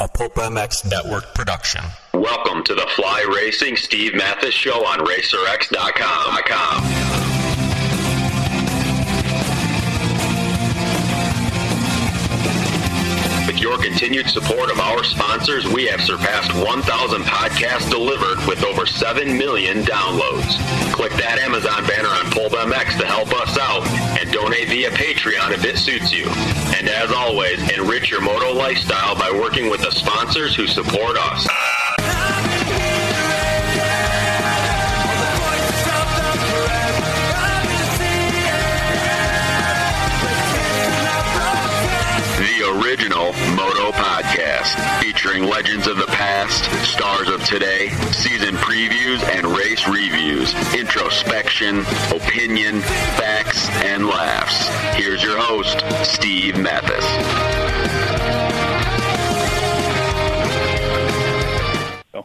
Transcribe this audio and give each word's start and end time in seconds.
a 0.00 0.08
Pulp 0.08 0.34
MX 0.34 0.90
Network 0.90 1.34
production. 1.34 1.82
Welcome 2.14 2.64
to 2.64 2.74
the 2.74 2.86
Fly 2.96 3.30
Racing 3.34 3.76
Steve 3.76 4.14
Matthes 4.14 4.54
Show 4.54 4.86
on 4.86 5.00
RacerX.com. 5.00 7.29
With 13.50 13.58
your 13.58 13.78
continued 13.78 14.28
support 14.28 14.70
of 14.70 14.78
our 14.78 15.02
sponsors, 15.02 15.66
we 15.66 15.84
have 15.86 16.00
surpassed 16.00 16.54
1,000 16.54 17.22
podcasts 17.22 17.90
delivered 17.90 18.38
with 18.46 18.62
over 18.62 18.86
7 18.86 19.36
million 19.36 19.82
downloads. 19.82 20.54
Click 20.92 21.10
that 21.14 21.40
Amazon 21.40 21.84
banner 21.84 22.10
on 22.10 22.30
Pulp 22.30 22.52
MX 22.52 23.00
to 23.00 23.06
help 23.06 23.34
us 23.42 23.58
out 23.58 23.84
and 24.20 24.30
donate 24.30 24.68
via 24.68 24.90
Patreon 24.90 25.50
if 25.50 25.64
it 25.64 25.78
suits 25.78 26.12
you. 26.12 26.30
And 26.78 26.88
as 26.88 27.10
always, 27.10 27.58
enrich 27.76 28.08
your 28.08 28.20
moto 28.20 28.52
lifestyle 28.52 29.16
by 29.16 29.32
working 29.32 29.68
with 29.68 29.80
the 29.80 29.90
sponsors 29.90 30.54
who 30.54 30.68
support 30.68 31.16
us. 31.18 31.44
Original 42.80 43.32
Moto 43.54 43.90
Podcast, 43.92 45.02
featuring 45.02 45.44
legends 45.44 45.86
of 45.86 45.98
the 45.98 46.06
past, 46.06 46.64
stars 46.86 47.28
of 47.28 47.44
today, 47.44 47.90
season 48.10 48.54
previews 48.54 49.22
and 49.28 49.46
race 49.46 49.86
reviews, 49.86 50.54
introspection, 50.74 51.80
opinion, 52.14 52.80
facts, 52.80 53.68
and 53.84 54.06
laughs. 54.06 54.68
Here's 54.96 55.22
your 55.22 55.38
host, 55.38 55.84
Steve 56.04 56.58
Matthes. 56.58 57.04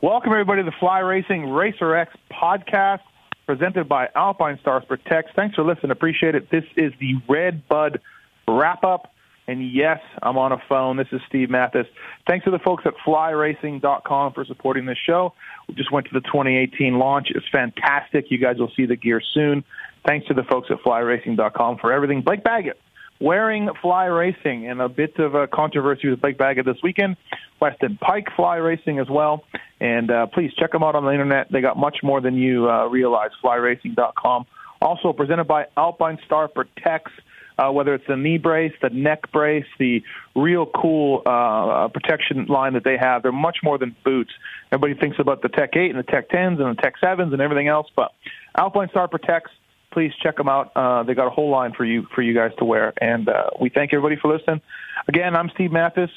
Welcome, 0.02 0.32
everybody, 0.32 0.64
to 0.64 0.70
the 0.70 0.76
Fly 0.80 1.00
Racing 1.00 1.50
Racer 1.50 1.96
X 1.96 2.16
podcast 2.32 3.02
presented 3.46 3.90
by 3.90 4.08
Alpinestars 4.16 4.88
Protects. 4.88 5.32
Thanks 5.36 5.56
for 5.56 5.64
listening. 5.64 5.92
Appreciate 5.92 6.36
it. 6.36 6.50
This 6.50 6.66
is 6.78 6.94
the 7.00 7.16
Red 7.28 7.68
Bud 7.68 8.00
wrap 8.48 8.84
up. 8.84 9.12
And 9.48 9.72
yes, 9.72 10.00
I'm 10.24 10.38
on 10.38 10.52
a 10.52 10.58
phone. 10.68 10.98
This 10.98 11.08
is 11.12 11.22
Steve 11.28 11.50
Matthes. 11.50 11.86
Thanks 12.28 12.46
to 12.46 12.52
the 12.52 12.60
folks 12.60 12.84
at 12.86 12.94
flyracing.com 13.06 14.34
for 14.34 14.46
supporting 14.46 14.86
this 14.86 14.98
show. 15.06 15.34
We 15.68 15.76
just 15.76 15.92
went 15.92 16.08
to 16.08 16.14
the 16.14 16.22
2018 16.22 16.98
launch. 16.98 17.28
It's 17.30 17.46
fantastic. 17.52 18.26
You 18.30 18.40
guys 18.40 18.58
will 18.58 18.72
see 18.76 18.86
the 18.86 18.96
gear 18.96 19.22
soon. 19.34 19.64
Thanks 20.08 20.28
to 20.28 20.34
the 20.34 20.44
folks 20.44 20.70
at 20.72 20.78
flyracing.com 20.82 21.78
for 21.78 21.92
everything. 21.92 22.22
Blake 22.22 22.44
Baggett 22.44 22.80
wearing 23.20 23.70
Fly 23.82 24.06
Racing 24.06 24.68
and 24.68 24.82
a 24.82 24.90
bit 24.90 25.18
of 25.20 25.36
a 25.36 25.48
controversy 25.48 26.10
with 26.10 26.22
Blake 26.22 26.38
Baggett 26.38 26.66
this 26.66 26.78
weekend. 26.84 27.16
Weston 27.62 27.98
Peick 28.02 28.36
Fly 28.36 28.58
Racing 28.58 29.00
as 29.00 29.08
well. 29.10 29.44
And 29.80 30.12
uh, 30.12 30.28
please 30.28 30.52
check 30.58 30.72
them 30.72 30.84
out 30.84 30.96
on 30.96 31.06
the 31.06 31.12
internet. 31.12 31.52
They 31.52 31.62
got 31.62 31.78
much 31.78 31.98
more 32.04 32.22
than 32.22 32.36
you 32.36 32.70
uh, 32.70 32.88
realize. 32.88 33.32
Flyracing.com. 33.44 34.46
Also 34.82 35.14
presented 35.14 35.46
by 35.46 35.66
Alpine 35.78 36.20
Star 36.26 36.48
Protects. 36.48 37.12
Uh, 37.58 37.72
whether 37.72 37.94
it's 37.94 38.06
the 38.08 38.18
knee 38.18 38.38
brace, 38.38 38.74
the 38.82 38.90
neck 38.90 39.32
brace, 39.32 39.66
the 39.80 40.04
real 40.36 40.66
cool 40.66 41.22
uh, 41.26 41.88
protection 41.88 42.46
line 42.48 42.74
that 42.74 42.84
they 42.84 42.98
have. 42.98 43.24
They're 43.24 43.32
much 43.32 43.60
more 43.64 43.78
than 43.78 43.96
boots. 44.04 44.32
Everybody 44.72 45.00
thinks 45.00 45.20
about 45.20 45.42
the 45.42 45.50
Tech 45.50 45.76
8 45.76 45.90
and 45.90 46.00
the 46.00 46.04
Tech 46.04 46.30
10s 46.30 46.62
and 46.62 46.78
the 46.78 46.82
Tech 46.82 46.96
7s 47.02 47.32
and 47.32 47.42
everything 47.42 47.68
else, 47.68 47.88
but 47.96 48.14
Alpine 48.58 48.90
Star 48.90 49.08
Protects, 49.08 49.52
please 49.92 50.12
check 50.22 50.36
them 50.36 50.50
out. 50.50 50.72
Uh, 50.76 51.04
they 51.04 51.14
got 51.14 51.28
a 51.28 51.30
whole 51.30 51.50
line 51.50 51.72
for 51.72 51.86
you 51.86 52.06
for 52.14 52.22
you 52.22 52.34
guys 52.34 52.52
to 52.58 52.66
wear, 52.66 52.94
and 53.00 53.30
uh, 53.30 53.50
we 53.60 53.70
thank 53.70 53.94
everybody 53.94 54.18
for 54.18 54.36
listening. 54.36 54.62
Again, 55.08 55.36
I'm 55.36 55.50
Steve 55.52 55.72
Matthes, 55.72 56.10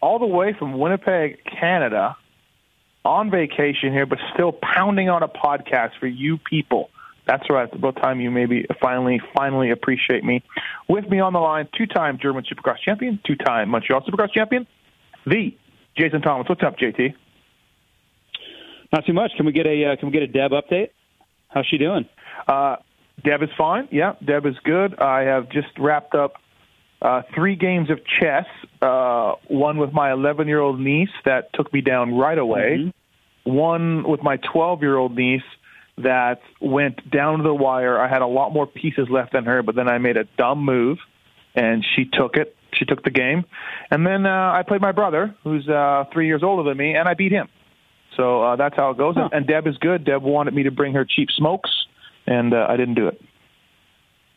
all 0.00 0.18
the 0.18 0.26
way 0.26 0.52
from 0.52 0.78
Winnipeg, 0.78 1.44
Canada, 1.44 2.16
on 3.04 3.30
vacation 3.30 3.92
here, 3.92 4.06
but 4.06 4.18
still 4.34 4.52
pounding 4.52 5.08
on 5.08 5.22
a 5.22 5.28
podcast 5.28 5.98
for 5.98 6.06
you 6.06 6.38
people. 6.38 6.90
That's 7.28 7.44
right. 7.50 7.68
It's 7.68 7.76
about 7.76 7.96
time 7.96 8.20
you 8.20 8.30
maybe 8.30 8.64
finally, 8.80 9.20
finally 9.36 9.70
appreciate 9.70 10.24
me. 10.24 10.42
With 10.88 11.08
me 11.10 11.20
on 11.20 11.34
the 11.34 11.38
line, 11.38 11.68
two-time 11.76 12.18
German 12.20 12.44
Supercross 12.44 12.78
champion, 12.82 13.20
two-time 13.26 13.68
Montreal 13.68 14.00
Supercross 14.00 14.32
champion, 14.32 14.66
the 15.26 15.54
Jason 15.94 16.22
Thomas. 16.22 16.48
What's 16.48 16.62
up, 16.62 16.78
JT? 16.78 17.14
Not 18.94 19.04
too 19.04 19.12
much. 19.12 19.32
Can 19.36 19.44
we 19.44 19.52
get 19.52 19.66
a 19.66 19.92
uh, 19.92 19.96
Can 19.96 20.08
we 20.08 20.12
get 20.12 20.22
a 20.22 20.26
Deb 20.26 20.52
update? 20.52 20.88
How's 21.48 21.66
she 21.66 21.76
doing? 21.76 22.08
Uh, 22.46 22.76
Deb 23.22 23.42
is 23.42 23.50
fine. 23.58 23.88
Yeah, 23.90 24.14
Deb 24.24 24.46
is 24.46 24.54
good. 24.64 24.98
I 24.98 25.24
have 25.24 25.50
just 25.50 25.68
wrapped 25.78 26.14
up 26.14 26.34
uh, 27.02 27.22
three 27.34 27.56
games 27.56 27.90
of 27.90 27.98
chess. 28.06 28.46
Uh, 28.80 29.34
one 29.48 29.76
with 29.76 29.92
my 29.92 30.12
11 30.12 30.48
year 30.48 30.60
old 30.60 30.80
niece 30.80 31.10
that 31.26 31.52
took 31.52 31.70
me 31.74 31.82
down 31.82 32.16
right 32.16 32.38
away. 32.38 32.78
Mm-hmm. 32.78 33.52
One 33.54 34.08
with 34.08 34.22
my 34.22 34.38
12 34.50 34.80
year 34.80 34.96
old 34.96 35.14
niece 35.14 35.42
that 36.02 36.40
went 36.60 37.10
down 37.10 37.38
to 37.38 37.44
the 37.44 37.54
wire. 37.54 37.98
I 37.98 38.08
had 38.08 38.22
a 38.22 38.26
lot 38.26 38.52
more 38.52 38.66
pieces 38.66 39.08
left 39.10 39.32
than 39.32 39.44
her, 39.44 39.62
but 39.62 39.74
then 39.74 39.88
I 39.88 39.98
made 39.98 40.16
a 40.16 40.24
dumb 40.36 40.64
move, 40.64 40.98
and 41.54 41.84
she 41.94 42.04
took 42.04 42.36
it. 42.36 42.54
She 42.74 42.84
took 42.84 43.02
the 43.02 43.10
game, 43.10 43.44
and 43.90 44.06
then 44.06 44.26
uh, 44.26 44.52
I 44.52 44.62
played 44.66 44.82
my 44.82 44.92
brother, 44.92 45.34
who's 45.42 45.66
uh, 45.68 46.04
three 46.12 46.26
years 46.26 46.42
older 46.42 46.68
than 46.68 46.76
me, 46.76 46.94
and 46.94 47.08
I 47.08 47.14
beat 47.14 47.32
him. 47.32 47.48
So 48.16 48.42
uh, 48.42 48.56
that's 48.56 48.76
how 48.76 48.90
it 48.90 48.98
goes. 48.98 49.14
Huh. 49.16 49.30
And 49.32 49.46
Deb 49.46 49.66
is 49.66 49.78
good. 49.78 50.04
Deb 50.04 50.22
wanted 50.22 50.52
me 50.52 50.64
to 50.64 50.70
bring 50.70 50.92
her 50.92 51.06
cheap 51.08 51.28
smokes, 51.30 51.70
and 52.26 52.52
uh, 52.52 52.66
I 52.68 52.76
didn't 52.76 52.94
do 52.94 53.08
it. 53.08 53.20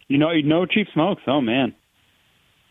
You 0.08 0.18
know, 0.18 0.32
no 0.44 0.66
cheap 0.66 0.88
smokes. 0.94 1.24
Oh 1.28 1.42
man, 1.42 1.76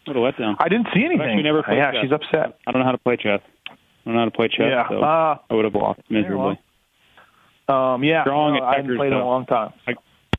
what 0.06 0.16
a 0.16 0.20
letdown! 0.20 0.56
I 0.58 0.68
didn't 0.68 0.88
see 0.94 1.04
anything. 1.04 1.42
Never 1.42 1.62
yeah, 1.68 1.92
chess. 1.92 2.02
she's 2.02 2.12
upset. 2.12 2.58
I 2.66 2.72
don't 2.72 2.80
know 2.80 2.86
how 2.86 2.92
to 2.92 2.98
play 2.98 3.16
chess. 3.16 3.40
I 3.68 3.74
don't 4.06 4.14
know 4.14 4.20
how 4.20 4.24
to 4.26 4.30
play 4.30 4.48
chess. 4.48 4.66
Yeah, 4.70 4.88
so 4.88 5.00
uh, 5.00 5.38
I 5.48 5.54
would 5.54 5.64
have 5.66 5.74
lost 5.74 6.00
miserably. 6.08 6.58
Um, 7.70 8.02
yeah, 8.04 8.24
Strong 8.24 8.54
no, 8.54 8.58
at 8.58 8.62
I 8.64 8.70
haven't 8.76 8.84
checkers, 8.86 8.98
played 8.98 9.12
in 9.12 9.18
a 9.18 9.24
long 9.26 9.46
time. 9.46 9.72
I, 9.86 9.92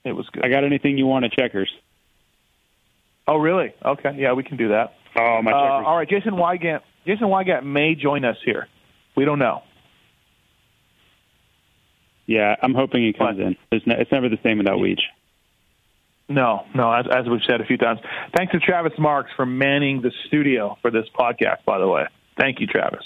It 0.04 0.14
was 0.14 0.28
good. 0.32 0.44
I 0.46 0.50
got 0.50 0.64
anything 0.64 0.98
you 0.98 1.06
want 1.08 1.26
at 1.26 1.32
checkers? 1.32 1.72
oh, 3.28 3.38
really? 3.38 3.74
Okay, 3.86 4.16
yeah, 4.18 4.34
we 4.34 4.44
can 4.44 4.58
do 4.58 4.70
that. 4.70 4.94
Oh, 5.16 5.42
my 5.42 5.52
Uh, 5.52 5.56
all 5.56 5.96
right, 5.98 6.10
Jason 6.10 6.34
Weigandt. 6.34 6.82
Jason 7.08 7.28
Weigandt 7.28 7.64
may 7.64 7.96
join 7.96 8.26
us 8.26 8.38
here. 8.44 8.68
We 9.16 9.24
don't 9.26 9.40
know. 9.40 9.62
Yeah, 12.26 12.56
I'm 12.62 12.74
hoping 12.74 13.04
he 13.06 13.14
comes 13.14 13.38
What? 13.38 13.46
in. 13.48 13.58
There's 13.70 13.84
no, 13.86 13.96
it's 13.98 14.12
never 14.12 14.30
the 14.30 14.38
same 14.44 14.58
without 14.58 14.78
Weech. 14.80 15.02
No, 16.30 16.66
no. 16.74 16.92
As, 16.94 17.06
as 17.14 17.26
we've 17.30 17.42
said 17.48 17.60
a 17.62 17.66
few 17.66 17.78
times, 17.78 18.00
thanks 18.36 18.54
to 18.54 18.60
Travis 18.60 18.94
Marks 18.98 19.32
for 19.36 19.46
manning 19.46 20.02
the 20.02 20.12
studio 20.28 20.78
for 20.82 20.90
this 20.92 21.06
podcast. 21.18 21.64
By 21.66 21.78
the 21.80 21.88
way, 21.88 22.06
thank 22.40 22.60
you, 22.62 22.68
Travis. 22.68 23.04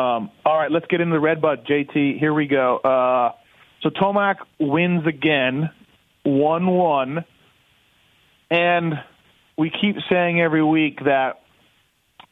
Um, 0.00 0.30
all 0.46 0.56
right, 0.56 0.70
let's 0.70 0.86
get 0.86 1.02
into 1.02 1.12
the 1.12 1.20
red 1.20 1.42
bud. 1.42 1.66
JT, 1.66 2.18
here 2.18 2.32
we 2.32 2.46
go. 2.46 2.78
Uh, 2.78 3.32
so 3.82 3.90
Tomac 3.90 4.36
wins 4.58 5.06
again, 5.06 5.68
one-one, 6.22 7.26
and 8.50 8.94
we 9.58 9.70
keep 9.70 9.96
saying 10.10 10.40
every 10.40 10.64
week 10.64 11.00
that 11.04 11.42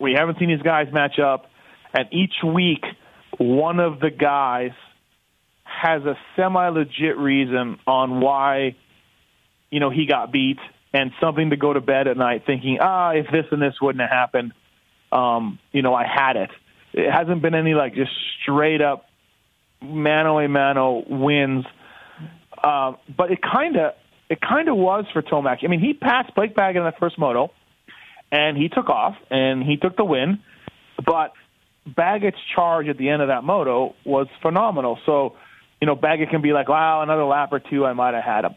we 0.00 0.14
haven't 0.16 0.38
seen 0.38 0.48
these 0.48 0.62
guys 0.62 0.86
match 0.94 1.18
up, 1.18 1.50
and 1.92 2.08
each 2.10 2.32
week 2.42 2.84
one 3.36 3.80
of 3.80 4.00
the 4.00 4.10
guys 4.10 4.70
has 5.64 6.02
a 6.04 6.14
semi-legit 6.36 7.18
reason 7.18 7.78
on 7.86 8.22
why 8.22 8.76
you 9.70 9.78
know 9.78 9.90
he 9.90 10.06
got 10.06 10.32
beat 10.32 10.58
and 10.94 11.10
something 11.20 11.50
to 11.50 11.56
go 11.56 11.74
to 11.74 11.82
bed 11.82 12.08
at 12.08 12.16
night 12.16 12.44
thinking 12.46 12.78
ah 12.80 13.10
if 13.10 13.26
this 13.30 13.44
and 13.52 13.60
this 13.60 13.74
wouldn't 13.80 14.00
have 14.00 14.10
happened 14.10 14.52
um 15.12 15.58
you 15.70 15.82
know 15.82 15.94
I 15.94 16.04
had 16.04 16.36
it 16.36 16.50
it 16.92 17.10
hasn't 17.10 17.42
been 17.42 17.54
any 17.54 17.74
like 17.74 17.94
just 17.94 18.10
straight 18.42 18.80
up 18.80 19.06
mano 19.82 20.38
a 20.38 20.48
mano 20.48 21.04
wins 21.08 21.64
um 22.62 22.96
but 23.16 23.30
it 23.30 23.38
kind 23.40 23.76
of 23.76 23.92
it 24.28 24.40
kind 24.40 24.68
of 24.68 24.76
was 24.76 25.04
for 25.12 25.22
Tomac 25.22 25.58
I 25.64 25.68
mean 25.68 25.80
he 25.80 25.94
passed 25.94 26.34
Blake 26.34 26.54
Baggett 26.54 26.76
in 26.76 26.84
that 26.84 26.98
first 26.98 27.18
moto 27.18 27.50
and 28.30 28.56
he 28.56 28.68
took 28.68 28.88
off 28.88 29.14
and 29.30 29.62
he 29.62 29.76
took 29.76 29.96
the 29.96 30.04
win 30.04 30.40
but 31.04 31.32
Baggett's 31.94 32.38
charge 32.54 32.88
at 32.88 32.98
the 32.98 33.08
end 33.08 33.22
of 33.22 33.28
that 33.28 33.44
moto 33.44 33.94
was 34.04 34.26
phenomenal. 34.42 34.98
So, 35.06 35.36
you 35.80 35.86
know, 35.86 35.94
Baggett 35.94 36.30
can 36.30 36.42
be 36.42 36.52
like, 36.52 36.68
wow, 36.68 37.02
another 37.02 37.24
lap 37.24 37.50
or 37.52 37.60
two, 37.60 37.84
I 37.84 37.92
might 37.92 38.14
have 38.14 38.24
had 38.24 38.44
him. 38.44 38.54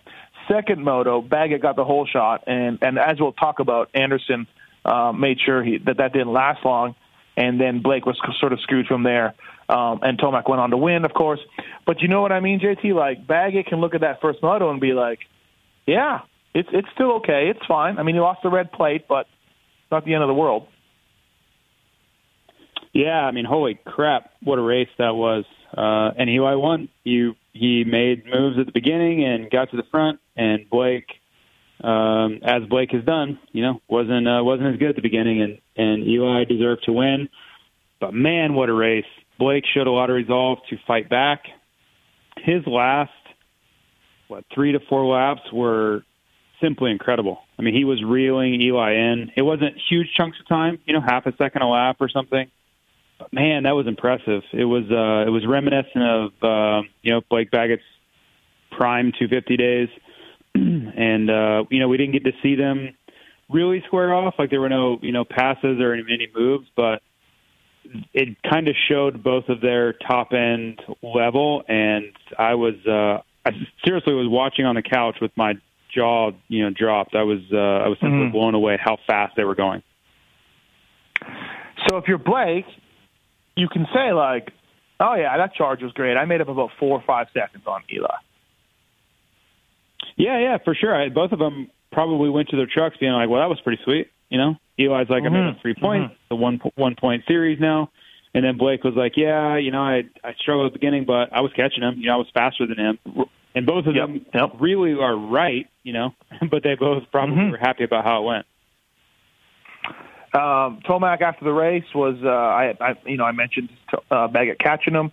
Second 0.52 0.84
moto, 0.84 1.22
Baggett 1.22 1.62
got 1.62 1.76
the 1.76 1.86
whole 1.86 2.06
shot, 2.06 2.44
and 2.48 2.80
and 2.82 2.98
as 2.98 3.18
we'll 3.20 3.32
talk 3.32 3.60
about, 3.60 3.90
Anderson 3.94 4.48
uh, 4.84 5.12
made 5.12 5.38
sure 5.46 5.64
he, 5.64 5.78
that 5.86 5.98
that 5.98 6.14
didn't 6.14 6.34
last 6.34 6.66
long, 6.66 6.96
and 7.42 7.60
then 7.60 7.82
Blake 7.82 8.06
was 8.06 8.20
sort 8.40 8.54
of 8.54 8.60
screwed 8.62 8.86
from 8.86 9.02
there. 9.02 9.34
Um, 9.68 10.00
and 10.04 10.20
Tomac 10.20 10.48
went 10.48 10.62
on 10.62 10.70
to 10.70 10.78
win, 10.78 11.06
of 11.06 11.14
course. 11.14 11.40
But 11.88 12.02
you 12.02 12.08
know 12.08 12.22
what 12.22 12.32
I 12.32 12.40
mean, 12.40 12.60
JT? 12.60 12.94
Like 12.94 13.26
Baggett 13.26 13.66
can 13.66 13.80
look 13.80 13.96
at 13.96 14.02
that 14.02 14.22
first 14.22 14.44
moto 14.44 14.70
and 14.70 14.80
be 14.80 14.94
like, 14.94 15.20
yeah, 15.88 16.20
it's 16.54 16.70
it's 16.72 16.88
still 16.94 17.14
okay, 17.14 17.50
it's 17.50 17.66
fine. 17.68 17.98
I 17.98 18.04
mean, 18.04 18.16
he 18.16 18.22
lost 18.22 18.42
the 18.44 18.50
red 18.50 18.72
plate, 18.72 19.06
but 19.08 19.22
it's 19.22 19.92
not 19.92 20.06
the 20.06 20.14
end 20.14 20.24
of 20.24 20.28
the 20.28 20.36
world. 20.36 20.68
Yeah, 22.94 23.22
I 23.22 23.32
mean, 23.32 23.46
holy 23.46 23.80
crap, 23.86 24.32
what 24.44 24.60
a 24.60 24.62
race 24.62 24.90
that 24.98 25.16
was. 25.16 25.46
Uh, 25.76 26.12
and 26.18 26.30
Eli 26.30 26.56
won. 26.56 26.90
You 27.04 27.36
he 27.54 27.84
made 27.86 28.26
moves 28.26 28.60
at 28.60 28.66
the 28.68 28.72
beginning 28.74 29.26
and 29.26 29.50
got 29.50 29.72
to 29.72 29.78
the 29.78 29.88
front, 29.90 30.20
and 30.36 30.70
Blake 30.70 31.08
um, 31.84 32.40
as 32.44 32.64
Blake 32.70 32.92
has 32.92 33.04
done, 33.04 33.40
you 33.52 33.64
know, 33.64 33.82
wasn't 33.88 34.28
uh, 34.28 34.44
wasn't 34.44 34.74
as 34.74 34.80
good 34.80 34.90
at 34.90 34.96
the 34.96 35.02
beginning, 35.02 35.42
and 35.42 35.58
and 35.76 36.08
Eli 36.08 36.46
deserved 36.46 36.84
to 36.86 36.94
win. 36.94 37.30
But 38.00 38.14
man, 38.14 38.54
what 38.54 38.70
a 38.70 38.74
race! 38.74 39.06
Blake 39.40 39.64
showed 39.74 39.88
a 39.88 39.92
lot 39.92 40.10
of 40.10 40.16
resolve 40.16 40.60
to 40.70 40.78
fight 40.88 41.10
back. 41.10 41.44
His 42.38 42.66
last 42.68 43.12
what 44.28 44.46
three 44.54 44.72
to 44.72 44.80
four 44.80 45.06
laps 45.06 45.42
were 45.52 46.04
simply 46.62 46.92
incredible. 46.92 47.40
I 47.58 47.64
mean, 47.64 47.76
he 47.76 47.84
was 47.84 48.04
reeling 48.04 48.62
Eli 48.62 48.94
in. 48.94 49.32
It 49.36 49.42
wasn't 49.42 49.76
huge 49.90 50.08
chunks 50.16 50.40
of 50.40 50.48
time, 50.48 50.80
you 50.86 50.94
know, 50.94 51.02
half 51.02 51.26
a 51.26 51.36
second 51.36 51.64
a 51.64 51.68
lap 51.68 51.98
or 52.00 52.10
something. 52.10 52.50
But 53.20 53.34
man, 53.34 53.64
that 53.64 53.72
was 53.72 53.88
impressive. 53.88 54.44
It 54.54 54.66
was 54.66 54.84
uh, 54.90 55.28
it 55.28 55.32
was 55.32 55.46
reminiscent 55.46 56.04
of 56.04 56.32
uh, 56.42 56.88
you 57.02 57.14
know 57.14 57.22
Blake 57.30 57.52
Baggett's 57.52 57.84
prime 58.72 59.12
250 59.12 59.58
days, 59.58 59.90
and 60.56 61.30
uh, 61.30 61.64
you 61.70 61.80
know 61.80 61.88
we 61.88 61.98
didn't 61.98 62.14
get 62.14 62.24
to 62.26 62.32
see 62.44 62.56
them 62.56 62.96
really 63.50 63.84
square 63.88 64.14
off. 64.14 64.36
Like 64.38 64.50
there 64.50 64.62
were 64.62 64.70
no 64.70 65.00
you 65.02 65.12
know 65.12 65.26
passes 65.26 65.80
or 65.80 65.94
any 65.94 66.04
many 66.04 66.28
moves, 66.36 66.68
but 66.76 67.02
it 68.14 68.38
kind 68.50 68.68
of 68.68 68.76
showed 68.90 69.24
both 69.24 69.50
of 69.50 69.62
their 69.62 69.94
top 69.94 70.34
end 70.34 70.82
level. 71.02 71.64
And 71.68 72.12
I 72.38 72.56
was 72.56 72.76
uh, 72.88 73.22
I 73.46 73.52
seriously 73.86 74.14
was 74.14 74.28
watching 74.30 74.66
on 74.66 74.76
the 74.76 74.82
couch 74.82 75.18
with 75.22 75.32
my 75.36 75.54
jaw 75.94 76.32
you 76.48 76.64
know 76.64 76.70
dropped. 76.70 77.16
I 77.16 77.24
was 77.24 77.40
uh, 77.52 77.58
I 77.58 77.88
was 77.88 77.98
simply 78.02 78.20
mm-hmm. 78.20 78.32
blown 78.32 78.56
away 78.56 78.78
how 78.82 78.98
fast 79.08 79.36
they 79.36 79.44
were 79.44 79.56
going. 79.56 79.84
So 81.88 81.98
if 81.98 82.06
you're 82.08 82.18
Blake, 82.18 82.66
you 83.56 83.68
can 83.68 83.88
say 83.94 84.14
like, 84.14 84.52
"Oh 85.00 85.16
yeah, 85.16 85.38
that 85.38 85.54
charge 85.56 85.82
was 85.82 85.92
great. 85.94 86.16
I 86.16 86.26
made 86.26 86.42
up 86.42 86.50
about 86.50 86.72
four 86.80 86.98
or 86.98 87.04
five 87.06 87.28
seconds 87.34 87.64
on 87.66 87.84
Eli." 87.94 88.08
Yeah, 90.16 90.40
yeah, 90.40 90.58
for 90.64 90.76
sure. 90.76 90.96
I, 90.96 91.10
both 91.10 91.32
of 91.32 91.40
them 91.40 91.70
probably 91.92 92.30
went 92.30 92.50
to 92.50 92.58
their 92.58 92.68
trucks 92.68 92.98
being 92.98 93.14
like, 93.14 93.30
"Well, 93.30 93.42
that 93.42 93.50
was 93.50 93.60
pretty 93.62 93.82
sweet." 93.84 94.12
You 94.30 94.38
know, 94.38 94.56
Eli's 94.78 95.10
like, 95.10 95.24
mm-hmm. 95.24 95.36
"I 95.36 95.40
made 95.42 95.50
up 95.50 95.62
three 95.62 95.76
points, 95.76 96.14
mm-hmm. 96.14 96.24
the 96.30 96.36
one 96.36 96.62
one 96.76 96.96
point 96.96 97.24
series 97.28 97.60
now," 97.60 97.92
and 98.34 98.44
then 98.44 98.58
Blake 98.58 98.84
was 98.84 98.96
like, 98.96 99.18
"Yeah, 99.18 99.58
you 99.58 99.72
know, 99.72 99.82
I 99.82 100.04
I 100.24 100.34
struggled 100.40 100.68
at 100.68 100.74
the 100.74 100.80
beginning, 100.80 101.06
but 101.06 101.34
I 101.34 101.42
was 101.42 101.52
catching 101.54 101.84
him. 101.84 101.96
You 101.98 102.08
know, 102.08 102.14
I 102.14 102.18
was 102.18 102.28
faster 102.34 102.66
than 102.68 102.78
him." 102.78 103.00
And 103.54 103.66
both 103.66 103.86
of 103.86 103.94
them 103.94 104.26
yep. 104.34 104.52
really 104.60 104.94
are 104.94 105.16
right, 105.16 105.68
you 105.84 105.94
know, 105.94 106.14
but 106.50 106.64
they 106.64 106.76
both 106.76 107.04
probably 107.12 107.36
mm-hmm. 107.36 107.52
were 107.52 107.58
happy 107.58 107.84
about 107.84 108.06
how 108.06 108.22
it 108.22 108.26
went. 108.26 108.46
Um, 110.34 110.80
Tomac 110.88 111.22
after 111.22 111.44
the 111.44 111.52
race 111.52 111.84
was, 111.94 112.16
uh, 112.24 112.30
I, 112.30 112.74
I, 112.80 112.96
you 113.06 113.18
know, 113.18 113.26
I 113.26 113.34
mentioned 113.34 113.70
uh, 114.10 114.30
Baggett 114.30 114.60
catching 114.60 114.94
him, 114.94 115.12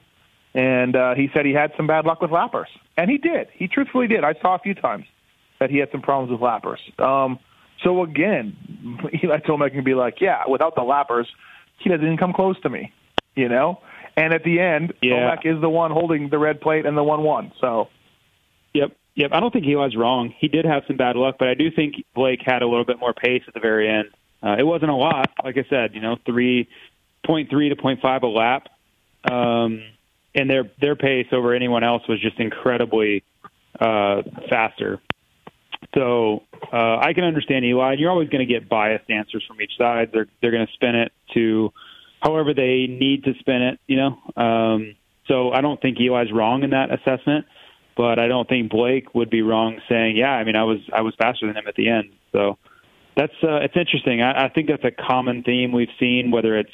and 0.54 0.94
uh, 0.94 1.14
he 1.16 1.28
said 1.34 1.44
he 1.44 1.52
had 1.52 1.72
some 1.76 1.88
bad 1.88 2.06
luck 2.06 2.20
with 2.20 2.30
lappers, 2.30 2.68
and 2.98 3.10
he 3.10 3.16
did. 3.16 3.48
He 3.54 3.68
truthfully 3.68 4.08
did. 4.08 4.24
I 4.24 4.34
saw 4.42 4.56
a 4.56 4.58
few 4.58 4.74
times 4.74 5.06
that 5.60 5.70
he 5.70 5.78
had 5.78 5.90
some 5.90 6.02
problems 6.02 6.30
with 6.30 6.40
lappers. 6.40 6.80
Um, 6.98 7.38
so 7.82 8.02
again, 8.02 8.56
I 9.04 9.24
Eli 9.24 9.38
Tomac 9.38 9.72
can 9.72 9.84
be 9.84 9.94
like, 9.94 10.20
yeah, 10.20 10.42
without 10.48 10.74
the 10.74 10.82
lappers, 10.82 11.26
he 11.78 11.88
doesn't 11.88 12.18
come 12.18 12.32
close 12.32 12.60
to 12.62 12.68
me, 12.68 12.92
you 13.34 13.48
know. 13.48 13.80
And 14.16 14.34
at 14.34 14.42
the 14.42 14.60
end, 14.60 14.92
yeah. 15.00 15.36
Tomac 15.36 15.46
is 15.46 15.60
the 15.60 15.70
one 15.70 15.92
holding 15.92 16.28
the 16.28 16.38
red 16.38 16.60
plate 16.60 16.84
and 16.84 16.96
the 16.96 17.04
one 17.04 17.22
one. 17.22 17.52
So 17.60 17.88
Yep. 18.74 18.92
Yep. 19.14 19.30
I 19.32 19.40
don't 19.40 19.52
think 19.52 19.66
Eli's 19.66 19.96
wrong. 19.96 20.34
He 20.38 20.48
did 20.48 20.64
have 20.64 20.82
some 20.86 20.96
bad 20.96 21.16
luck, 21.16 21.36
but 21.38 21.48
I 21.48 21.54
do 21.54 21.70
think 21.70 21.94
Blake 22.14 22.40
had 22.44 22.62
a 22.62 22.66
little 22.66 22.84
bit 22.84 22.98
more 23.00 23.12
pace 23.12 23.42
at 23.48 23.54
the 23.54 23.60
very 23.60 23.88
end. 23.88 24.08
Uh, 24.42 24.56
it 24.58 24.64
wasn't 24.64 24.90
a 24.90 24.94
lot, 24.94 25.30
like 25.42 25.56
I 25.56 25.64
said, 25.68 25.94
you 25.94 26.00
know, 26.00 26.16
three 26.24 26.68
point 27.26 27.50
three 27.50 27.68
to 27.70 27.76
point 27.76 28.00
five 28.00 28.22
a 28.22 28.28
lap. 28.28 28.68
Um, 29.28 29.82
and 30.38 30.48
their 30.48 30.70
their 30.80 30.96
pace 30.96 31.26
over 31.32 31.54
anyone 31.54 31.84
else 31.84 32.02
was 32.08 32.20
just 32.20 32.38
incredibly 32.38 33.24
uh, 33.80 34.22
faster. 34.48 35.00
So 35.94 36.42
uh, 36.72 36.98
I 36.98 37.12
can 37.14 37.24
understand 37.24 37.64
Eli. 37.64 37.94
You're 37.98 38.10
always 38.10 38.28
going 38.28 38.46
to 38.46 38.52
get 38.52 38.68
biased 38.68 39.08
answers 39.10 39.44
from 39.46 39.60
each 39.60 39.72
side. 39.78 40.10
They're 40.12 40.28
they're 40.40 40.50
going 40.50 40.66
to 40.66 40.72
spin 40.72 40.94
it 40.94 41.12
to 41.34 41.72
however 42.20 42.54
they 42.54 42.86
need 42.88 43.24
to 43.24 43.34
spin 43.40 43.62
it. 43.62 43.80
You 43.86 43.96
know. 43.96 44.42
Um, 44.42 44.96
so 45.26 45.52
I 45.52 45.60
don't 45.60 45.80
think 45.80 45.98
Eli's 46.00 46.32
wrong 46.32 46.62
in 46.62 46.70
that 46.70 46.90
assessment 46.90 47.44
but 47.98 48.20
I 48.20 48.28
don't 48.28 48.48
think 48.48 48.70
Blake 48.70 49.12
would 49.12 49.28
be 49.28 49.42
wrong 49.42 49.80
saying, 49.88 50.16
"Yeah, 50.16 50.30
I 50.30 50.44
mean, 50.44 50.54
I 50.54 50.62
was 50.62 50.78
I 50.92 51.02
was 51.02 51.14
faster 51.18 51.48
than 51.48 51.56
him 51.56 51.66
at 51.66 51.74
the 51.74 51.88
end." 51.88 52.12
So 52.30 52.56
that's 53.16 53.34
uh, 53.42 53.56
it's 53.56 53.76
interesting. 53.76 54.22
I, 54.22 54.44
I 54.44 54.48
think 54.48 54.68
that's 54.68 54.84
a 54.84 54.92
common 54.92 55.42
theme 55.42 55.72
we've 55.72 55.88
seen, 55.98 56.30
whether 56.30 56.56
it's 56.56 56.70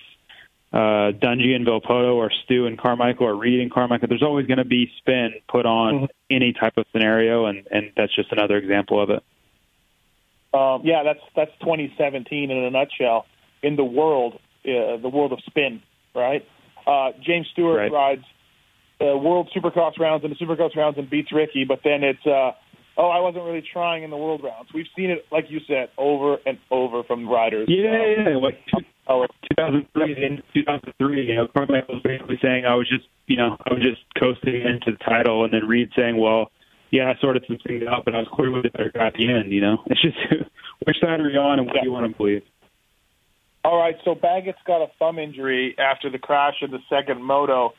uh, 0.75 1.12
Dungey 1.12 1.55
and 1.55 1.65
Villopoto 1.65 2.15
or 2.15 2.32
Stu 2.44 2.67
and 2.67 2.76
Carmichael 2.76 3.29
or 3.29 3.37
Reed 3.37 3.61
and 3.61 3.73
Carmichael. 3.73 4.09
There's 4.09 4.25
always 4.25 4.47
going 4.49 4.59
to 4.59 4.65
be 4.65 4.91
spin 4.99 5.35
put 5.49 5.67
on 5.67 5.94
mm-hmm. 5.94 6.05
any 6.31 6.53
type 6.53 6.75
of 6.76 6.85
scenario, 6.91 7.47
and 7.47 7.67
and 7.71 7.93
that's 7.97 8.15
just 8.15 8.32
another 8.32 8.56
example 8.56 9.00
of 9.00 9.11
it. 9.11 9.23
Um, 10.53 10.82
yeah, 10.85 11.05
that's 11.05 11.21
that's 11.37 11.53
2017 11.61 12.50
in 12.50 12.56
a 12.56 12.71
nutshell 12.71 13.26
in 13.62 13.76
the 13.76 13.85
world, 13.85 14.35
uh, 14.65 14.97
the 14.97 15.09
world 15.09 15.32
of 15.32 15.38
spin, 15.47 15.81
right? 16.15 16.44
Uh, 16.87 17.12
James 17.25 17.47
Stewart 17.53 17.79
right. 17.79 17.93
rides 17.93 18.25
uh, 19.00 19.17
World 19.17 19.50
Supercross 19.55 19.99
rounds 19.99 20.25
and 20.25 20.35
the 20.35 20.44
Supercross 20.44 20.75
rounds 20.77 20.99
and 20.99 21.09
beats 21.09 21.32
Ricky, 21.32 21.65
but 21.65 21.81
then 21.85 22.03
it's 22.03 22.27
uh, 22.27 22.53
oh, 22.97 23.09
I 23.09 23.20
wasn't 23.20 23.44
really 23.44 23.65
trying 23.73 24.03
in 24.03 24.11
the 24.11 24.17
World 24.17 24.43
rounds. 24.43 24.70
We've 24.75 24.87
seen 24.97 25.11
it, 25.11 25.25
like 25.31 25.47
you 25.50 25.61
said, 25.69 25.91
over 25.99 26.38
and 26.44 26.59
over 26.70 27.05
from 27.05 27.29
riders. 27.29 27.69
Yeah, 27.69 27.91
um, 27.91 28.27
yeah, 28.27 28.37
like 28.37 28.59
oh, 29.09 29.27
2003 29.56 30.25
in 30.25 30.43
2003, 30.53 31.27
you 31.27 31.35
know, 31.35 31.49
Carmichael 31.49 31.95
was 31.95 32.03
basically 32.03 32.39
saying 32.43 32.65
I 32.65 32.75
was 32.75 32.89
just, 32.89 33.05
you 33.27 33.37
know, 33.37 33.56
I 33.65 33.75
was 33.75 33.83
just 33.83 34.03
coasting 34.19 34.55
into 34.55 34.93
the 34.93 35.05
title, 35.05 35.45
and 35.45 35.53
then 35.53 35.67
Reed 35.67 35.91
saying, 35.97 36.17
well, 36.17 36.51
yeah, 36.91 37.11
I 37.11 37.21
sorted 37.21 37.45
some 37.47 37.59
things 37.67 37.85
out, 37.89 38.05
but 38.05 38.15
I 38.15 38.19
was 38.19 38.29
clearly 38.33 38.62
the 38.62 38.71
better 38.71 38.93
guy 38.95 39.09
at 39.09 39.15
the 39.15 39.31
end. 39.31 39.53
You 39.53 39.61
know, 39.61 39.79
it's 39.87 40.03
just 40.03 40.17
which 40.87 40.97
side 41.01 41.21
are 41.21 41.31
you 41.31 41.39
on, 41.39 41.59
and 41.59 41.67
what 41.67 41.77
do 41.77 41.81
you 41.83 41.93
want 41.93 42.11
to 42.11 42.17
believe? 42.17 42.43
All 43.65 43.79
right, 43.79 43.97
so 44.05 44.15
Baggett's 44.15 44.59
got 44.67 44.83
a 44.83 44.89
thumb 44.99 45.19
injury 45.19 45.75
after 45.79 46.11
the 46.11 46.19
crash 46.19 46.56
of 46.62 46.71
the 46.71 46.81
second 46.91 47.23
moto 47.23 47.73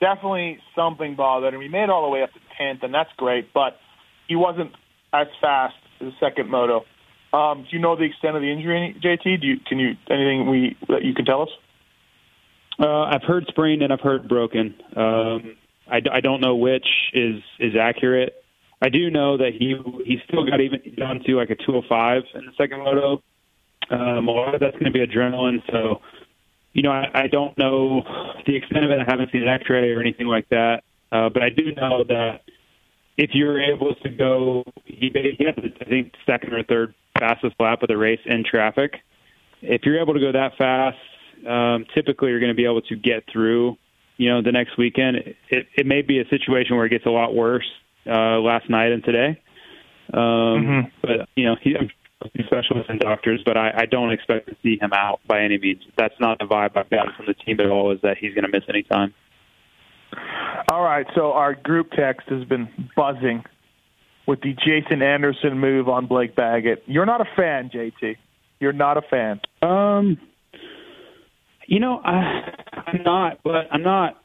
definitely 0.00 0.58
something 0.76 1.16
bothered 1.16 1.54
him. 1.54 1.60
He 1.60 1.68
made 1.68 1.84
it 1.84 1.90
all 1.90 2.02
the 2.02 2.10
way 2.10 2.22
up 2.22 2.30
to 2.32 2.40
10th, 2.60 2.82
and 2.82 2.92
that's 2.92 3.10
great, 3.16 3.52
but 3.54 3.78
he 4.28 4.36
wasn't 4.36 4.72
as 5.12 5.26
fast 5.40 5.74
as 6.00 6.08
the 6.08 6.12
second 6.20 6.50
moto. 6.50 6.84
Um, 7.34 7.62
do 7.62 7.76
you 7.76 7.80
know 7.80 7.96
the 7.96 8.04
extent 8.04 8.36
of 8.36 8.42
the 8.42 8.52
injury, 8.52 8.96
JT? 9.02 9.40
Do 9.40 9.46
you 9.46 9.56
can 9.66 9.80
you 9.80 9.96
anything 10.08 10.48
we 10.48 10.76
that 10.88 11.02
you 11.02 11.14
can 11.14 11.24
tell 11.24 11.42
us? 11.42 11.48
Uh, 12.78 13.02
I've 13.02 13.22
heard 13.22 13.46
sprained 13.48 13.82
and 13.82 13.92
I've 13.92 14.00
heard 14.00 14.28
broken. 14.28 14.74
Um, 14.96 15.56
I, 15.90 16.00
I 16.12 16.20
don't 16.20 16.40
know 16.40 16.54
which 16.54 16.86
is 17.12 17.42
is 17.58 17.74
accurate. 17.80 18.34
I 18.80 18.88
do 18.88 19.10
know 19.10 19.36
that 19.38 19.50
he 19.58 19.74
he 20.04 20.18
still 20.28 20.46
got 20.46 20.60
even 20.60 20.80
down 20.96 21.24
to 21.26 21.36
like 21.36 21.50
a 21.50 21.56
205 21.56 22.22
in 22.34 22.46
the 22.46 22.52
second 22.56 22.78
moto. 22.78 23.22
Um, 23.90 24.28
a 24.28 24.30
lot 24.30 24.54
of 24.54 24.60
that's 24.60 24.74
going 24.74 24.86
to 24.86 24.92
be 24.92 25.04
adrenaline, 25.04 25.60
so 25.70 26.00
you 26.72 26.82
know, 26.82 26.90
I, 26.90 27.10
I 27.14 27.26
don't 27.28 27.56
know 27.58 28.02
the 28.46 28.56
extent 28.56 28.84
of 28.84 28.90
it. 28.90 29.00
I 29.00 29.10
haven't 29.10 29.30
seen 29.32 29.42
an 29.42 29.48
X-ray 29.48 29.90
or 29.92 30.00
anything 30.00 30.26
like 30.26 30.48
that, 30.50 30.82
uh, 31.10 31.28
but 31.30 31.42
I 31.42 31.48
do 31.50 31.72
know 31.74 32.04
that 32.04 32.42
if 33.16 33.30
you're 33.32 33.60
able 33.60 33.94
to 33.94 34.08
go, 34.08 34.64
he, 34.84 35.10
he 35.38 35.44
had, 35.44 35.58
I 35.80 35.84
think, 35.84 36.12
second 36.26 36.52
or 36.52 36.62
third 36.64 36.94
fastest 37.18 37.54
lap 37.58 37.82
of 37.82 37.88
the 37.88 37.96
race 37.96 38.20
in 38.26 38.44
traffic. 38.44 38.94
If 39.62 39.82
you're 39.84 40.00
able 40.00 40.14
to 40.14 40.20
go 40.20 40.32
that 40.32 40.56
fast, 40.56 40.98
um, 41.48 41.86
typically 41.94 42.30
you're 42.30 42.40
going 42.40 42.52
to 42.52 42.56
be 42.56 42.64
able 42.64 42.82
to 42.82 42.96
get 42.96 43.24
through. 43.32 43.76
You 44.16 44.30
know, 44.30 44.42
the 44.42 44.52
next 44.52 44.78
weekend, 44.78 45.16
it, 45.48 45.66
it 45.76 45.86
may 45.86 46.02
be 46.02 46.20
a 46.20 46.28
situation 46.28 46.76
where 46.76 46.86
it 46.86 46.90
gets 46.90 47.06
a 47.06 47.10
lot 47.10 47.34
worse 47.34 47.68
uh, 48.06 48.38
last 48.38 48.68
night 48.70 48.92
and 48.92 49.02
today. 49.02 49.42
Um, 50.12 50.20
mm-hmm. 50.20 50.88
But 51.00 51.28
you 51.34 51.46
know, 51.46 51.56
he, 51.60 51.76
I'm 51.76 51.90
specialists 52.46 52.88
and 52.88 53.00
doctors, 53.00 53.42
but 53.44 53.56
I, 53.56 53.72
I 53.76 53.86
don't 53.86 54.12
expect 54.12 54.48
to 54.48 54.56
see 54.62 54.78
him 54.80 54.92
out 54.92 55.20
by 55.26 55.42
any 55.42 55.58
means. 55.58 55.82
That's 55.96 56.14
not 56.20 56.38
the 56.38 56.46
vibe 56.46 56.76
I've 56.76 56.90
got 56.90 57.14
from 57.16 57.26
the 57.26 57.34
team 57.34 57.60
at 57.60 57.70
all. 57.70 57.92
Is 57.92 58.00
that 58.02 58.18
he's 58.18 58.34
going 58.34 58.44
to 58.44 58.50
miss 58.50 58.64
any 58.68 58.82
time? 58.82 59.14
All 60.70 60.82
right, 60.82 61.06
so 61.14 61.32
our 61.32 61.54
group 61.54 61.90
text 61.92 62.28
has 62.28 62.44
been 62.44 62.68
buzzing 62.96 63.44
with 64.26 64.40
the 64.40 64.54
Jason 64.54 65.02
Anderson 65.02 65.58
move 65.58 65.88
on 65.88 66.06
Blake 66.06 66.34
Baggett. 66.34 66.82
You're 66.86 67.06
not 67.06 67.20
a 67.20 67.26
fan, 67.36 67.70
JT. 67.72 68.16
You're 68.60 68.72
not 68.72 68.96
a 68.96 69.02
fan. 69.02 69.40
Um, 69.62 70.18
you 71.66 71.80
know, 71.80 72.00
I, 72.04 72.52
I'm 72.86 73.02
not, 73.02 73.40
but 73.42 73.68
I'm 73.70 73.82
not 73.82 74.20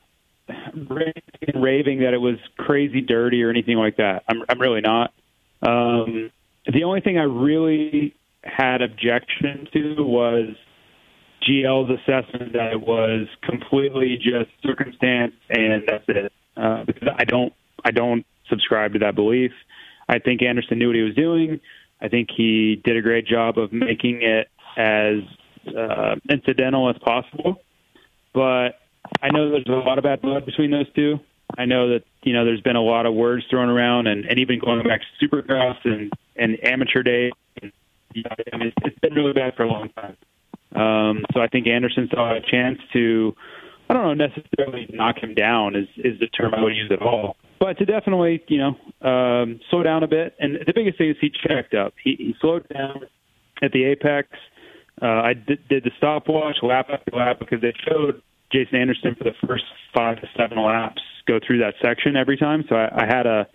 raving 1.56 2.00
that 2.00 2.14
it 2.14 2.22
was 2.22 2.38
crazy 2.58 3.02
dirty 3.02 3.44
or 3.44 3.50
anything 3.50 3.78
like 3.78 3.98
that. 3.98 4.24
I'm, 4.28 4.44
I'm 4.48 4.60
really 4.60 4.82
not. 4.82 5.14
Um, 5.62 6.32
the 6.72 6.84
only 6.84 7.02
thing 7.02 7.18
I 7.18 7.24
really 7.24 8.16
had 8.44 8.82
objection 8.82 9.68
to 9.74 9.96
was 10.00 10.56
GL's 11.48 11.90
assessment 11.90 12.54
that 12.54 12.74
it 12.74 12.82
was 12.82 13.28
completely 13.44 14.18
just 14.18 14.50
circumstance 14.64 15.34
and 15.50 15.84
that's 15.88 16.04
it. 16.08 16.32
Uh, 16.56 16.84
because 16.86 17.10
I 17.18 17.24
don't, 17.26 17.54
I 17.84 17.92
don't 17.92 18.26
subscribe 18.50 18.94
to 18.94 19.00
that 19.00 19.16
belief. 19.16 19.52
I 20.10 20.20
think 20.20 20.42
Anderson 20.42 20.80
knew 20.80 20.88
what 20.88 20.96
he 20.96 21.04
was 21.04 21.16
doing. 21.16 21.60
I 22.02 22.08
think 22.08 22.30
he 22.36 22.82
did 22.84 22.98
a 22.98 23.02
great 23.02 23.28
job 23.28 23.58
of 23.58 23.72
making 23.72 24.22
it 24.22 24.50
as 24.76 25.18
uh, 25.78 26.16
incidental 26.30 26.90
as 26.90 26.98
possible. 26.98 27.62
But 28.34 28.80
I 29.22 29.30
know 29.32 29.52
there's 29.52 29.66
a 29.68 29.72
lot 29.72 29.98
of 29.98 30.04
bad 30.04 30.22
blood 30.22 30.46
between 30.46 30.72
those 30.72 30.92
two. 30.94 31.20
I 31.58 31.66
know 31.66 31.90
that 31.90 32.04
you 32.24 32.34
know 32.34 32.46
there's 32.46 32.62
been 32.62 32.76
a 32.76 32.82
lot 32.82 33.06
of 33.06 33.14
words 33.14 33.44
thrown 33.50 33.70
around, 33.70 34.08
and, 34.08 34.26
and 34.26 34.40
even 34.40 34.60
going 34.60 34.84
back 34.84 35.02
to 35.02 35.28
Supercross 35.28 35.78
and 35.84 36.12
and 36.36 36.58
amateur 36.64 37.04
day. 37.04 37.32
You 37.62 38.24
it's 38.84 39.00
been 39.00 39.14
really 39.14 39.34
bad 39.34 39.56
for 39.56 39.64
a 39.64 39.68
long 39.68 39.90
time. 39.90 40.18
Um, 40.76 41.26
so 41.34 41.42
I 41.42 41.48
think 41.48 41.68
Anderson 41.68 42.10
saw 42.12 42.36
a 42.36 42.42
chance 42.42 42.80
to, 42.94 43.36
I 43.90 43.94
don't 43.94 44.04
know 44.18 44.28
necessarily 44.28 44.88
knock 44.94 45.18
him 45.22 45.34
down 45.34 45.76
is 45.76 45.88
is 45.98 46.20
the 46.20 46.28
term 46.28 46.54
I 46.54 46.62
would 46.62 46.76
use 46.76 46.92
at 46.92 47.02
all, 47.02 47.36
but 47.60 47.78
to 47.78 47.86
definitely 47.86 48.42
you 48.48 48.58
know 48.58 49.08
um, 49.08 49.60
slow 49.70 49.84
down 49.84 50.04
a 50.04 50.08
bit. 50.08 50.36
And 50.40 50.56
the 50.66 50.74
biggest 50.74 50.98
thing 50.98 51.10
is 51.10 51.18
he 51.22 51.30
checked 51.30 51.74
up. 51.74 51.94
He, 52.04 52.16
he 52.18 52.36
slowed 52.42 52.68
down 52.70 53.02
at 53.62 53.72
the 53.72 53.86
apex. 53.86 54.30
Uh, 55.02 55.06
I 55.06 55.34
did, 55.34 55.68
did 55.70 55.84
the 55.84 55.92
stopwatch 55.98 56.58
lap 56.62 56.88
after 56.92 57.16
lap 57.16 57.40
because 57.40 57.62
they 57.62 57.74
showed 57.88 58.22
Jason 58.52 58.76
Anderson 58.76 59.16
for 59.16 59.24
the 59.24 59.36
first 59.48 59.64
five 59.94 60.20
to 60.22 60.28
seven 60.36 60.62
laps 60.62 61.02
go 61.28 61.40
through 61.46 61.60
that 61.60 61.76
section 61.82 62.16
every 62.16 62.38
time. 62.38 62.64
So 62.68 62.76
I, 62.76 63.04
I 63.04 63.06
had 63.06 63.26
a, 63.26 63.48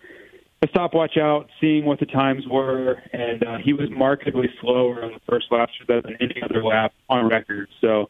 a 0.62 0.68
stopwatch 0.68 1.16
out, 1.18 1.48
seeing 1.60 1.84
what 1.84 2.00
the 2.00 2.06
times 2.06 2.44
were, 2.48 3.02
and 3.12 3.44
uh, 3.44 3.58
he 3.62 3.72
was 3.72 3.90
markedly 3.90 4.48
slower 4.60 5.02
on 5.04 5.12
the 5.12 5.20
first 5.28 5.46
lap 5.50 5.68
than 5.88 6.16
any 6.20 6.40
other 6.42 6.62
lap 6.64 6.92
on 7.08 7.28
record. 7.28 7.68
So 7.80 8.08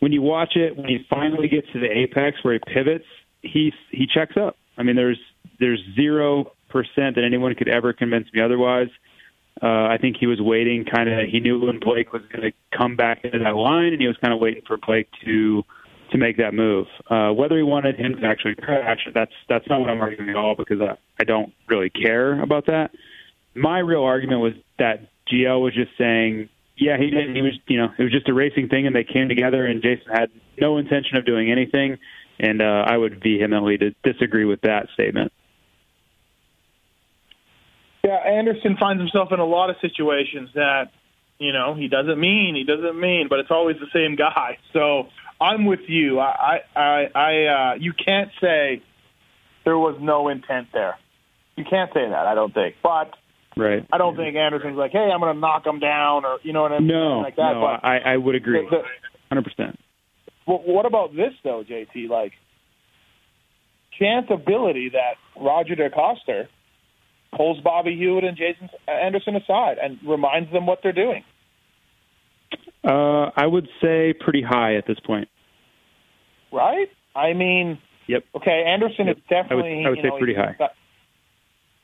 when 0.00 0.12
you 0.12 0.20
watch 0.20 0.56
it, 0.56 0.76
when 0.76 0.88
he 0.88 1.06
finally 1.08 1.48
gets 1.48 1.68
to 1.72 1.80
the 1.80 1.90
apex 1.90 2.38
where 2.42 2.54
he 2.54 2.60
pivots, 2.74 3.06
he 3.42 3.72
he 3.90 4.06
checks 4.06 4.36
up. 4.36 4.56
I 4.78 4.84
mean, 4.84 4.96
there's 4.96 5.18
there's 5.58 5.82
zero 5.94 6.52
percent 6.70 7.16
that 7.16 7.24
anyone 7.24 7.54
could 7.54 7.68
ever 7.68 7.92
convince 7.92 8.32
me 8.32 8.40
otherwise. 8.40 8.88
Uh, 9.60 9.66
I 9.66 9.98
think 10.00 10.16
he 10.18 10.26
was 10.26 10.40
waiting, 10.40 10.84
kind 10.84 11.08
of. 11.08 11.28
He 11.28 11.40
knew 11.40 11.58
when 11.58 11.80
Blake 11.80 12.12
was 12.12 12.22
going 12.32 12.52
to 12.52 12.76
come 12.76 12.94
back 12.94 13.24
into 13.24 13.40
that 13.40 13.56
line, 13.56 13.92
and 13.92 14.00
he 14.00 14.06
was 14.06 14.16
kind 14.18 14.32
of 14.32 14.38
waiting 14.40 14.62
for 14.66 14.76
Blake 14.76 15.08
to 15.24 15.64
to 16.12 16.18
make 16.18 16.38
that 16.38 16.54
move. 16.54 16.86
Uh, 17.10 17.30
whether 17.32 17.56
he 17.56 17.62
wanted 17.62 17.96
him 17.96 18.16
to 18.16 18.26
actually 18.26 18.54
crash, 18.54 19.00
that's 19.12 19.32
that's 19.48 19.68
not 19.68 19.80
what 19.80 19.90
I'm 19.90 20.00
arguing 20.00 20.30
at 20.30 20.36
all 20.36 20.54
because 20.54 20.80
I, 20.80 20.96
I 21.20 21.24
don't 21.24 21.52
really 21.66 21.90
care 21.90 22.40
about 22.40 22.66
that. 22.66 22.92
My 23.54 23.80
real 23.80 24.04
argument 24.04 24.40
was 24.40 24.52
that 24.78 25.08
GL 25.30 25.60
was 25.60 25.74
just 25.74 25.90
saying, 25.98 26.48
yeah, 26.76 26.96
he 26.96 27.10
didn't. 27.10 27.34
He 27.34 27.42
was, 27.42 27.58
you 27.66 27.78
know, 27.78 27.88
it 27.98 28.02
was 28.02 28.12
just 28.12 28.28
a 28.28 28.34
racing 28.34 28.68
thing, 28.68 28.86
and 28.86 28.94
they 28.94 29.04
came 29.04 29.28
together, 29.28 29.66
and 29.66 29.82
Jason 29.82 30.06
had 30.12 30.30
no 30.60 30.78
intention 30.78 31.16
of 31.16 31.26
doing 31.26 31.50
anything, 31.50 31.98
and 32.38 32.62
uh, 32.62 32.84
I 32.86 32.96
would 32.96 33.22
vehemently 33.22 33.78
disagree 34.04 34.44
with 34.44 34.62
that 34.62 34.88
statement. 34.94 35.32
Yeah, 38.04 38.16
Anderson 38.16 38.76
finds 38.78 39.00
himself 39.00 39.32
in 39.32 39.40
a 39.40 39.44
lot 39.44 39.70
of 39.70 39.76
situations 39.80 40.50
that, 40.54 40.92
you 41.38 41.52
know, 41.52 41.74
he 41.74 41.88
doesn't 41.88 42.18
mean, 42.18 42.54
he 42.54 42.64
doesn't 42.64 42.98
mean, 42.98 43.26
but 43.28 43.40
it's 43.40 43.50
always 43.50 43.76
the 43.78 43.90
same 43.92 44.16
guy. 44.16 44.58
So 44.72 45.08
I'm 45.40 45.66
with 45.66 45.88
you. 45.88 46.20
I, 46.20 46.60
I, 46.76 47.08
I, 47.14 47.44
uh, 47.46 47.74
you 47.78 47.92
can't 47.92 48.30
say 48.40 48.82
there 49.64 49.78
was 49.78 49.96
no 50.00 50.28
intent 50.28 50.68
there. 50.72 50.96
You 51.56 51.64
can't 51.68 51.92
say 51.92 52.08
that. 52.08 52.26
I 52.26 52.34
don't 52.34 52.54
think. 52.54 52.76
But 52.82 53.14
right. 53.56 53.84
I 53.92 53.98
don't 53.98 54.16
think 54.16 54.36
Anderson's 54.36 54.76
like, 54.76 54.92
hey, 54.92 55.10
I'm 55.12 55.20
going 55.20 55.34
to 55.34 55.40
knock 55.40 55.66
him 55.66 55.80
down, 55.80 56.24
or 56.24 56.38
you 56.42 56.52
know 56.52 56.62
what 56.62 56.72
I 56.72 56.78
mean, 56.78 56.88
no, 56.88 57.20
like 57.20 57.36
that. 57.36 57.54
No, 57.54 57.60
but 57.60 57.86
I, 57.86 57.98
I 57.98 58.16
would 58.16 58.34
agree, 58.34 58.68
hundred 59.28 59.44
percent. 59.44 59.78
What 60.48 60.86
about 60.86 61.14
this 61.14 61.34
though, 61.44 61.62
JT? 61.62 62.08
Like, 62.08 62.32
chance 63.98 64.26
ability 64.30 64.90
that 64.90 65.16
Roger 65.38 65.74
De 65.74 65.90
Coster 65.90 66.48
pulls 67.36 67.60
Bobby 67.60 67.96
Hewitt 67.96 68.24
and 68.24 68.36
Jason 68.36 68.70
Anderson 68.86 69.36
aside 69.36 69.76
and 69.82 69.98
reminds 70.06 70.50
them 70.52 70.66
what 70.66 70.80
they're 70.82 70.92
doing. 70.92 71.24
Uh, 72.82 73.30
I 73.36 73.46
would 73.46 73.68
say 73.82 74.14
pretty 74.18 74.42
high 74.42 74.76
at 74.76 74.86
this 74.86 74.98
point. 75.00 75.28
Right? 76.50 76.88
I 77.14 77.34
mean, 77.34 77.78
yep. 78.06 78.24
Okay, 78.34 78.64
Anderson 78.66 79.08
yep. 79.08 79.16
is 79.18 79.22
definitely. 79.28 79.72
I 79.72 79.76
would, 79.76 79.86
I 79.86 79.90
would 79.90 79.98
say 79.98 80.08
know, 80.08 80.18
pretty 80.18 80.34
high. 80.34 80.56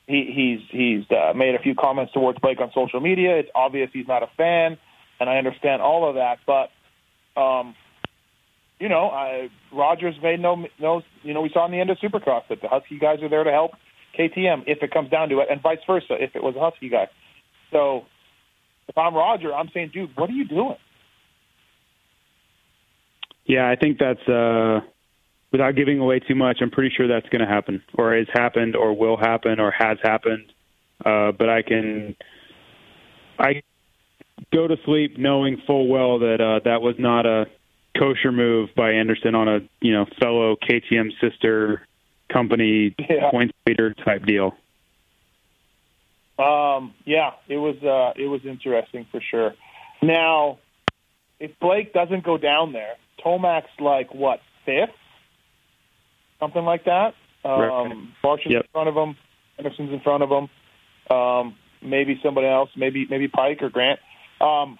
He, 0.06 0.30
he's 0.34 0.60
he's 0.70 1.04
uh, 1.10 1.32
made 1.34 1.54
a 1.54 1.58
few 1.58 1.74
comments 1.74 2.12
towards 2.12 2.38
Blake 2.38 2.60
on 2.60 2.70
social 2.74 3.00
media. 3.00 3.38
It's 3.38 3.50
obvious 3.54 3.90
he's 3.92 4.08
not 4.08 4.22
a 4.22 4.28
fan, 4.36 4.78
and 5.20 5.28
I 5.28 5.36
understand 5.36 5.82
all 5.82 6.08
of 6.08 6.14
that. 6.16 6.38
But, 6.46 6.70
um, 7.40 7.74
you 8.80 8.88
know, 8.88 9.08
I, 9.08 9.48
Rogers 9.72 10.16
made 10.22 10.40
no 10.40 10.66
no. 10.80 11.02
You 11.22 11.34
know, 11.34 11.40
we 11.40 11.50
saw 11.52 11.64
in 11.66 11.72
the 11.72 11.80
end 11.80 11.90
of 11.90 11.98
Supercross 11.98 12.42
that 12.48 12.60
the 12.60 12.68
Husky 12.68 12.98
guys 12.98 13.22
are 13.22 13.28
there 13.28 13.44
to 13.44 13.50
help 13.50 13.72
KTM 14.18 14.64
if 14.66 14.82
it 14.82 14.90
comes 14.90 15.10
down 15.10 15.28
to 15.28 15.40
it, 15.40 15.48
and 15.50 15.62
vice 15.62 15.78
versa 15.86 16.14
if 16.20 16.34
it 16.34 16.42
was 16.42 16.54
a 16.56 16.60
Husky 16.60 16.88
guy. 16.88 17.08
So, 17.70 18.04
if 18.88 18.98
I'm 18.98 19.14
Roger, 19.14 19.54
I'm 19.54 19.68
saying, 19.72 19.90
dude, 19.94 20.10
what 20.16 20.28
are 20.28 20.34
you 20.34 20.46
doing? 20.46 20.76
Yeah, 23.46 23.68
I 23.68 23.76
think 23.76 23.98
that's 23.98 24.26
uh 24.28 24.80
without 25.52 25.76
giving 25.76 26.00
away 26.00 26.18
too 26.18 26.34
much, 26.34 26.58
I'm 26.60 26.70
pretty 26.70 26.92
sure 26.96 27.06
that's 27.06 27.28
going 27.28 27.40
to 27.40 27.46
happen 27.46 27.82
or 27.94 28.16
has 28.16 28.26
happened 28.32 28.74
or 28.74 28.96
will 28.96 29.16
happen 29.16 29.60
or 29.60 29.70
has 29.70 29.98
happened. 30.02 30.52
Uh 31.04 31.32
but 31.32 31.48
I 31.48 31.62
can 31.62 32.16
I 33.38 33.62
go 34.52 34.66
to 34.66 34.76
sleep 34.84 35.16
knowing 35.18 35.60
full 35.66 35.88
well 35.88 36.18
that 36.20 36.40
uh 36.40 36.60
that 36.64 36.80
was 36.80 36.96
not 36.98 37.26
a 37.26 37.46
kosher 37.98 38.32
move 38.32 38.70
by 38.76 38.92
Anderson 38.92 39.34
on 39.34 39.48
a, 39.48 39.60
you 39.80 39.92
know, 39.92 40.06
fellow 40.20 40.56
KTM 40.56 41.10
sister 41.20 41.86
company 42.32 42.94
yeah. 42.98 43.30
points 43.30 43.54
leader 43.66 43.94
type 43.94 44.24
deal. 44.26 44.56
Um, 46.38 46.94
yeah, 47.04 47.30
it 47.48 47.58
was 47.58 47.76
uh, 47.82 48.20
it 48.20 48.26
was 48.26 48.40
interesting 48.44 49.06
for 49.12 49.20
sure. 49.20 49.54
Now, 50.02 50.58
if 51.38 51.52
Blake 51.60 51.92
doesn't 51.92 52.24
go 52.24 52.38
down 52.38 52.72
there, 52.72 52.94
Tomac's 53.24 53.68
like 53.78 54.12
what 54.12 54.40
fifth, 54.64 54.90
something 56.40 56.64
like 56.64 56.84
that. 56.86 57.14
Um, 57.44 58.12
right. 58.24 58.40
Yep. 58.46 58.62
in 58.62 58.68
front 58.72 58.88
of 58.88 58.96
him, 58.96 59.16
Anderson's 59.58 59.92
in 59.92 60.00
front 60.00 60.22
of 60.22 60.30
him. 60.30 61.16
Um, 61.16 61.56
maybe 61.82 62.18
somebody 62.22 62.48
else, 62.48 62.70
maybe 62.76 63.06
maybe 63.08 63.28
Peick 63.28 63.62
or 63.62 63.70
Grant. 63.70 64.00
Um, 64.40 64.78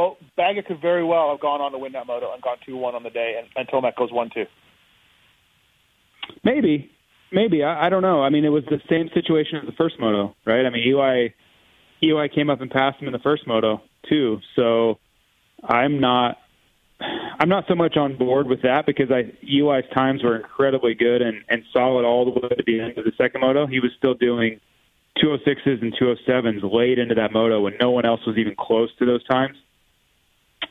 but 0.00 0.36
Baggett 0.36 0.66
could 0.66 0.80
very 0.80 1.04
well 1.04 1.30
have 1.30 1.40
gone 1.40 1.60
on 1.60 1.72
to 1.72 1.78
win 1.78 1.92
that 1.92 2.06
moto 2.06 2.32
and 2.32 2.42
gone 2.42 2.56
two 2.64 2.76
one 2.76 2.94
on 2.94 3.02
the 3.02 3.10
day, 3.10 3.36
and, 3.38 3.48
and 3.56 3.68
Tomac 3.68 3.96
goes 3.96 4.12
one 4.12 4.30
two. 4.32 4.44
Maybe, 6.44 6.90
maybe 7.32 7.62
I, 7.62 7.86
I 7.86 7.88
don't 7.88 8.02
know. 8.02 8.22
I 8.22 8.30
mean, 8.30 8.44
it 8.44 8.50
was 8.50 8.64
the 8.66 8.80
same 8.88 9.10
situation 9.14 9.58
as 9.58 9.66
the 9.66 9.72
first 9.72 9.98
moto, 9.98 10.34
right? 10.44 10.64
I 10.64 10.70
mean, 10.70 10.86
Eli 10.86 11.28
Eli 12.02 12.28
came 12.28 12.48
up 12.50 12.60
and 12.60 12.70
passed 12.70 13.00
him 13.00 13.08
in 13.08 13.12
the 13.12 13.18
first 13.18 13.46
moto 13.46 13.82
too. 14.08 14.38
So 14.56 14.98
I'm 15.62 16.00
not 16.00 16.38
I'm 17.00 17.48
not 17.48 17.64
so 17.68 17.74
much 17.74 17.96
on 17.96 18.16
board 18.16 18.46
with 18.46 18.62
that 18.62 18.86
because 18.86 19.10
I 19.10 19.32
Eli's 19.42 19.84
times 19.94 20.22
were 20.22 20.36
incredibly 20.36 20.94
good 20.94 21.22
and, 21.22 21.42
and 21.48 21.62
solid 21.72 22.04
all 22.04 22.24
the 22.24 22.32
way 22.32 22.48
to 22.48 22.62
the 22.66 22.80
end 22.80 22.98
of 22.98 23.04
the 23.04 23.12
second 23.18 23.40
moto. 23.40 23.66
He 23.66 23.80
was 23.80 23.90
still 23.98 24.14
doing 24.14 24.60
206s 25.22 25.82
and 25.82 25.94
207s 25.94 26.72
late 26.72 26.98
into 26.98 27.14
that 27.16 27.32
moto 27.32 27.60
when 27.60 27.74
no 27.80 27.90
one 27.90 28.06
else 28.06 28.20
was 28.26 28.36
even 28.38 28.54
close 28.58 28.90
to 28.98 29.06
those 29.06 29.24
times. 29.24 29.56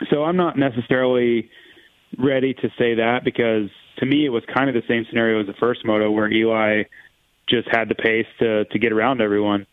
So 0.10 0.24
I'm 0.24 0.38
not 0.38 0.58
necessarily 0.58 1.50
ready 2.18 2.54
to 2.54 2.70
say 2.78 2.96
that 2.96 3.22
because 3.24 3.70
to 3.98 4.06
me 4.06 4.26
it 4.26 4.30
was 4.30 4.44
kind 4.54 4.70
of 4.70 4.76
the 4.76 4.88
same 4.88 5.06
scenario 5.10 5.42
as 5.42 5.48
the 5.48 5.54
first 5.60 5.86
moto 5.86 6.10
where 6.10 6.32
Eli 6.32 6.84
just 7.48 7.68
had 7.72 7.90
the 7.90 7.96
pace 7.96 8.28
to 8.40 8.66
to 8.66 8.80
get 8.80 8.92
around 8.92 9.22
everyone. 9.22 9.66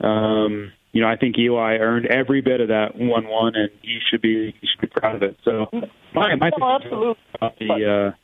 Um, 0.00 0.72
you 0.92 1.02
know, 1.02 1.08
I 1.08 1.16
think 1.16 1.38
Eli 1.38 1.76
earned 1.78 2.06
every 2.06 2.40
bit 2.40 2.60
of 2.60 2.68
that 2.68 2.96
one 2.96 3.28
one, 3.28 3.54
and 3.54 3.70
he 3.82 3.98
should 4.10 4.22
be 4.22 4.54
he 4.60 4.66
should 4.66 4.80
be 4.80 4.86
proud 4.86 5.16
of 5.16 5.22
it. 5.22 5.36
So 5.44 5.66
my 6.14 6.34
my 6.36 6.50
no, 6.58 6.76
absolutely. 6.76 7.22
about 7.34 7.58
the 7.58 8.12
uh, 8.12 8.16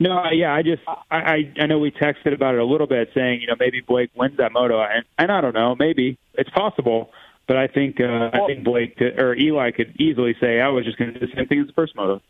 no, 0.00 0.30
yeah, 0.32 0.52
I 0.52 0.62
just 0.62 0.82
I, 0.86 1.16
I 1.16 1.52
I 1.60 1.66
know 1.66 1.78
we 1.78 1.90
texted 1.90 2.34
about 2.34 2.54
it 2.54 2.60
a 2.60 2.64
little 2.64 2.86
bit, 2.86 3.10
saying 3.14 3.40
you 3.40 3.46
know 3.46 3.54
maybe 3.58 3.80
Blake 3.80 4.10
wins 4.16 4.36
that 4.38 4.52
moto, 4.52 4.80
and 4.80 5.04
and 5.18 5.30
I 5.30 5.40
don't 5.40 5.54
know, 5.54 5.76
maybe 5.78 6.18
it's 6.34 6.50
possible, 6.50 7.10
but 7.46 7.56
I 7.56 7.66
think 7.66 8.00
uh, 8.00 8.30
I 8.32 8.46
think 8.46 8.64
Blake 8.64 8.96
could, 8.96 9.20
or 9.20 9.34
Eli 9.34 9.70
could 9.72 10.00
easily 10.00 10.34
say 10.40 10.60
I 10.60 10.68
was 10.68 10.84
just 10.84 10.98
going 10.98 11.12
to 11.12 11.20
do 11.20 11.26
the 11.26 11.32
same 11.34 11.46
thing 11.46 11.60
as 11.60 11.66
the 11.66 11.72
first 11.72 11.94
moto. 11.96 12.20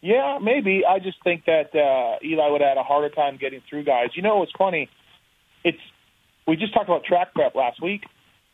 Yeah, 0.00 0.38
maybe. 0.40 0.84
I 0.86 0.98
just 0.98 1.22
think 1.24 1.46
that 1.46 1.74
uh, 1.74 2.18
Eli 2.22 2.48
would 2.48 2.60
have 2.60 2.68
had 2.68 2.78
a 2.78 2.82
harder 2.82 3.08
time 3.08 3.38
getting 3.38 3.62
through 3.68 3.84
guys. 3.84 4.10
You 4.14 4.22
know, 4.22 4.42
it's 4.42 4.52
funny. 4.56 4.90
It's 5.64 5.78
we 6.46 6.56
just 6.56 6.74
talked 6.74 6.88
about 6.88 7.04
track 7.04 7.32
prep 7.34 7.54
last 7.54 7.80
week 7.82 8.02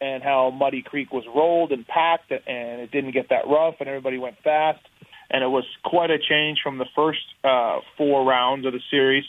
and 0.01 0.23
how 0.23 0.51
Muddy 0.51 0.83
Creek 0.83 1.13
was 1.13 1.25
rolled 1.27 1.73
and 1.73 1.87
packed 1.87 2.31
and 2.31 2.81
it 2.81 2.91
didn't 2.91 3.13
get 3.13 3.31
that 3.31 3.49
rough 3.49 3.75
and 3.81 3.89
everybody 3.89 4.17
went 4.17 4.37
fast 4.43 4.81
and 5.31 5.45
it 5.45 5.49
was 5.49 5.65
quite 5.85 6.11
a 6.11 6.19
change 6.19 6.59
from 6.63 6.79
the 6.79 6.87
first 6.97 7.21
uh, 7.45 7.81
four 7.97 8.25
rounds 8.25 8.67
of 8.67 8.73
the 8.73 8.81
series. 8.91 9.25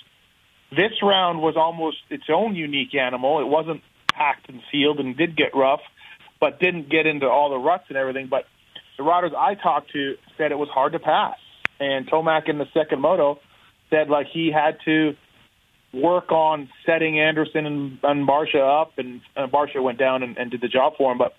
This 0.72 0.92
round 1.04 1.42
was 1.42 1.56
almost 1.58 1.98
its 2.10 2.24
own 2.30 2.56
unique 2.56 2.96
animal. 2.96 3.40
It 3.40 3.48
wasn't 3.48 3.82
packed 4.12 4.50
and 4.50 4.62
sealed 4.72 5.00
and 5.00 5.16
did 5.16 5.36
get 5.36 5.56
rough, 5.56 5.82
but 6.42 6.60
didn't 6.60 6.90
get 6.90 7.06
into 7.06 7.28
all 7.28 7.52
the 7.52 7.58
ruts 7.58 7.86
and 7.88 7.98
everything. 7.98 8.28
But 8.30 8.44
the 8.98 9.04
riders 9.04 9.32
I 9.38 9.56
talked 9.56 9.94
to 9.94 10.16
said 10.38 10.52
it 10.52 10.58
was 10.58 10.70
hard 10.70 10.92
to 10.92 11.00
pass. 11.00 11.38
And 11.80 12.10
Tomac 12.10 12.50
in 12.50 12.58
the 12.58 12.66
second 12.74 13.00
moto 13.00 13.40
said 13.90 14.10
like 14.10 14.28
he 14.34 14.52
had 14.52 14.78
to 14.86 15.14
work 15.94 16.32
on 16.32 16.68
setting 16.86 17.20
Anderson 17.20 17.66
and, 17.66 18.00
and 18.04 18.28
Barcia 18.28 18.82
up, 18.82 18.94
and, 18.98 19.22
and 19.36 19.52
Barcia 19.52 19.82
went 19.82 20.00
down 20.00 20.24
and, 20.24 20.38
and 20.38 20.52
did 20.52 20.62
the 20.62 20.68
job 20.68 20.94
for 20.98 21.12
him. 21.12 21.18
But 21.18 21.34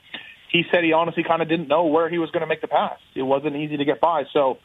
he 0.50 0.62
said 0.70 0.84
he 0.84 0.92
honestly 0.92 1.24
kind 1.26 1.42
of 1.42 1.48
didn't 1.48 1.68
know 1.68 1.86
where 1.86 2.08
he 2.08 2.18
was 2.18 2.30
going 2.30 2.42
to 2.42 2.46
make 2.46 2.60
the 2.60 2.68
pass. 2.68 2.98
It 3.14 3.22
wasn't 3.22 3.56
easy 3.56 3.76
to 3.78 3.84
get 3.84 4.00
by. 4.00 4.24
So, 4.32 4.58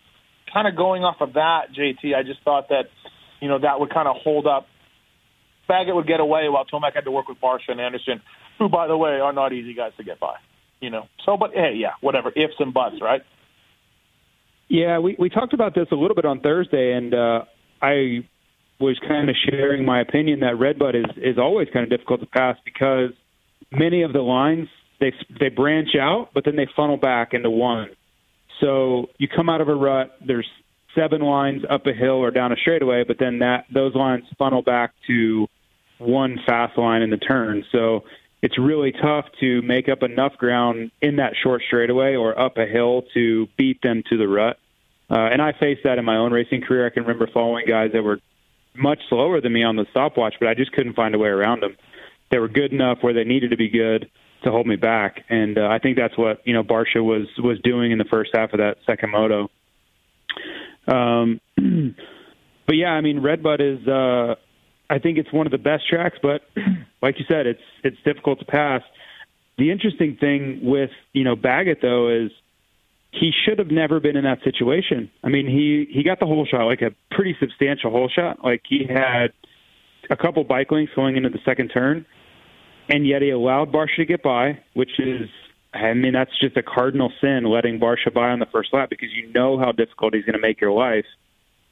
kind 0.53 0.67
of 0.67 0.75
going 0.75 1.03
off 1.03 1.17
of 1.21 1.33
that, 1.33 1.73
JT, 1.77 2.15
I 2.15 2.23
just 2.23 2.41
thought 2.43 2.69
that 2.69 2.85
you 3.41 3.47
know 3.47 3.59
that 3.59 3.79
would 3.79 3.93
kind 3.93 4.07
of 4.07 4.17
hold 4.23 4.45
up 4.45 4.67
Baggett 5.67 5.93
would 5.93 6.07
get 6.07 6.19
away 6.19 6.47
while 6.49 6.65
Tomac 6.65 6.93
had 6.95 7.03
to 7.05 7.11
work 7.11 7.27
with 7.27 7.39
Barcia 7.39 7.69
and 7.69 7.81
Anderson, 7.81 8.21
who, 8.57 8.69
by 8.69 8.87
the 8.87 8.97
way, 8.97 9.19
are 9.19 9.33
not 9.33 9.53
easy 9.53 9.73
guys 9.73 9.91
to 9.97 10.03
get 10.03 10.19
by. 10.19 10.35
You 10.79 10.89
know, 10.91 11.07
so 11.25 11.37
but 11.37 11.51
hey, 11.53 11.73
yeah, 11.75 11.93
whatever, 12.01 12.29
ifs 12.29 12.53
and 12.59 12.73
buts, 12.73 12.97
right? 13.01 13.21
Yeah, 14.67 14.99
we 14.99 15.15
we 15.17 15.29
talked 15.29 15.53
about 15.53 15.73
this 15.73 15.87
a 15.91 15.95
little 15.95 16.15
bit 16.15 16.25
on 16.25 16.41
Thursday, 16.41 16.93
and 16.93 17.13
uh, 17.13 17.45
I 17.81 18.27
was 18.79 18.99
kind 19.07 19.29
of 19.29 19.35
sharing 19.49 19.85
my 19.85 20.01
opinion 20.01 20.41
that 20.41 20.59
Redbud 20.59 20.95
is 20.95 21.05
is 21.17 21.37
always 21.37 21.67
kind 21.73 21.83
of 21.83 21.89
difficult 21.89 22.19
to 22.19 22.27
pass 22.27 22.57
because 22.63 23.11
many 23.71 24.03
of 24.03 24.13
the 24.13 24.21
lines 24.21 24.67
they 24.99 25.13
they 25.39 25.49
branch 25.49 25.89
out, 25.99 26.29
but 26.33 26.45
then 26.45 26.55
they 26.55 26.67
funnel 26.75 26.97
back 26.97 27.33
into 27.33 27.49
one. 27.49 27.89
So 28.61 29.07
you 29.17 29.27
come 29.27 29.49
out 29.49 29.61
of 29.61 29.69
a 29.69 29.75
rut, 29.75 30.15
there's 30.25 30.47
seven 30.95 31.21
lines 31.21 31.63
up 31.69 31.85
a 31.85 31.93
hill 31.93 32.15
or 32.15 32.31
down 32.31 32.51
a 32.51 32.55
straightaway, 32.55 33.03
but 33.07 33.17
then 33.19 33.39
that 33.39 33.65
those 33.73 33.95
lines 33.95 34.23
funnel 34.37 34.61
back 34.61 34.93
to 35.07 35.47
one 35.99 36.37
fast 36.45 36.77
line 36.77 37.01
in 37.01 37.09
the 37.09 37.17
turn. 37.17 37.63
So 37.71 38.01
it's 38.41 38.57
really 38.57 38.91
tough 38.91 39.25
to 39.39 39.61
make 39.63 39.89
up 39.89 40.03
enough 40.03 40.37
ground 40.37 40.91
in 41.01 41.17
that 41.17 41.33
short 41.41 41.63
straightaway 41.65 42.15
or 42.15 42.39
up 42.39 42.57
a 42.57 42.65
hill 42.65 43.03
to 43.13 43.47
beat 43.57 43.81
them 43.81 44.03
to 44.09 44.17
the 44.17 44.27
rut. 44.27 44.57
Uh, 45.09 45.15
and 45.15 45.41
I 45.41 45.53
faced 45.53 45.83
that 45.85 45.97
in 45.97 46.05
my 46.05 46.17
own 46.17 46.31
racing 46.31 46.61
career. 46.61 46.85
I 46.85 46.89
can 46.89 47.03
remember 47.03 47.27
following 47.33 47.65
guys 47.65 47.91
that 47.93 48.03
were 48.03 48.19
much 48.75 48.99
slower 49.09 49.41
than 49.41 49.53
me 49.53 49.63
on 49.63 49.75
the 49.75 49.85
stopwatch, 49.91 50.35
but 50.39 50.49
I 50.49 50.53
just 50.53 50.71
couldn't 50.71 50.93
find 50.93 51.15
a 51.15 51.17
way 51.17 51.29
around 51.29 51.61
them. 51.61 51.75
They 52.29 52.39
were 52.39 52.49
good 52.49 52.73
enough 52.73 52.99
where 53.01 53.13
they 53.13 53.23
needed 53.23 53.51
to 53.51 53.57
be 53.57 53.69
good 53.69 54.09
to 54.43 54.51
hold 54.51 54.67
me 54.67 54.75
back, 54.75 55.23
and 55.29 55.57
uh, 55.57 55.67
I 55.67 55.79
think 55.79 55.97
that's 55.97 56.15
what 56.17 56.45
you 56.45 56.53
know 56.53 56.63
Barcia 56.63 57.03
was 57.03 57.27
was 57.39 57.59
doing 57.61 57.91
in 57.91 57.97
the 57.97 58.05
first 58.05 58.31
half 58.33 58.53
of 58.53 58.59
that 58.59 58.77
second 58.85 59.11
moto. 59.11 59.49
Um, 60.87 61.41
but 62.67 62.75
yeah, 62.75 62.89
I 62.89 63.01
mean 63.01 63.21
Redbud 63.21 63.61
is 63.61 63.87
uh, 63.87 64.35
I 64.89 64.99
think 64.99 65.17
it's 65.17 65.31
one 65.31 65.45
of 65.45 65.51
the 65.51 65.57
best 65.57 65.87
tracks, 65.89 66.17
but 66.21 66.41
like 67.01 67.19
you 67.19 67.25
said, 67.27 67.45
it's 67.47 67.61
it's 67.83 67.97
difficult 68.05 68.39
to 68.39 68.45
pass. 68.45 68.81
The 69.57 69.71
interesting 69.71 70.17
thing 70.19 70.59
with 70.63 70.91
you 71.13 71.23
know 71.23 71.35
Baggett 71.35 71.79
though 71.81 72.09
is 72.09 72.31
he 73.11 73.31
should 73.45 73.59
have 73.59 73.71
never 73.71 73.99
been 73.99 74.15
in 74.15 74.25
that 74.25 74.43
situation. 74.43 75.09
I 75.23 75.29
mean, 75.29 75.47
he 75.47 75.87
he 75.91 76.03
got 76.03 76.19
the 76.19 76.25
hole 76.25 76.45
shot, 76.45 76.65
like 76.65 76.81
a 76.81 76.91
pretty 77.11 77.35
substantial 77.39 77.91
hole 77.91 78.09
shot. 78.09 78.43
Like 78.43 78.61
he 78.67 78.85
had 78.87 79.31
a 80.09 80.15
couple 80.15 80.43
bike 80.43 80.71
links 80.71 80.91
going 80.95 81.17
into 81.17 81.29
the 81.29 81.39
second 81.45 81.69
turn, 81.69 82.05
and 82.89 83.07
yet 83.07 83.21
he 83.21 83.29
allowed 83.29 83.71
Barcia 83.71 83.97
to 83.97 84.05
get 84.05 84.23
by, 84.23 84.59
which 84.73 84.99
is, 84.99 85.29
I 85.73 85.93
mean, 85.93 86.13
that's 86.13 86.31
just 86.39 86.55
a 86.57 86.63
cardinal 86.63 87.11
sin, 87.21 87.43
letting 87.45 87.79
Barcia 87.79 88.13
by 88.13 88.29
on 88.29 88.39
the 88.39 88.45
first 88.45 88.73
lap 88.73 88.89
because 88.89 89.09
you 89.11 89.31
know 89.33 89.57
how 89.57 89.71
difficult 89.71 90.13
he's 90.13 90.25
going 90.25 90.35
to 90.35 90.41
make 90.41 90.61
your 90.61 90.71
life. 90.71 91.05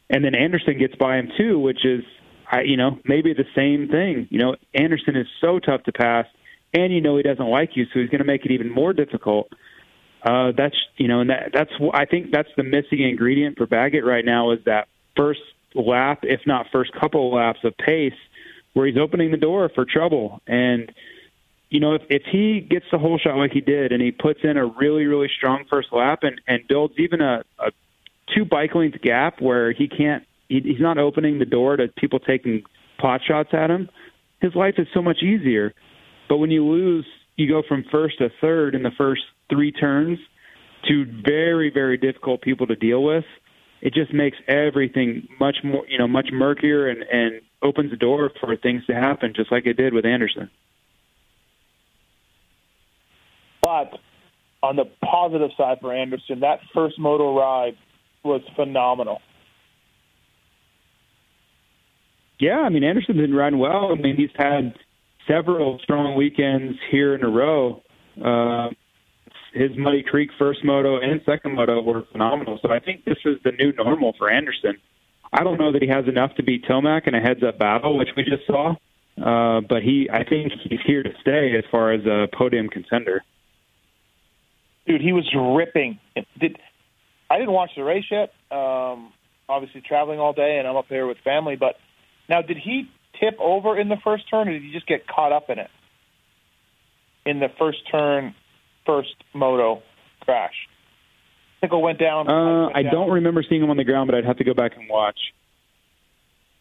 And 0.10 0.24
then 0.24 0.36
Anderson 0.36 0.78
gets 0.78 0.96
by 0.96 1.18
him 1.18 1.30
too, 1.38 1.60
which 1.60 1.86
is, 1.86 2.04
I, 2.52 2.62
you 2.62 2.78
know, 2.78 3.00
maybe 3.06 3.34
the 3.34 3.46
same 3.56 3.88
thing. 3.90 4.28
You 4.30 4.40
know, 4.40 4.56
Anderson 4.74 5.16
is 5.16 5.28
so 5.42 5.60
tough 5.60 5.84
to 5.84 5.92
pass, 5.92 6.26
and 6.74 6.94
you 6.94 7.02
know 7.02 7.18
he 7.18 7.24
doesn't 7.24 7.48
like 7.48 7.72
you, 7.76 7.86
so 7.86 8.00
he's 8.00 8.10
going 8.10 8.20
to 8.20 8.26
make 8.26 8.46
it 8.46 8.52
even 8.52 8.72
more 8.72 8.94
difficult. 8.94 9.50
Uh, 10.24 10.52
that's 10.58 10.76
you 10.98 11.08
know, 11.08 11.22
and 11.22 11.30
that, 11.30 11.52
that's 11.54 11.72
I 11.94 12.06
think 12.06 12.32
that's 12.32 12.50
the 12.58 12.64
missing 12.64 13.02
ingredient 13.08 13.58
for 13.58 13.68
Baggett 13.68 14.06
right 14.06 14.26
now 14.26 14.52
is 14.52 14.60
that 14.66 14.88
first 15.16 15.42
lap, 15.76 16.20
if 16.24 16.42
not 16.46 16.68
first 16.72 16.92
couple 17.00 17.34
laps 17.34 17.60
of 17.64 17.78
pace, 17.78 18.14
where 18.74 18.88
he's 18.88 18.98
opening 18.98 19.32
the 19.32 19.38
door 19.38 19.70
for 19.74 19.86
trouble. 19.86 20.42
And 20.48 20.92
you 21.70 21.80
know, 21.80 21.94
if 21.94 22.02
if 22.10 22.24
he 22.32 22.60
gets 22.60 22.86
the 22.92 22.98
hole 22.98 23.20
shot 23.20 23.38
like 23.38 23.52
he 23.52 23.62
did, 23.62 23.92
and 23.92 24.02
he 24.02 24.12
puts 24.12 24.40
in 24.44 24.58
a 24.58 24.66
really 24.66 25.06
really 25.06 25.30
strong 25.36 25.66
first 25.70 25.90
lap 25.92 26.20
and 26.24 26.42
and 26.48 26.68
builds 26.68 26.96
even 26.98 27.22
a, 27.22 27.44
a 27.60 27.72
two 28.36 28.46
bike 28.46 28.74
length 28.76 29.02
gap 29.02 29.42
where 29.42 29.72
he 29.72 29.88
can't, 29.88 30.24
he, 30.50 30.62
he's 30.62 30.80
not 30.80 30.98
opening 30.98 31.40
the 31.40 31.46
door 31.46 31.78
to 31.78 31.88
people 31.98 32.20
taking 32.20 32.64
pot 33.00 33.22
shots 33.28 33.50
at 33.54 33.70
him. 33.70 33.90
His 34.42 34.56
life 34.56 34.76
is 34.78 34.88
so 34.94 35.02
much 35.02 35.24
easier. 35.24 35.74
But 36.30 36.38
when 36.38 36.52
you 36.52 36.66
lose, 36.66 37.06
you 37.36 37.48
go 37.48 37.62
from 37.68 37.86
first 37.92 38.18
to 38.20 38.30
third 38.42 38.76
in 38.76 38.84
the 38.84 38.92
first 38.98 39.22
three 39.50 39.72
turns 39.72 40.20
to 40.88 41.06
very, 41.26 41.72
very 41.72 41.98
difficult 41.98 42.42
people 42.42 42.68
to 42.68 42.76
deal 42.76 43.04
with. 43.04 43.26
It 43.82 43.94
just 43.94 44.14
makes 44.14 44.38
everything 44.48 45.28
much 45.40 45.58
more, 45.64 45.86
you 45.88 45.98
know, 45.98 46.08
much 46.08 46.30
murkier 46.32 46.88
and, 46.88 47.04
and 47.04 47.42
opens 47.62 47.92
the 47.92 47.98
door 47.98 48.32
for 48.40 48.56
things 48.56 48.86
to 48.88 48.94
happen, 48.94 49.34
just 49.36 49.52
like 49.52 49.66
it 49.66 49.74
did 49.74 49.94
with 49.94 50.06
Anderson. 50.06 50.50
But 53.62 54.00
on 54.64 54.76
the 54.76 54.86
positive 55.04 55.52
side 55.58 55.78
for 55.82 55.94
Anderson, 55.94 56.40
that 56.42 56.60
first 56.74 57.00
moto 57.00 57.38
ride 57.38 57.78
was 58.24 58.42
phenomenal. 58.56 59.22
Yeah, 62.40 62.60
I 62.60 62.70
mean 62.70 62.84
Anderson's 62.84 63.18
been 63.18 63.34
riding 63.34 63.60
well. 63.60 63.92
I 63.92 63.96
mean 63.96 64.16
he's 64.16 64.30
had 64.36 64.74
several 65.28 65.80
strong 65.84 66.16
weekends 66.16 66.78
here 66.92 67.16
in 67.16 67.24
a 67.24 67.30
row. 67.30 67.82
Uh, 68.24 68.70
his 69.54 69.72
Muddy 69.78 70.04
Creek 70.04 70.30
first 70.38 70.64
moto 70.64 71.00
and 71.00 71.22
second 71.26 71.56
moto 71.56 71.82
were 71.82 72.04
phenomenal. 72.12 72.60
So 72.62 72.72
I 72.72 72.80
think 72.80 73.06
this 73.06 73.18
is 73.26 73.38
the 73.44 73.52
new 73.52 73.72
normal 73.74 74.14
for 74.18 74.30
Anderson. 74.30 74.78
I 75.32 75.44
don't 75.44 75.58
know 75.58 75.72
that 75.72 75.82
he 75.82 75.88
has 75.88 76.08
enough 76.08 76.36
to 76.36 76.44
beat 76.44 76.66
Tomac 76.66 77.08
in 77.08 77.16
a 77.16 77.22
heads-up 77.22 77.58
battle, 77.58 77.98
which 77.98 78.10
we 78.16 78.24
just 78.24 78.46
saw. 78.46 78.76
Uh, 79.22 79.62
but 79.62 79.82
he, 79.82 80.10
I 80.12 80.24
think 80.24 80.52
he's 80.64 80.80
here 80.86 81.04
to 81.04 81.10
stay 81.22 81.54
as 81.58 81.64
far 81.72 81.94
as 81.94 82.06
a 82.06 82.28
podium 82.38 82.68
contender. 82.68 83.24
Dude, 84.86 85.02
he 85.02 85.14
was 85.14 85.26
ripping. 85.34 86.00
Did 86.40 86.58
I 87.30 87.40
didn't 87.40 87.54
watch 87.54 87.72
the 87.76 87.84
race 87.84 88.06
yet. 88.12 88.34
Um, 88.52 89.12
obviously, 89.50 89.82
traveling 89.82 90.20
all 90.20 90.34
day, 90.34 90.58
and 90.60 90.68
I'm 90.68 90.76
up 90.76 90.88
here 90.90 91.08
with 91.08 91.18
family. 91.24 91.56
But 91.56 91.76
now, 92.30 92.42
did 92.42 92.58
he 92.58 92.90
tip 93.20 93.38
over 93.40 93.80
in 93.80 93.90
the 93.90 93.98
first 94.04 94.30
turn, 94.30 94.48
or 94.48 94.54
did 94.54 94.64
he 94.64 94.72
just 94.72 94.88
get 94.88 95.08
caught 95.08 95.32
up 95.32 95.50
in 95.50 95.60
it 95.60 95.70
in 97.26 97.40
the 97.40 97.50
first 97.58 97.80
turn 97.92 98.36
first 98.86 99.16
moto 99.34 99.82
crash? 100.22 100.54
Pickle 101.62 101.82
went 101.82 102.00
down. 102.00 102.30
Uh, 102.30 102.66
went 102.66 102.78
I 102.78 102.84
down. 102.84 102.92
don't 102.92 103.12
remember 103.12 103.44
seeing 103.48 103.64
him 103.64 103.70
on 103.70 103.78
the 103.78 103.84
ground, 103.84 104.08
but 104.08 104.16
I'd 104.16 104.26
have 104.26 104.38
to 104.38 104.44
go 104.44 104.54
back 104.54 104.74
and 104.78 104.90
watch. 104.90 105.18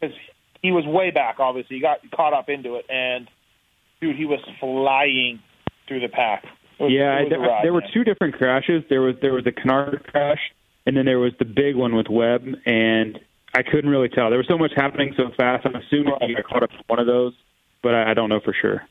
Because 0.00 0.16
he 0.62 0.70
was 0.72 0.85
way 0.87 1.11
back, 1.11 1.37
obviously. 1.40 1.77
He 1.77 1.83
got 1.83 1.98
caught 2.14 2.33
up 2.33 2.48
into 2.48 2.77
it, 2.77 2.87
and 2.88 3.29
dude, 4.00 4.16
he 4.16 4.24
was 4.24 4.40
flying 4.61 5.40
through 5.87 6.00
the 6.00 6.09
pack. 6.09 6.44
Was, 6.79 6.90
yeah, 6.90 7.22
there, 7.29 7.38
ride, 7.38 7.64
there 7.64 7.72
were 7.72 7.85
two 7.92 8.03
different 8.05 8.35
crashes. 8.35 8.83
There 8.88 9.00
was 9.00 9.14
there 9.20 9.33
was 9.33 9.44
the 9.44 9.53
Canard 9.53 10.05
crash, 10.11 10.40
and 10.87 10.96
then 10.96 11.05
there 11.05 11.18
was 11.18 11.33
the 11.38 11.44
big 11.44 11.77
one 11.77 11.94
with 11.94 12.09
Webb, 12.09 12.46
and 12.66 13.18
I 13.55 13.62
couldn't 13.62 13.88
really 13.88 14.09
tell. 14.09 14.31
There 14.31 14.38
was 14.38 14.49
so 14.49 14.59
much 14.59 14.73
happening 14.75 15.14
so 15.17 15.31
fast. 15.37 15.64
I'm 15.64 15.77
assuming 15.77 16.14
he 16.23 16.35
got 16.35 16.45
caught 16.45 16.62
up 16.64 16.71
in 16.71 16.79
one 16.88 16.99
of 16.99 17.07
those, 17.07 17.33
but 17.83 17.95
I, 17.95 18.11
I 18.11 18.14
don't 18.14 18.29
know 18.29 18.40
for 18.40 18.55
sure. 18.61 18.83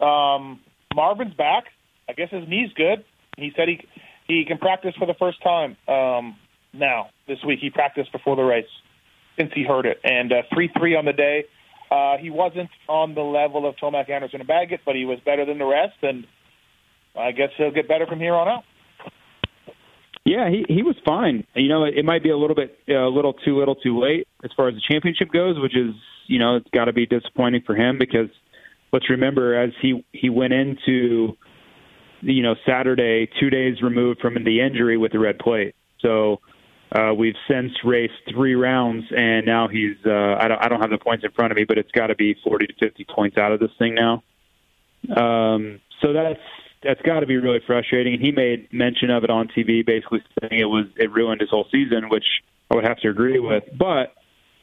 Um, 0.00 0.60
Marvin's 0.94 1.34
back. 1.34 1.64
I 2.08 2.12
guess 2.12 2.30
his 2.30 2.48
knee's 2.48 2.72
good. 2.74 3.04
He 3.36 3.52
said 3.56 3.68
he 3.68 3.86
he 4.26 4.44
can 4.46 4.58
practice 4.58 4.94
for 4.98 5.06
the 5.06 5.14
first 5.14 5.42
time 5.42 5.76
um, 5.88 6.36
now 6.72 7.10
this 7.28 7.38
week. 7.46 7.58
He 7.60 7.70
practiced 7.70 8.12
before 8.12 8.36
the 8.36 8.42
race 8.42 8.66
since 9.38 9.50
he 9.54 9.64
heard 9.64 9.84
it, 9.84 10.00
and 10.02 10.32
uh, 10.32 10.42
three 10.52 10.70
three 10.78 10.96
on 10.96 11.04
the 11.04 11.12
day. 11.12 11.44
Uh, 11.90 12.16
he 12.16 12.30
wasn't 12.30 12.70
on 12.88 13.14
the 13.14 13.22
level 13.22 13.68
of 13.68 13.76
Tomac 13.76 14.10
Anderson 14.10 14.40
and 14.40 14.48
Baggett, 14.48 14.80
but 14.84 14.96
he 14.96 15.04
was 15.04 15.20
better 15.24 15.44
than 15.44 15.58
the 15.58 15.66
rest, 15.66 15.96
and 16.02 16.26
I 17.16 17.32
guess 17.32 17.50
he'll 17.56 17.70
get 17.70 17.86
better 17.88 18.06
from 18.06 18.18
here 18.18 18.34
on 18.34 18.48
out. 18.48 18.64
Yeah, 20.26 20.50
he 20.50 20.64
he 20.68 20.82
was 20.82 20.96
fine. 21.06 21.46
You 21.54 21.68
know, 21.68 21.84
it, 21.84 21.98
it 21.98 22.04
might 22.04 22.24
be 22.24 22.30
a 22.30 22.36
little 22.36 22.56
bit 22.56 22.76
a 22.88 23.06
little 23.06 23.32
too 23.32 23.56
little 23.56 23.76
too 23.76 24.00
late 24.00 24.26
as 24.42 24.50
far 24.56 24.68
as 24.68 24.74
the 24.74 24.80
championship 24.90 25.30
goes, 25.32 25.56
which 25.60 25.76
is 25.76 25.94
you 26.26 26.40
know 26.40 26.56
it's 26.56 26.68
got 26.74 26.86
to 26.86 26.92
be 26.92 27.06
disappointing 27.06 27.62
for 27.64 27.76
him 27.76 27.96
because 27.96 28.28
let's 28.92 29.08
remember 29.08 29.54
as 29.54 29.70
he 29.80 30.04
he 30.10 30.28
went 30.28 30.52
into 30.52 31.36
you 32.22 32.42
know 32.42 32.56
Saturday, 32.66 33.30
two 33.38 33.50
days 33.50 33.80
removed 33.80 34.20
from 34.20 34.34
the 34.42 34.60
injury 34.60 34.98
with 34.98 35.12
the 35.12 35.20
red 35.20 35.38
plate. 35.38 35.76
So 36.00 36.40
uh, 36.90 37.14
we've 37.14 37.36
since 37.48 37.70
raced 37.84 38.14
three 38.28 38.56
rounds, 38.56 39.04
and 39.16 39.46
now 39.46 39.68
he's 39.68 39.96
uh, 40.04 40.34
I 40.40 40.48
don't 40.48 40.60
I 40.60 40.68
don't 40.68 40.80
have 40.80 40.90
the 40.90 40.98
points 40.98 41.24
in 41.24 41.30
front 41.30 41.52
of 41.52 41.56
me, 41.56 41.62
but 41.62 41.78
it's 41.78 41.92
got 41.92 42.08
to 42.08 42.16
be 42.16 42.34
forty 42.42 42.66
to 42.66 42.72
fifty 42.80 43.06
points 43.08 43.38
out 43.38 43.52
of 43.52 43.60
this 43.60 43.70
thing 43.78 43.94
now. 43.94 44.24
Um, 45.16 45.80
so 46.02 46.12
that's 46.12 46.40
that's 46.86 47.02
got 47.02 47.20
to 47.20 47.26
be 47.26 47.36
really 47.36 47.60
frustrating. 47.66 48.14
And 48.14 48.22
he 48.22 48.32
made 48.32 48.72
mention 48.72 49.10
of 49.10 49.24
it 49.24 49.30
on 49.30 49.48
TV, 49.48 49.84
basically 49.84 50.22
saying 50.40 50.60
it 50.60 50.64
was 50.66 50.86
it 50.96 51.12
ruined 51.12 51.40
his 51.40 51.50
whole 51.50 51.66
season, 51.70 52.08
which 52.08 52.24
I 52.70 52.76
would 52.76 52.84
have 52.84 52.98
to 52.98 53.08
agree 53.08 53.38
with. 53.38 53.64
But 53.78 54.14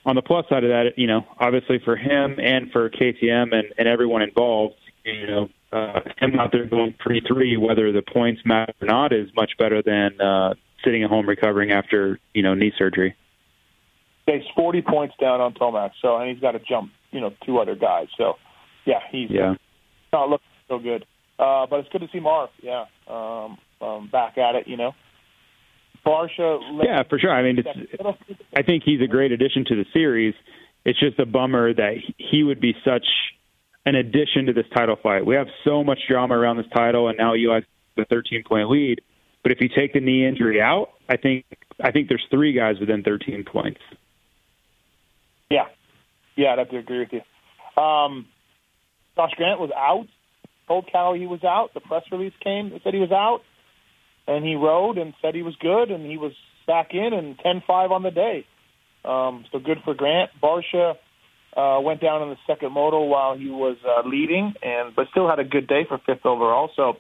on 0.06 0.16
the 0.16 0.22
plus 0.22 0.46
side 0.50 0.64
of 0.64 0.70
that, 0.70 0.94
you 0.98 1.08
know, 1.08 1.26
obviously 1.40 1.80
for 1.84 1.96
him 1.96 2.40
and 2.40 2.72
for 2.72 2.90
KTM 2.90 3.54
and, 3.54 3.74
and 3.78 3.88
everyone 3.88 4.22
involved, 4.22 4.76
you 5.06 5.28
know, 5.28 5.50
uh, 5.72 6.02
him 6.20 6.40
out 6.40 6.52
there 6.52 6.66
going 6.66 6.94
three 7.04 7.22
three, 7.28 7.58
whether 7.58 7.92
the 7.92 8.02
points 8.02 8.42
matter 8.46 8.74
or 8.82 8.88
not, 8.88 9.12
is 9.12 9.30
much 9.36 9.52
better 9.58 9.82
than 9.82 10.22
uh, 10.22 10.54
sitting 10.84 11.04
at 11.04 11.10
home 11.10 11.28
recovering 11.28 11.72
after 11.72 12.20
you 12.34 12.44
know 12.44 12.54
knee 12.54 12.72
surgery. 12.78 13.16
He's 14.26 14.44
40 14.56 14.84
points 14.84 15.16
down 15.20 15.42
on 15.42 15.54
Tomac, 15.54 15.92
so 16.02 16.16
and 16.18 16.30
he's 16.30 16.40
got 16.40 16.52
to 16.52 16.60
jump, 16.60 16.92
you 17.12 17.20
know, 17.20 17.34
two 17.46 17.60
other 17.60 17.76
guys. 17.76 18.08
So, 18.18 18.36
yeah, 18.86 19.00
he's 19.12 19.30
Yeah. 19.30 19.56
not 20.14 20.30
looking 20.30 20.48
so 20.70 20.80
good. 20.80 21.06
Uh, 21.44 21.68
but 21.70 21.80
it's 21.82 21.90
good 21.90 22.00
to 22.00 22.08
see 22.14 22.22
Marv, 22.22 22.50
yeah, 22.62 22.86
um, 23.08 23.58
um, 23.82 24.10
back 24.10 24.38
at 24.38 24.56
it. 24.56 24.66
You 24.68 24.78
know, 24.78 24.94
Barsha. 26.06 26.60
Yeah, 26.82 27.04
for 27.10 27.20
sure. 27.20 27.32
I 27.32 27.44
mean, 27.44 27.60
it's 27.60 28.18
I 28.56 28.62
think 28.64 28.84
he's 28.86 29.02
a 29.02 29.08
great 29.08 29.34
addition 29.34 29.66
to 29.68 29.76
the 29.76 29.86
series. 29.92 30.36
it's 30.86 31.00
just 31.00 31.20
a 31.20 31.26
bummer 31.26 31.74
that 31.74 31.96
he 32.18 32.44
would 32.44 32.62
be 32.62 32.74
such 32.86 33.06
an 33.86 33.96
addition 33.96 34.46
to 34.46 34.54
this 34.54 34.66
title 34.74 34.96
fight. 35.02 35.26
We 35.26 35.36
have 35.36 35.48
so 35.66 35.84
much 35.84 36.00
drama 36.08 36.38
around 36.38 36.58
this 36.58 36.66
title, 36.74 37.10
and 37.10 37.18
now 37.18 37.34
Eli's 37.34 37.66
the 37.98 38.06
13 38.06 38.44
point 38.48 38.70
lead. 38.70 39.02
But 39.44 39.52
if 39.52 39.60
you 39.60 39.68
take 39.68 39.92
the 39.92 40.00
knee 40.00 40.26
injury 40.26 40.62
out, 40.62 40.92
I 41.10 41.18
think 41.18 41.46
I 41.84 41.92
think 41.92 42.08
there's 42.08 42.26
three 42.32 42.54
guys 42.54 42.80
within 42.80 43.04
13 43.04 43.44
points. 43.44 43.82
Yeah, 45.52 45.66
yeah, 46.38 46.54
I'd 46.54 46.60
have 46.60 46.70
to 46.70 46.78
agree 46.78 47.00
with 47.00 47.10
you. 47.12 47.84
Um, 47.84 48.28
Josh 49.18 49.32
Grant 49.36 49.60
was 49.60 49.72
out. 49.76 50.08
Told 50.68 50.90
Cal 50.92 51.14
he 51.14 51.28
was 51.28 51.44
out. 51.44 51.74
The 51.74 51.80
press 51.82 52.04
release 52.12 52.34
came 52.44 52.70
that 52.70 52.82
said 52.84 52.94
he 52.94 53.00
was 53.00 53.12
out, 53.12 53.42
and 54.28 54.46
he 54.46 54.56
rode 54.56 54.98
and 54.98 55.14
said 55.22 55.36
he 55.36 55.42
was 55.42 55.56
good, 55.60 55.92
and 55.92 56.06
he 56.06 56.18
was 56.18 56.34
back 56.66 56.94
in 56.94 57.14
and 57.14 57.38
10-5 57.38 57.92
on 57.92 58.04
the 58.04 58.12
day. 58.12 58.46
Um, 59.04 59.46
so 59.52 59.60
good 59.60 59.80
for 59.84 59.94
Grant. 59.94 60.32
Barcia 60.42 60.96
uh, 61.56 61.80
went 61.82 62.02
down 62.02 62.24
in 62.24 62.30
the 62.30 62.38
second 62.48 62.72
moto 62.72 63.04
while 63.04 63.38
he 63.38 63.50
was 63.50 63.78
uh, 63.86 64.08
leading, 64.08 64.54
and 64.64 64.96
but 64.96 65.08
still 65.12 65.30
had 65.30 65.40
a 65.40 65.44
good 65.44 65.68
day 65.68 65.86
for 65.88 66.00
fifth 66.06 66.26
overall. 66.26 66.70
So 66.76 66.94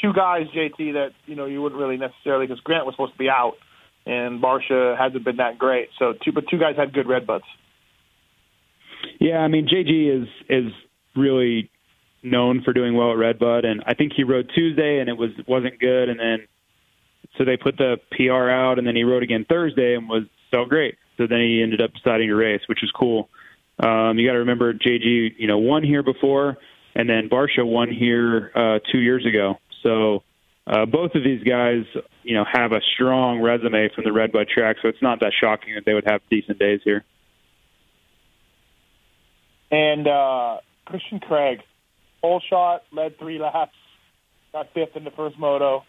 two 0.00 0.12
guys, 0.12 0.46
JT, 0.56 0.94
that 0.94 1.10
you 1.26 1.36
know 1.36 1.46
you 1.46 1.62
wouldn't 1.62 1.80
really 1.80 1.96
necessarily 1.96 2.46
because 2.46 2.60
Grant 2.60 2.86
was 2.86 2.94
supposed 2.94 3.12
to 3.12 3.18
be 3.18 3.28
out, 3.28 3.54
and 4.06 4.42
Barcia 4.42 4.98
hasn't 4.98 5.24
been 5.24 5.36
that 5.36 5.58
great. 5.58 5.90
So 5.98 6.14
two, 6.24 6.32
but 6.32 6.44
two 6.50 6.58
guys 6.58 6.76
had 6.76 6.92
good 6.92 7.06
red 7.06 7.26
buds. 7.26 7.44
Yeah, 9.20 9.38
I 9.38 9.48
mean 9.48 9.68
JG 9.68 10.22
is 10.22 10.28
is 10.48 10.72
really 11.14 11.70
known 12.24 12.62
for 12.62 12.72
doing 12.72 12.96
well 12.96 13.12
at 13.12 13.18
Redbud, 13.18 13.64
and 13.64 13.82
I 13.86 13.94
think 13.94 14.12
he 14.16 14.24
rode 14.24 14.50
Tuesday 14.54 14.98
and 15.00 15.08
it 15.08 15.16
was 15.16 15.30
wasn't 15.46 15.78
good, 15.78 16.08
and 16.08 16.18
then 16.18 16.46
so 17.36 17.44
they 17.44 17.56
put 17.56 17.76
the 17.76 17.96
PR 18.12 18.48
out, 18.50 18.78
and 18.78 18.86
then 18.86 18.96
he 18.96 19.04
rode 19.04 19.22
again 19.22 19.44
Thursday 19.48 19.94
and 19.94 20.08
was 20.08 20.24
so 20.52 20.64
great. 20.64 20.96
So 21.16 21.26
then 21.26 21.40
he 21.40 21.62
ended 21.62 21.80
up 21.80 21.92
deciding 21.92 22.28
to 22.28 22.34
race, 22.34 22.62
which 22.68 22.80
was 22.82 22.90
cool. 22.92 23.28
Um, 23.78 24.18
you 24.18 24.26
got 24.26 24.34
to 24.34 24.40
remember 24.40 24.72
JG, 24.72 25.34
you 25.36 25.46
know, 25.46 25.58
won 25.58 25.82
here 25.82 26.02
before, 26.02 26.58
and 26.94 27.08
then 27.08 27.28
Barcia 27.28 27.64
won 27.66 27.90
here 27.90 28.52
uh, 28.54 28.78
two 28.90 28.98
years 28.98 29.26
ago. 29.26 29.58
So 29.82 30.22
uh, 30.66 30.86
both 30.86 31.14
of 31.14 31.24
these 31.24 31.42
guys, 31.42 31.84
you 32.22 32.36
know, 32.36 32.44
have 32.50 32.72
a 32.72 32.80
strong 32.94 33.40
resume 33.40 33.90
from 33.94 34.04
the 34.04 34.12
Redbud 34.12 34.48
track. 34.48 34.76
So 34.80 34.88
it's 34.88 35.02
not 35.02 35.20
that 35.20 35.32
shocking 35.38 35.74
that 35.74 35.84
they 35.84 35.94
would 35.94 36.04
have 36.06 36.20
decent 36.30 36.58
days 36.58 36.80
here. 36.84 37.04
And 39.70 40.06
uh, 40.06 40.58
Christian 40.86 41.18
Craig, 41.18 41.60
whole 42.24 42.40
shot, 42.48 42.84
led 42.90 43.18
three 43.18 43.38
laps, 43.38 43.74
got 44.52 44.72
fifth 44.72 44.96
in 44.96 45.04
the 45.04 45.10
first 45.10 45.38
moto. 45.38 45.82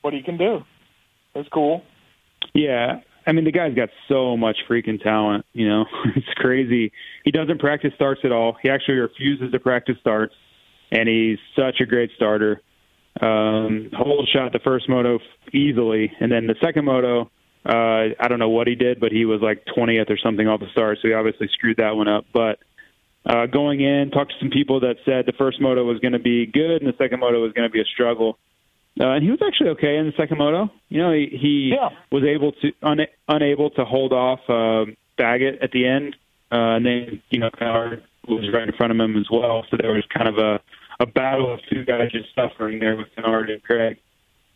What 0.00 0.12
he 0.12 0.20
can 0.20 0.36
do, 0.36 0.62
it's 1.34 1.48
cool. 1.50 1.82
Yeah, 2.54 3.00
I 3.24 3.32
mean, 3.32 3.44
the 3.44 3.52
guy's 3.52 3.74
got 3.74 3.90
so 4.08 4.36
much 4.36 4.56
freaking 4.68 5.00
talent. 5.00 5.44
You 5.52 5.68
know, 5.68 5.84
it's 6.16 6.26
crazy. 6.36 6.92
He 7.24 7.30
doesn't 7.30 7.60
practice 7.60 7.92
starts 7.94 8.22
at 8.24 8.32
all. 8.32 8.56
He 8.62 8.68
actually 8.68 8.96
refuses 8.96 9.52
to 9.52 9.60
practice 9.60 9.96
starts, 10.00 10.34
and 10.90 11.08
he's 11.08 11.38
such 11.54 11.80
a 11.80 11.86
great 11.86 12.10
starter. 12.16 12.60
Um, 13.20 13.90
whole 13.96 14.26
shot 14.32 14.52
the 14.52 14.60
first 14.64 14.88
moto 14.88 15.20
easily, 15.52 16.12
and 16.20 16.32
then 16.32 16.48
the 16.48 16.56
second 16.60 16.84
moto, 16.84 17.30
uh, 17.64 18.14
I 18.18 18.28
don't 18.28 18.38
know 18.40 18.48
what 18.48 18.66
he 18.66 18.74
did, 18.74 18.98
but 18.98 19.12
he 19.12 19.24
was 19.24 19.40
like 19.40 19.64
20th 19.76 20.10
or 20.10 20.18
something 20.18 20.48
off 20.48 20.60
the 20.60 20.70
start, 20.72 20.98
so 21.00 21.08
he 21.08 21.14
obviously 21.14 21.48
screwed 21.52 21.76
that 21.76 21.94
one 21.94 22.08
up. 22.08 22.24
But 22.32 22.58
uh, 23.26 23.46
going 23.46 23.80
in, 23.80 24.10
talked 24.10 24.32
to 24.32 24.38
some 24.40 24.50
people 24.50 24.80
that 24.80 24.96
said 25.04 25.26
the 25.26 25.32
first 25.32 25.60
moto 25.60 25.84
was 25.84 25.98
going 26.00 26.12
to 26.12 26.18
be 26.18 26.46
good 26.46 26.82
and 26.82 26.86
the 26.86 26.96
second 26.96 27.20
moto 27.20 27.42
was 27.42 27.52
going 27.52 27.68
to 27.68 27.72
be 27.72 27.80
a 27.80 27.84
struggle. 27.84 28.38
Uh, 29.00 29.12
and 29.12 29.22
he 29.22 29.30
was 29.30 29.40
actually 29.46 29.70
okay 29.70 29.96
in 29.96 30.06
the 30.06 30.12
second 30.16 30.38
moto. 30.38 30.70
You 30.88 31.02
know, 31.02 31.12
he, 31.12 31.28
he 31.30 31.72
yeah. 31.74 31.90
was 32.10 32.24
able 32.24 32.52
to 32.52 32.72
un, 32.82 33.00
unable 33.28 33.70
to 33.70 33.84
hold 33.84 34.12
off 34.12 34.40
uh, 34.48 34.90
Baggett 35.16 35.62
at 35.62 35.70
the 35.70 35.86
end, 35.86 36.16
uh, 36.50 36.76
and 36.76 36.86
then 36.86 37.22
you 37.30 37.38
know 37.38 37.50
Canard 37.50 38.02
was 38.26 38.48
right 38.52 38.66
in 38.66 38.74
front 38.74 38.92
of 38.92 38.98
him 38.98 39.16
as 39.16 39.26
well. 39.30 39.64
So 39.70 39.76
there 39.80 39.92
was 39.92 40.04
kind 40.12 40.28
of 40.28 40.38
a 40.38 40.60
a 41.00 41.06
battle 41.06 41.52
of 41.52 41.60
two 41.70 41.84
guys 41.84 42.10
just 42.10 42.34
suffering 42.34 42.80
there 42.80 42.96
with 42.96 43.06
Canard 43.14 43.50
and 43.50 43.62
Craig. 43.62 43.98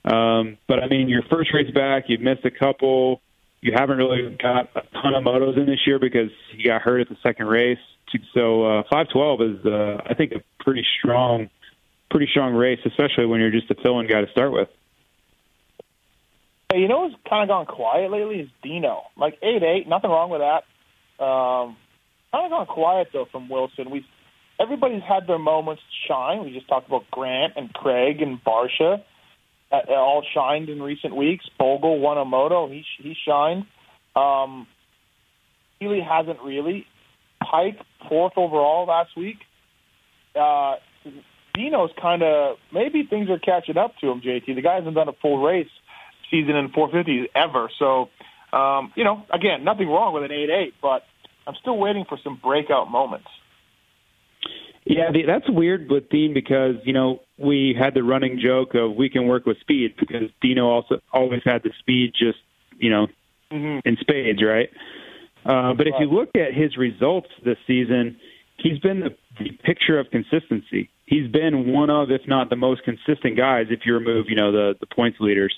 Um, 0.04 0.58
but 0.66 0.82
I 0.82 0.88
mean, 0.88 1.08
your 1.08 1.22
first 1.30 1.54
race 1.54 1.70
back, 1.70 2.04
you've 2.08 2.20
missed 2.20 2.44
a 2.44 2.50
couple. 2.50 3.20
You 3.60 3.72
haven't 3.76 3.98
really 3.98 4.36
got 4.42 4.70
a 4.74 4.82
ton 5.00 5.14
of 5.14 5.22
motos 5.22 5.56
in 5.56 5.66
this 5.66 5.86
year 5.86 6.00
because 6.00 6.30
you 6.56 6.68
got 6.68 6.82
hurt 6.82 7.00
at 7.00 7.08
the 7.08 7.16
second 7.22 7.46
race. 7.46 7.78
So 8.34 8.64
uh, 8.64 8.82
512 8.90 9.40
is, 9.42 9.66
uh, 9.66 10.02
I 10.04 10.14
think, 10.14 10.32
a 10.32 10.42
pretty 10.62 10.84
strong 10.98 11.48
pretty 12.10 12.28
strong 12.30 12.52
race, 12.52 12.78
especially 12.84 13.24
when 13.24 13.40
you're 13.40 13.50
just 13.50 13.70
a 13.70 13.74
fill-in 13.74 14.06
guy 14.06 14.20
to 14.20 14.30
start 14.30 14.52
with. 14.52 14.68
You 16.74 16.88
know 16.88 17.08
who's 17.08 17.16
kind 17.28 17.42
of 17.42 17.48
gone 17.48 17.66
quiet 17.66 18.10
lately 18.10 18.40
is 18.40 18.48
Dino. 18.62 19.02
Like 19.16 19.38
eight 19.42 19.62
eight, 19.62 19.88
nothing 19.88 20.10
wrong 20.10 20.30
with 20.30 20.40
that. 20.40 20.64
Um, 21.22 21.76
kind 22.32 22.46
of 22.46 22.50
gone 22.50 22.66
quiet 22.66 23.08
though 23.12 23.26
from 23.30 23.48
Wilson. 23.48 23.90
We 23.90 24.06
everybody's 24.58 25.02
had 25.02 25.26
their 25.26 25.38
moments 25.38 25.82
to 25.82 26.12
shine. 26.12 26.44
We 26.44 26.52
just 26.52 26.68
talked 26.68 26.86
about 26.86 27.10
Grant 27.10 27.54
and 27.56 27.72
Craig 27.72 28.22
and 28.22 28.42
Barcia. 28.42 29.02
Uh, 29.70 29.92
all 29.92 30.24
shined 30.34 30.68
in 30.70 30.82
recent 30.82 31.14
weeks. 31.14 31.44
Bogle 31.58 31.98
won 31.98 32.16
a 32.16 32.24
moto. 32.24 32.68
He 32.68 32.84
he 32.98 33.16
shined. 33.26 33.66
Um, 34.16 34.66
Seely 35.78 36.00
hasn't 36.00 36.40
really. 36.40 36.86
Peick 37.52 37.76
fourth 38.08 38.32
overall 38.36 38.86
last 38.86 39.16
week. 39.16 39.38
Uh, 40.34 40.76
Dino's 41.54 41.90
kind 42.00 42.22
of 42.22 42.56
maybe 42.72 43.04
things 43.04 43.28
are 43.28 43.38
catching 43.38 43.76
up 43.76 43.96
to 44.00 44.10
him. 44.10 44.20
JT, 44.20 44.54
the 44.54 44.62
guy 44.62 44.76
hasn't 44.76 44.94
done 44.94 45.08
a 45.08 45.12
full 45.12 45.42
race 45.42 45.68
season 46.30 46.56
in 46.56 46.70
450s 46.70 47.28
ever. 47.34 47.70
So, 47.78 48.08
um, 48.56 48.92
you 48.96 49.04
know, 49.04 49.24
again, 49.30 49.64
nothing 49.64 49.88
wrong 49.88 50.14
with 50.14 50.24
an 50.24 50.30
8-8, 50.30 50.72
but 50.80 51.02
I'm 51.46 51.54
still 51.60 51.76
waiting 51.76 52.04
for 52.08 52.18
some 52.24 52.40
breakout 52.42 52.90
moments. 52.90 53.28
Yeah, 54.84 55.10
that's 55.26 55.48
weird 55.48 55.88
with 55.90 56.08
Dean 56.10 56.34
because 56.34 56.74
you 56.82 56.92
know 56.92 57.20
we 57.38 57.74
had 57.78 57.94
the 57.94 58.02
running 58.02 58.40
joke 58.42 58.74
of 58.74 58.96
we 58.96 59.08
can 59.08 59.28
work 59.28 59.46
with 59.46 59.60
speed 59.60 59.94
because 59.98 60.28
Dino 60.40 60.66
also 60.66 61.00
always 61.12 61.40
had 61.44 61.62
the 61.62 61.70
speed 61.78 62.14
just 62.18 62.38
you 62.78 62.90
know 62.90 63.06
mm-hmm. 63.52 63.88
in 63.88 63.96
spades, 64.00 64.42
right? 64.42 64.70
Uh, 65.44 65.74
but 65.74 65.86
if 65.86 65.94
you 65.98 66.06
look 66.06 66.30
at 66.36 66.54
his 66.54 66.76
results 66.76 67.28
this 67.44 67.58
season, 67.66 68.16
he's 68.58 68.78
been 68.78 69.00
the, 69.00 69.10
the 69.38 69.50
picture 69.64 69.98
of 69.98 70.06
consistency 70.10 70.88
he's 71.12 71.30
been 71.30 71.72
one 71.72 71.90
of, 71.90 72.10
if 72.10 72.22
not 72.26 72.48
the 72.50 72.56
most 72.56 72.82
consistent 72.84 73.36
guys. 73.36 73.66
If 73.70 73.80
you 73.84 73.94
remove, 73.94 74.26
you 74.28 74.36
know, 74.36 74.52
the 74.52 74.74
the 74.80 74.86
points 74.86 75.18
leaders, 75.20 75.54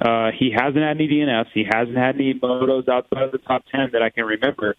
uh, 0.00 0.30
he 0.36 0.52
hasn't 0.54 0.82
had 0.82 0.96
any 0.96 1.08
DNFs. 1.08 1.52
He 1.54 1.64
hasn't 1.64 1.96
had 1.96 2.16
any 2.16 2.34
motos 2.34 2.88
outside 2.88 3.22
of 3.22 3.32
the 3.32 3.38
top 3.38 3.64
ten 3.70 3.90
that 3.92 4.02
I 4.02 4.10
can 4.10 4.24
remember. 4.24 4.76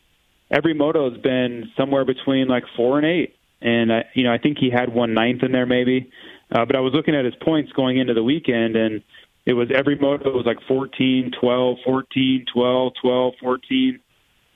Every 0.50 0.74
moto 0.74 1.10
has 1.10 1.22
been 1.22 1.72
somewhere 1.78 2.04
between 2.04 2.48
like 2.48 2.64
four 2.76 2.98
and 2.98 3.08
eight, 3.08 3.36
and 3.62 3.92
I, 3.92 4.06
you 4.14 4.24
know, 4.24 4.34
I 4.34 4.38
think 4.38 4.58
he 4.58 4.70
had 4.70 4.94
one 4.94 5.14
ninth 5.14 5.44
in 5.44 5.52
there 5.52 5.66
maybe. 5.66 6.12
Uh, 6.54 6.66
but 6.66 6.76
I 6.76 6.82
was 6.82 6.92
looking 6.94 7.16
at 7.16 7.24
his 7.24 7.36
points 7.42 7.72
going 7.72 7.98
into 7.98 8.14
the 8.14 8.24
weekend, 8.24 8.76
and 8.76 9.02
it 9.46 9.54
was 9.54 9.70
every 9.74 9.98
moto 9.98 10.32
was 10.32 10.46
like 10.46 10.58
14, 10.68 11.32
12, 11.40 11.78
14, 11.86 12.46
12, 12.54 12.94
12, 13.02 13.34
14. 13.40 14.00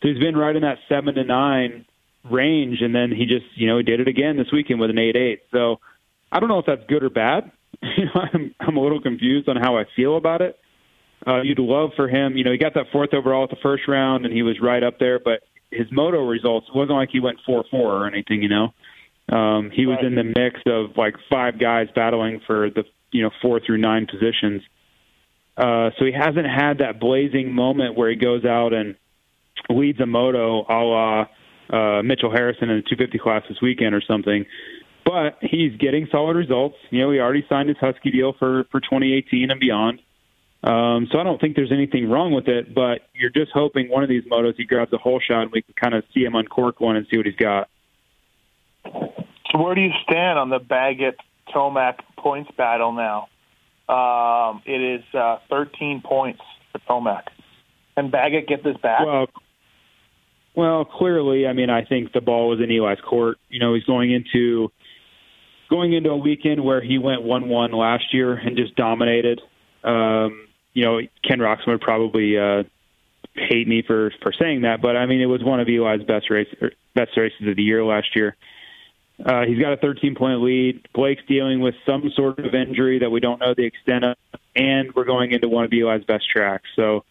So 0.05 0.11
he's 0.11 0.19
been 0.19 0.37
right 0.37 0.55
in 0.55 0.61
that 0.61 0.77
seven 0.87 1.15
to 1.15 1.23
nine 1.23 1.85
range, 2.29 2.81
and 2.81 2.93
then 2.93 3.09
he 3.09 3.25
just 3.25 3.45
you 3.55 3.65
know 3.65 3.77
he 3.77 3.83
did 3.83 3.99
it 3.99 4.07
again 4.07 4.37
this 4.37 4.51
weekend 4.53 4.79
with 4.79 4.91
an 4.91 4.99
eight 4.99 5.15
eight. 5.15 5.41
So 5.51 5.79
I 6.31 6.39
don't 6.39 6.47
know 6.47 6.59
if 6.59 6.67
that's 6.67 6.83
good 6.87 7.03
or 7.03 7.09
bad. 7.09 7.51
I'm 7.81 8.53
I'm 8.59 8.77
a 8.77 8.81
little 8.81 9.01
confused 9.01 9.49
on 9.49 9.55
how 9.55 9.77
I 9.77 9.85
feel 9.95 10.15
about 10.15 10.41
it. 10.41 10.59
Uh, 11.25 11.41
you'd 11.41 11.57
love 11.57 11.89
for 11.95 12.07
him, 12.07 12.37
you 12.37 12.43
know, 12.43 12.51
he 12.51 12.57
got 12.59 12.75
that 12.75 12.85
fourth 12.91 13.15
overall 13.15 13.45
at 13.45 13.49
the 13.49 13.55
first 13.63 13.87
round, 13.87 14.25
and 14.25 14.33
he 14.33 14.43
was 14.43 14.57
right 14.61 14.83
up 14.83 14.99
there. 14.99 15.17
But 15.17 15.41
his 15.71 15.87
moto 15.91 16.23
results 16.27 16.67
wasn't 16.75 16.97
like 16.97 17.09
he 17.11 17.19
went 17.19 17.39
four 17.43 17.65
four 17.71 17.93
or 17.93 18.07
anything, 18.07 18.43
you 18.43 18.49
know. 18.49 18.73
Um, 19.35 19.71
he 19.73 19.87
was 19.87 19.97
in 20.05 20.13
the 20.13 20.23
mix 20.23 20.61
of 20.67 20.97
like 20.97 21.15
five 21.31 21.59
guys 21.59 21.87
battling 21.95 22.41
for 22.45 22.69
the 22.69 22.83
you 23.11 23.23
know 23.23 23.31
four 23.41 23.59
through 23.59 23.79
nine 23.79 24.05
positions. 24.05 24.61
Uh, 25.57 25.89
so 25.97 26.05
he 26.05 26.11
hasn't 26.11 26.45
had 26.45 26.77
that 26.77 26.99
blazing 26.99 27.55
moment 27.55 27.97
where 27.97 28.11
he 28.11 28.17
goes 28.17 28.45
out 28.45 28.71
and 28.71 28.97
leads 29.69 29.99
a 29.99 30.05
moto 30.05 30.65
a 30.69 30.79
la 30.83 31.25
uh, 31.69 32.03
Mitchell 32.03 32.31
Harrison 32.31 32.69
in 32.69 32.77
the 32.77 32.83
250 32.83 33.17
class 33.19 33.43
this 33.49 33.57
weekend 33.61 33.95
or 33.95 34.01
something. 34.07 34.45
But 35.05 35.37
he's 35.41 35.75
getting 35.77 36.07
solid 36.11 36.35
results. 36.35 36.75
You 36.89 37.01
know, 37.01 37.11
he 37.11 37.19
already 37.19 37.45
signed 37.47 37.69
his 37.69 37.77
Husky 37.79 38.11
deal 38.11 38.33
for 38.37 38.65
for 38.71 38.79
2018 38.79 39.51
and 39.51 39.59
beyond. 39.59 39.99
Um, 40.63 41.07
so 41.11 41.19
I 41.19 41.23
don't 41.23 41.39
think 41.39 41.55
there's 41.55 41.71
anything 41.71 42.09
wrong 42.09 42.33
with 42.33 42.47
it. 42.47 42.73
But 42.73 43.01
you're 43.13 43.29
just 43.29 43.51
hoping 43.53 43.89
one 43.89 44.03
of 44.03 44.09
these 44.09 44.23
motos 44.23 44.55
he 44.57 44.65
grabs 44.65 44.91
a 44.93 44.97
whole 44.97 45.19
shot 45.19 45.43
and 45.43 45.51
we 45.51 45.61
can 45.61 45.75
kind 45.75 45.93
of 45.93 46.03
see 46.13 46.21
him 46.21 46.33
uncork 46.33 46.79
one 46.79 46.95
and 46.95 47.05
see 47.11 47.17
what 47.17 47.25
he's 47.27 47.35
got. 47.35 47.69
So 48.83 49.61
where 49.61 49.75
do 49.75 49.81
you 49.81 49.91
stand 50.09 50.39
on 50.39 50.49
the 50.49 50.59
Baggett 50.59 51.17
Tomac 51.53 51.99
points 52.17 52.49
battle 52.57 52.91
now? 52.91 53.27
Um, 53.87 54.63
it 54.65 54.81
is 54.81 55.03
uh, 55.13 55.37
13 55.49 56.01
points 56.03 56.41
for 56.71 56.79
Tomac. 56.89 57.25
Can 57.95 58.09
Baggett 58.09 58.47
get 58.47 58.63
this 58.63 58.77
back? 58.77 59.05
Well, 59.05 59.27
well, 60.55 60.85
clearly, 60.85 61.47
I 61.47 61.53
mean, 61.53 61.69
I 61.69 61.83
think 61.83 62.13
the 62.13 62.21
ball 62.21 62.49
was 62.49 62.59
in 62.59 62.71
Eli's 62.71 62.99
court. 63.01 63.37
You 63.49 63.59
know, 63.59 63.73
he's 63.73 63.83
going 63.83 64.11
into 64.11 64.71
going 65.69 65.93
into 65.93 66.11
a 66.11 66.17
weekend 66.17 66.63
where 66.63 66.81
he 66.81 66.97
went 66.97 67.23
one-one 67.23 67.71
last 67.71 68.13
year 68.13 68.33
and 68.33 68.55
just 68.55 68.75
dominated. 68.75 69.41
Um, 69.83 70.47
you 70.73 70.83
know, 70.83 70.99
Ken 71.27 71.39
Roczen 71.39 71.67
would 71.67 71.81
probably 71.81 72.37
uh, 72.37 72.63
hate 73.35 73.67
me 73.67 73.83
for 73.85 74.11
for 74.21 74.31
saying 74.33 74.61
that, 74.61 74.81
but 74.81 74.95
I 74.95 75.05
mean 75.05 75.21
it 75.21 75.25
was 75.25 75.43
one 75.43 75.59
of 75.59 75.67
Eli's 75.67 76.03
best 76.03 76.29
race 76.29 76.47
er, 76.61 76.71
best 76.93 77.17
races 77.17 77.47
of 77.47 77.55
the 77.55 77.63
year 77.63 77.83
last 77.83 78.15
year. 78.15 78.35
Uh, 79.23 79.45
he's 79.45 79.59
got 79.59 79.71
a 79.73 79.77
13 79.77 80.15
point 80.15 80.41
lead. 80.41 80.87
Blake's 80.93 81.21
dealing 81.27 81.61
with 81.61 81.75
some 81.85 82.11
sort 82.15 82.39
of 82.39 82.53
injury 82.53 82.99
that 82.99 83.09
we 83.09 83.19
don't 83.19 83.39
know 83.39 83.53
the 83.55 83.63
extent 83.63 84.03
of, 84.03 84.17
and 84.55 84.93
we're 84.93 85.05
going 85.05 85.31
into 85.31 85.47
one 85.47 85.63
of 85.63 85.71
Eli's 85.71 86.03
best 86.03 86.29
tracks. 86.29 86.67
So 86.75 87.05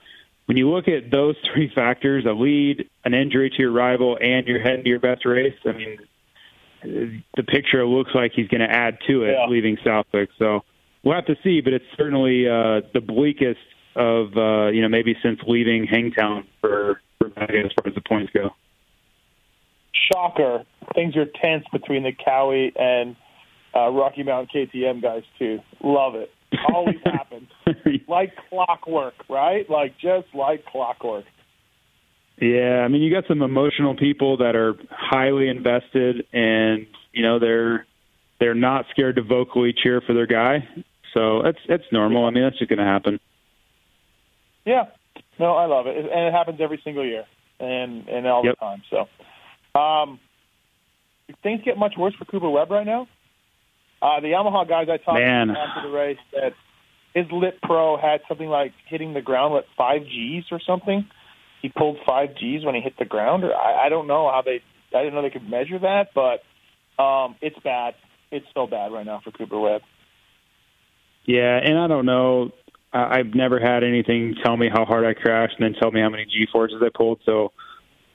when 0.47 0.57
you 0.57 0.71
look 0.71 0.89
at 0.89 1.11
those 1.11 1.37
three 1.53 1.71
factors, 1.75 2.25
a 2.27 2.33
lead, 2.33 2.89
an 3.05 3.15
injury 3.15 3.51
to 3.51 3.57
your 3.59 3.73
rival, 3.73 4.19
and 4.21 4.47
you're 4.47 4.61
heading 4.61 4.85
to 4.85 4.89
your 4.89 5.01
best 5.01 5.25
race, 5.25 5.55
I 5.65 5.73
mean, 5.73 5.99
the 6.83 7.43
picture 7.43 7.85
looks 7.87 8.11
like 8.15 8.33
he's 8.35 8.49
going 8.49 8.61
to 8.61 8.71
add 8.71 8.99
to 9.07 9.23
it 9.23 9.33
yeah. 9.33 9.47
leaving 9.49 9.79
Southwick. 9.85 10.29
So 10.39 10.61
we'll 11.03 11.15
have 11.15 11.27
to 11.27 11.37
see, 11.43 11.61
but 11.61 11.73
it's 11.73 11.85
certainly 11.97 12.47
uh, 12.47 12.83
the 12.93 13.01
bleakest 13.01 13.61
of 13.97 14.37
uh, 14.37 14.69
you 14.69 14.83
know 14.83 14.89
maybe 14.89 15.17
since 15.23 15.39
leaving 15.47 15.87
Hangtown 15.87 16.47
for, 16.61 17.01
for 17.19 17.27
as 17.29 17.71
far 17.77 17.87
as 17.87 17.95
the 17.95 18.03
points 18.07 18.33
go. 18.35 18.51
Shocker! 20.13 20.65
Things 20.95 21.17
are 21.17 21.27
tense 21.27 21.65
between 21.73 22.03
the 22.03 22.13
Kawi 22.13 22.73
and 22.77 23.17
uh, 23.75 23.91
Rocky 23.91 24.23
Mountain 24.23 24.69
KTM 24.73 25.01
guys 25.01 25.23
too. 25.39 25.61
Love 25.83 26.17
it. 26.17 26.31
Always 26.73 26.97
happens 27.05 27.49
like 28.09 28.33
clockwork, 28.49 29.15
right? 29.29 29.69
Like 29.69 29.95
just 30.01 30.29
like 30.35 30.65
clockwork. 30.67 31.25
Yeah, 32.41 32.83
I 32.85 32.89
mean, 32.89 33.03
you 33.03 33.13
got 33.13 33.25
some 33.29 33.43
emotional 33.43 33.97
people 33.97 34.39
that 34.39 34.57
are 34.57 34.75
highly 34.91 35.49
invested, 35.49 36.27
and 36.33 36.87
you 37.13 37.23
know 37.23 37.39
they're 37.39 37.87
they're 38.41 38.55
not 38.55 38.87
scared 38.91 39.17
to 39.17 39.23
vocally 39.23 39.73
cheer 39.73 40.01
for 40.05 40.15
their 40.15 40.27
guy. 40.27 40.69
So 41.13 41.43
that's 41.43 41.59
that's 41.69 41.85
normal. 41.93 42.25
I 42.25 42.31
mean, 42.31 42.43
that's 42.43 42.59
just 42.59 42.69
going 42.69 42.81
to 42.81 42.85
happen. 42.85 43.21
Yeah, 44.65 44.85
no, 45.39 45.55
I 45.55 45.67
love 45.67 45.87
it, 45.87 45.97
and 45.97 46.07
it 46.07 46.33
happens 46.33 46.59
every 46.61 46.81
single 46.83 47.05
year, 47.05 47.25
and 47.61 48.09
and 48.09 48.27
all 48.27 48.45
yep. 48.45 48.57
the 48.57 48.67
time. 48.67 48.83
So, 48.91 49.79
um, 49.79 50.19
things 51.43 51.61
get 51.65 51.79
much 51.79 51.95
worse 51.97 52.15
for 52.19 52.25
Cooper 52.25 52.51
Webb 52.51 52.71
right 52.71 52.87
now. 52.87 53.07
Uh, 54.05 54.21
the 54.21 54.29
Yamaha 54.29 54.69
guys 54.69 54.89
I 54.91 54.99
talked 54.99 55.19
Man. 55.19 55.49
to 55.49 55.59
after 55.59 55.89
the 55.89 55.95
race 55.95 56.19
that 56.35 56.53
his 57.15 57.25
Lit 57.33 57.59
Pro 57.63 57.97
had 57.97 58.21
something 58.29 58.49
like 58.49 58.73
hitting 58.87 59.15
the 59.15 59.23
ground 59.23 59.55
with 59.55 59.65
five 59.79 60.03
Gs 60.03 60.45
or 60.53 60.61
something. 60.61 61.07
He 61.63 61.71
pulled 61.71 61.97
five 62.07 62.35
Gs 62.35 62.67
when 62.67 62.75
he 62.75 62.83
hit 62.83 62.99
the 62.99 63.07
ground. 63.07 63.45
Or 63.45 63.55
I, 63.55 63.87
I 63.87 63.89
don't 63.89 64.07
know 64.07 64.31
how 64.31 64.43
they. 64.43 64.61
I 64.95 65.03
didn't 65.03 65.15
know 65.15 65.23
they 65.23 65.31
could 65.31 65.49
measure 65.49 65.79
that, 65.79 66.09
but 66.15 67.03
um, 67.03 67.37
it's 67.41 67.59
bad. 67.65 67.95
It's 68.31 68.47
so 68.53 68.67
bad 68.67 68.93
right 68.93 69.07
now 69.07 69.23
for 69.25 69.31
Cooper 69.31 69.59
Webb. 69.59 69.81
Yeah, 71.25 71.57
and 71.57 71.79
I 71.79 71.87
don't 71.87 72.05
know. 72.05 72.51
I've 72.93 73.35
never 73.35 73.59
had 73.59 73.83
anything 73.83 74.37
tell 74.45 74.57
me 74.57 74.69
how 74.69 74.85
hard 74.85 75.07
I 75.07 75.15
crashed 75.15 75.55
and 75.59 75.65
then 75.65 75.81
tell 75.81 75.91
me 75.91 76.01
how 76.01 76.11
many 76.11 76.27
G 76.27 76.47
forces 76.53 76.83
I 76.85 76.91
pulled. 76.95 77.21
So 77.25 77.53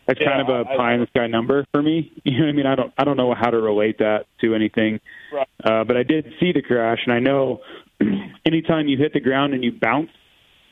that's 0.10 0.22
yeah, 0.22 0.28
kind 0.28 0.42
of 0.42 0.50
a 0.50 0.66
pie 0.66 0.96
in 0.96 1.02
the 1.02 1.08
sky 1.08 1.28
number 1.28 1.68
for 1.72 1.84
me. 1.84 2.12
You 2.24 2.40
know 2.40 2.46
what 2.46 2.50
I 2.50 2.54
mean? 2.54 2.66
I 2.66 2.76
don't 2.76 2.94
I 2.98 3.04
don't 3.04 3.18
know 3.18 3.34
how 3.34 3.50
to 3.50 3.60
relate 3.60 4.00
that 4.00 4.26
to 4.42 4.56
anything. 4.56 5.00
Right. 5.32 5.48
Uh, 5.64 5.84
but 5.84 5.98
I 5.98 6.04
did 6.04 6.26
see 6.40 6.52
the 6.52 6.62
crash, 6.62 7.00
and 7.06 7.14
I 7.14 7.20
know 7.20 7.62
anytime 8.46 8.88
you 8.88 8.98
hit 8.98 9.14
the 9.14 9.20
ground 9.20 9.54
and 9.54 9.64
you 9.64 9.72
bounce, 9.72 10.10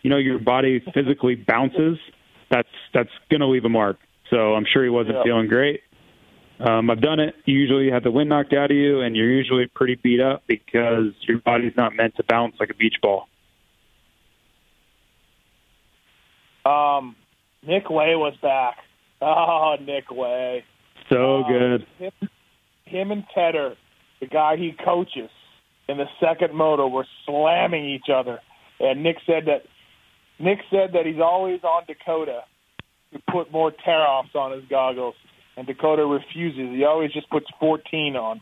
you 0.02 0.10
know 0.10 0.18
your 0.18 0.40
body 0.40 0.84
physically 0.94 1.36
bounces. 1.36 1.98
That's 2.50 2.68
that's 2.94 3.10
going 3.30 3.42
to 3.42 3.48
leave 3.48 3.66
a 3.66 3.70
mark. 3.70 3.98
So 4.32 4.56
I'm 4.56 4.66
sure 4.72 4.84
he 4.84 4.90
wasn't 4.90 5.18
yeah. 5.18 5.24
feeling 5.24 5.48
great. 5.48 5.82
Um, 6.60 6.90
I've 6.90 7.02
done 7.02 7.20
it. 7.20 7.36
You 7.46 7.58
usually 7.58 7.92
have 7.92 8.04
the 8.04 8.12
wind 8.12 8.30
knocked 8.30 8.54
out 8.54 8.72
of 8.72 8.78
you, 8.78 9.02
and 9.02 9.16
you're 9.16 9.30
usually 9.30 9.68
pretty 9.68 9.96
beat 9.96 10.20
up 10.20 10.44
because 10.48 11.14
your 11.28 11.40
body's 11.40 11.74
not 11.78 11.96
meant 11.96 12.16
to 12.16 12.24
bounce 12.24 12.56
like 12.60 12.72
a 12.72 12.76
beach 12.76 12.96
ball. 13.02 13.28
Um, 16.66 17.16
Nick 17.64 17.90
Wey 17.90 18.16
was 18.16 18.36
back. 18.42 18.78
Oh, 19.22 19.76
Nick 19.82 20.12
Wey. 20.12 20.64
So 21.10 21.42
uh, 21.42 21.48
good. 21.48 21.88
Him, 21.98 22.30
him 22.86 23.12
and 23.12 23.24
Tedder, 23.34 23.76
the 24.20 24.28
guy 24.28 24.58
he 24.58 24.74
coaches, 24.84 25.30
in 25.88 25.98
the 25.98 26.06
second 26.20 26.54
moto 26.54 26.88
were 26.88 27.08
slamming 27.26 27.86
each 27.86 28.10
other. 28.14 28.40
And 28.80 29.04
Nick 29.04 29.18
said 29.26 29.46
that 29.46 29.64
Nick 30.40 30.60
said 30.70 30.92
that 30.94 31.06
he's 31.06 31.20
always 31.20 31.64
on 31.64 31.84
Dakota 31.88 32.42
to 33.14 33.20
put 33.32 33.52
more 33.52 33.72
tear 33.72 34.06
offs 34.06 34.36
on 34.36 34.52
his 34.52 34.64
goggles, 34.70 35.16
and 35.56 35.66
Dakota 35.66 36.06
refuses. 36.06 36.76
He 36.76 36.84
always 36.84 37.12
just 37.12 37.30
puts 37.30 37.48
14 37.60 38.16
on. 38.16 38.42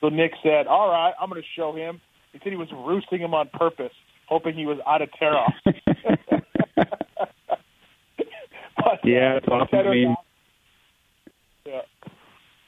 So 0.00 0.08
Nick 0.08 0.32
said, 0.42 0.66
"All 0.66 0.90
right, 0.90 1.14
I'm 1.20 1.30
going 1.30 1.40
to 1.40 1.48
show 1.56 1.74
him." 1.74 2.00
He 2.32 2.40
said 2.42 2.52
he 2.52 2.58
was 2.58 2.70
roosting 2.72 3.20
him 3.20 3.34
on 3.34 3.48
purpose, 3.52 3.92
hoping 4.28 4.54
he 4.54 4.66
was 4.66 4.78
out 4.86 5.02
of 5.02 5.08
tear 5.18 5.32
off. 8.84 8.98
yeah, 9.04 9.36
it's 9.36 9.48
awesome. 9.48 9.78
I 9.78 9.90
mean, 9.90 10.16
yeah. 11.66 11.82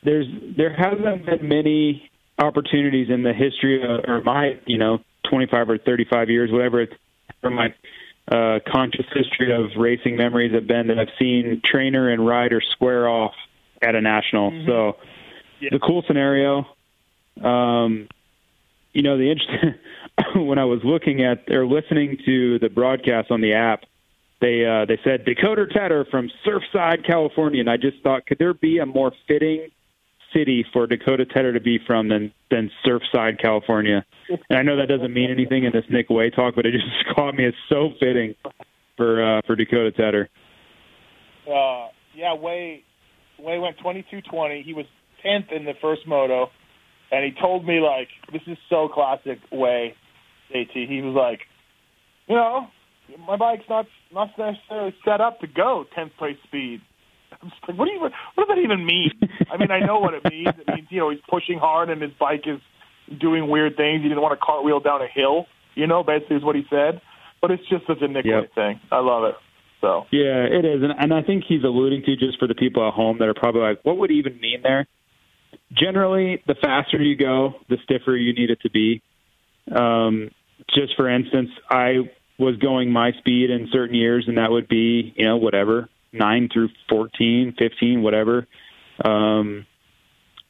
there's 0.05 0.27
there 0.57 0.75
hasn't 0.75 1.27
been 1.27 1.49
many 1.49 2.11
opportunities 2.39 3.09
in 3.11 3.23
the 3.23 3.33
history 3.33 3.83
of, 3.83 4.05
or 4.09 4.23
my 4.23 4.59
you 4.67 4.79
know 4.79 4.99
25 5.29 5.71
or 5.71 5.79
35 5.79 6.31
years, 6.31 6.51
whatever 6.51 6.83
it's 6.83 6.95
from 7.41 7.55
my 7.55 7.75
uh, 8.31 8.61
conscious 8.71 9.07
history 9.15 9.53
of 9.53 9.71
racing 9.77 10.17
memories 10.17 10.53
have 10.55 10.67
been 10.67 10.89
that 10.89 10.99
I've 10.99 11.09
seen 11.19 11.61
trainer 11.65 12.09
and 12.09 12.27
rider 12.27 12.61
square 12.61 13.09
off 13.09 13.35
at 13.81 13.95
a 13.95 14.01
national. 14.01 14.51
Mm-hmm. 14.51 14.69
So 14.69 14.97
yeah. 15.61 15.71
the 15.73 15.79
cool 15.79 16.05
scenario. 16.07 16.67
Um, 17.43 18.09
you 18.93 19.03
know 19.03 19.17
the 19.17 19.31
interesting 19.31 19.75
when 20.47 20.59
I 20.59 20.65
was 20.65 20.81
looking 20.85 21.23
at 21.23 21.51
or 21.51 21.67
listening 21.67 22.19
to 22.27 22.59
the 22.59 22.69
broadcast 22.69 23.31
on 23.31 23.41
the 23.41 23.55
app, 23.55 23.85
they 24.43 24.67
uh, 24.67 24.85
they 24.85 24.99
said 25.05 25.25
Dakota 25.25 25.67
Tedder 25.73 26.05
from 26.11 26.29
Surfside, 26.45 27.07
California, 27.07 27.61
and 27.61 27.71
I 27.71 27.77
just 27.77 28.03
thought, 28.03 28.27
could 28.27 28.39
there 28.39 28.53
be 28.53 28.79
a 28.79 28.87
more 28.87 29.13
fitting 29.29 29.69
city 30.35 30.67
for 30.73 30.87
Dakota 30.87 31.25
Tedder 31.25 31.53
to 31.53 31.61
be 31.61 31.79
from 31.87 32.09
than 32.09 32.33
than 32.51 32.71
Surfside, 32.85 33.41
California? 33.41 34.05
And 34.29 34.59
I 34.59 34.63
know 34.63 34.77
that 34.77 34.89
doesn't 34.89 35.15
mean 35.15 35.31
anything 35.31 35.65
in 35.65 35.73
this 35.73 35.85
Nick 35.89 36.11
Wey 36.11 36.31
talk, 36.31 36.57
but 36.57 36.67
it 36.67 36.73
just 36.73 36.85
caught 37.15 37.37
me 37.37 37.47
as 37.47 37.55
so 37.69 37.91
fitting 38.01 38.35
for 38.97 39.39
uh, 39.39 39.41
for 39.47 39.55
Dakota 39.55 39.93
Tedder. 39.93 40.29
Uh, 41.47 41.89
yeah, 42.15 42.35
Wey 42.35 42.83
Wey 43.39 43.59
went 43.59 43.79
twenty 43.79 44.05
two 44.11 44.21
twenty. 44.23 44.63
He 44.63 44.75
was 44.75 44.87
tenth 45.23 45.53
in 45.53 45.65
the 45.65 45.75
first 45.81 46.03
moto, 46.05 46.51
and 47.13 47.25
he 47.25 47.41
told 47.41 47.65
me 47.65 47.79
like 47.79 48.09
this 48.33 48.43
is 48.49 48.59
so 48.69 48.89
classic 48.93 49.39
Wey. 49.53 49.95
At 50.53 50.67
he 50.73 51.01
was 51.01 51.15
like, 51.15 51.41
you 52.27 52.35
know, 52.35 52.67
my 53.27 53.37
bike's 53.37 53.65
not 53.69 53.87
not 54.13 54.31
necessarily 54.39 54.95
set 55.05 55.21
up 55.21 55.41
to 55.41 55.47
go 55.47 55.85
10th 55.97 56.17
place 56.19 56.37
speed. 56.45 56.81
I'm 57.43 57.51
just 57.51 57.61
like, 57.67 57.79
what 57.79 57.87
do 57.87 57.93
you 57.93 58.01
what 58.01 58.13
does 58.37 58.49
that 58.49 58.59
even 58.59 58.85
mean? 58.85 59.13
I 59.51 59.57
mean, 59.57 59.71
I 59.71 59.81
know 59.81 59.99
what 59.99 60.15
it 60.15 60.23
means. 60.31 60.49
It 60.49 60.69
means 60.69 60.89
you 60.91 61.01
know 61.01 61.11
he's 61.11 61.21
pushing 61.29 61.59
hard 61.59 61.91
and 61.91 62.01
his 62.03 62.13
bike 62.19 62.45
is 62.47 62.61
doing 63.21 63.49
weird 63.49 63.77
things. 63.77 64.03
He 64.03 64.09
didn't 64.09 64.23
want 64.23 64.39
to 64.39 64.45
cartwheel 64.45 64.81
down 64.81 65.03
a 65.03 65.09
hill. 65.09 65.47
You 65.75 65.87
know, 65.87 66.03
basically 66.03 66.37
is 66.37 66.45
what 66.45 66.57
he 66.57 66.63
said. 66.69 67.01
But 67.41 67.51
it's 67.51 67.67
just 67.69 67.87
such 67.87 67.99
a 68.03 68.09
Nick 68.09 68.25
yep. 68.25 68.55
thing. 68.55 68.81
I 68.91 69.01
love 69.01 69.25
it. 69.25 69.35
So 69.81 70.07
yeah, 70.13 70.47
it 70.47 70.65
is, 70.65 70.81
and, 70.83 70.93
and 70.97 71.13
I 71.13 71.23
think 71.23 71.43
he's 71.47 71.65
alluding 71.65 72.03
to 72.05 72.17
just 72.17 72.39
for 72.39 72.47
the 72.47 72.55
people 72.55 72.87
at 72.87 72.95
home 72.95 73.19
that 73.19 73.27
are 73.29 73.35
probably 73.35 73.63
like, 73.63 73.81
what 73.83 73.99
would 73.99 74.11
he 74.11 74.17
even 74.17 74.41
mean 74.41 74.61
there? 74.63 74.87
Generally, 75.73 76.43
the 76.47 76.55
faster 76.55 77.03
you 77.03 77.17
go, 77.17 77.55
the 77.69 77.79
stiffer 77.83 78.17
you 78.17 78.33
need 78.33 78.51
it 78.51 78.61
to 78.61 78.71
be. 78.71 79.03
Um, 79.75 80.31
just 80.73 80.95
for 80.97 81.11
instance, 81.11 81.51
I 81.69 82.09
was 82.43 82.57
going 82.57 82.91
my 82.91 83.13
speed 83.13 83.51
in 83.51 83.69
certain 83.73 83.95
years, 83.95 84.25
and 84.27 84.39
that 84.39 84.51
would 84.51 84.69
be, 84.69 85.15
you 85.17 85.25
know, 85.25 85.37
whatever, 85.37 85.89
9 86.13 86.49
through 86.53 86.69
14, 86.89 87.55
15, 87.59 88.03
whatever. 88.03 88.47
Um, 89.05 89.67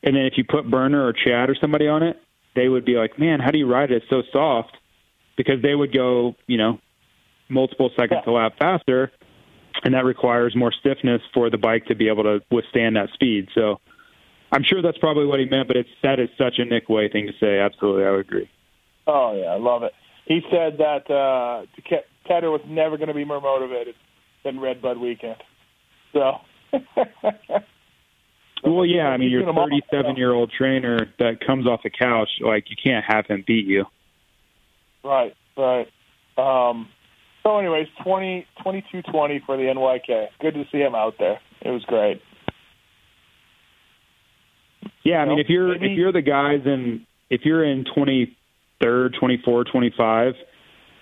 and 0.02 0.16
then 0.16 0.24
if 0.24 0.34
you 0.36 0.44
put 0.44 0.68
Burner 0.68 1.06
or 1.06 1.12
Chad 1.12 1.50
or 1.50 1.56
somebody 1.60 1.86
on 1.86 2.02
it, 2.02 2.20
they 2.54 2.68
would 2.68 2.84
be 2.84 2.94
like, 2.94 3.18
man, 3.18 3.40
how 3.40 3.50
do 3.50 3.58
you 3.58 3.70
ride 3.70 3.90
it? 3.90 4.02
It's 4.02 4.10
so 4.10 4.22
soft. 4.32 4.76
Because 5.36 5.62
they 5.62 5.74
would 5.74 5.94
go, 5.94 6.34
you 6.46 6.58
know, 6.58 6.78
multiple 7.48 7.90
seconds 7.98 8.22
yeah. 8.26 8.32
a 8.32 8.34
lap 8.34 8.52
faster, 8.58 9.10
and 9.82 9.94
that 9.94 10.04
requires 10.04 10.54
more 10.54 10.72
stiffness 10.72 11.22
for 11.32 11.48
the 11.48 11.56
bike 11.56 11.86
to 11.86 11.94
be 11.94 12.08
able 12.08 12.24
to 12.24 12.40
withstand 12.50 12.96
that 12.96 13.08
speed. 13.14 13.48
So 13.54 13.80
I'm 14.50 14.62
sure 14.62 14.82
that's 14.82 14.98
probably 14.98 15.24
what 15.24 15.40
he 15.40 15.46
meant, 15.46 15.68
but 15.68 15.78
it's 15.78 15.88
that 16.02 16.20
is 16.20 16.28
such 16.36 16.58
a 16.58 16.66
Nick 16.66 16.90
Wey 16.90 17.08
thing 17.08 17.26
to 17.26 17.32
say. 17.40 17.58
Absolutely, 17.58 18.04
I 18.04 18.10
would 18.10 18.20
agree. 18.20 18.50
Oh 19.06 19.34
yeah, 19.34 19.46
I 19.46 19.56
love 19.56 19.82
it 19.82 19.92
he 20.24 20.40
said 20.50 20.78
that 20.78 21.10
uh, 21.10 21.66
Tedder 22.26 22.50
was 22.50 22.60
never 22.66 22.96
going 22.96 23.08
to 23.08 23.14
be 23.14 23.24
more 23.24 23.40
motivated 23.40 23.94
than 24.44 24.60
Red 24.60 24.80
Bud 24.82 24.98
Weekend. 24.98 25.36
So. 26.12 26.32
well, 28.64 28.86
yeah. 28.86 29.08
I 29.08 29.16
mean, 29.16 29.30
you're 29.30 29.48
a 29.48 29.52
37 29.52 30.16
year 30.16 30.32
old 30.32 30.52
trainer 30.56 31.06
that 31.18 31.44
comes 31.44 31.66
off 31.66 31.80
the 31.82 31.90
couch. 31.90 32.28
Like, 32.40 32.64
you 32.70 32.76
can't 32.82 33.04
have 33.06 33.26
him 33.26 33.44
beat 33.46 33.66
you. 33.66 33.84
Right. 35.04 35.34
Right. 35.56 35.88
Um, 36.38 36.88
so, 37.42 37.58
anyways, 37.58 37.88
20, 38.04 38.46
22-20 38.64 39.44
for 39.44 39.56
the 39.56 39.64
NYK. 39.64 40.28
Good 40.40 40.54
to 40.54 40.64
see 40.70 40.78
him 40.78 40.94
out 40.94 41.14
there. 41.18 41.40
It 41.60 41.70
was 41.70 41.84
great. 41.84 42.22
Yeah, 45.04 45.18
I 45.18 45.28
mean, 45.28 45.38
if 45.40 45.48
you're 45.48 45.74
if 45.74 45.96
you're 45.96 46.12
the 46.12 46.22
guys 46.22 46.60
and 46.64 47.06
if 47.28 47.40
you're 47.44 47.64
in 47.64 47.84
20 47.94 48.36
23rd, 48.82 49.18
24, 49.18 49.64
25, 49.64 50.34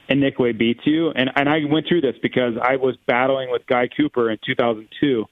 and 0.09 0.21
Nick 0.21 0.39
Wey 0.39 0.53
beats 0.53 0.81
you. 0.85 1.11
And 1.11 1.31
and 1.35 1.49
I 1.49 1.59
went 1.71 1.87
through 1.89 2.01
this 2.03 2.17
because 2.23 2.55
I 2.61 2.77
was 2.77 2.97
battling 3.07 3.51
with 3.51 3.67
Guy 3.67 3.89
Cooper 3.89 4.31
in 4.31 4.39
2002. 4.45 5.25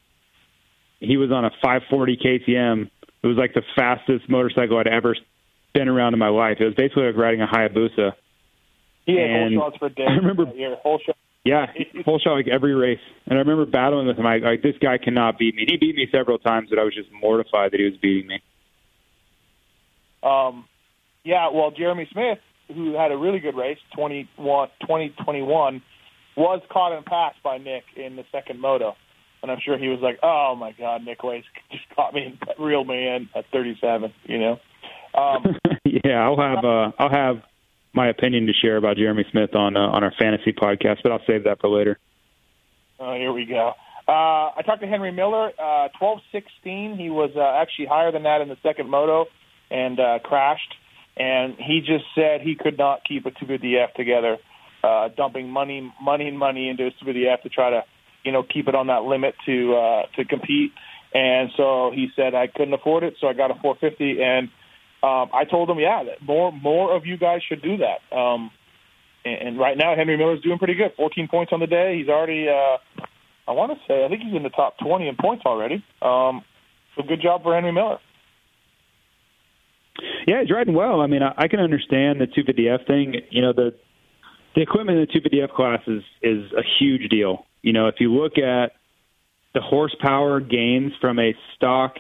He 1.01 1.17
was 1.17 1.31
on 1.31 1.45
a 1.45 1.51
540 1.63 2.17
KTM. 2.17 2.91
It 3.23 3.27
was 3.27 3.37
like 3.37 3.55
the 3.55 3.63
fastest 3.77 4.29
motorcycle 4.29 4.79
I'd 4.79 4.87
ever 4.87 5.17
been 5.75 5.89
around 5.89 6.13
in 6.15 6.19
my 6.19 6.29
life. 6.29 6.59
It 6.61 6.65
was 6.65 6.75
basically 6.75 7.05
like 7.05 7.17
riding 7.17 7.41
a 7.41 7.47
Hayabusa. 7.47 8.13
He 9.07 9.17
had 9.17 9.31
And 9.31 9.57
whole 9.59 9.71
shots 9.71 9.79
for 9.79 9.89
days. 9.89 10.07
I 10.09 10.15
remember-. 10.15 10.47
Whole 10.83 11.01
shot. 11.05 11.17
Yeah, 11.45 11.67
whole 12.05 12.19
shot 12.19 12.35
like 12.35 12.49
every 12.49 12.75
race. 12.75 13.01
And 13.27 13.39
I 13.39 13.41
remember 13.41 13.65
battling 13.65 14.07
with 14.07 14.19
him. 14.19 14.27
I 14.27 14.39
like 14.39 14.63
this 14.63 14.75
guy 14.83 14.99
cannot 14.99 15.39
beat 15.39 15.55
me. 15.55 15.63
And 15.63 15.71
he 15.71 15.77
beat 15.77 15.97
me 15.97 16.07
several 16.13 16.39
times, 16.39 16.69
but 16.69 16.79
I 16.79 16.85
was 16.85 16.95
just 16.95 17.09
mortified 17.13 17.73
that 17.73 17.79
he 17.79 17.85
was 17.85 17.97
beating 18.03 18.27
me. 18.27 18.43
Um, 20.23 20.67
yeah, 21.25 21.49
well, 21.53 21.71
Jeremy 21.71 22.09
Smith, 22.13 22.39
who 22.69 22.95
had 22.95 23.13
a 23.13 23.17
really 23.17 23.39
good 23.41 23.57
race, 23.57 23.79
21, 23.97 24.69
2021, 24.83 25.83
was 26.37 26.63
caught 26.71 26.97
and 26.97 27.05
passed 27.05 27.43
by 27.43 27.59
Nick 27.59 27.85
in 27.97 28.17
the 28.17 28.25
second 28.31 28.61
moto. 28.61 28.95
And 29.43 29.51
I'm 29.51 29.59
sure 29.65 29.79
he 29.79 29.89
was 29.89 30.01
like, 30.01 30.19
oh, 30.23 30.55
my 30.59 30.73
God, 30.73 31.05
Nick 31.05 31.23
Wey's 31.23 31.45
just 31.71 31.85
caught 31.95 32.15
me 32.15 32.25
and 32.25 32.39
reeled 32.59 32.89
me 32.89 33.07
in 33.07 33.29
at 33.35 33.45
37, 33.53 34.13
you 34.25 34.39
know? 34.39 34.61
Um, 35.15 35.57
yeah, 35.85 36.23
I'll 36.23 36.37
have 36.37 36.65
uh, 36.65 36.93
I'll 36.99 37.11
have 37.11 37.43
my 37.95 38.09
opinion 38.09 38.47
to 38.47 38.53
share 38.53 38.77
about 38.77 38.97
Jeremy 38.97 39.25
Smith 39.31 39.55
on 39.55 39.77
uh, 39.77 39.81
on 39.81 40.05
our 40.05 40.13
fantasy 40.19 40.53
podcast, 40.53 40.99
but 41.03 41.13
I'll 41.13 41.25
save 41.27 41.45
that 41.45 41.61
for 41.61 41.69
later. 41.69 41.99
Oh, 43.01 43.15
here 43.15 43.33
we 43.33 43.47
go. 43.47 43.73
Uh, 44.07 44.57
I 44.57 44.63
talked 44.65 44.81
to 44.81 44.87
Henry 44.87 45.13
Miller, 45.13 45.51
uh, 45.59 45.89
12-16. 46.01 46.97
He 46.99 47.11
was 47.11 47.31
uh, 47.37 47.61
actually 47.61 47.87
higher 47.87 48.11
than 48.11 48.23
that 48.23 48.41
in 48.41 48.49
the 48.49 48.57
second 48.63 48.89
moto 48.89 49.27
and 49.71 50.01
uh, 50.01 50.19
crashed. 50.25 50.75
And 51.19 51.57
he 51.59 51.81
just 51.81 52.05
said 52.15 52.41
he 52.41 52.55
could 52.55 52.79
not 52.79 53.01
keep 53.07 53.27
a 53.27 53.31
250F 53.31 53.95
together, 53.95 54.39
uh, 54.85 55.09
dumping 55.17 55.51
money, 55.51 55.93
money 56.01 56.29
and 56.29 56.39
money 56.39 56.69
into 56.69 56.91
250F 57.03 57.43
to 57.43 57.49
try 57.49 57.71
to, 57.71 57.83
you 58.25 58.33
know, 58.33 58.43
keep 58.43 58.69
it 58.69 58.75
on 58.75 58.87
that 58.87 59.03
limit 59.03 59.35
to 59.47 59.75
uh, 59.75 60.03
to 60.17 60.25
compete. 60.25 60.73
And 61.13 61.51
so 61.57 61.91
he 61.93 62.09
said 62.15 62.35
I 62.35 62.47
couldn't 62.47 62.75
afford 62.75 63.03
it, 63.03 63.15
so 63.21 63.27
I 63.27 63.33
got 63.33 63.51
a 63.51 63.55
450. 63.55 64.23
And 64.23 64.49
um, 65.03 65.31
I 65.35 65.45
told 65.45 65.71
him, 65.71 65.79
yeah, 65.79 66.05
more 66.23 66.53
more 66.53 66.95
of 66.95 67.07
you 67.07 67.17
guys 67.17 67.41
should 67.49 67.63
do 67.63 67.79
that. 67.79 68.17
Um, 68.17 68.51
and, 69.25 69.49
and 69.49 69.59
right 69.59 69.77
now, 69.77 69.95
Henry 69.97 70.17
Miller's 70.17 70.43
doing 70.43 70.59
pretty 70.59 70.75
good. 70.75 70.93
14 70.97 71.29
points 71.29 71.53
on 71.53 71.61
the 71.61 71.67
day. 71.67 71.99
He's 71.99 72.09
already, 72.09 72.49
uh, 72.49 72.79
I 73.47 73.53
want 73.53 73.73
to 73.73 73.79
say, 73.89 74.05
I 74.05 74.09
think 74.09 74.23
he's 74.23 74.35
in 74.35 74.43
the 74.43 74.51
top 74.51 74.79
20 74.79 75.09
in 75.09 75.17
points 75.17 75.45
already. 75.47 75.85
Um, 76.03 76.43
so 76.97 77.03
good 77.07 77.23
job 77.23 77.43
for 77.43 77.55
Henry 77.55 77.73
Miller. 77.73 77.99
Yeah, 80.27 80.43
he's 80.43 80.51
riding 80.51 80.75
well. 80.75 81.01
I 81.01 81.07
mean, 81.07 81.23
I, 81.23 81.35
I 81.37 81.49
can 81.49 81.61
understand 81.61 82.21
the 82.21 82.27
250F 82.27 82.87
thing. 82.87 83.15
You 83.31 83.43
know, 83.43 83.53
the 83.53 83.75
the 84.55 84.63
equipment 84.63 84.99
in 84.99 85.07
the 85.07 85.21
250F 85.21 85.53
class 85.55 85.81
is 85.87 86.03
is 86.23 86.53
a 86.53 86.63
huge 86.79 87.09
deal. 87.09 87.47
You 87.63 87.73
know, 87.73 87.89
if 87.89 87.97
you 87.99 88.13
look 88.15 88.39
at 88.39 88.73
the 89.55 89.61
horsepower 89.61 90.41
gains 90.41 90.93
from 91.01 91.19
a 91.19 91.35
stock 91.57 91.97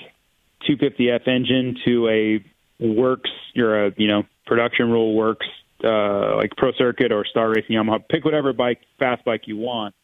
250F 0.68 1.26
engine 1.26 1.76
to 1.84 2.08
a 2.08 2.84
works, 2.84 3.30
you're 3.54 3.87
a 3.87 3.92
you 3.96 4.08
know 4.08 4.24
production 4.46 4.90
rule 4.90 5.14
works 5.14 5.46
uh, 5.84 6.37
like 6.37 6.56
Pro 6.56 6.72
Circuit 6.72 7.12
or 7.12 7.24
Star 7.24 7.48
Racing 7.50 7.76
Yamaha, 7.76 8.00
pick 8.08 8.24
whatever 8.24 8.52
bike, 8.52 8.80
fast 8.98 9.24
bike 9.24 9.42
you 9.46 9.56
want. 9.56 9.94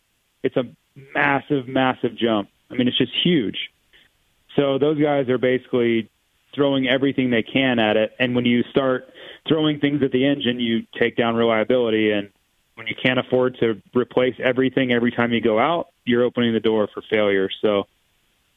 It's 0.42 0.56
a 0.56 0.64
massive, 1.14 1.66
massive 1.66 2.16
jump. 2.16 2.48
I 2.70 2.74
mean, 2.74 2.88
it's 2.88 2.98
just 2.98 3.12
huge. 3.22 3.56
So 4.56 4.78
those 4.78 5.00
guys 5.00 5.28
are 5.28 5.38
basically 5.38 6.10
throwing 6.54 6.88
everything 6.88 7.30
they 7.30 7.42
can 7.42 7.78
at 7.78 7.96
it. 7.96 8.12
And 8.18 8.34
when 8.34 8.44
you 8.44 8.62
start 8.70 9.08
throwing 9.48 9.80
things 9.80 10.02
at 10.02 10.12
the 10.12 10.26
engine, 10.26 10.60
you 10.60 10.82
take 10.98 11.16
down 11.16 11.34
reliability. 11.34 12.10
And 12.10 12.30
when 12.74 12.86
you 12.86 12.94
can't 13.00 13.18
afford 13.18 13.56
to 13.60 13.80
replace 13.94 14.34
everything 14.42 14.92
every 14.92 15.10
time 15.10 15.32
you 15.32 15.40
go 15.40 15.58
out, 15.58 15.88
you're 16.04 16.24
opening 16.24 16.52
the 16.52 16.60
door 16.60 16.88
for 16.92 17.02
failure. 17.10 17.48
So 17.62 17.84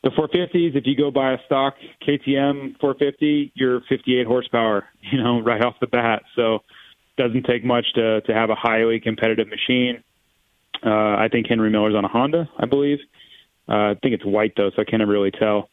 the 0.03 0.09
450s, 0.09 0.75
if 0.75 0.85
you 0.85 0.95
go 0.95 1.11
buy 1.11 1.33
a 1.33 1.37
stock 1.45 1.75
KTM 2.07 2.79
450, 2.79 3.51
you're 3.55 3.81
58 3.89 4.27
horsepower, 4.27 4.85
you 5.01 5.21
know, 5.21 5.41
right 5.41 5.63
off 5.63 5.75
the 5.79 5.87
bat. 5.87 6.23
So 6.35 6.59
doesn't 7.17 7.43
take 7.43 7.65
much 7.65 7.85
to 7.95 8.21
to 8.21 8.33
have 8.33 8.49
a 8.49 8.55
highly 8.55 8.99
competitive 8.99 9.47
machine. 9.47 10.03
Uh, 10.85 10.89
I 11.17 11.29
think 11.31 11.47
Henry 11.47 11.71
Miller's 11.71 11.95
on 11.95 12.05
a 12.05 12.07
Honda, 12.07 12.47
I 12.57 12.67
believe. 12.67 12.99
Uh, 13.67 13.91
I 13.91 13.95
think 14.01 14.13
it's 14.13 14.25
white 14.25 14.53
though, 14.55 14.69
so 14.69 14.81
I 14.81 14.85
can't 14.85 15.05
really 15.05 15.31
tell. 15.31 15.69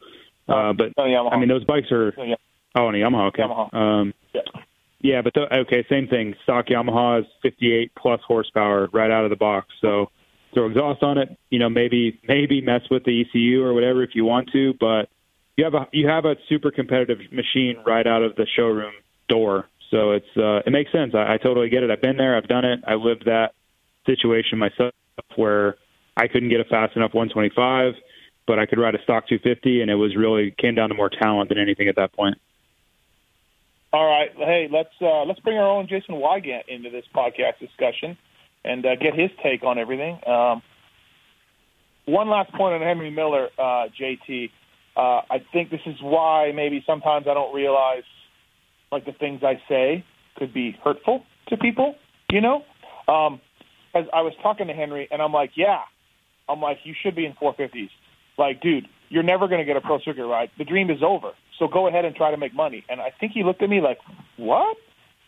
Uh, 0.47 0.73
but 0.73 0.93
Oh, 0.97 1.03
Yamaha. 1.03 1.33
I 1.33 1.37
mean, 1.39 1.49
those 1.49 1.63
bikes 1.65 1.91
are 1.91 2.13
Oh, 2.17 2.23
yeah. 2.23 2.35
oh, 2.75 2.87
and 2.87 2.95
a 2.95 2.99
Yamaha. 2.99 3.27
Okay. 3.29 3.43
Yamaha. 3.43 3.73
Um, 3.73 4.13
Yeah. 4.33 4.41
yeah, 5.01 5.21
but 5.21 5.33
the, 5.33 5.53
okay, 5.61 5.85
same 5.89 6.07
thing. 6.07 6.35
Stock 6.43 6.67
Yamaha 6.67 7.21
is 7.21 7.25
58 7.41 7.91
plus 7.95 8.21
horsepower 8.27 8.89
right 8.93 9.11
out 9.11 9.23
of 9.23 9.29
the 9.29 9.35
box. 9.35 9.67
So 9.81 10.09
throw 10.53 10.67
exhaust 10.67 11.03
on 11.03 11.17
it. 11.17 11.35
You 11.49 11.59
know, 11.59 11.69
maybe 11.69 12.19
maybe 12.27 12.61
mess 12.61 12.81
with 12.89 13.03
the 13.03 13.21
ECU 13.21 13.63
or 13.63 13.73
whatever 13.73 14.03
if 14.03 14.11
you 14.13 14.25
want 14.25 14.49
to, 14.53 14.73
but 14.79 15.09
you 15.57 15.63
have 15.63 15.73
a 15.73 15.87
you 15.91 16.07
have 16.07 16.25
a 16.25 16.35
super 16.49 16.71
competitive 16.71 17.19
machine 17.31 17.77
right 17.85 18.05
out 18.05 18.23
of 18.23 18.35
the 18.35 18.45
showroom 18.55 18.93
door. 19.29 19.67
So 19.91 20.11
it's 20.11 20.25
uh, 20.37 20.57
it 20.65 20.71
makes 20.71 20.91
sense. 20.91 21.13
I, 21.15 21.33
I 21.33 21.37
totally 21.37 21.69
get 21.69 21.83
it. 21.83 21.91
I've 21.91 22.01
been 22.01 22.17
there. 22.17 22.35
I've 22.37 22.47
done 22.47 22.65
it. 22.65 22.79
I 22.87 22.95
lived 22.95 23.25
that 23.25 23.53
situation 24.05 24.59
myself 24.59 24.93
where 25.35 25.75
I 26.17 26.27
couldn't 26.27 26.49
get 26.49 26.59
a 26.59 26.65
fast 26.65 26.95
enough 26.95 27.13
125, 27.13 27.93
but 28.47 28.59
I 28.59 28.65
could 28.65 28.79
ride 28.79 28.95
a 28.95 29.01
stock 29.03 29.27
250, 29.27 29.81
and 29.81 29.89
it 29.89 29.95
was 29.95 30.15
really 30.15 30.51
came 30.51 30.75
down 30.75 30.89
to 30.89 30.95
more 30.95 31.09
talent 31.09 31.49
than 31.49 31.57
anything 31.57 31.87
at 31.87 31.95
that 31.95 32.13
point. 32.13 32.37
All 33.93 34.05
right, 34.05 34.29
hey, 34.35 34.67
let's 34.69 34.89
uh, 35.01 35.23
let's 35.23 35.39
bring 35.39 35.57
our 35.57 35.69
own 35.69 35.87
Jason 35.87 36.15
Weigandt 36.15 36.67
into 36.67 36.89
this 36.89 37.05
podcast 37.15 37.59
discussion 37.59 38.17
and 38.65 38.85
uh, 38.85 38.95
get 38.95 39.13
his 39.13 39.29
take 39.41 39.63
on 39.63 39.77
everything. 39.79 40.19
Um, 40.27 40.61
one 42.05 42.29
last 42.29 42.51
point 42.53 42.73
on 42.73 42.81
Henry 42.81 43.09
Miller, 43.09 43.49
uh, 43.57 43.87
JT. 43.99 44.49
Uh, 44.97 45.21
I 45.29 45.45
think 45.53 45.69
this 45.69 45.81
is 45.85 45.95
why 46.01 46.51
maybe 46.53 46.83
sometimes 46.85 47.27
I 47.29 47.33
don't 47.33 47.53
realize 47.53 48.03
like 48.91 49.05
the 49.05 49.13
things 49.13 49.41
I 49.43 49.61
say 49.69 50.03
could 50.37 50.53
be 50.53 50.77
hurtful 50.83 51.23
to 51.47 51.57
people. 51.57 51.95
You 52.31 52.41
know, 52.41 52.63
um, 53.07 53.39
as 53.93 54.05
I 54.13 54.21
was 54.21 54.33
talking 54.43 54.67
to 54.67 54.73
Henry, 54.73 55.07
and 55.09 55.21
I'm 55.21 55.31
like, 55.31 55.51
yeah, 55.55 55.81
I'm 56.49 56.59
like, 56.59 56.79
you 56.83 56.93
should 57.01 57.15
be 57.15 57.25
in 57.25 57.33
450s. 57.33 57.89
Like, 58.37 58.61
dude, 58.61 58.87
you're 59.09 59.23
never 59.23 59.47
going 59.47 59.59
to 59.59 59.65
get 59.65 59.77
a 59.77 59.81
pro 59.81 59.99
circuit 59.99 60.25
ride. 60.25 60.49
The 60.57 60.65
dream 60.65 60.89
is 60.89 61.01
over. 61.03 61.31
So 61.59 61.67
go 61.67 61.87
ahead 61.87 62.05
and 62.05 62.15
try 62.15 62.31
to 62.31 62.37
make 62.37 62.53
money. 62.53 62.83
And 62.89 62.99
I 62.99 63.11
think 63.19 63.31
he 63.31 63.43
looked 63.43 63.61
at 63.61 63.69
me 63.69 63.81
like, 63.81 63.99
what? 64.37 64.77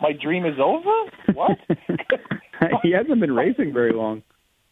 My 0.01 0.11
dream 0.11 0.45
is 0.45 0.59
over? 0.59 1.11
What? 1.33 1.57
he 2.83 2.91
hasn't 2.91 3.19
been 3.19 3.33
racing 3.33 3.73
very 3.73 3.93
long. 3.93 4.23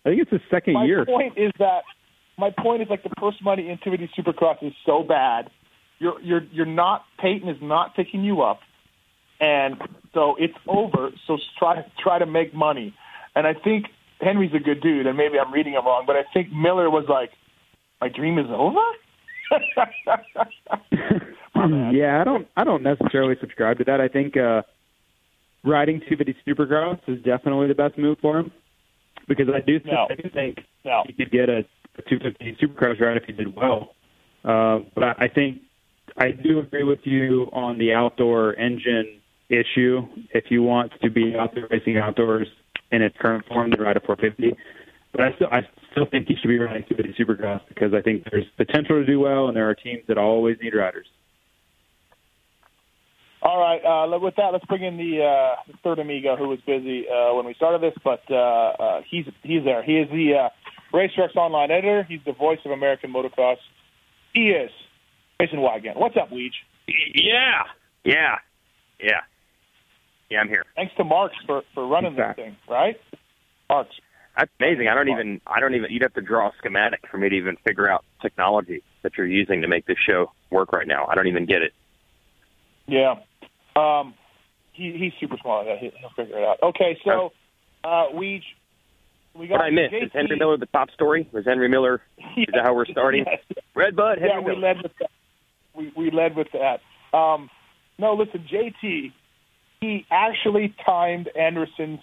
I 0.06 0.10
think 0.10 0.22
it's 0.22 0.32
his 0.32 0.42
second 0.52 0.74
my 0.74 0.86
year. 0.86 1.00
My 1.00 1.06
point 1.06 1.38
is 1.38 1.52
that 1.60 1.84
my 2.38 2.52
point 2.52 2.84
is 2.84 2.90
like 2.90 3.04
the 3.04 3.10
purse 3.10 3.36
money 3.42 3.70
in 3.70 3.78
250 3.84 4.22
Supercross 4.22 4.62
is 4.62 4.74
so 4.86 5.04
bad. 5.04 5.50
You're 5.98 6.22
you're 6.22 6.44
you're 6.52 6.66
not 6.66 7.06
Payton 7.20 7.50
is 7.50 7.58
not 7.62 7.96
picking 7.96 8.24
you 8.24 8.42
up, 8.42 8.60
and 9.40 9.82
so 10.14 10.36
it's 10.38 10.54
over. 10.68 11.12
So 11.26 11.40
try 11.58 11.76
to 11.76 11.86
try 11.98 12.20
to 12.20 12.26
make 12.26 12.54
money. 12.54 12.94
And 13.34 13.48
I 13.48 13.54
think 13.54 13.88
Henry's 14.22 14.54
a 14.54 14.60
good 14.60 14.82
dude, 14.82 15.08
and 15.08 15.18
maybe 15.18 15.40
I'm 15.40 15.52
reading 15.52 15.74
him 15.74 15.86
wrong, 15.86 16.04
but 16.06 16.16
I 16.16 16.24
think 16.34 16.52
Miller 16.52 16.90
was 16.90 17.06
like, 17.10 17.32
my 18.06 18.10
dream 18.16 18.38
is 18.38 18.46
over. 18.50 18.80
Yeah, 21.92 22.20
I 22.20 22.24
don't 22.26 22.48
I 22.58 22.64
don't 22.64 22.84
necessarily 22.84 23.36
subscribe 23.40 23.78
to 23.78 23.86
that. 23.86 24.02
I 24.02 24.08
think 24.10 24.36
uh 24.38 24.62
riding 25.64 26.02
250 26.02 26.36
Supercross 26.46 27.00
is 27.08 27.24
definitely 27.24 27.68
the 27.68 27.74
best 27.74 27.98
move 27.98 28.18
for 28.22 28.38
him 28.40 28.52
because 29.28 29.48
I 29.50 29.62
do 29.62 29.80
No. 29.86 30.08
I 30.10 30.16
do 30.16 30.30
think 30.30 30.58
No. 30.84 31.04
he 31.08 31.14
could 31.14 31.32
get 31.32 31.50
a, 31.50 31.60
a 31.98 32.02
250 32.10 32.58
Supercross 32.62 33.00
ride 33.00 33.18
if 33.18 33.24
he 33.24 33.32
did 33.32 33.56
well. 33.56 33.96
Uh, 34.44 34.80
but 34.94 35.04
I, 35.20 35.28
think 35.34 35.62
I 36.18 36.32
do 36.32 36.60
agree 36.60 36.84
with 36.84 37.00
you 37.04 37.50
on 37.54 37.80
the 37.80 37.94
outdoor 37.94 38.56
engine 38.60 39.22
issue. 39.50 40.02
If 40.34 40.52
you 40.52 40.62
want 40.62 40.92
to 41.02 41.10
be 41.10 41.36
out 41.36 41.56
there 41.56 41.68
racing 41.72 41.98
outdoors 41.98 42.48
in 42.92 43.02
its 43.02 43.16
current 43.20 43.46
form, 43.48 43.72
then 43.72 43.80
ride 43.82 43.98
a 43.98 44.02
450. 44.02 44.56
But 45.16 45.24
I 45.24 45.36
still 45.36 45.48
I 45.50 45.62
still 45.92 46.06
think 46.06 46.28
he 46.28 46.36
should 46.36 46.50
be 46.50 46.60
riding 46.60 46.84
250 46.90 47.24
Supercross 47.24 47.62
because 47.70 47.94
I 47.94 48.02
think 48.02 48.26
there's 48.30 48.46
potential 48.58 49.00
to 49.00 49.06
do 49.06 49.22
well, 49.22 49.48
and 49.48 49.56
there 49.56 49.70
are 49.70 49.76
teams 49.76 50.04
that 50.10 50.18
always 50.18 50.58
need 50.62 50.76
riders. 50.76 51.08
All 53.42 53.58
right. 53.58 53.80
Uh, 53.80 54.20
with 54.20 54.36
that, 54.36 54.52
let's 54.52 54.66
bring 54.66 54.84
in 54.84 54.98
the 54.98 55.24
uh, 55.24 55.56
the 55.72 55.78
third 55.84 56.00
amigo 56.00 56.36
who 56.36 56.50
was 56.50 56.60
busy 56.66 57.06
uh, 57.08 57.34
when 57.34 57.46
we 57.46 57.54
started 57.54 57.82
this, 57.82 57.94
but 58.04 58.24
uh, 58.30 58.36
uh, 58.36 59.02
he's 59.10 59.26
he's 59.44 59.64
there. 59.64 59.84
He 59.84 59.94
is 59.94 60.10
the 60.10 60.34
uh, 60.34 60.50
Racer 60.92 61.24
X 61.24 61.36
online 61.38 61.72
editor. 61.72 62.04
He's 62.04 62.22
the 62.26 62.34
voice 62.34 62.60
of 62.66 62.72
American 62.72 63.14
motocross. 63.14 63.58
He 64.34 64.50
is 64.50 64.72
Jason 65.40 65.60
Weigandt. 65.60 65.96
What's 65.96 66.18
up, 66.18 66.30
Weege? 66.30 66.52
Yeah, 66.88 67.64
yeah, 68.04 68.36
yeah, 69.00 69.22
yeah. 70.30 70.40
I'm 70.40 70.50
here. 70.50 70.66
Thanks 70.76 70.94
to 70.98 71.06
Matthes 71.06 71.38
for 71.46 71.62
for 71.74 71.88
running 71.88 72.18
this 72.18 72.36
thing, 72.36 72.58
right? 72.68 73.00
Matthes. 73.70 73.94
That's 74.38 74.52
amazing. 74.60 74.88
I 74.88 74.96
don't 74.96 75.10
even. 75.10 75.40
I 75.48 75.60
don't 75.60 75.76
even. 75.76 75.92
You'd 75.92 76.02
have 76.02 76.14
to 76.16 76.22
draw 76.22 76.50
a 76.50 76.52
schematic 76.58 77.02
for 77.10 77.18
me 77.18 77.30
to 77.30 77.36
even 77.36 77.56
figure 77.66 77.90
out 77.90 78.04
technology 78.22 78.84
that 79.04 79.14
you're 79.18 79.28
using 79.28 79.62
to 79.62 79.68
make 79.68 79.86
this 79.86 79.98
show 80.06 80.32
work 80.50 80.74
right 80.74 80.88
now. 80.88 81.06
I 81.10 81.16
don't 81.16 81.28
even 81.28 81.46
get 81.46 81.62
it. 81.62 81.74
Yeah. 82.88 83.16
Um, 83.76 84.14
he, 84.74 84.92
he's 84.98 85.14
super 85.20 85.38
smart. 85.42 85.68
He, 85.80 85.92
he'll 86.00 86.10
figure 86.16 86.38
it 86.40 86.44
out. 86.46 86.58
Okay, 86.64 86.98
so 87.06 87.32
Uh, 87.84 88.06
we 88.14 88.44
we 89.34 89.48
got 89.48 89.56
What 89.60 89.66
I 89.66 89.70
missed 89.70 89.94
JT. 89.94 90.06
is 90.06 90.12
Henry 90.14 90.38
Miller 90.38 90.58
the 90.58 90.66
top 90.68 90.92
story. 90.92 91.28
Was 91.32 91.46
Henry 91.46 91.70
Miller? 91.70 92.02
Is 92.38 92.46
that 92.54 92.64
how 92.66 92.74
we're 92.74 92.86
starting? 92.86 93.26
Yes. 93.56 93.64
Red 93.74 93.96
Bud. 93.96 94.18
Henry 94.20 94.32
yeah, 94.34 94.40
we 94.40 94.56
Miller. 94.56 94.60
led 94.74 94.78
with 94.84 94.92
that. 95.00 95.10
We 95.76 95.94
we 95.96 96.12
led 96.12 96.36
with 96.36 96.48
that. 96.54 96.82
Um, 97.18 97.50
no, 97.98 98.14
listen, 98.16 98.46
JT, 98.52 99.14
he 99.82 100.06
actually 100.12 100.74
timed 100.86 101.30
Anderson's 101.38 102.00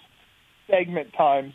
segment 0.69 1.13
times 1.13 1.53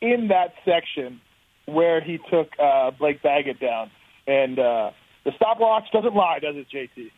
in 0.00 0.28
that 0.28 0.52
section 0.64 1.20
where 1.66 2.00
he 2.00 2.18
took 2.30 2.48
uh, 2.62 2.90
Blake 2.98 3.22
Baggett 3.22 3.60
down, 3.60 3.90
and 4.26 4.58
uh, 4.58 4.90
the 5.24 5.32
stopwatch 5.36 5.84
doesn't 5.92 6.14
lie, 6.14 6.38
does 6.40 6.56
it, 6.56 6.66
JT? 6.74 7.10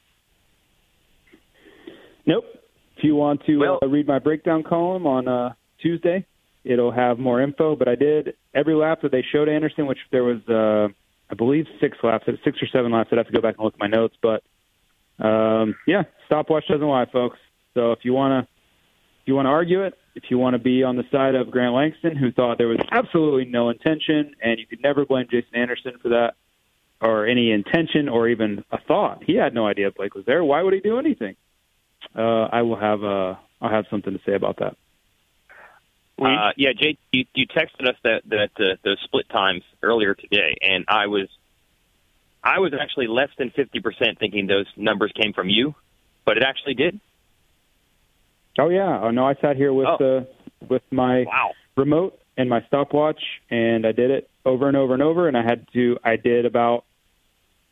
Nope. 2.26 2.44
If 2.96 3.04
you 3.04 3.16
want 3.16 3.44
to 3.46 3.56
Well- 3.58 3.78
uh, 3.82 3.86
read 3.86 4.06
my 4.06 4.18
breakdown 4.18 4.62
column 4.62 5.06
on 5.06 5.26
uh, 5.28 5.54
Tuesday, 5.80 6.26
it'll 6.64 6.92
have 6.92 7.18
more 7.18 7.40
info. 7.40 7.74
But 7.76 7.88
I 7.88 7.94
did 7.94 8.34
every 8.54 8.74
lap 8.74 9.00
that 9.02 9.12
they 9.12 9.24
showed 9.32 9.48
Anderson, 9.48 9.86
which 9.86 9.98
there 10.10 10.22
was, 10.24 10.38
uh, 10.48 10.92
I 11.30 11.34
believe, 11.34 11.66
six 11.80 11.96
laps, 12.02 12.26
six 12.44 12.58
or 12.62 12.66
seven 12.72 12.92
laps. 12.92 13.08
I'd 13.12 13.18
have 13.18 13.26
to 13.26 13.32
go 13.32 13.40
back 13.40 13.56
and 13.58 13.64
look 13.64 13.74
at 13.74 13.80
my 13.80 13.88
notes. 13.88 14.14
But 14.22 14.42
um, 15.24 15.74
yeah, 15.86 16.02
stopwatch 16.26 16.64
doesn't 16.68 16.86
lie, 16.86 17.06
folks. 17.12 17.38
So 17.74 17.92
if 17.92 18.00
you 18.02 18.12
want 18.12 18.44
to, 18.44 18.50
if 19.22 19.26
you 19.28 19.34
want 19.34 19.46
to 19.46 19.50
argue 19.50 19.82
it, 19.84 19.94
if 20.14 20.24
you 20.30 20.38
want 20.38 20.54
to 20.54 20.58
be 20.58 20.82
on 20.82 20.96
the 20.96 21.04
side 21.10 21.34
of 21.34 21.50
Grant 21.50 21.74
Langston, 21.74 22.16
who 22.16 22.32
thought 22.32 22.58
there 22.58 22.68
was 22.68 22.80
absolutely 22.90 23.46
no 23.46 23.70
intention, 23.70 24.34
and 24.42 24.58
you 24.58 24.66
could 24.66 24.82
never 24.82 25.04
blame 25.06 25.26
Jason 25.30 25.54
Anderson 25.54 25.92
for 26.02 26.10
that, 26.10 26.34
or 27.00 27.26
any 27.26 27.50
intention, 27.50 28.08
or 28.08 28.28
even 28.28 28.64
a 28.70 28.78
thought. 28.78 29.22
He 29.24 29.36
had 29.36 29.54
no 29.54 29.66
idea 29.66 29.90
Blake 29.90 30.14
was 30.14 30.24
there. 30.26 30.44
Why 30.44 30.62
would 30.62 30.74
he 30.74 30.80
do 30.80 30.98
anything? 30.98 31.36
uh, 32.14 32.48
I 32.52 32.62
will 32.62 32.78
have 32.78 33.02
uh, 33.02 33.34
I'll 33.60 33.70
have 33.70 33.86
something 33.90 34.12
to 34.12 34.20
say 34.24 34.34
about 34.34 34.58
that. 34.58 34.76
Uh, 36.18 36.52
yeah, 36.56 36.70
Jay, 36.72 36.98
you, 37.10 37.24
you 37.34 37.46
texted 37.46 37.88
us 37.88 37.96
that 38.04 38.22
that 38.26 38.50
uh, 38.58 38.76
those 38.84 38.98
split 39.04 39.28
times 39.28 39.62
earlier 39.82 40.14
today, 40.14 40.56
and 40.60 40.84
I 40.88 41.06
was 41.06 41.28
I 42.44 42.60
was 42.60 42.72
actually 42.78 43.08
less 43.08 43.30
than 43.38 43.50
fifty 43.50 43.80
percent 43.80 44.18
thinking 44.18 44.46
those 44.46 44.66
numbers 44.76 45.12
came 45.20 45.32
from 45.32 45.48
you, 45.48 45.74
but 46.24 46.36
it 46.36 46.44
actually 46.44 46.74
did. 46.74 47.00
Oh 48.59 48.68
yeah, 48.68 49.00
oh 49.03 49.11
no, 49.11 49.26
I 49.26 49.34
sat 49.40 49.57
here 49.57 49.72
with 49.72 49.88
Oh. 49.88 50.18
uh, 50.18 50.24
with 50.68 50.82
my 50.90 51.24
Wow. 51.24 51.53
remote 51.76 52.18
and 52.36 52.48
my 52.48 52.62
stopwatch, 52.66 53.22
and 53.50 53.86
I 53.86 53.92
did 53.92 54.11
it 54.11 54.30
over 54.44 54.68
and 54.68 54.76
over 54.76 54.94
and 54.94 55.03
over, 55.03 55.28
and 55.28 55.36
I 55.36 55.42
had 55.42 55.66
to 55.72 55.98
I 56.05 56.16
did 56.16 56.44
about 56.44 56.84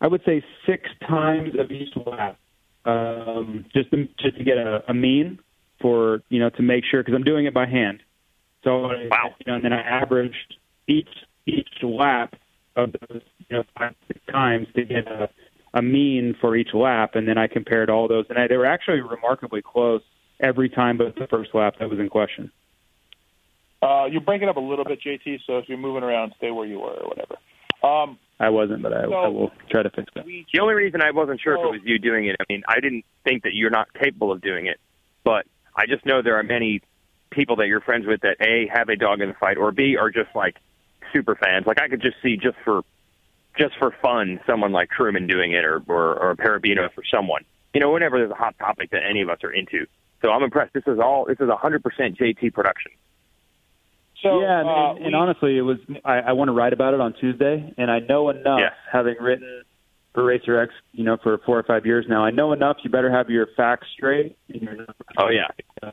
I 0.00 0.06
would 0.06 0.22
say 0.24 0.42
six 0.66 0.88
times 1.06 1.54
of 1.58 1.70
each 1.70 1.94
lap, 2.06 2.38
um, 2.86 3.66
just 3.74 3.90
to, 3.90 4.08
just 4.18 4.38
to 4.38 4.44
get 4.44 4.56
a, 4.56 4.82
a 4.88 4.94
mean 4.94 5.38
for 5.80 6.22
you 6.30 6.38
know 6.40 6.50
to 6.50 6.62
make 6.62 6.84
sure 6.84 7.02
because 7.02 7.14
I'm 7.14 7.24
doing 7.24 7.46
it 7.46 7.54
by 7.54 7.66
hand. 7.66 8.02
So 8.64 8.88
Wow. 9.10 9.34
you 9.38 9.44
know, 9.46 9.54
and 9.56 9.64
then 9.64 9.72
I 9.72 9.82
averaged 9.82 10.56
each 10.88 11.08
each 11.46 11.68
lap 11.82 12.34
of 12.76 12.92
those 12.92 13.22
you 13.48 13.56
know 13.56 13.64
five 13.76 13.94
six 14.08 14.20
times 14.30 14.66
to 14.76 14.84
get 14.84 15.06
a 15.06 15.28
a 15.74 15.82
mean 15.82 16.34
for 16.40 16.56
each 16.56 16.74
lap, 16.74 17.14
and 17.14 17.28
then 17.28 17.38
I 17.38 17.46
compared 17.46 17.90
all 17.90 18.08
those, 18.08 18.24
and 18.28 18.38
I, 18.38 18.48
they 18.48 18.56
were 18.56 18.66
actually 18.66 19.02
remarkably 19.02 19.62
close 19.62 20.02
every 20.40 20.68
time 20.68 20.96
but 20.98 21.14
the 21.16 21.26
first 21.26 21.54
lap 21.54 21.74
that 21.78 21.88
was 21.90 21.98
in 21.98 22.08
question. 22.08 22.50
Uh, 23.82 24.04
you're 24.10 24.20
breaking 24.20 24.48
up 24.48 24.56
a 24.56 24.60
little 24.60 24.84
bit, 24.84 25.00
JT. 25.00 25.40
So 25.46 25.58
if 25.58 25.68
you're 25.68 25.78
moving 25.78 26.02
around, 26.02 26.34
stay 26.36 26.50
where 26.50 26.66
you 26.66 26.78
were 26.80 26.92
or 26.92 27.08
whatever. 27.08 27.36
Um, 27.82 28.18
I 28.38 28.50
wasn't, 28.50 28.82
but 28.82 28.92
I, 28.92 29.04
So- 29.04 29.12
I 29.14 29.28
will 29.28 29.50
try 29.70 29.82
to 29.82 29.90
fix 29.90 30.12
that. 30.14 30.26
we 30.26 30.46
The 30.52 30.60
only 30.60 30.74
reason 30.74 31.00
I 31.02 31.10
wasn't 31.12 31.40
sure 31.40 31.54
if 31.54 31.60
Oh. 31.60 31.68
it 31.68 31.72
was 31.72 31.80
you 31.84 31.98
doing 31.98 32.26
it, 32.26 32.36
I 32.40 32.44
mean, 32.48 32.62
I 32.68 32.80
didn't 32.80 33.04
think 33.24 33.44
that 33.44 33.54
you're 33.54 33.70
not 33.70 33.92
capable 33.94 34.32
of 34.32 34.40
doing 34.42 34.66
it, 34.66 34.78
but 35.24 35.46
I 35.74 35.86
just 35.86 36.04
know 36.04 36.20
there 36.20 36.36
are 36.38 36.42
many 36.42 36.82
people 37.30 37.56
that 37.56 37.68
you're 37.68 37.80
friends 37.80 38.06
with 38.06 38.20
that 38.22 38.36
a 38.40 38.66
have 38.66 38.88
a 38.88 38.96
dog 38.96 39.20
in 39.22 39.28
the 39.28 39.34
fight, 39.34 39.56
or 39.56 39.72
b 39.72 39.96
are 39.96 40.10
just 40.10 40.34
like 40.34 40.56
super 41.12 41.34
fans. 41.36 41.66
Like 41.66 41.80
I 41.80 41.88
could 41.88 42.02
just 42.02 42.16
see 42.22 42.36
just 42.36 42.58
for 42.64 42.82
just 43.58 43.76
for 43.78 43.90
fun, 44.02 44.40
someone 44.46 44.72
like 44.72 44.90
Truman 44.90 45.26
doing 45.26 45.52
it, 45.52 45.64
or 45.64 45.82
or, 45.86 46.18
or 46.18 46.36
Parabino 46.36 46.92
for 46.92 47.02
someone. 47.10 47.44
You 47.72 47.80
know, 47.80 47.92
whenever 47.92 48.18
there's 48.18 48.30
a 48.30 48.34
hot 48.34 48.58
topic 48.58 48.90
that 48.90 49.02
any 49.08 49.20
of 49.22 49.28
us 49.30 49.38
are 49.44 49.52
into. 49.52 49.86
So 50.22 50.30
I'm 50.30 50.42
impressed. 50.42 50.72
This 50.74 50.84
is 50.86 50.98
all. 50.98 51.24
This 51.26 51.38
is 51.40 51.48
100% 51.48 51.80
JT 52.18 52.52
production. 52.52 52.92
so 54.22 54.40
yeah, 54.40 54.60
and, 54.60 54.68
uh, 54.68 54.94
and, 54.96 55.06
and 55.06 55.14
honestly, 55.16 55.56
it 55.56 55.62
was 55.62 55.78
I, 56.04 56.18
I 56.18 56.32
want 56.32 56.48
to 56.48 56.52
write 56.52 56.72
about 56.72 56.94
it 56.94 57.00
on 57.00 57.14
Tuesday, 57.20 57.72
and 57.78 57.90
I 57.90 58.00
know 58.00 58.28
enough, 58.30 58.60
Yeah. 58.60 58.70
having 58.92 59.16
written 59.20 59.62
for 60.12 60.24
Racer 60.24 60.60
X, 60.60 60.72
you 60.92 61.04
know, 61.04 61.16
for 61.22 61.38
four 61.46 61.58
or 61.58 61.62
five 61.62 61.86
years 61.86 62.04
now. 62.08 62.24
I 62.24 62.30
know 62.30 62.52
enough. 62.52 62.78
You 62.82 62.90
better 62.90 63.10
have 63.10 63.30
your 63.30 63.46
facts 63.56 63.86
straight. 63.96 64.36
And 64.52 64.62
your 64.62 64.86
Oh 65.16 65.28
yeah. 65.30 65.46
Um, 65.82 65.92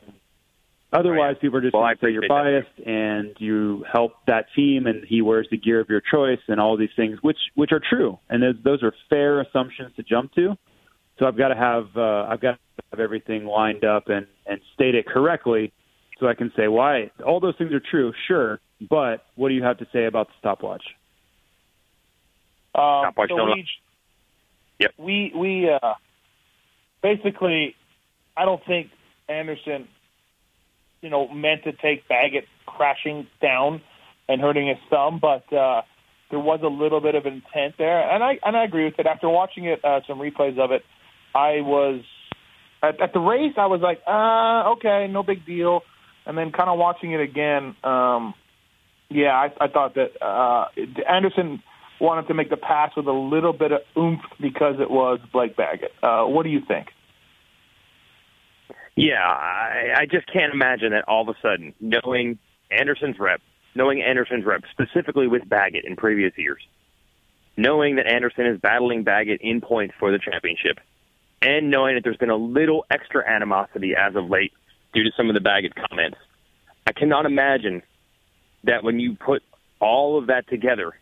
Otherwise, 0.90 1.36
people 1.40 1.58
are 1.58 1.60
just 1.60 1.74
Well, 1.74 1.82
going 1.82 1.96
to 1.96 2.00
say 2.06 2.10
you're 2.12 2.24
appreciate 2.24 2.64
biased 2.76 2.88
and 2.88 3.36
you 3.38 3.84
help 3.92 4.12
that 4.26 4.46
team, 4.56 4.86
and 4.86 5.04
he 5.06 5.20
wears 5.20 5.46
the 5.50 5.58
gear 5.58 5.80
of 5.80 5.88
your 5.90 6.00
choice, 6.00 6.38
and 6.48 6.58
all 6.58 6.76
these 6.78 6.88
things, 6.96 7.18
which 7.22 7.36
which 7.54 7.72
are 7.72 7.80
true, 7.90 8.18
and 8.30 8.42
those, 8.42 8.54
those 8.64 8.82
are 8.82 8.94
fair 9.10 9.40
assumptions 9.40 9.94
to 9.96 10.02
jump 10.02 10.32
to. 10.34 10.56
So 11.18 11.26
I've 11.26 11.36
got 11.36 11.48
to 11.48 11.56
have 11.56 11.88
uh, 11.96 12.26
I've 12.28 12.40
got 12.40 12.52
to 12.52 12.58
have 12.92 13.00
everything 13.00 13.44
lined 13.44 13.84
up 13.84 14.08
and 14.08 14.26
and 14.46 14.60
state 14.74 14.94
it 14.94 15.06
correctly, 15.06 15.72
so 16.20 16.26
I 16.26 16.34
can 16.34 16.52
say 16.56 16.68
why 16.68 17.10
all 17.26 17.40
those 17.40 17.54
things 17.56 17.72
are 17.72 17.80
true, 17.80 18.12
sure, 18.26 18.60
but 18.88 19.24
what 19.34 19.48
do 19.48 19.54
you 19.54 19.62
have 19.62 19.78
to 19.78 19.86
say 19.92 20.06
about 20.06 20.28
the 20.28 20.34
stopwatch? 20.38 20.84
Um, 22.74 23.12
Stopwatch 23.12 23.30
so 23.30 23.36
don't 23.36 23.54
we, 23.54 23.66
Yep. 24.80 24.94
we 24.98 25.32
we 25.34 25.70
uh, 25.70 25.94
basically, 27.02 27.74
I 28.36 28.44
don't 28.44 28.64
think 28.64 28.90
Anderson, 29.28 29.88
you 31.00 31.10
know, 31.10 31.28
meant 31.28 31.64
to 31.64 31.72
take 31.72 32.06
Baggett 32.08 32.44
crashing 32.66 33.26
down 33.42 33.80
and 34.28 34.40
hurting 34.40 34.68
his 34.68 34.78
thumb, 34.88 35.18
but 35.20 35.52
uh, 35.52 35.82
there 36.30 36.38
was 36.38 36.60
a 36.62 36.68
little 36.68 37.00
bit 37.00 37.14
of 37.14 37.26
intent 37.26 37.74
there, 37.78 38.08
and 38.08 38.22
I 38.22 38.38
and 38.44 38.56
I 38.56 38.64
agree 38.64 38.84
with 38.84 38.98
it. 38.98 39.06
After 39.06 39.28
watching 39.28 39.64
it, 39.64 39.84
uh, 39.84 40.00
some 40.06 40.18
replays 40.18 40.58
of 40.58 40.70
it, 40.70 40.84
I 41.34 41.60
was 41.60 42.02
at, 42.82 43.00
at 43.00 43.12
the 43.12 43.20
race. 43.20 43.54
I 43.56 43.66
was 43.66 43.80
like, 43.80 44.00
uh, 44.06 44.72
okay, 44.76 45.10
no 45.10 45.22
big 45.22 45.44
deal, 45.46 45.82
and 46.26 46.36
then 46.36 46.52
kind 46.52 46.68
of 46.68 46.78
watching 46.78 47.12
it 47.12 47.20
again. 47.20 47.76
Um, 47.84 48.34
yeah, 49.10 49.32
I, 49.32 49.52
I 49.60 49.68
thought 49.68 49.94
that 49.94 50.22
uh, 50.22 50.66
Anderson 51.08 51.62
wanted 52.00 52.28
to 52.28 52.34
make 52.34 52.50
the 52.50 52.56
pass 52.56 52.92
with 52.96 53.06
a 53.06 53.12
little 53.12 53.52
bit 53.52 53.72
of 53.72 53.80
oomph 53.96 54.20
because 54.40 54.76
it 54.80 54.90
was 54.90 55.18
Blake 55.32 55.56
Baggett. 55.56 55.92
Uh, 56.02 56.24
what 56.24 56.44
do 56.44 56.50
you 56.50 56.60
think? 56.66 56.88
Yeah, 58.96 59.22
I, 59.22 60.00
I 60.00 60.06
just 60.10 60.26
can't 60.32 60.52
imagine 60.52 60.90
that 60.90 61.04
all 61.06 61.22
of 61.22 61.28
a 61.28 61.38
sudden, 61.40 61.72
knowing 61.80 62.38
Anderson's 62.70 63.16
rep, 63.18 63.40
knowing 63.74 64.02
Anderson's 64.02 64.44
rep 64.44 64.62
specifically 64.72 65.28
with 65.28 65.48
Baggett 65.48 65.84
in 65.84 65.96
previous 65.96 66.32
years, 66.36 66.60
knowing 67.56 67.96
that 67.96 68.06
Anderson 68.06 68.46
is 68.46 68.60
battling 68.60 69.04
Baggett 69.04 69.40
in 69.40 69.60
points 69.60 69.94
for 69.98 70.10
the 70.10 70.18
championship, 70.18 70.78
and 71.42 71.70
knowing 71.70 71.94
that 71.94 72.04
there's 72.04 72.16
been 72.16 72.30
a 72.30 72.36
little 72.36 72.84
extra 72.90 73.28
animosity 73.28 73.94
as 73.96 74.16
of 74.16 74.28
late 74.28 74.52
due 74.92 75.04
to 75.04 75.10
some 75.16 75.28
of 75.28 75.34
the 75.34 75.40
Baggett 75.40 75.74
comments, 75.74 76.18
I 76.86 76.92
cannot 76.92 77.26
imagine 77.26 77.82
that 78.64 78.82
when 78.82 78.98
you 78.98 79.14
put 79.14 79.42
all 79.80 80.18
of 80.18 80.28
that 80.28 80.48
together, 80.48 80.92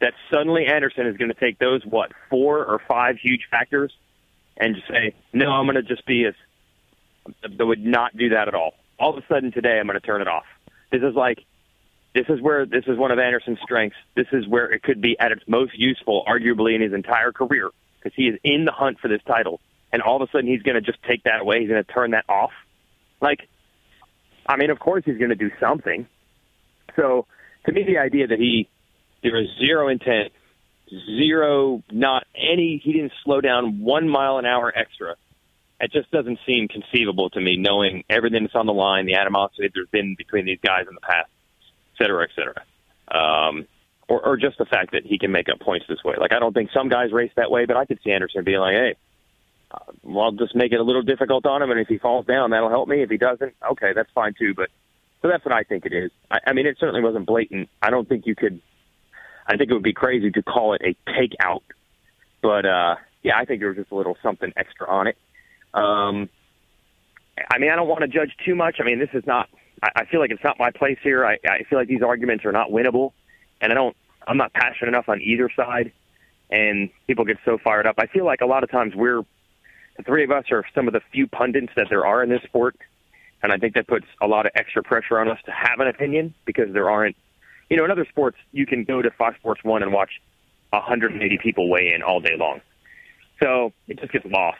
that 0.00 0.14
suddenly 0.30 0.66
Anderson 0.66 1.06
is 1.06 1.16
going 1.16 1.30
to 1.30 1.38
take 1.38 1.58
those 1.58 1.84
what 1.84 2.12
four 2.30 2.64
or 2.64 2.80
five 2.86 3.16
huge 3.16 3.48
factors 3.50 3.92
and 4.56 4.76
just 4.76 4.88
say, 4.88 5.14
no, 5.32 5.50
I'm 5.50 5.66
going 5.66 5.76
to 5.76 5.82
just 5.82 6.06
be 6.06 6.24
as 6.24 6.34
that 7.42 7.66
would 7.66 7.84
not 7.84 8.16
do 8.16 8.30
that 8.30 8.48
at 8.48 8.54
all. 8.54 8.74
All 8.98 9.16
of 9.16 9.22
a 9.22 9.26
sudden 9.26 9.52
today, 9.52 9.78
I'm 9.78 9.86
going 9.86 10.00
to 10.00 10.06
turn 10.06 10.20
it 10.20 10.28
off. 10.28 10.44
This 10.90 11.02
is 11.02 11.14
like, 11.14 11.44
this 12.14 12.26
is 12.28 12.40
where 12.40 12.64
this 12.64 12.84
is 12.86 12.96
one 12.96 13.10
of 13.10 13.18
Anderson's 13.18 13.58
strengths. 13.62 13.96
This 14.14 14.26
is 14.32 14.46
where 14.46 14.70
it 14.70 14.82
could 14.82 15.00
be 15.00 15.18
at 15.18 15.30
its 15.30 15.42
most 15.46 15.78
useful, 15.78 16.24
arguably 16.26 16.74
in 16.74 16.80
his 16.80 16.92
entire 16.92 17.32
career, 17.32 17.70
because 17.98 18.14
he 18.16 18.24
is 18.24 18.38
in 18.44 18.64
the 18.64 18.72
hunt 18.72 18.98
for 19.00 19.08
this 19.08 19.22
title. 19.26 19.60
And 19.92 20.02
all 20.02 20.22
of 20.22 20.28
a 20.28 20.30
sudden, 20.30 20.48
he's 20.48 20.62
going 20.62 20.74
to 20.74 20.80
just 20.80 21.02
take 21.02 21.24
that 21.24 21.40
away. 21.40 21.60
He's 21.60 21.68
going 21.68 21.82
to 21.82 21.92
turn 21.92 22.10
that 22.10 22.24
off. 22.28 22.52
Like, 23.20 23.48
I 24.46 24.56
mean, 24.56 24.70
of 24.70 24.78
course, 24.78 25.02
he's 25.04 25.18
going 25.18 25.30
to 25.30 25.36
do 25.36 25.50
something. 25.60 26.06
So, 26.96 27.26
to 27.66 27.72
me, 27.72 27.84
the 27.84 27.98
idea 27.98 28.26
that 28.28 28.38
he 28.38 28.68
there 29.22 29.32
was 29.32 29.48
zero 29.58 29.88
intent, 29.88 30.32
zero, 30.90 31.82
not 31.90 32.24
any, 32.36 32.80
he 32.82 32.92
didn't 32.92 33.12
slow 33.24 33.40
down 33.40 33.80
one 33.80 34.08
mile 34.08 34.38
an 34.38 34.46
hour 34.46 34.72
extra 34.74 35.16
it 35.80 35.92
just 35.92 36.10
doesn't 36.10 36.38
seem 36.46 36.68
conceivable 36.68 37.30
to 37.30 37.40
me, 37.40 37.56
knowing 37.56 38.04
everything 38.10 38.42
that's 38.42 38.54
on 38.54 38.66
the 38.66 38.72
line, 38.72 39.06
the 39.06 39.14
animosity 39.14 39.70
there's 39.72 39.88
been 39.88 40.14
between 40.16 40.44
these 40.44 40.58
guys 40.64 40.86
in 40.88 40.94
the 40.94 41.00
past, 41.00 41.30
et 41.94 42.04
cetera, 42.04 42.24
et 42.24 42.30
cetera. 42.34 42.64
Um, 43.08 43.66
or, 44.08 44.24
or 44.24 44.36
just 44.36 44.58
the 44.58 44.64
fact 44.64 44.92
that 44.92 45.04
he 45.04 45.18
can 45.18 45.30
make 45.30 45.48
up 45.48 45.60
points 45.60 45.86
this 45.88 46.02
way. 46.04 46.14
Like, 46.18 46.32
I 46.32 46.38
don't 46.38 46.52
think 46.52 46.70
some 46.72 46.88
guys 46.88 47.12
race 47.12 47.32
that 47.36 47.50
way, 47.50 47.66
but 47.66 47.76
I 47.76 47.84
could 47.84 47.98
see 48.02 48.10
Anderson 48.10 48.44
being 48.44 48.58
like, 48.58 48.74
hey, 48.74 48.94
uh, 49.70 49.92
well, 50.02 50.24
I'll 50.26 50.32
just 50.32 50.56
make 50.56 50.72
it 50.72 50.80
a 50.80 50.82
little 50.82 51.02
difficult 51.02 51.44
on 51.46 51.62
him, 51.62 51.70
and 51.70 51.78
if 51.78 51.88
he 51.88 51.98
falls 51.98 52.26
down, 52.26 52.50
that'll 52.50 52.70
help 52.70 52.88
me. 52.88 53.02
If 53.02 53.10
he 53.10 53.18
doesn't, 53.18 53.54
okay, 53.72 53.92
that's 53.94 54.10
fine 54.14 54.34
too. 54.38 54.54
But 54.54 54.70
so 55.20 55.28
that's 55.28 55.44
what 55.44 55.54
I 55.54 55.62
think 55.62 55.84
it 55.84 55.92
is. 55.92 56.10
I, 56.30 56.38
I 56.46 56.52
mean, 56.54 56.66
it 56.66 56.78
certainly 56.80 57.02
wasn't 57.02 57.26
blatant. 57.26 57.68
I 57.82 57.90
don't 57.90 58.08
think 58.08 58.26
you 58.26 58.34
could. 58.34 58.60
I 59.46 59.56
think 59.56 59.70
it 59.70 59.74
would 59.74 59.82
be 59.82 59.94
crazy 59.94 60.30
to 60.30 60.42
call 60.42 60.74
it 60.74 60.82
a 60.82 61.10
takeout, 61.10 61.62
but 62.42 62.66
uh, 62.66 62.96
yeah, 63.22 63.36
I 63.36 63.44
think 63.44 63.60
there 63.60 63.68
was 63.68 63.78
just 63.78 63.90
a 63.90 63.94
little 63.94 64.16
something 64.22 64.52
extra 64.56 64.88
on 64.88 65.06
it. 65.06 65.16
Um, 65.74 66.28
I 67.50 67.58
mean, 67.58 67.70
I 67.70 67.76
don't 67.76 67.88
want 67.88 68.02
to 68.02 68.08
judge 68.08 68.32
too 68.44 68.54
much. 68.54 68.76
I 68.80 68.84
mean, 68.84 68.98
this 68.98 69.10
is 69.12 69.26
not 69.26 69.48
I, 69.82 69.90
I 69.96 70.04
feel 70.06 70.20
like 70.20 70.30
it's 70.30 70.44
not 70.44 70.58
my 70.58 70.70
place 70.70 70.98
here. 71.02 71.24
I, 71.24 71.38
I 71.48 71.64
feel 71.68 71.78
like 71.78 71.88
these 71.88 72.02
arguments 72.02 72.44
are 72.44 72.52
not 72.52 72.70
winnable, 72.70 73.12
and 73.60 73.72
I 73.72 73.74
don't. 73.74 73.96
I'm 74.26 74.36
not 74.36 74.52
passionate 74.52 74.88
enough 74.88 75.08
on 75.08 75.22
either 75.22 75.50
side, 75.56 75.92
and 76.50 76.90
people 77.06 77.24
get 77.24 77.38
so 77.44 77.58
fired 77.58 77.86
up. 77.86 77.94
I 77.98 78.06
feel 78.06 78.24
like 78.24 78.40
a 78.42 78.46
lot 78.46 78.62
of 78.62 78.70
times 78.70 78.94
we're 78.94 79.22
the 79.96 80.02
three 80.04 80.24
of 80.24 80.30
us 80.30 80.44
are 80.50 80.64
some 80.74 80.86
of 80.86 80.94
the 80.94 81.00
few 81.12 81.26
pundits 81.26 81.72
that 81.76 81.86
there 81.90 82.06
are 82.06 82.22
in 82.22 82.28
this 82.28 82.42
sport, 82.44 82.76
and 83.42 83.52
I 83.52 83.58
think 83.58 83.74
that 83.74 83.86
puts 83.86 84.06
a 84.20 84.26
lot 84.26 84.46
of 84.46 84.52
extra 84.54 84.82
pressure 84.82 85.18
on 85.18 85.28
us 85.28 85.38
to 85.46 85.50
have 85.50 85.80
an 85.80 85.88
opinion 85.88 86.34
because 86.44 86.72
there 86.72 86.90
aren't. 86.90 87.16
You 87.68 87.76
know, 87.76 87.84
in 87.84 87.90
other 87.90 88.06
sports, 88.08 88.38
you 88.52 88.64
can 88.64 88.84
go 88.84 89.02
to 89.02 89.10
Fox 89.10 89.36
Sports 89.38 89.62
One 89.62 89.82
and 89.82 89.92
watch 89.92 90.10
180 90.70 91.38
people 91.42 91.68
weigh 91.68 91.92
in 91.94 92.02
all 92.02 92.20
day 92.20 92.36
long, 92.36 92.60
so 93.42 93.72
it 93.88 93.98
just 93.98 94.12
gets 94.12 94.24
lost. 94.26 94.58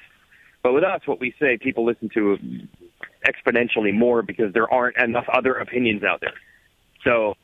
But 0.62 0.72
with 0.72 0.84
us, 0.84 1.02
what 1.06 1.20
we 1.20 1.34
say, 1.40 1.56
people 1.56 1.84
listen 1.86 2.10
to 2.14 2.36
exponentially 3.26 3.94
more 3.94 4.22
because 4.22 4.52
there 4.52 4.70
aren't 4.72 4.96
enough 4.96 5.26
other 5.32 5.54
opinions 5.54 6.02
out 6.02 6.20
there. 6.20 6.34
So 7.04 7.34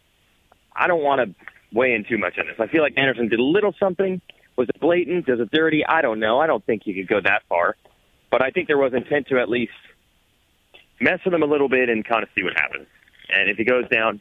I 0.74 0.86
don't 0.86 1.02
want 1.02 1.20
to 1.20 1.34
weigh 1.72 1.94
in 1.94 2.04
too 2.04 2.18
much 2.18 2.38
on 2.38 2.46
this. 2.46 2.56
I 2.58 2.66
feel 2.66 2.82
like 2.82 2.94
Anderson 2.96 3.28
did 3.28 3.38
a 3.38 3.44
little 3.44 3.74
something. 3.78 4.20
Was 4.56 4.68
it 4.68 4.80
blatant? 4.80 5.26
Does 5.26 5.40
it 5.40 5.50
dirty? 5.50 5.84
I 5.84 6.02
don't 6.02 6.20
know. 6.20 6.38
I 6.38 6.46
don't 6.46 6.64
think 6.64 6.82
you 6.86 6.94
could 6.94 7.08
go 7.08 7.20
that 7.20 7.42
far. 7.48 7.76
But 8.30 8.42
I 8.42 8.50
think 8.50 8.68
there 8.68 8.78
was 8.78 8.92
intent 8.94 9.28
to 9.28 9.38
at 9.38 9.48
least 9.48 9.72
mess 11.00 11.20
with 11.24 11.34
him 11.34 11.42
a 11.42 11.46
little 11.46 11.68
bit 11.68 11.88
and 11.88 12.04
kind 12.04 12.22
of 12.22 12.28
see 12.34 12.42
what 12.42 12.54
happens. 12.54 12.86
And 13.28 13.50
if 13.50 13.56
he 13.56 13.64
goes 13.64 13.88
down, 13.88 14.20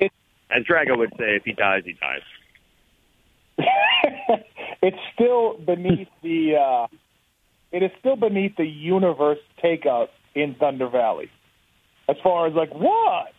as 0.49 0.63
Drago 0.63 0.97
would 0.97 1.11
say, 1.17 1.35
if 1.35 1.43
he 1.43 1.53
dies, 1.53 1.83
he 1.85 1.93
dies. 1.93 2.21
it's 4.81 4.97
still 5.13 5.57
beneath 5.57 6.07
the 6.23 6.55
uh, 6.55 6.87
it 7.71 7.83
is 7.83 7.91
still 7.99 8.15
beneath 8.15 8.55
the 8.55 8.65
universe 8.65 9.39
takeout 9.63 10.07
in 10.35 10.55
Thunder 10.55 10.89
Valley. 10.89 11.29
As 12.09 12.15
far 12.23 12.47
as 12.47 12.53
like 12.53 12.73
what, 12.73 13.33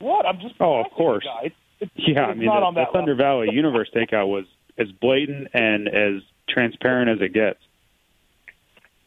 what? 0.00 0.26
I'm 0.26 0.40
just 0.40 0.54
oh, 0.60 0.80
of 0.80 0.90
course, 0.92 1.24
it's, 1.42 1.46
it's, 1.46 1.56
yeah. 1.96 2.30
It's 2.30 2.30
I 2.30 2.34
mean, 2.34 2.46
not 2.46 2.60
the, 2.60 2.66
on 2.66 2.74
the 2.74 2.84
Thunder 2.92 3.14
level. 3.14 3.42
Valley 3.44 3.48
Universe 3.54 3.90
takeout 3.94 4.28
was 4.28 4.44
as 4.78 4.90
blatant 4.92 5.48
and 5.54 5.88
as 5.88 6.22
transparent 6.48 7.10
as 7.10 7.24
it 7.24 7.32
gets. 7.32 7.58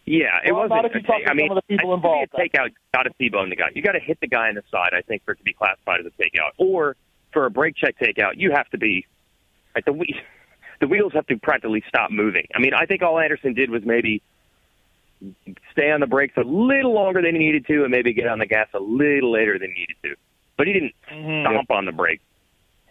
Yeah, 0.05 0.37
it 0.45 0.53
Well, 0.53 0.61
wasn't. 0.69 0.75
not 0.83 0.85
if 0.85 0.93
you 0.95 1.01
a 1.01 1.03
talk 1.03 1.17
take- 1.17 1.25
to 1.25 1.31
I 1.31 1.33
mean, 1.33 1.49
some 1.49 1.57
of 1.57 1.63
the 1.67 1.75
people 1.75 1.91
I 1.91 1.95
involved. 1.95 2.31
A 2.33 2.37
takeout 2.37 2.69
got 2.93 3.03
to 3.03 3.09
T-bone 3.19 3.49
the 3.49 3.57
guy. 3.57 3.65
You 3.73 3.81
got 3.81 3.91
to 3.91 3.99
hit 3.99 4.19
the 4.21 4.27
guy 4.27 4.47
in 4.49 4.55
the 4.55 4.63
side, 4.71 4.91
I 4.93 5.01
think, 5.01 5.25
for 5.25 5.31
it 5.33 5.37
to 5.37 5.43
be 5.43 5.53
classified 5.53 5.99
as 5.99 6.05
a 6.05 6.21
takeout. 6.21 6.51
Or 6.57 6.95
for 7.33 7.45
a 7.45 7.51
brake 7.51 7.75
check 7.75 7.95
takeout, 7.99 8.33
you 8.35 8.51
have 8.51 8.69
to 8.69 8.77
be 8.77 9.05
like 9.75 9.83
the 9.85 9.91
whe- 9.93 10.15
the 10.79 10.87
wheels 10.87 11.11
have 11.13 11.27
to 11.27 11.37
practically 11.37 11.83
stop 11.89 12.09
moving. 12.11 12.47
I 12.55 12.59
mean, 12.59 12.73
I 12.73 12.85
think 12.85 13.01
all 13.01 13.19
Anderson 13.19 13.53
did 13.53 13.69
was 13.69 13.83
maybe 13.83 14.21
stay 15.71 15.91
on 15.91 15.99
the 15.99 16.07
brakes 16.07 16.35
a 16.37 16.41
little 16.41 16.93
longer 16.93 17.21
than 17.21 17.33
he 17.35 17.39
needed 17.39 17.65
to, 17.67 17.81
and 17.83 17.91
maybe 17.91 18.13
get 18.13 18.27
on 18.27 18.39
the 18.39 18.45
gas 18.45 18.67
a 18.73 18.79
little 18.79 19.31
later 19.31 19.59
than 19.59 19.71
he 19.75 19.81
needed 19.81 19.95
to. 20.03 20.15
But 20.57 20.67
he 20.67 20.73
didn't 20.73 20.93
Mm-hmm. 21.11 21.51
stomp 21.51 21.71
on 21.71 21.85
the 21.85 21.91
brake 21.91 22.21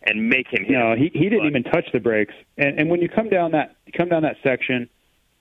and 0.03 0.29
make 0.29 0.47
him 0.49 0.65
hit. 0.65 0.73
No, 0.73 0.95
he 0.95 1.11
he 1.13 1.25
didn't 1.29 1.41
But- 1.41 1.47
even 1.47 1.63
touch 1.65 1.91
the 1.93 2.01
brakes. 2.01 2.35
And 2.59 2.79
and 2.79 2.91
when 2.91 3.01
you 3.03 3.09
come 3.09 3.29
down 3.29 3.53
that 3.53 3.77
come 3.97 4.09
down 4.09 4.23
that 4.23 4.37
section, 4.43 4.89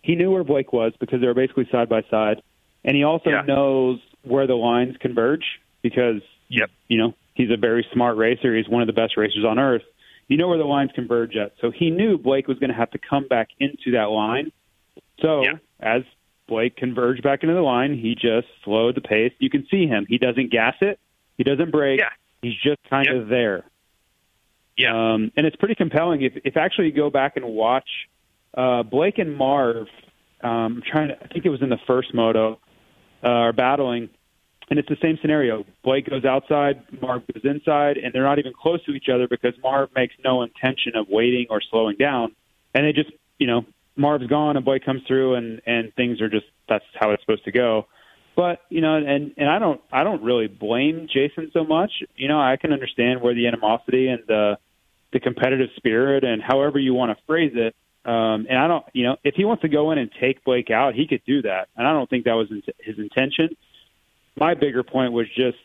he 0.01 0.15
knew 0.15 0.31
where 0.31 0.43
Blake 0.43 0.73
was 0.73 0.93
because 0.99 1.21
they 1.21 1.27
were 1.27 1.33
basically 1.33 1.67
side 1.71 1.89
by 1.89 2.01
side, 2.09 2.41
and 2.83 2.95
he 2.95 3.03
also 3.03 3.29
Yeah. 3.29 3.41
knows 3.41 3.99
where 4.23 4.47
the 4.47 4.55
lines 4.55 4.97
converge 4.97 5.45
because 5.81 6.21
Yep. 6.49 6.69
you 6.87 6.97
know 6.97 7.13
he's 7.33 7.51
a 7.51 7.57
very 7.57 7.85
smart 7.93 8.17
racer. 8.17 8.55
He's 8.55 8.67
one 8.69 8.81
of 8.81 8.87
the 8.87 8.93
best 8.93 9.17
racers 9.17 9.43
on 9.45 9.59
earth. 9.59 9.83
You 10.27 10.37
know 10.37 10.47
where 10.47 10.57
the 10.57 10.65
lines 10.65 10.91
converge 10.93 11.35
at. 11.35 11.51
So 11.59 11.69
he 11.69 11.91
knew 11.91 12.17
Blake 12.17 12.47
was 12.47 12.57
going 12.57 12.71
to 12.71 12.75
have 12.75 12.89
to 12.91 12.97
come 12.97 13.27
back 13.27 13.49
into 13.59 13.91
that 13.91 14.09
line. 14.09 14.51
So 15.19 15.43
Yeah. 15.43 15.57
as 15.79 16.03
Blake 16.47 16.75
converged 16.75 17.21
back 17.21 17.43
into 17.43 17.53
the 17.53 17.61
line, 17.61 17.95
he 17.95 18.15
just 18.15 18.47
slowed 18.63 18.95
the 18.95 19.01
pace. 19.01 19.33
You 19.39 19.49
can 19.51 19.67
see 19.67 19.85
him. 19.85 20.05
He 20.09 20.17
doesn't 20.17 20.49
gas 20.51 20.75
it. 20.81 20.99
He 21.37 21.43
doesn't 21.43 21.69
brake. 21.71 21.99
Yeah. 21.99 22.09
He's 22.41 22.55
just 22.55 22.81
kind 22.89 23.05
Yep. 23.07 23.15
of 23.15 23.27
there. 23.27 23.65
Yeah. 24.77 25.13
Um, 25.13 25.31
and 25.37 25.45
it's 25.45 25.55
pretty 25.55 25.75
compelling. 25.75 26.21
If, 26.21 26.33
if 26.43 26.57
actually 26.57 26.87
you 26.87 26.93
go 26.93 27.09
back 27.09 27.37
and 27.37 27.45
watch 27.45 27.87
uh, 28.55 28.83
Blake 28.83 29.17
and 29.17 29.35
Marv, 29.35 29.87
um, 30.41 30.49
I'm 30.49 30.83
trying 30.89 31.07
to, 31.09 31.23
I 31.23 31.27
think 31.27 31.45
it 31.45 31.49
was 31.49 31.61
in 31.61 31.69
the 31.69 31.79
first 31.87 32.13
moto, 32.13 32.59
uh, 33.23 33.27
are 33.27 33.53
battling, 33.53 34.09
and 34.69 34.77
it's 34.79 34.89
the 34.89 34.97
same 35.01 35.17
scenario. 35.21 35.65
Blake 35.83 36.09
goes 36.09 36.25
outside, 36.25 36.83
Marv 37.01 37.23
goes 37.33 37.43
inside, 37.43 37.97
and 37.97 38.13
they're 38.13 38.23
not 38.23 38.39
even 38.39 38.53
close 38.53 38.83
to 38.85 38.91
each 38.91 39.09
other 39.13 39.27
because 39.27 39.53
Marv 39.63 39.89
makes 39.95 40.13
no 40.23 40.43
intention 40.43 40.95
of 40.95 41.07
waiting 41.09 41.47
or 41.49 41.61
slowing 41.69 41.95
down, 41.97 42.35
and 42.73 42.85
they 42.85 42.91
just, 42.91 43.11
you 43.39 43.47
know, 43.47 43.65
Marv's 43.95 44.27
gone 44.27 44.57
and 44.57 44.65
Blake 44.65 44.83
comes 44.83 45.01
through, 45.07 45.35
and 45.35 45.61
and 45.65 45.93
things 45.95 46.21
are 46.21 46.29
just 46.29 46.45
that's 46.67 46.83
how 46.99 47.11
it's 47.11 47.23
supposed 47.23 47.45
to 47.45 47.51
go. 47.51 47.87
But 48.35 48.59
you 48.69 48.81
know, 48.81 48.95
and 48.97 49.31
and 49.37 49.49
I 49.49 49.59
don't 49.59 49.81
I 49.91 50.03
don't 50.03 50.21
really 50.21 50.47
blame 50.47 51.07
Jason 51.11 51.49
so 51.53 51.63
much. 51.63 51.91
You 52.15 52.27
know, 52.27 52.39
I 52.39 52.57
can 52.57 52.73
understand 52.73 53.21
where 53.21 53.33
the 53.33 53.47
animosity 53.47 54.09
and 54.09 54.21
the 54.27 54.57
the 55.15 55.21
competitive 55.21 55.69
spirit 55.77 56.25
and 56.25 56.43
however 56.43 56.77
you 56.77 56.93
want 56.93 57.17
to 57.17 57.23
phrase 57.25 57.53
it. 57.55 57.73
Um, 58.03 58.47
and 58.49 58.59
I 58.59 58.67
don't, 58.67 58.85
you 58.91 59.05
know, 59.05 59.15
if 59.23 59.33
he 59.35 59.45
wants 59.45 59.61
to 59.61 59.69
go 59.69 59.91
in 59.91 59.97
and 59.97 60.11
take 60.19 60.43
Blake 60.43 60.69
out, 60.69 60.93
he 60.93 61.07
could 61.07 61.21
do 61.25 61.41
that. 61.43 61.69
And 61.77 61.87
I 61.87 61.93
don't 61.93 62.09
think 62.09 62.25
that 62.25 62.33
was 62.33 62.49
his 62.49 62.99
intention. 62.99 63.55
My 64.37 64.55
bigger 64.55 64.83
point 64.83 65.13
was 65.13 65.27
just 65.27 65.57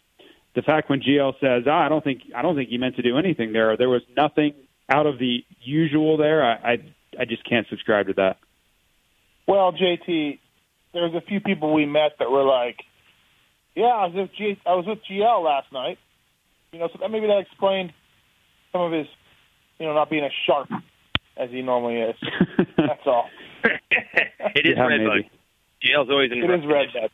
the 0.55 0.63
fact 0.63 0.89
when 0.89 1.01
GL 1.01 1.33
says, 1.41 1.65
ah, 1.67 1.85
I 1.85 1.89
don't 1.89 2.05
think, 2.05 2.23
I 2.35 2.43
don't 2.43 2.55
think 2.55 2.69
he 2.69 2.79
meant 2.79 2.95
to 2.97 3.03
do 3.03 3.19
anything 3.19 3.53
there. 3.53 3.77
There 3.77 3.89
was 3.89 4.03
nothing 4.17 4.55
out 4.89 5.07
of 5.07 5.19
the 5.19 5.45
usual 5.61 6.17
there. 6.17 6.45
I, 6.45 6.53
I, 6.55 6.77
I 7.19 7.25
just 7.25 7.43
can't 7.45 7.67
subscribe 7.69 8.07
to 8.07 8.13
that. 8.15 8.37
Well, 9.49 9.73
JT, 9.73 10.39
there's 10.95 11.15
a 11.15 11.21
few 11.23 11.41
people 11.41 11.75
we 11.75 11.87
met 11.87 12.13
that 12.21 12.31
were 12.31 12.45
like, 12.45 12.77
"Yeah, 13.75 13.87
I 13.87 14.07
was 14.07 14.15
with 14.15 14.31
G- 14.39 14.61
I 14.65 14.75
was 14.75 14.87
with 14.87 15.01
GL 15.11 15.45
last 15.45 15.73
night." 15.73 15.99
You 16.73 16.79
know, 16.79 16.89
so 16.93 16.99
that 17.01 17.11
maybe 17.11 17.27
that 17.27 17.39
explained 17.39 17.93
some 18.73 18.83
of 18.83 18.93
his, 18.93 19.07
you 19.81 19.87
know, 19.87 19.95
not 19.95 20.11
being 20.11 20.25
as 20.25 20.31
sharp 20.47 20.69
as 21.37 21.51
he 21.51 21.63
normally 21.63 21.97
is. 22.01 22.17
That's 22.77 23.01
all. 23.07 23.29
it 23.65 24.67
is 24.67 24.77
Yeah, 24.77 24.87
Redbud. 24.87 25.09
maybe. 25.17 25.31
GL's 25.83 26.11
always 26.11 26.31
in 26.31 26.39
It 26.45 26.51
is 26.51 26.67
red. 26.67 26.89
Bud. 26.93 27.11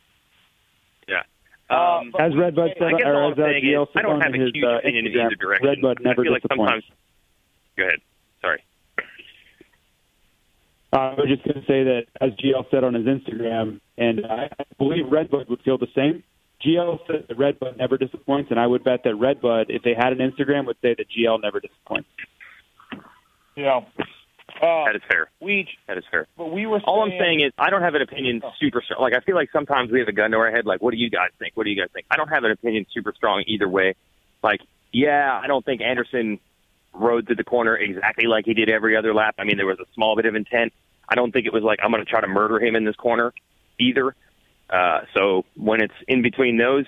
Yeah. 1.07 1.21
Uh, 1.69 1.99
Um, 1.99 2.11
As 2.19 2.35
Redbud 2.35 2.71
said, 2.77 2.93
I 3.03 3.09
or 3.09 3.31
as 3.31 3.39
uh, 3.39 3.43
saying 3.45 3.63
GL 3.63 3.83
is, 3.83 3.87
I 3.89 3.93
said 3.93 4.01
don't 4.03 4.15
on 4.15 4.21
have 4.21 4.33
a 4.33 4.37
his 4.37 4.51
huge 4.53 4.63
uh, 4.63 4.77
opinion 4.79 5.05
in 5.07 5.11
Instagram, 5.13 5.25
either 5.25 5.35
direction. 5.35 5.67
Redbud 5.67 5.97
never 6.01 6.21
I 6.21 6.23
feel 6.25 6.33
like 6.33 6.41
disappoints. 6.43 6.71
sometimes. 6.71 6.83
Go 7.77 7.83
ahead. 7.83 7.99
Sorry. 8.41 8.63
Uh, 10.93 10.95
I 10.97 11.13
was 11.15 11.27
just 11.27 11.43
going 11.43 11.55
to 11.61 11.65
say 11.67 11.83
that, 11.83 12.05
as 12.21 12.31
GL 12.33 12.69
said 12.71 12.83
on 12.83 12.93
his 12.93 13.05
Instagram, 13.05 13.79
and 13.97 14.25
I 14.25 14.49
I 14.59 14.63
believe 14.77 15.11
Redbud 15.11 15.49
would 15.49 15.61
feel 15.61 15.77
the 15.77 15.87
same. 15.95 16.23
GL 16.65 16.99
said 17.07 17.25
that 17.27 17.37
Redbud 17.37 17.77
never 17.77 17.97
disappoints, 17.97 18.51
and 18.51 18.59
I 18.59 18.65
would 18.67 18.83
bet 18.83 19.03
that 19.03 19.15
Redbud, 19.15 19.67
if 19.69 19.83
they 19.83 19.93
had 19.93 20.11
an 20.13 20.19
Instagram, 20.19 20.65
would 20.65 20.77
say 20.81 20.95
that 20.97 21.05
GL 21.09 21.41
never 21.41 21.59
disappoints. 21.59 22.07
Know, 23.57 23.85
uh, 24.61 24.85
That 24.85 24.95
is 24.95 25.01
fair. 25.09 25.29
we, 25.41 25.67
That 25.87 25.97
is 25.97 26.03
fair. 26.11 26.27
but 26.37 26.51
we 26.51 26.65
were. 26.65 26.79
All 26.85 27.01
I'm 27.03 27.11
saying 27.19 27.41
is, 27.41 27.51
I 27.57 27.69
don't 27.69 27.81
have 27.81 27.95
an 27.95 28.01
opinion 28.03 28.41
super 28.59 28.81
strong. 28.81 29.01
Like, 29.01 29.13
I 29.15 29.19
feel 29.21 29.35
like 29.35 29.49
sometimes 29.51 29.91
we 29.91 29.99
have 29.99 30.07
a 30.07 30.13
gun 30.13 30.31
to 30.31 30.37
our 30.37 30.51
head. 30.51 30.65
Like, 30.65 30.81
what 30.81 30.91
do 30.91 30.97
you 30.97 31.09
guys 31.09 31.31
think? 31.39 31.57
What 31.57 31.63
do 31.65 31.71
you 31.71 31.75
guys 31.81 31.89
think? 31.91 32.05
I 32.11 32.15
don't 32.17 32.29
have 32.29 32.43
an 32.43 32.51
opinion 32.51 32.85
super 32.93 33.13
strong 33.15 33.43
either 33.47 33.67
way. 33.67 33.95
Like, 34.43 34.61
yeah, 34.93 35.39
I 35.43 35.47
don't 35.47 35.65
think 35.65 35.81
Anderson 35.81 36.39
rode 36.93 37.27
to 37.27 37.35
the 37.35 37.43
corner 37.43 37.75
exactly 37.75 38.25
like 38.27 38.45
he 38.45 38.53
did 38.53 38.69
every 38.69 38.95
other 38.95 39.13
lap. 39.13 39.35
I 39.37 39.43
mean, 39.43 39.57
there 39.57 39.65
was 39.65 39.79
a 39.79 39.85
small 39.93 40.15
bit 40.15 40.25
of 40.25 40.35
intent. 40.35 40.71
I 41.09 41.15
don't 41.15 41.31
think 41.31 41.45
it 41.45 41.53
was 41.53 41.63
like 41.63 41.79
I'm 41.83 41.91
going 41.91 42.03
to 42.03 42.09
try 42.09 42.21
to 42.21 42.27
murder 42.27 42.59
him 42.63 42.75
in 42.75 42.85
this 42.85 42.95
corner 42.95 43.33
either. 43.79 44.15
Uh, 44.69 45.01
so 45.15 45.45
when 45.55 45.81
it's 45.81 45.93
in 46.07 46.21
between 46.21 46.57
those 46.57 46.85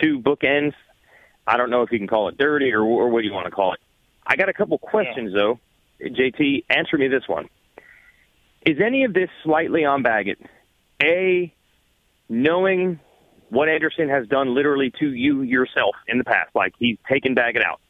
two 0.00 0.20
bookends, 0.20 0.74
I 1.46 1.56
don't 1.56 1.70
know 1.70 1.82
if 1.82 1.90
you 1.90 1.98
can 1.98 2.06
call 2.08 2.28
it 2.28 2.36
dirty 2.38 2.72
or, 2.72 2.82
or 2.82 3.08
what 3.08 3.22
do 3.22 3.26
you 3.26 3.32
want 3.32 3.46
to 3.46 3.50
call 3.50 3.72
it. 3.72 3.80
I 4.26 4.36
got 4.36 4.48
a 4.48 4.52
couple 4.52 4.76
questions 4.78 5.32
though. 5.32 5.58
JT, 6.00 6.64
answer 6.70 6.96
me 6.96 7.08
this 7.08 7.26
one. 7.26 7.48
Is 8.64 8.78
any 8.84 9.04
of 9.04 9.14
this 9.14 9.30
slightly 9.44 9.84
on 9.84 10.02
Baggett? 10.02 10.38
A, 11.02 11.52
knowing 12.28 13.00
what 13.50 13.68
Anderson 13.68 14.08
has 14.08 14.26
done 14.26 14.54
literally 14.54 14.92
to 14.98 15.12
you 15.12 15.42
yourself 15.42 15.94
in 16.06 16.18
the 16.18 16.24
past, 16.24 16.50
like 16.54 16.74
he's 16.78 16.98
taken 17.08 17.34
Baggett 17.34 17.64
out. 17.64 17.80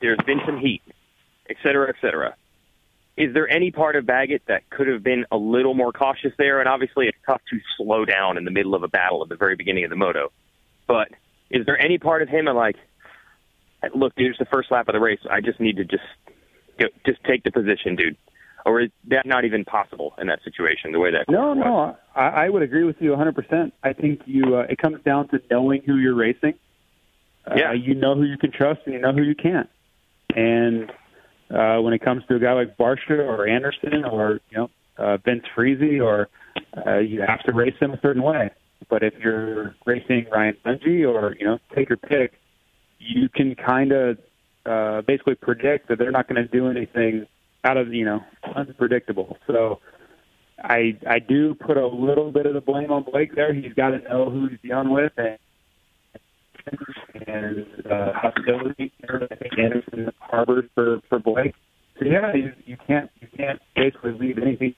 There's 0.00 0.18
been 0.26 0.40
some 0.44 0.58
heat, 0.58 0.82
et 1.48 1.56
cetera, 1.62 1.88
et 1.88 1.96
cetera. 2.00 2.34
Is 3.16 3.32
there 3.32 3.48
any 3.48 3.70
part 3.70 3.96
of 3.96 4.04
Baggett 4.04 4.42
that 4.48 4.68
could 4.68 4.88
have 4.88 5.02
been 5.02 5.24
a 5.30 5.36
little 5.36 5.72
more 5.72 5.92
cautious 5.92 6.32
there? 6.36 6.60
And 6.60 6.68
obviously, 6.68 7.06
it's 7.06 7.16
tough 7.24 7.40
to 7.50 7.58
slow 7.76 8.04
down 8.04 8.36
in 8.36 8.44
the 8.44 8.50
middle 8.50 8.74
of 8.74 8.82
a 8.82 8.88
battle 8.88 9.22
at 9.22 9.28
the 9.30 9.36
very 9.36 9.56
beginning 9.56 9.84
of 9.84 9.90
the 9.90 9.96
moto. 9.96 10.32
But 10.86 11.08
is 11.50 11.64
there 11.64 11.80
any 11.80 11.96
part 11.96 12.20
of 12.20 12.28
him 12.28 12.44
that 12.44 12.54
like, 12.54 12.76
look, 13.94 14.14
dude, 14.16 14.30
it's 14.30 14.38
the 14.38 14.46
first 14.46 14.70
lap 14.70 14.88
of 14.88 14.92
the 14.92 15.00
race. 15.00 15.20
I 15.30 15.40
just 15.40 15.60
need 15.60 15.76
to 15.76 15.84
just 15.84 16.02
just 17.04 17.22
take 17.24 17.42
the 17.44 17.50
position, 17.50 17.96
dude. 17.96 18.16
Or 18.64 18.80
is 18.80 18.90
that 19.08 19.26
not 19.26 19.44
even 19.44 19.64
possible 19.64 20.14
in 20.18 20.26
that 20.26 20.42
situation? 20.42 20.90
The 20.90 20.98
way 20.98 21.12
that 21.12 21.28
No, 21.28 21.50
was? 21.50 21.58
no, 21.58 21.96
I, 22.16 22.46
I 22.46 22.48
would 22.48 22.62
agree 22.62 22.82
with 22.82 22.96
you 23.00 23.10
100%. 23.12 23.70
I 23.84 23.92
think 23.92 24.22
you. 24.26 24.56
Uh, 24.56 24.66
it 24.68 24.78
comes 24.78 25.00
down 25.04 25.28
to 25.28 25.40
knowing 25.50 25.82
who 25.86 25.96
you're 25.96 26.16
racing. 26.16 26.54
Uh, 27.46 27.54
Yeah. 27.56 27.72
You 27.72 27.94
know 27.94 28.16
who 28.16 28.24
you 28.24 28.36
can 28.36 28.50
trust, 28.50 28.80
and 28.86 28.94
you 28.94 29.00
know 29.00 29.12
who 29.12 29.22
you 29.22 29.36
can't. 29.36 29.68
And 30.34 30.90
uh, 31.48 31.78
when 31.80 31.92
it 31.94 32.00
comes 32.00 32.24
to 32.28 32.34
a 32.34 32.38
guy 32.40 32.54
like 32.54 32.76
Barcia 32.76 33.20
or 33.24 33.46
Anderson 33.46 34.04
or 34.04 34.40
you 34.50 34.58
know 34.58 34.70
uh, 34.98 35.16
Vince 35.18 35.44
Friese, 35.54 36.00
or 36.00 36.28
uh, 36.84 36.98
you 36.98 37.22
have 37.22 37.42
to 37.44 37.52
race 37.52 37.74
them 37.78 37.92
a 37.92 38.00
certain 38.00 38.22
way. 38.22 38.50
But 38.88 39.04
if 39.04 39.14
you're 39.22 39.76
racing 39.86 40.26
Ryan 40.32 40.56
Dungey 40.64 41.08
or 41.08 41.36
you 41.38 41.46
know 41.46 41.58
take 41.74 41.88
your 41.88 41.98
pick, 41.98 42.32
you 42.98 43.28
can 43.28 43.54
kind 43.54 43.92
of 43.92 44.18
uh, 44.66 45.02
basically 45.02 45.34
predict 45.34 45.88
that 45.88 45.98
they're 45.98 46.10
not 46.10 46.28
going 46.28 46.42
to 46.42 46.48
do 46.48 46.68
anything 46.68 47.26
out 47.64 47.76
of 47.76 47.92
you 47.92 48.04
know 48.04 48.20
unpredictable. 48.54 49.38
So 49.46 49.80
I 50.58 50.98
I 51.08 51.18
do 51.18 51.54
put 51.54 51.76
a 51.76 51.86
little 51.86 52.32
bit 52.32 52.46
of 52.46 52.54
the 52.54 52.60
blame 52.60 52.90
on 52.90 53.04
Blake 53.04 53.34
there. 53.34 53.52
He's 53.52 53.72
got 53.74 53.90
to 53.90 53.98
know 53.98 54.30
who 54.30 54.48
he's 54.48 54.58
dealing 54.62 54.90
with 54.90 55.12
and 55.16 55.38
and 57.26 57.66
uh, 57.90 58.12
hostility. 58.14 58.92
I 59.04 59.34
think 59.36 59.58
Anderson 59.58 60.12
harbored 60.20 60.70
for 60.74 61.00
for 61.08 61.18
Blake. 61.18 61.54
So 61.98 62.04
yeah, 62.04 62.34
you, 62.34 62.52
you 62.64 62.76
can't 62.86 63.10
you 63.20 63.28
can't 63.36 63.60
basically 63.74 64.12
leave 64.12 64.38
anything. 64.38 64.74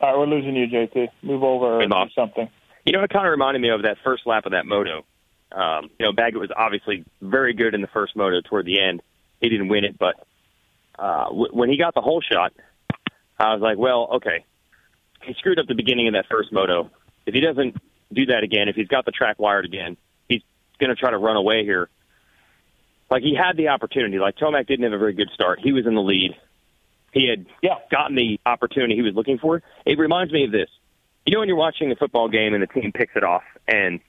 All 0.00 0.10
right, 0.10 0.18
we're 0.18 0.36
losing 0.36 0.54
you, 0.54 0.66
JT. 0.66 1.08
Move 1.22 1.42
over 1.42 1.80
and 1.80 1.90
do 1.90 2.04
something. 2.14 2.48
You 2.84 2.92
know, 2.92 3.02
it 3.02 3.10
kind 3.10 3.26
of 3.26 3.32
reminded 3.32 3.60
me 3.60 3.70
of 3.70 3.82
that 3.82 3.96
first 4.04 4.26
lap 4.26 4.46
of 4.46 4.52
that 4.52 4.64
moto. 4.64 5.04
Um, 5.50 5.90
you 5.98 6.06
know, 6.06 6.12
Baggett 6.12 6.40
was 6.40 6.50
obviously 6.54 7.04
very 7.22 7.54
good 7.54 7.74
in 7.74 7.80
the 7.80 7.86
first 7.88 8.14
moto 8.16 8.40
toward 8.40 8.66
the 8.66 8.80
end. 8.80 9.02
He 9.40 9.48
didn't 9.48 9.68
win 9.68 9.84
it, 9.84 9.98
but 9.98 10.26
uh, 10.98 11.24
w- 11.26 11.52
when 11.52 11.70
he 11.70 11.78
got 11.78 11.94
the 11.94 12.00
whole 12.00 12.20
shot, 12.20 12.52
I 13.38 13.52
was 13.54 13.62
like, 13.62 13.78
well, 13.78 14.08
okay, 14.16 14.44
he 15.22 15.34
screwed 15.34 15.58
up 15.58 15.66
the 15.66 15.74
beginning 15.74 16.08
of 16.08 16.14
that 16.14 16.26
first 16.30 16.52
moto. 16.52 16.90
If 17.24 17.34
he 17.34 17.40
doesn't 17.40 17.76
do 18.12 18.26
that 18.26 18.42
again, 18.42 18.68
if 18.68 18.76
he's 18.76 18.88
got 18.88 19.04
the 19.04 19.12
track 19.12 19.38
wired 19.38 19.64
again, 19.64 19.96
he's 20.28 20.42
going 20.80 20.90
to 20.90 20.96
try 20.96 21.10
to 21.10 21.18
run 21.18 21.36
away 21.36 21.64
here. 21.64 21.88
Like 23.10 23.22
he 23.22 23.34
had 23.34 23.56
the 23.56 23.68
opportunity. 23.68 24.18
Like 24.18 24.36
Tomac 24.36 24.66
didn't 24.66 24.84
have 24.84 24.92
a 24.92 24.98
very 24.98 25.14
good 25.14 25.30
start. 25.32 25.60
He 25.62 25.72
was 25.72 25.86
in 25.86 25.94
the 25.94 26.02
lead. 26.02 26.36
He 27.12 27.28
had 27.28 27.46
yeah. 27.62 27.76
gotten 27.90 28.16
the 28.16 28.38
opportunity 28.44 28.94
he 28.94 29.02
was 29.02 29.14
looking 29.14 29.38
for. 29.38 29.62
It 29.86 29.98
reminds 29.98 30.32
me 30.32 30.44
of 30.44 30.52
this. 30.52 30.68
You 31.24 31.34
know 31.34 31.40
when 31.40 31.48
you're 31.48 31.56
watching 31.56 31.90
a 31.90 31.96
football 31.96 32.28
game 32.28 32.54
and 32.54 32.62
the 32.62 32.66
team 32.66 32.92
picks 32.92 33.16
it 33.16 33.24
off 33.24 33.44
and 33.66 34.00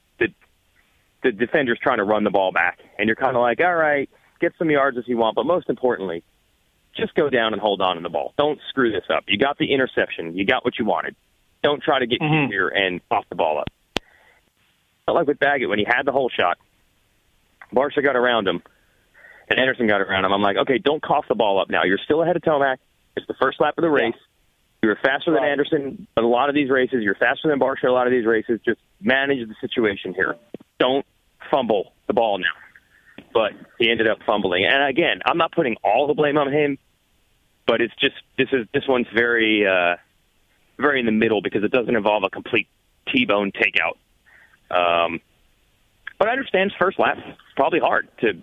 the 1.24 1.32
defender's 1.32 1.80
trying 1.82 1.98
to 1.98 2.04
run 2.04 2.24
the 2.24 2.30
ball 2.30 2.52
back 2.52 2.80
and 2.98 3.08
you're 3.08 3.16
kind 3.16 3.36
of 3.36 3.42
like, 3.42 3.60
all 3.60 3.76
right, 3.76 4.10
get 4.40 4.54
some 4.58 4.70
yards 4.70 4.98
if 4.98 5.08
you 5.08 5.18
want, 5.18 5.36
but 5.36 5.46
most 5.46 5.70
importantly, 5.70 6.24
just 6.96 7.14
go 7.16 7.30
down 7.30 7.54
and 7.54 7.62
hold 7.62 7.82
on 7.82 7.96
to 7.96 8.02
the 8.02 8.10
ball. 8.10 8.34
Don't 8.38 8.60
screw 8.70 8.92
this 8.92 9.06
up. 9.10 9.26
You 9.28 9.38
got 9.38 9.58
the 9.58 9.74
interception. 9.74 10.38
You 10.38 10.46
got 10.46 10.66
what 10.66 10.80
you 10.80 10.86
wanted. 10.86 11.16
Don't 11.64 11.82
try 11.82 12.00
to 12.00 12.08
get 12.08 12.22
mm-hmm. 12.22 12.52
here 12.52 12.68
and 12.70 13.02
off 13.12 13.26
the 13.30 13.36
ball 13.36 13.60
up. 13.60 13.68
But 15.06 15.16
like 15.16 15.28
with 15.28 15.40
Baggett, 15.40 15.70
when 15.70 15.80
he 15.80 15.86
had 15.86 16.04
the 16.06 16.12
whole 16.12 16.30
shot, 16.30 16.58
Barcia 17.74 18.04
got 18.04 18.16
around 18.16 18.48
him, 18.48 18.62
and 19.50 19.60
Anderson 19.60 19.88
got 19.88 20.02
around 20.02 20.26
him. 20.26 20.34
I'm 20.34 20.42
like, 20.42 20.58
okay, 20.58 20.78
don't 20.78 21.02
cough 21.02 21.26
the 21.28 21.36
ball 21.36 21.60
up 21.60 21.70
now. 21.70 21.84
You're 21.84 22.00
still 22.04 22.22
ahead 22.24 22.36
of 22.36 22.42
Tomac. 22.42 22.78
It's 23.16 23.28
the 23.28 23.36
first 23.42 23.60
lap 23.60 23.76
of 23.78 23.82
the 23.82 23.90
race. 23.90 24.16
You're 24.82 24.96
faster 24.96 25.32
than 25.32 25.44
Anderson 25.44 26.08
in 26.16 26.24
a 26.24 26.28
lot 26.28 26.50
of 26.50 26.56
these 26.56 26.70
races. 26.70 27.04
You're 27.04 27.16
faster 27.16 27.50
than 27.50 27.60
Barcia 27.60 27.90
a 27.90 27.92
lot 27.92 28.08
of 28.08 28.12
these 28.12 28.26
races. 28.26 28.60
Just 28.64 28.80
manage 29.02 29.48
the 29.48 29.56
situation 29.60 30.14
here. 30.14 30.36
Don't 30.80 31.06
fumble 31.52 31.94
the 32.08 32.14
ball 32.14 32.40
now. 32.40 33.26
But 33.34 33.52
he 33.78 33.90
ended 33.92 34.08
up 34.08 34.20
fumbling. 34.26 34.66
And 34.66 34.84
again, 34.84 35.20
I'm 35.26 35.38
not 35.38 35.52
putting 35.52 35.76
all 35.84 36.08
the 36.08 36.14
blame 36.14 36.38
on 36.38 36.52
him, 36.52 36.78
but 37.68 37.82
it's 37.82 37.94
just 38.00 38.16
this 38.38 38.48
is 38.52 38.66
this 38.74 38.84
one's 38.88 39.08
very 39.14 39.68
uh, 39.68 39.98
very 40.80 41.00
in 41.00 41.06
the 41.06 41.12
middle 41.12 41.42
because 41.42 41.64
it 41.64 41.72
doesn't 41.72 41.96
involve 41.96 42.24
a 42.24 42.30
complete 42.30 42.68
T-bone 43.14 43.52
takeout. 43.52 43.98
Um, 44.72 45.22
but 46.18 46.28
I 46.28 46.32
understand 46.32 46.74
first 46.80 47.00
lap. 47.00 47.18
It's 47.18 47.38
probably 47.56 47.80
hard 47.80 48.08
to 48.22 48.34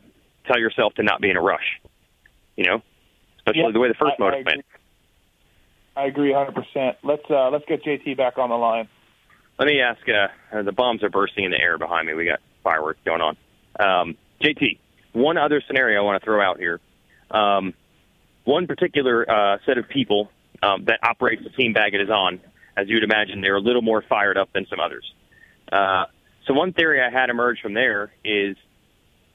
tell 0.46 0.58
yourself 0.58 0.94
to 0.94 1.02
not 1.02 1.20
be 1.20 1.30
in 1.30 1.36
a 1.36 1.42
rush. 1.42 1.80
You 2.56 2.64
know, 2.64 2.82
especially 3.38 3.62
yep. 3.62 3.72
the 3.72 3.80
way 3.80 3.88
the 3.88 3.94
first 3.94 4.14
I, 4.18 4.22
motor 4.22 4.36
I 4.36 4.42
went. 4.42 4.64
I 5.96 6.04
agree 6.06 6.32
100%. 6.32 6.96
Let's 7.02 7.22
uh, 7.30 7.50
let's 7.50 7.64
get 7.66 7.82
JT 7.82 8.16
back 8.16 8.38
on 8.38 8.50
the 8.50 8.56
line. 8.56 8.88
Let 9.58 9.66
me 9.66 9.80
ask. 9.80 10.00
Uh, 10.08 10.62
the 10.62 10.72
bombs 10.72 11.02
are 11.02 11.10
bursting 11.10 11.44
in 11.44 11.50
the 11.50 11.60
air 11.60 11.78
behind 11.78 12.06
me. 12.06 12.14
We 12.14 12.24
got 12.26 12.40
fireworks 12.62 13.00
going 13.04 13.20
on. 13.20 13.36
Um, 13.78 14.16
JT, 14.42 14.78
one 15.12 15.38
other 15.38 15.62
scenario 15.66 16.00
I 16.00 16.04
want 16.04 16.20
to 16.20 16.24
throw 16.24 16.42
out 16.42 16.58
here. 16.58 16.80
Um, 17.30 17.74
one 18.44 18.66
particular 18.66 19.28
uh, 19.28 19.58
set 19.66 19.78
of 19.78 19.88
people 19.88 20.30
um, 20.62 20.84
that 20.84 21.00
operates 21.02 21.42
the 21.42 21.50
team 21.50 21.72
Baggett 21.72 22.00
is 22.00 22.10
on, 22.10 22.40
as 22.76 22.88
you'd 22.88 23.02
imagine, 23.02 23.40
they're 23.40 23.56
a 23.56 23.60
little 23.60 23.82
more 23.82 24.02
fired 24.02 24.36
up 24.36 24.52
than 24.52 24.66
some 24.68 24.78
others. 24.78 25.10
Uh, 25.72 26.04
so 26.46 26.54
one 26.54 26.72
theory 26.72 27.00
I 27.00 27.10
had 27.10 27.30
emerged 27.30 27.60
from 27.62 27.74
there 27.74 28.12
is 28.24 28.56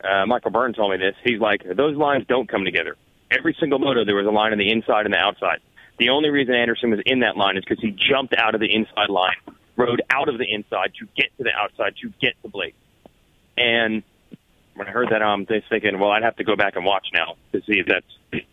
uh, 0.03 0.25
Michael 0.25 0.51
Byrne 0.51 0.73
told 0.73 0.91
me 0.91 0.97
this. 0.97 1.15
He's 1.23 1.39
like, 1.39 1.63
those 1.75 1.97
lines 1.97 2.25
don't 2.27 2.47
come 2.47 2.63
together. 2.63 2.95
Every 3.29 3.55
single 3.59 3.79
moto, 3.79 4.05
there 4.05 4.15
was 4.15 4.25
a 4.25 4.31
line 4.31 4.51
on 4.51 4.57
the 4.57 4.71
inside 4.71 5.05
and 5.05 5.13
the 5.13 5.17
outside. 5.17 5.59
The 5.99 6.09
only 6.09 6.29
reason 6.29 6.55
Anderson 6.55 6.91
was 6.91 6.99
in 7.05 7.19
that 7.19 7.37
line 7.37 7.57
is 7.57 7.63
because 7.67 7.81
he 7.81 7.91
jumped 7.91 8.33
out 8.37 8.55
of 8.55 8.61
the 8.61 8.73
inside 8.73 9.09
line, 9.09 9.35
rode 9.81 10.01
out 10.09 10.29
of 10.29 10.37
the 10.37 10.45
inside 10.51 10.93
to 10.99 11.07
get 11.15 11.35
to 11.37 11.43
the 11.43 11.51
outside 11.51 11.95
to 12.01 12.11
get 12.21 12.33
to 12.43 12.49
Blake. 12.49 12.75
And 13.57 14.03
when 14.75 14.87
I 14.87 14.91
heard 14.91 15.09
that, 15.11 15.21
I'm 15.21 15.45
just 15.45 15.69
thinking, 15.69 15.99
well, 15.99 16.11
I'd 16.11 16.23
have 16.23 16.37
to 16.37 16.43
go 16.43 16.55
back 16.55 16.75
and 16.75 16.85
watch 16.85 17.07
now 17.13 17.35
to 17.51 17.59
see 17.61 17.79
if 17.79 17.87
that's. 17.87 18.43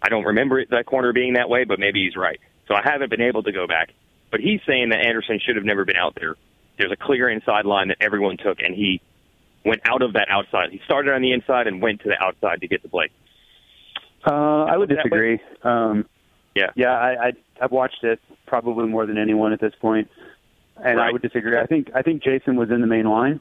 I 0.00 0.08
don't 0.08 0.24
remember 0.24 0.60
it, 0.60 0.70
that 0.70 0.86
corner 0.86 1.12
being 1.12 1.34
that 1.34 1.48
way, 1.48 1.64
but 1.64 1.80
maybe 1.80 2.04
he's 2.04 2.16
right. 2.16 2.38
So 2.68 2.74
I 2.74 2.82
haven't 2.84 3.10
been 3.10 3.20
able 3.20 3.42
to 3.42 3.52
go 3.52 3.66
back. 3.66 3.90
But 4.30 4.40
he's 4.40 4.60
saying 4.66 4.90
that 4.90 5.00
Anderson 5.00 5.40
should 5.44 5.56
have 5.56 5.64
never 5.64 5.84
been 5.84 5.96
out 5.96 6.14
there. 6.14 6.36
There's 6.78 6.92
a 6.92 6.96
clear 6.96 7.28
inside 7.28 7.64
line 7.64 7.88
that 7.88 7.96
everyone 8.00 8.36
took, 8.36 8.60
and 8.60 8.74
he 8.74 9.00
went 9.64 9.80
out 9.84 10.02
of 10.02 10.12
that 10.12 10.28
outside. 10.30 10.70
He 10.70 10.80
started 10.84 11.14
on 11.14 11.22
the 11.22 11.32
inside 11.32 11.66
and 11.66 11.82
went 11.82 12.02
to 12.02 12.08
the 12.08 12.22
outside 12.22 12.60
to 12.60 12.68
get 12.68 12.82
to 12.82 12.88
Blake. 12.88 13.10
Uh, 14.24 14.64
I 14.64 14.76
would 14.76 14.88
disagree. 14.88 15.40
Um, 15.62 16.06
yeah, 16.54 16.70
yeah, 16.76 16.92
I, 16.92 17.28
I 17.28 17.32
I've 17.60 17.72
watched 17.72 18.02
it 18.02 18.20
probably 18.46 18.86
more 18.86 19.06
than 19.06 19.18
anyone 19.18 19.52
at 19.52 19.60
this 19.60 19.74
point, 19.80 20.08
and 20.82 20.98
right. 20.98 21.08
I 21.08 21.12
would 21.12 21.22
disagree. 21.22 21.58
I 21.58 21.66
think 21.66 21.90
I 21.94 22.02
think 22.02 22.22
Jason 22.22 22.56
was 22.56 22.70
in 22.70 22.80
the 22.80 22.86
main 22.86 23.06
line. 23.06 23.40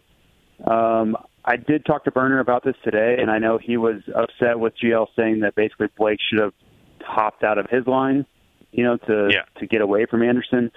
Um, 0.66 1.18
I 1.46 1.56
did 1.56 1.86
talk 1.86 2.04
to 2.06 2.12
Burner 2.12 2.40
about 2.40 2.64
this 2.64 2.76
today, 2.84 3.18
and 3.20 3.32
I 3.32 3.38
know 3.40 3.58
he 3.58 3.78
was 3.78 4.02
upset 4.14 4.60
with 4.60 4.74
GL 4.78 5.08
saying 5.16 5.42
that 5.42 5.56
basically 5.56 5.88
Blake 5.98 6.20
should 6.30 6.40
have 6.40 6.54
hopped 7.02 7.44
out 7.44 7.58
of 7.58 7.70
his 7.70 7.88
line, 7.88 8.26
you 8.72 8.84
know, 8.84 8.98
to 8.98 9.30
yeah. 9.32 9.44
to 9.60 9.68
get 9.68 9.82
away 9.82 10.06
from 10.06 10.24
Anderson. 10.24 10.72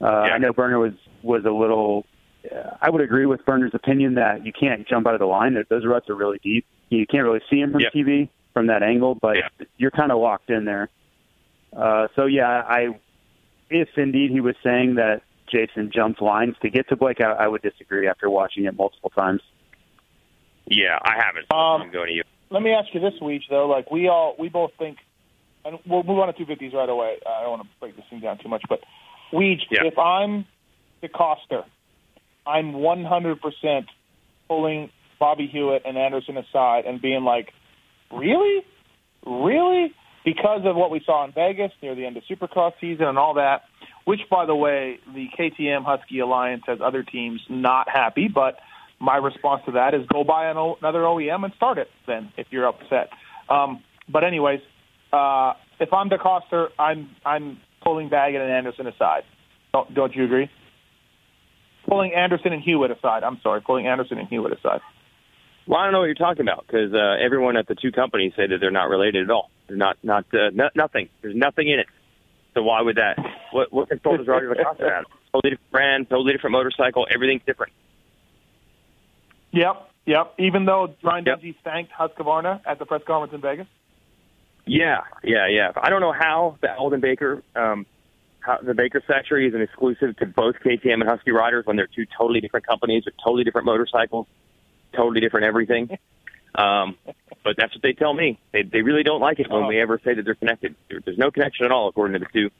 Uh, 0.00 0.24
yeah. 0.26 0.34
I 0.34 0.38
know 0.38 0.52
Burner 0.52 0.78
was 0.78 0.94
was 1.22 1.44
a 1.44 1.50
little. 1.50 2.06
I 2.80 2.90
would 2.90 3.00
agree 3.00 3.26
with 3.26 3.44
Burner's 3.44 3.70
opinion 3.72 4.14
that 4.14 4.44
you 4.44 4.52
can't 4.52 4.88
jump 4.88 5.06
out 5.06 5.14
of 5.14 5.20
the 5.20 5.26
line. 5.26 5.56
Those 5.68 5.86
ruts 5.86 6.10
are 6.10 6.16
really 6.16 6.40
deep. 6.42 6.66
You 6.88 7.06
can't 7.06 7.22
really 7.22 7.40
see 7.48 7.60
them 7.60 7.70
from 7.70 7.82
yep. 7.82 7.92
TV 7.92 8.28
from 8.52 8.66
that 8.66 8.82
angle, 8.82 9.14
but 9.14 9.36
yeah. 9.36 9.66
you're 9.78 9.92
kind 9.92 10.10
of 10.10 10.18
locked 10.18 10.50
in 10.50 10.64
there. 10.64 10.88
Uh, 11.74 12.08
so 12.16 12.26
yeah, 12.26 12.48
I 12.48 12.98
if 13.70 13.88
indeed 13.96 14.30
he 14.30 14.40
was 14.40 14.56
saying 14.64 14.96
that 14.96 15.22
Jason 15.52 15.90
jumped 15.94 16.22
lines 16.22 16.56
to 16.62 16.70
get 16.70 16.88
to 16.88 16.96
Blake, 16.96 17.18
I, 17.20 17.44
I 17.44 17.48
would 17.48 17.62
disagree 17.62 18.08
after 18.08 18.30
watching 18.30 18.64
it 18.64 18.76
multiple 18.76 19.10
times. 19.10 19.42
Yeah, 20.66 20.98
I 21.02 21.14
haven't. 21.24 21.46
So 21.50 21.56
um, 21.56 21.82
I'm 21.82 21.92
going 21.92 22.08
to 22.08 22.14
you. 22.14 22.22
Let 22.50 22.62
me 22.62 22.72
ask 22.72 22.88
you 22.94 23.00
this, 23.00 23.14
Weech, 23.20 23.42
though. 23.50 23.66
Like 23.66 23.90
we 23.90 24.08
all, 24.08 24.34
we 24.38 24.48
both 24.48 24.72
think, 24.78 24.98
and 25.64 25.78
we'll 25.86 26.02
move 26.02 26.18
on 26.18 26.26
to 26.28 26.32
two 26.32 26.46
fifties 26.46 26.72
right 26.74 26.88
away. 26.88 27.18
I 27.26 27.42
don't 27.42 27.50
want 27.50 27.62
to 27.62 27.68
break 27.80 27.96
this 27.96 28.04
thing 28.10 28.20
down 28.20 28.38
too 28.38 28.48
much, 28.48 28.62
but 28.68 28.80
Weech, 29.32 29.62
yeah. 29.70 29.84
if 29.84 29.98
I'm 29.98 30.46
the 31.00 31.08
De 31.08 31.12
Coster, 31.12 31.64
I'm 32.46 32.72
100% 32.72 33.86
pulling 34.48 34.90
Bobby 35.18 35.46
Hewitt 35.46 35.82
and 35.84 35.96
Anderson 35.96 36.36
aside 36.36 36.84
and 36.84 37.00
being 37.00 37.24
like, 37.24 37.52
really, 38.10 38.64
really, 39.24 39.94
because 40.24 40.62
of 40.64 40.76
what 40.76 40.90
we 40.90 41.00
saw 41.04 41.24
in 41.24 41.32
Vegas 41.32 41.72
near 41.82 41.94
the 41.94 42.04
end 42.04 42.16
of 42.16 42.24
Supercross 42.24 42.72
season 42.80 43.06
and 43.06 43.18
all 43.18 43.34
that. 43.34 43.62
Which, 44.04 44.20
by 44.30 44.46
the 44.46 44.54
way, 44.54 44.98
the 45.14 45.28
KTM 45.38 45.84
Husky 45.84 46.18
Alliance 46.18 46.62
has 46.66 46.80
other 46.84 47.02
teams 47.02 47.40
not 47.48 47.88
happy, 47.88 48.28
but 48.32 48.58
my 49.00 49.16
response 49.16 49.62
to 49.66 49.72
that 49.72 49.94
is 49.94 50.06
go 50.06 50.24
buy 50.24 50.50
an 50.50 50.56
o- 50.56 50.76
another 50.80 51.00
OEM 51.00 51.44
and 51.44 51.52
start 51.54 51.78
it 51.78 51.88
then 52.06 52.32
if 52.36 52.46
you're 52.50 52.66
upset. 52.66 53.10
Um, 53.48 53.82
but 54.08 54.24
anyways, 54.24 54.60
uh, 55.12 55.54
if 55.80 55.92
I'm 55.92 56.08
De 56.08 56.18
Coster, 56.18 56.68
I'm 56.78 57.10
I'm 57.24 57.58
pulling 57.82 58.08
Baggett 58.08 58.40
and 58.40 58.50
Anderson 58.50 58.86
aside. 58.86 59.22
Don't 59.72 59.92
don't 59.94 60.14
you 60.14 60.24
agree? 60.24 60.50
Pulling 61.88 62.14
Anderson 62.14 62.52
and 62.52 62.62
Hewitt 62.62 62.90
aside. 62.90 63.24
I'm 63.24 63.40
sorry, 63.42 63.60
pulling 63.60 63.86
Anderson 63.86 64.18
and 64.18 64.28
Hewitt 64.28 64.52
aside. 64.52 64.80
Well, 65.66 65.78
I 65.78 65.84
don't 65.84 65.92
know 65.92 66.00
what 66.00 66.06
you're 66.06 66.14
talking 66.14 66.42
about 66.42 66.66
because 66.66 66.92
uh, 66.92 67.24
everyone 67.24 67.56
at 67.56 67.68
the 67.68 67.74
two 67.74 67.92
companies 67.92 68.32
say 68.36 68.46
that 68.48 68.58
they're 68.60 68.70
not 68.70 68.88
related 68.88 69.24
at 69.24 69.30
all. 69.30 69.50
They're 69.68 69.76
not 69.76 69.96
not 70.02 70.24
uh, 70.32 70.50
no, 70.52 70.70
nothing. 70.74 71.08
There's 71.22 71.36
nothing 71.36 71.68
in 71.68 71.80
it. 71.80 71.86
So 72.54 72.62
why 72.62 72.82
would 72.82 72.96
that? 72.96 73.16
What 73.52 73.72
what 73.72 73.88
control 73.88 74.16
does 74.16 74.26
Roger 74.26 74.52
De 74.54 74.62
Coster 74.64 74.92
have? 74.92 75.04
Totally 75.32 75.50
different 75.52 75.70
brand, 75.70 76.10
totally 76.10 76.32
different 76.32 76.52
motorcycle. 76.52 77.06
Everything's 77.12 77.42
different. 77.46 77.72
Yep, 79.52 79.90
yep. 80.06 80.34
Even 80.38 80.64
though 80.64 80.94
Ryan 81.02 81.24
Yep. 81.26 81.40
Dungey 81.40 81.54
thanked 81.62 81.92
Husqvarna 81.92 82.60
at 82.66 82.78
the 82.78 82.86
press 82.86 83.02
conference 83.06 83.34
in 83.34 83.40
Vegas. 83.40 83.66
Yeah, 84.66 85.00
yeah, 85.22 85.48
yeah. 85.48 85.72
I 85.76 85.90
don't 85.90 86.00
know 86.00 86.12
how 86.12 86.56
the 86.60 86.72
Aldon 86.74 87.00
Baker, 87.00 87.42
um, 87.56 87.84
how 88.40 88.58
the 88.62 88.74
Baker 88.74 89.02
factory 89.06 89.48
is 89.48 89.54
an 89.54 89.60
exclusive 89.60 90.16
to 90.18 90.26
both 90.26 90.56
KTM 90.64 91.00
and 91.00 91.08
Husky 91.08 91.32
riders 91.32 91.66
when 91.66 91.76
they're 91.76 91.88
two 91.88 92.06
totally 92.16 92.40
different 92.40 92.66
companies 92.66 93.04
with 93.04 93.14
totally 93.22 93.44
different 93.44 93.66
motorcycles, 93.66 94.26
totally 94.94 95.20
different 95.20 95.46
everything. 95.46 95.98
Um, 96.54 96.98
but 97.44 97.56
that's 97.56 97.74
what 97.74 97.80
they 97.82 97.94
tell 97.94 98.12
me. 98.12 98.38
They 98.52 98.62
they 98.62 98.82
really 98.82 99.02
don't 99.02 99.22
like 99.22 99.40
it 99.40 99.50
when 99.50 99.66
we 99.68 99.80
ever 99.80 99.98
say 100.04 100.12
that 100.12 100.22
they're 100.22 100.34
connected. 100.34 100.74
There, 100.90 101.00
there's 101.02 101.16
no 101.16 101.30
connection 101.30 101.64
at 101.64 101.72
all, 101.72 101.88
according 101.88 102.20
to 102.20 102.26
the 102.26 102.30
two. 102.30 102.50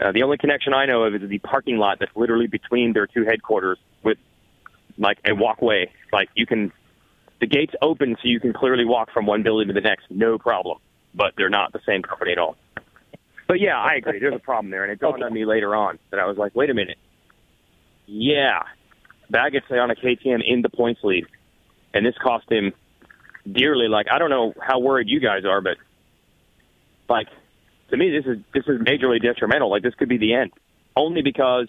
Uh, 0.00 0.12
the 0.12 0.22
only 0.22 0.38
connection 0.38 0.72
I 0.72 0.86
know 0.86 1.04
of 1.04 1.14
is 1.14 1.28
the 1.28 1.38
parking 1.38 1.76
lot 1.76 1.98
that's 2.00 2.14
literally 2.16 2.46
between 2.46 2.92
their 2.92 3.06
two 3.06 3.24
headquarters 3.24 3.78
with 4.02 4.18
like 4.96 5.18
a 5.26 5.34
walkway. 5.34 5.90
Like 6.12 6.30
you 6.34 6.46
can, 6.46 6.72
the 7.40 7.46
gates 7.46 7.74
open 7.82 8.16
so 8.16 8.28
you 8.28 8.40
can 8.40 8.52
clearly 8.52 8.84
walk 8.84 9.10
from 9.12 9.26
one 9.26 9.42
building 9.42 9.68
to 9.68 9.74
the 9.74 9.80
next, 9.80 10.06
no 10.10 10.38
problem. 10.38 10.78
But 11.14 11.34
they're 11.36 11.50
not 11.50 11.72
the 11.72 11.80
same 11.86 12.02
company 12.02 12.32
at 12.32 12.38
all. 12.38 12.56
But 13.46 13.60
yeah, 13.60 13.76
I 13.76 13.94
agree. 13.96 14.20
There's 14.20 14.34
a 14.34 14.38
problem 14.38 14.70
there, 14.70 14.84
and 14.84 14.92
it 14.92 15.00
dawned 15.00 15.24
on 15.24 15.34
me 15.34 15.44
later 15.44 15.74
on 15.74 15.98
that 16.10 16.20
I 16.20 16.26
was 16.26 16.38
like, 16.38 16.54
wait 16.54 16.70
a 16.70 16.74
minute. 16.74 16.98
Yeah, 18.06 18.62
Baggett's 19.28 19.66
on 19.70 19.90
a 19.90 19.96
KTM 19.96 20.40
in 20.46 20.62
the 20.62 20.68
points 20.68 21.00
lead, 21.02 21.26
and 21.92 22.06
this 22.06 22.14
cost 22.22 22.50
him 22.50 22.72
dearly. 23.50 23.88
Like 23.88 24.06
I 24.10 24.18
don't 24.18 24.30
know 24.30 24.54
how 24.60 24.78
worried 24.78 25.08
you 25.08 25.18
guys 25.18 25.44
are, 25.44 25.60
but 25.60 25.78
like 27.08 27.26
to 27.90 27.96
me, 27.96 28.10
this 28.10 28.24
is 28.26 28.38
this 28.54 28.64
is 28.66 28.80
majorly 28.80 29.20
detrimental. 29.22 29.70
Like 29.70 29.82
this 29.82 29.94
could 29.94 30.08
be 30.08 30.18
the 30.18 30.34
end, 30.34 30.52
only 30.96 31.22
because 31.22 31.68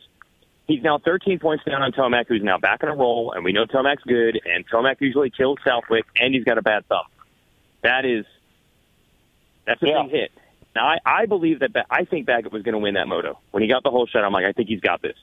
he's 0.68 0.82
now 0.84 0.98
13 1.00 1.40
points 1.40 1.64
down 1.66 1.82
on 1.82 1.92
Tomac, 1.92 2.26
who's 2.28 2.42
now 2.44 2.58
back 2.58 2.84
in 2.84 2.90
a 2.90 2.96
roll, 2.96 3.32
and 3.34 3.44
we 3.44 3.52
know 3.54 3.66
Tomac's 3.66 4.04
good, 4.04 4.40
and 4.46 4.68
Tomac 4.70 4.98
usually 5.00 5.30
kills 5.30 5.58
Southwick, 5.66 6.06
and 6.20 6.34
he's 6.34 6.44
got 6.44 6.58
a 6.58 6.62
bad 6.62 6.88
thumb. 6.88 7.06
That 7.84 8.06
is 8.06 8.26
that's 9.66 9.82
a 9.84 9.88
Yeah. 9.88 10.04
big 10.04 10.12
hit. 10.12 10.32
Now 10.76 10.86
I, 10.88 10.98
I 11.06 11.26
believe 11.26 11.60
that 11.60 11.72
I 11.90 12.06
think 12.06 12.26
Baggett 12.26 12.52
was 12.54 12.64
going 12.64 12.74
to 12.74 12.80
win 12.80 12.94
that 12.94 13.08
moto 13.08 13.40
when 13.52 13.62
he 13.64 13.70
got 13.70 13.84
the 13.84 13.92
whole 13.92 14.08
shot. 14.08 14.24
I'm 14.24 14.32
like, 14.32 14.46
I 14.46 14.54
think 14.54 14.70
he's 14.70 14.80
got 14.82 15.02
this. 15.02 15.18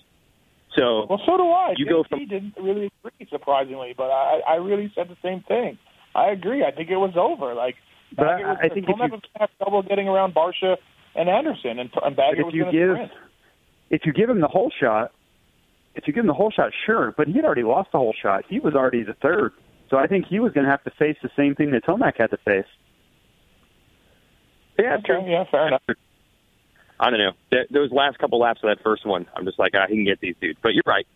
So 0.76 1.06
Well, 1.08 1.20
so 1.24 1.36
do 1.38 1.50
I. 1.50 1.74
You 1.76 1.86
go 1.86 2.04
from- 2.04 2.26
didn't 2.26 2.54
really 2.60 2.90
agree, 3.04 3.26
surprisingly, 3.30 3.94
but 3.96 4.10
I, 4.10 4.40
I 4.46 4.54
really 4.56 4.92
said 4.94 5.08
the 5.08 5.16
same 5.22 5.40
thing. 5.42 5.78
I 6.14 6.28
agree. 6.30 6.64
I 6.64 6.70
think 6.72 6.90
it 6.90 6.96
was 6.96 7.16
over. 7.16 7.54
Like, 7.54 7.76
But 8.16 8.24
Baggett 8.24 8.46
I- 8.46 8.48
was, 8.50 8.58
I 8.62 8.68
think 8.68 8.88
if 8.88 8.96
you- 8.96 9.02
was 9.10 9.20
have 9.38 9.50
trouble 9.58 9.82
getting 9.82 10.08
around 10.08 10.34
Barcia 10.34 10.76
and 11.14 11.28
Anderson, 11.28 11.78
and, 11.78 11.80
and 11.80 11.90
But 11.94 12.16
Baggett 12.16 12.38
if 12.40 12.44
was 12.46 12.54
you 12.54 12.62
going 12.64 12.74
to 12.74 12.78
give 12.80 12.96
sprint. 12.96 13.12
if 13.90 14.06
you 14.06 14.12
give 14.12 14.30
him 14.30 14.40
the 14.40 14.48
whole 14.48 14.70
shot, 14.80 15.12
if 15.94 16.06
you 16.06 16.12
give 16.12 16.22
him 16.22 16.28
the 16.28 16.34
whole 16.34 16.50
shot, 16.50 16.72
sure. 16.86 17.12
But 17.16 17.26
he 17.28 17.34
had 17.34 17.44
already 17.44 17.64
lost 17.64 17.92
the 17.92 17.98
whole 17.98 18.14
shot. 18.20 18.44
He 18.48 18.60
was 18.60 18.74
already 18.74 19.02
the 19.02 19.14
third, 19.14 19.52
so 19.90 19.96
I 19.96 20.06
think 20.06 20.26
he 20.26 20.38
was 20.40 20.52
going 20.52 20.64
to 20.64 20.70
have 20.70 20.82
to 20.84 20.90
face 20.92 21.16
the 21.22 21.30
same 21.36 21.54
thing 21.54 21.70
that 21.72 21.84
Tomac 21.84 22.16
had 22.18 22.30
to 22.30 22.36
face. 22.38 22.66
yeah, 24.78 24.96
Okay, 24.98 25.30
yeah, 25.30 25.44
fair 25.50 25.66
enough. 25.68 25.82
I 27.00 27.10
don't 27.10 27.18
know. 27.20 27.32
Those 27.70 27.90
last 27.92 28.18
couple 28.18 28.38
laps 28.40 28.60
of 28.62 28.68
that 28.68 28.82
first 28.82 29.04
one, 29.06 29.26
I'm 29.36 29.44
just 29.44 29.58
like, 29.58 29.72
ah, 29.74 29.86
he 29.88 29.94
can 29.96 30.04
get 30.04 30.20
these 30.20 30.34
dudes. 30.40 30.58
But 30.62 30.74
you're 30.74 30.82
right. 30.86 31.06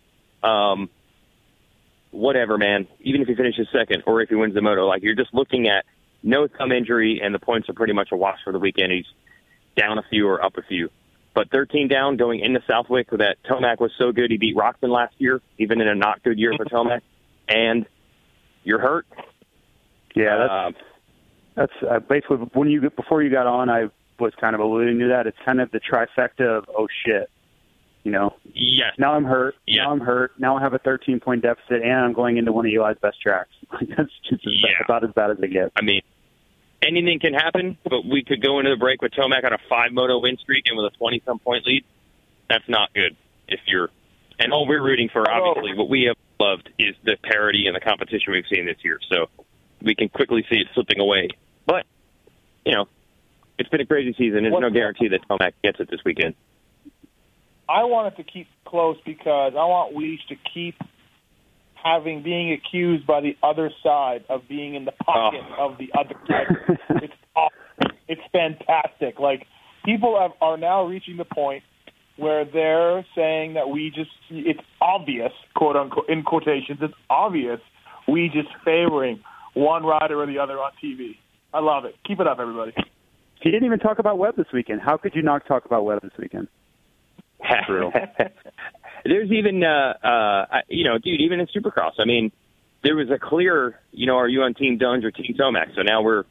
Um, 0.41 0.89
whatever, 2.11 2.57
man. 2.57 2.87
Even 3.01 3.21
if 3.21 3.27
he 3.27 3.35
finishes 3.35 3.67
second 3.71 4.03
or 4.05 4.21
if 4.21 4.29
he 4.29 4.35
wins 4.35 4.53
the 4.53 4.61
moto, 4.61 4.85
like 4.87 5.01
you're 5.03 5.15
just 5.15 5.33
looking 5.33 5.67
at 5.67 5.85
no 6.23 6.47
thumb 6.47 6.71
injury 6.71 7.19
and 7.23 7.35
the 7.35 7.39
points 7.39 7.69
are 7.69 7.73
pretty 7.73 7.93
much 7.93 8.09
a 8.11 8.15
wash 8.15 8.39
for 8.43 8.51
the 8.53 8.59
weekend. 8.59 8.91
He's 8.91 9.05
down 9.77 9.97
a 9.97 10.03
few 10.09 10.27
or 10.27 10.43
up 10.43 10.57
a 10.57 10.61
few. 10.63 10.89
But 11.35 11.49
13 11.51 11.87
down 11.87 12.17
going 12.17 12.39
into 12.41 12.61
Southwick 12.67 13.09
with 13.11 13.19
that 13.19 13.37
Tomac 13.43 13.79
was 13.79 13.91
so 13.97 14.11
good. 14.11 14.29
He 14.31 14.37
beat 14.37 14.55
Roczen 14.55 14.89
last 14.89 15.15
year, 15.17 15.41
even 15.57 15.81
in 15.81 15.87
a 15.87 15.95
not 15.95 16.21
good 16.23 16.37
year 16.39 16.53
for 16.55 16.65
Tomac. 16.65 17.01
And 17.49 17.85
you're 18.63 18.79
hurt. 18.79 19.05
Yeah, 20.15 20.37
that's 20.37 20.51
Um, 20.51 20.75
that's 21.55 21.73
uh, 21.89 21.99
basically 21.99 22.37
when 22.53 22.69
you 22.69 22.87
before 22.89 23.21
you 23.23 23.29
got 23.31 23.47
on, 23.47 23.69
I 23.69 23.89
was 24.19 24.33
kind 24.39 24.53
of 24.55 24.61
alluding 24.61 24.99
to 24.99 25.07
that. 25.09 25.25
It's 25.27 25.37
kind 25.43 25.59
of 25.59 25.71
the 25.71 25.79
trifecta 25.79 26.41
of 26.59 26.65
oh 26.69 26.87
shit, 27.03 27.29
you 28.03 28.11
know. 28.11 28.35
yes. 28.53 28.93
Now 28.99 29.13
I'm 29.15 29.23
hurt. 29.25 29.55
Yeah. 29.65 29.83
Now 29.85 29.91
I'm 29.91 29.99
hurt. 29.99 30.31
Now 30.39 30.57
I 30.57 30.61
have 30.61 30.73
a 30.73 30.79
13 30.79 31.19
point 31.19 31.41
deficit, 31.41 31.81
and 31.81 31.93
I'm 31.93 32.13
going 32.13 32.37
into 32.37 32.51
one 32.51 32.65
of 32.67 32.71
Eli's 32.71 32.97
best 33.01 33.19
tracks. 33.21 33.49
that's 33.97 34.11
just 34.29 34.43
Yeah. 34.45 34.69
about 34.85 35.03
as 35.03 35.11
bad 35.11 35.31
as 35.31 35.37
it 35.39 35.47
gets. 35.51 35.71
I 35.75 35.81
mean, 35.81 36.01
anything 36.85 37.19
can 37.19 37.33
happen, 37.33 37.77
but 37.83 38.05
we 38.05 38.23
could 38.23 38.41
go 38.41 38.59
into 38.59 38.71
the 38.71 38.77
break 38.77 39.01
with 39.01 39.11
Tomac 39.11 39.43
on 39.43 39.53
a 39.53 39.57
five 39.69 39.91
moto 39.91 40.19
win 40.19 40.37
streak 40.37 40.65
and 40.67 40.77
with 40.77 40.93
a 40.93 40.97
20 40.97 41.21
some 41.25 41.39
point 41.39 41.65
lead. 41.65 41.83
That's 42.49 42.67
not 42.67 42.93
good 42.93 43.15
if 43.47 43.59
you're. 43.67 43.89
And 44.39 44.51
all 44.51 44.67
we're 44.67 44.81
rooting 44.81 45.09
for, 45.11 45.29
oh. 45.29 45.33
obviously, 45.33 45.77
what 45.77 45.89
we 45.89 46.03
have 46.03 46.17
loved 46.39 46.69
is 46.79 46.95
the 47.03 47.17
parity 47.23 47.67
and 47.67 47.75
the 47.75 47.79
competition 47.79 48.33
we've 48.33 48.45
seen 48.53 48.65
this 48.65 48.77
year. 48.83 48.99
So 49.09 49.27
we 49.81 49.95
can 49.95 50.09
quickly 50.09 50.45
see 50.49 50.57
it 50.57 50.67
slipping 50.73 50.99
away. 50.99 51.29
But, 51.65 51.85
you 52.65 52.73
know, 52.73 52.85
it's 53.57 53.69
been 53.69 53.81
a 53.81 53.85
crazy 53.85 54.13
season. 54.17 54.43
There's 54.43 54.59
no 54.59 54.69
guarantee 54.69 55.09
that 55.09 55.27
Tomac 55.27 55.53
gets 55.63 55.79
it 55.79 55.89
this 55.89 55.99
weekend. 56.03 56.35
I 57.69 57.83
want 57.85 58.13
it 58.13 58.17
to 58.17 58.29
keep 58.29 58.47
close 58.65 58.97
because 59.05 59.53
I 59.53 59.65
want 59.65 59.95
Weish 59.95 60.25
to 60.29 60.35
keep 60.53 60.75
having 61.83 62.23
being 62.23 62.51
accused 62.53 63.05
by 63.05 63.21
the 63.21 63.35
other 63.43 63.69
side 63.83 64.23
of 64.29 64.41
being 64.47 64.75
in 64.75 64.85
the 64.85 64.91
pocket 64.91 65.41
Oh. 65.57 65.69
of 65.71 65.77
the 65.77 65.89
other 65.97 66.15
side. 66.27 66.77
it's 67.03 67.13
awesome. 67.35 67.97
it's 68.07 68.21
fantastic. 68.31 69.19
Like 69.19 69.45
people 69.85 70.19
have, 70.19 70.31
are 70.41 70.57
now 70.57 70.85
reaching 70.85 71.17
the 71.17 71.25
point 71.25 71.63
where 72.17 72.45
they're 72.45 73.05
saying 73.15 73.55
that 73.55 73.69
we 73.69 73.89
just 73.93 74.11
it's 74.29 74.59
obvious, 74.81 75.31
quote 75.55 75.75
unquote, 75.75 76.07
in 76.09 76.23
quotations, 76.23 76.79
it's 76.81 76.93
obvious 77.09 77.59
we 78.07 78.29
just 78.29 78.49
favoring 78.65 79.19
one 79.53 79.83
rider 79.85 80.21
or 80.21 80.25
the 80.25 80.37
other 80.39 80.53
on 80.59 80.71
TV. 80.83 81.17
I 81.53 81.59
love 81.59 81.85
it. 81.85 81.95
Keep 82.05 82.19
it 82.19 82.27
up, 82.27 82.39
everybody. 82.39 82.73
He 83.41 83.51
didn't 83.51 83.65
even 83.65 83.79
talk 83.79 83.99
about 83.99 84.17
Webb 84.17 84.35
this 84.37 84.47
weekend. 84.53 84.81
How 84.81 84.97
could 84.97 85.13
you 85.15 85.21
not 85.21 85.45
talk 85.45 85.65
about 85.65 85.85
Webb 85.85 86.01
this 86.01 86.11
weekend? 86.19 86.47
Brutal. 87.67 87.91
There's 89.05 89.31
even, 89.31 89.63
uh, 89.63 89.93
uh, 90.03 90.61
you 90.69 90.85
know, 90.85 90.97
dude, 90.97 91.21
even 91.21 91.39
in 91.39 91.47
Supercross. 91.47 91.93
I 91.99 92.05
mean, 92.05 92.31
there 92.83 92.95
was 92.95 93.09
a 93.09 93.19
clear, 93.19 93.79
you 93.91 94.05
know, 94.07 94.17
are 94.17 94.27
you 94.27 94.41
on 94.43 94.53
Team 94.53 94.77
Duns 94.77 95.03
or 95.03 95.11
Team 95.11 95.35
Tomac? 95.39 95.75
So 95.75 95.81
now 95.81 96.01
we're, 96.01 96.23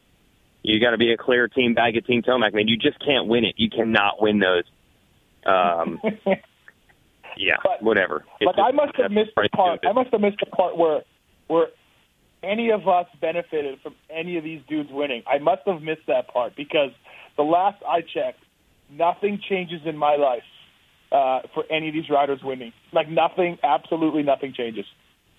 you 0.62 0.80
got 0.80 0.90
to 0.92 0.98
be 0.98 1.12
a 1.12 1.16
clear 1.16 1.48
Team 1.48 1.74
Baggett, 1.74 2.06
Team 2.06 2.22
Tomac. 2.22 2.54
Man, 2.54 2.68
you 2.68 2.76
just 2.76 2.98
can't 3.04 3.26
win 3.26 3.44
it. 3.44 3.54
You 3.58 3.68
cannot 3.68 4.22
win 4.22 4.38
those. 4.38 4.64
Um, 5.44 6.00
yeah, 7.36 7.56
But- 7.62 7.82
whatever. 7.82 8.24
It's 8.40 8.46
But 8.46 8.56
just- 8.56 8.68
I 8.68 8.70
must 8.72 8.96
have 8.96 9.10
missed 9.10 9.32
the 9.36 9.48
part. 9.50 9.80
I 9.86 9.92
must 9.92 10.10
have 10.12 10.20
missed 10.20 10.38
the 10.40 10.46
part 10.46 10.76
where 10.76 11.02
where 11.48 11.66
any 12.42 12.70
of 12.70 12.88
us 12.88 13.06
benefited 13.20 13.80
from 13.82 13.94
any 14.10 14.36
of 14.38 14.44
these 14.44 14.62
dudes 14.68 14.90
winning. 14.90 15.22
I 15.26 15.38
must 15.38 15.62
have 15.66 15.82
missed 15.82 16.06
that 16.06 16.28
part 16.28 16.56
because 16.56 16.90
the 17.36 17.42
last 17.42 17.82
I 17.88 18.00
checked, 18.00 18.40
nothing 18.90 19.40
changes 19.48 19.80
in 19.84 19.96
my 19.96 20.16
life 20.16 20.42
uh, 21.12 21.40
for 21.54 21.64
any 21.70 21.88
of 21.88 21.94
these 21.94 22.08
riders 22.10 22.40
winning. 22.42 22.72
Like 22.92 23.08
nothing, 23.08 23.58
absolutely 23.62 24.22
nothing 24.22 24.54
changes, 24.56 24.86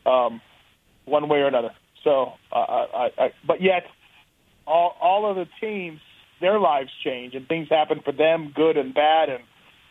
um, 0.06 0.42
one 1.06 1.28
way 1.28 1.40
or 1.40 1.48
another. 1.48 1.72
So, 2.04 2.34
uh, 2.52 2.56
I, 2.56 3.10
I, 3.18 3.30
but 3.48 3.62
yet, 3.62 3.84
all 4.68 4.96
all 5.02 5.30
of 5.30 5.36
the 5.36 5.48
teams, 5.60 6.00
their 6.42 6.60
lives 6.60 6.90
change 7.04 7.34
and 7.34 7.48
things 7.48 7.68
happen 7.70 8.02
for 8.04 8.12
them, 8.12 8.52
good 8.56 8.78
and 8.78 8.94
bad, 8.94 9.30
and 9.30 9.44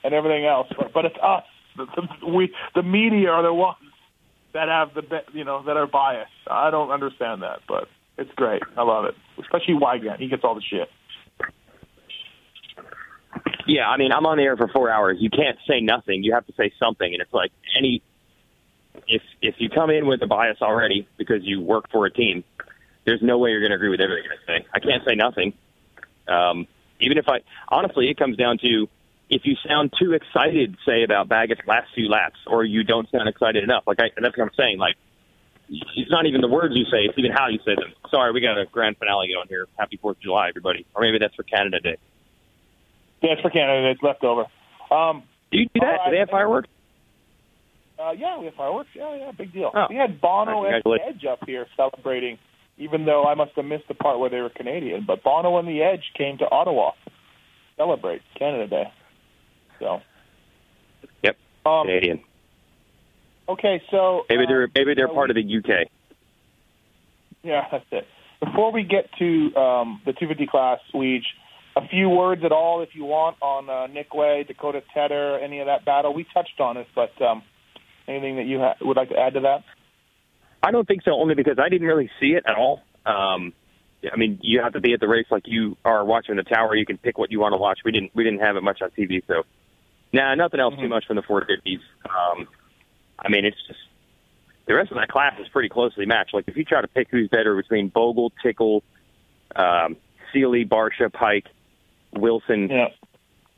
and 0.05 0.15
everything 0.15 0.45
else. 0.45 0.69
But, 0.77 0.93
but 0.93 1.05
it's 1.05 1.17
us. 1.23 1.45
The, 1.77 1.87
the, 1.97 2.27
we, 2.27 2.55
the 2.75 2.83
media 2.83 3.31
are 3.31 3.43
the 3.43 3.55
ones 3.55 3.79
that 4.53 4.69
have 4.69 4.95
the, 4.95 5.03
be- 5.03 5.39
you 5.39 5.45
know, 5.45 5.63
that 5.65 5.77
are 5.77 5.87
biased. 5.87 6.31
I 6.51 6.71
don't 6.71 6.91
understand 6.91 7.43
that, 7.43 7.61
but 7.67 7.89
it's 8.19 8.31
great. 8.37 8.63
I 8.77 8.83
love 8.83 9.07
it, 9.07 9.15
especially 9.41 9.75
Weigandt. 9.75 10.19
He 10.19 10.29
gets 10.29 10.45
all 10.45 10.55
the 10.55 10.61
shit. 10.61 10.89
Yeah, 13.67 13.89
I 13.89 13.97
mean, 13.97 14.13
I'm 14.13 14.27
on 14.27 14.39
the 14.39 14.45
air 14.45 14.57
for 14.57 14.69
four 14.69 14.91
hours. 14.91 15.19
You 15.21 15.31
can't 15.31 15.59
say 15.69 15.81
nothing. 15.81 16.23
You 16.23 16.35
have 16.35 16.47
to 16.47 16.53
say 16.55 16.73
something, 16.79 17.13
and 17.13 17.21
it's 17.23 17.33
like 17.33 17.53
any. 17.77 18.03
If 19.07 19.23
if 19.41 19.55
you 19.59 19.71
come 19.71 19.91
in 19.91 20.07
with 20.07 20.23
a 20.23 20.27
bias 20.27 20.59
already 20.61 21.09
because 21.17 21.43
you 21.43 21.61
work 21.61 21.91
for 21.91 22.07
a 22.07 22.11
team, 22.11 22.45
there's 23.05 23.23
no 23.23 23.39
way 23.39 23.51
you're 23.51 23.61
going 23.61 23.71
to 23.71 23.77
agree 23.77 23.89
with 23.89 24.01
everything 24.01 24.31
I 24.31 24.47
say. 24.47 24.67
I 24.75 24.81
can't 24.81 25.03
say 25.07 25.15
nothing. 25.15 25.55
Um, 26.29 26.67
even 27.01 27.19
if 27.19 27.29
I 27.29 27.41
honestly, 27.69 28.09
it 28.09 28.19
comes 28.19 28.37
down 28.37 28.59
to 28.59 28.89
if 29.31 29.43
you 29.45 29.57
sound 29.67 29.93
too 29.99 30.13
excited, 30.13 30.77
say 30.87 31.05
about 31.05 31.29
Baggett's 31.29 31.63
last 31.67 31.89
few 31.95 32.09
laps, 32.09 32.37
or 32.47 32.65
you 32.65 32.85
don't 32.85 33.11
sound 33.11 33.29
excited 33.29 33.65
enough. 33.65 33.85
Like 33.87 33.99
I, 34.01 34.11
that's 34.21 34.37
what 34.37 34.45
I'm 34.45 34.55
saying. 34.57 34.79
Like 34.79 34.97
it's 35.69 36.11
not 36.11 36.27
even 36.27 36.43
the 36.43 36.49
words 36.49 36.75
you 36.77 36.85
say; 36.85 37.09
it's 37.09 37.19
even 37.19 37.33
how 37.33 37.49
you 37.49 37.59
say 37.65 37.75
them. 37.75 37.95
Sorry, 38.11 38.31
we 38.33 38.41
got 38.41 38.59
a 38.59 38.67
grand 38.67 38.99
finale 38.99 39.33
going 39.35 39.49
here. 39.49 39.67
Happy 39.79 39.97
Fourth 39.97 40.19
of 40.19 40.23
July, 40.23 40.51
everybody, 40.51 40.87
or 40.95 41.03
maybe 41.03 41.19
that's 41.19 41.35
for 41.35 41.45
Canada 41.45 41.81
Day. 41.81 41.97
Yeah, 43.23 43.33
it's 43.33 43.43
for 43.43 43.51
Canada. 43.51 43.91
It's 43.91 44.03
left 44.03 44.25
over. 44.25 44.45
Um, 44.91 45.23
Do 45.51 45.59
you 45.59 45.67
do 45.75 45.81
that? 45.81 45.99
Do 46.07 46.11
they 46.13 46.19
have 46.19 46.31
fireworks? 46.31 46.69
uh, 47.99 48.13
yeah, 48.13 48.39
we 48.39 48.47
have 48.47 48.55
fireworks. 48.55 48.91
Yeah, 48.95 49.15
yeah, 49.17 49.31
big 49.33 49.53
deal. 49.53 49.71
Oh. 49.75 49.87
We 49.89 49.97
had 49.97 50.21
Bono 50.21 50.65
and 50.65 50.83
Congratulations. 50.83 51.17
Edge 51.23 51.25
up 51.31 51.39
here 51.47 51.67
celebrating, 51.77 52.39
even 52.79 53.05
though 53.05 53.25
I 53.25 53.35
must 53.35 53.53
have 53.57 53.65
missed 53.65 53.87
the 53.89 53.95
part 53.95 54.19
where 54.19 54.31
they 54.31 54.41
were 54.41 54.51
Canadian. 54.51 55.05
But 55.07 55.23
Bono 55.23 55.59
and 55.59 55.69
the 55.69 55.83
Edge 55.83 56.05
came 56.17 56.39
to 56.39 56.51
Ottawa 56.51 56.91
to 57.05 57.11
celebrate 57.77 58.23
Canada 58.39 58.67
Day. 58.67 58.93
So. 59.79 60.01
Yep. 61.23 61.37
Um, 61.65 61.87
Canadian. 61.87 62.21
okay, 63.49 63.83
so 63.91 64.23
Maybe 64.29 64.45
uh, 64.45 64.49
they're 64.49 64.69
maybe 64.75 64.95
they're 64.95 65.11
uh, 65.11 65.15
part 65.15 65.31
of 65.31 65.37
the 65.37 65.43
UK. 65.59 65.89
Yeah, 67.43 67.67
that's 67.71 67.85
it. 67.93 68.07
Before 68.41 68.73
we 68.73 68.83
get 68.83 69.09
to 69.19 69.55
um, 69.57 70.01
the 70.05 70.13
250 70.13 70.47
class, 70.47 70.81
Weege, 70.93 71.23
a 71.77 71.89
few 71.89 72.09
words 72.09 72.43
at 72.45 72.53
all, 72.53 72.83
if 72.83 72.91
you 72.95 73.05
want, 73.05 73.37
on 73.41 73.69
uh, 73.69 73.87
Nick 73.87 74.13
Wey, 74.15 74.45
Dakota 74.47 74.83
Tedder, 74.95 75.39
any 75.39 75.61
of 75.61 75.67
that 75.67 75.85
battle. 75.85 76.13
We 76.13 76.27
touched 76.35 76.61
on 76.61 76.77
it, 76.77 76.87
but 76.95 77.21
um, 77.23 77.43
anything 78.07 78.37
that 78.37 78.47
you 78.47 78.59
ha- 78.59 78.75
would 78.81 78.97
like 78.97 79.09
to 79.09 79.19
add 79.19 79.35
to 79.35 79.41
that? 79.41 79.65
I 80.63 80.71
don't 80.71 80.87
think 80.87 81.03
so, 81.05 81.13
only 81.13 81.35
because 81.35 81.59
I 81.59 81.69
didn't 81.69 81.87
really 81.87 82.11
see 82.21 82.29
it 82.29 82.45
at 82.47 82.57
all. 82.57 82.81
Um, 83.07 83.53
I 84.11 84.17
mean, 84.17 84.39
you 84.43 84.61
have 84.63 84.75
to 84.75 84.81
be 84.81 84.93
at 84.93 85.01
the 85.01 85.09
race 85.09 85.27
like 85.31 85.45
you 85.47 85.77
are 85.85 86.05
watching 86.05 86.37
the 86.37 86.43
tower. 86.43 86.75
You 86.75 86.87
can 86.87 86.99
pick 86.99 87.19
what 87.19 87.31
you 87.31 87.41
want 87.41 87.53
to 87.53 87.59
watch. 87.59 87.81
We 87.85 87.93
didn't 87.93 88.15
we 88.15 88.25
didn't 88.25 88.41
have 88.41 88.57
it 88.57 88.63
much 88.63 88.81
on 88.83 88.91
TV, 88.91 89.23
so 89.27 89.45
nah, 90.13 90.35
nothing 90.35 90.61
else 90.61 90.75
too 90.79 90.89
much 90.89 91.07
from 91.07 91.17
the 91.17 91.23
450s. 91.23 91.81
Um, 92.05 92.49
I 93.19 93.29
mean, 93.29 93.45
it's 93.45 93.57
just 93.67 93.79
the 94.67 94.75
rest 94.75 94.91
of 94.91 94.99
that 94.99 95.09
class 95.09 95.35
is 95.41 95.49
pretty 95.49 95.69
closely 95.69 96.07
matched. 96.07 96.35
Like 96.35 96.45
if 96.49 96.57
you 96.57 96.65
try 96.65 96.81
to 96.81 96.89
pick 96.89 97.09
who's 97.11 97.29
better 97.29 97.55
between 97.57 97.89
Bogle, 97.89 98.33
Tickle, 98.43 98.83
um, 99.55 99.97
Seely, 100.33 100.65
Barcia, 100.65 101.11
Peick, 101.11 101.45
Wilson, 102.13 102.69
Yeah. 102.71 102.89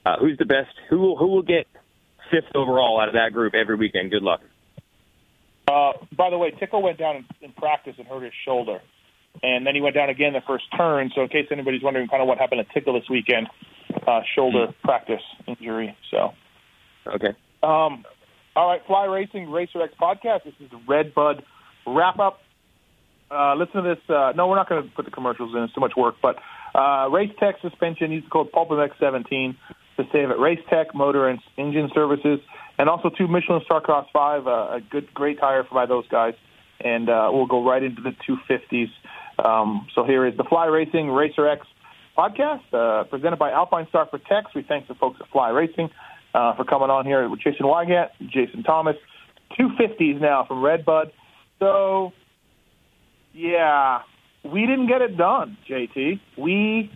uh, 0.06 0.16
who's 0.18 0.38
the 0.38 0.44
best? 0.44 0.70
Who 0.90 0.98
will 0.98 1.16
who 1.16 1.26
will 1.28 1.42
get 1.42 1.66
fifth 2.30 2.54
overall 2.54 3.00
out 3.00 3.08
of 3.08 3.14
that 3.14 3.32
group 3.32 3.54
every 3.54 3.76
weekend? 3.76 4.10
Good 4.10 4.22
luck. 4.22 4.40
Uh, 5.66 5.92
by 6.16 6.30
the 6.30 6.38
way, 6.38 6.50
Tickle 6.50 6.82
went 6.82 6.98
down 6.98 7.16
in, 7.16 7.24
in 7.40 7.52
practice 7.52 7.94
and 7.98 8.06
hurt 8.06 8.22
his 8.22 8.32
shoulder, 8.44 8.80
and 9.42 9.66
then 9.66 9.74
he 9.74 9.80
went 9.80 9.94
down 9.94 10.10
again 10.10 10.34
the 10.34 10.42
first 10.46 10.64
turn. 10.76 11.10
So 11.14 11.22
in 11.22 11.28
case 11.28 11.46
anybody's 11.50 11.82
wondering, 11.82 12.08
kind 12.08 12.22
of 12.22 12.28
what 12.28 12.38
happened 12.38 12.64
to 12.66 12.74
Tickle 12.74 12.94
this 12.94 13.08
weekend, 13.08 13.48
uh, 14.06 14.20
shoulder 14.34 14.74
practice 14.82 15.22
injury. 15.46 15.96
So. 16.10 16.32
Okay. 17.06 17.34
Um, 17.62 18.04
all 18.56 18.68
right, 18.68 18.80
Fly 18.86 19.06
Racing 19.06 19.50
Racer 19.50 19.82
X 19.82 19.94
podcast. 20.00 20.44
This 20.44 20.54
is 20.60 20.70
the 20.70 20.80
Red 20.86 21.14
Bud 21.14 21.42
wrap 21.86 22.18
up. 22.18 22.40
Uh, 23.30 23.54
listen 23.56 23.82
to 23.82 23.94
this. 23.94 23.98
Uh, 24.08 24.32
no, 24.36 24.46
we're 24.46 24.56
not 24.56 24.68
going 24.68 24.82
to 24.84 24.88
put 24.94 25.06
the 25.06 25.10
commercials 25.10 25.54
in. 25.56 25.62
It's 25.62 25.72
too 25.72 25.80
much 25.80 25.94
work. 25.96 26.16
But 26.22 26.36
uh, 26.74 27.08
Race 27.10 27.32
Tech 27.38 27.56
suspension. 27.62 28.10
Use 28.10 28.24
the 28.24 28.30
code 28.30 28.52
PulpMX17 28.52 29.56
to 29.96 30.04
save 30.12 30.30
at 30.30 30.38
Race 30.38 30.60
Tech 30.68 30.94
Motor 30.94 31.28
and 31.28 31.38
Engine 31.56 31.90
Services, 31.94 32.40
and 32.78 32.88
also 32.88 33.10
two 33.10 33.28
Michelin 33.28 33.62
Star 33.64 33.80
Cross 33.80 34.08
Five. 34.12 34.46
Uh, 34.46 34.76
a 34.76 34.80
good, 34.90 35.12
great 35.14 35.38
tire 35.38 35.64
for 35.64 35.74
by 35.74 35.86
those 35.86 36.06
guys. 36.08 36.34
And 36.80 37.08
uh, 37.08 37.30
we'll 37.32 37.46
go 37.46 37.64
right 37.64 37.82
into 37.82 38.02
the 38.02 38.14
250s. 38.28 38.90
Um, 39.44 39.86
so 39.94 40.04
here 40.04 40.26
is 40.26 40.36
the 40.36 40.44
Fly 40.44 40.66
Racing 40.66 41.08
Racer 41.10 41.48
X 41.48 41.66
podcast 42.16 42.62
uh, 42.72 43.04
presented 43.04 43.38
by 43.38 43.50
Alpine 43.50 43.86
Star 43.88 44.06
Protects. 44.06 44.54
We 44.54 44.62
thank 44.62 44.88
the 44.88 44.94
folks 44.94 45.18
at 45.20 45.28
Fly 45.30 45.50
Racing 45.50 45.90
uh, 46.34 46.54
for 46.56 46.64
coming 46.64 46.90
on 46.90 47.06
here 47.06 47.28
with 47.28 47.40
Jason 47.40 47.66
Weigandt, 47.66 48.10
Jason 48.28 48.62
Thomas. 48.62 48.96
250s 49.58 50.20
now 50.20 50.44
from 50.46 50.62
Red 50.62 50.84
Bud. 50.84 51.12
So, 51.58 52.12
yeah, 53.32 54.00
we 54.44 54.66
didn't 54.66 54.88
get 54.88 55.02
it 55.02 55.16
done, 55.16 55.56
JT. 55.68 56.20
We 56.36 56.90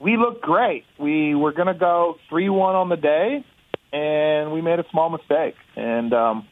we 0.00 0.16
looked 0.16 0.42
great. 0.42 0.84
We 0.98 1.34
were 1.34 1.52
going 1.52 1.66
to 1.66 1.74
go 1.74 2.16
3 2.28 2.48
1 2.48 2.76
on 2.76 2.88
the 2.88 2.96
day, 2.96 3.44
and 3.92 4.52
we 4.52 4.62
made 4.62 4.78
a 4.78 4.84
small 4.90 5.10
mistake. 5.10 5.54
And, 5.74 6.12
um, 6.12 6.46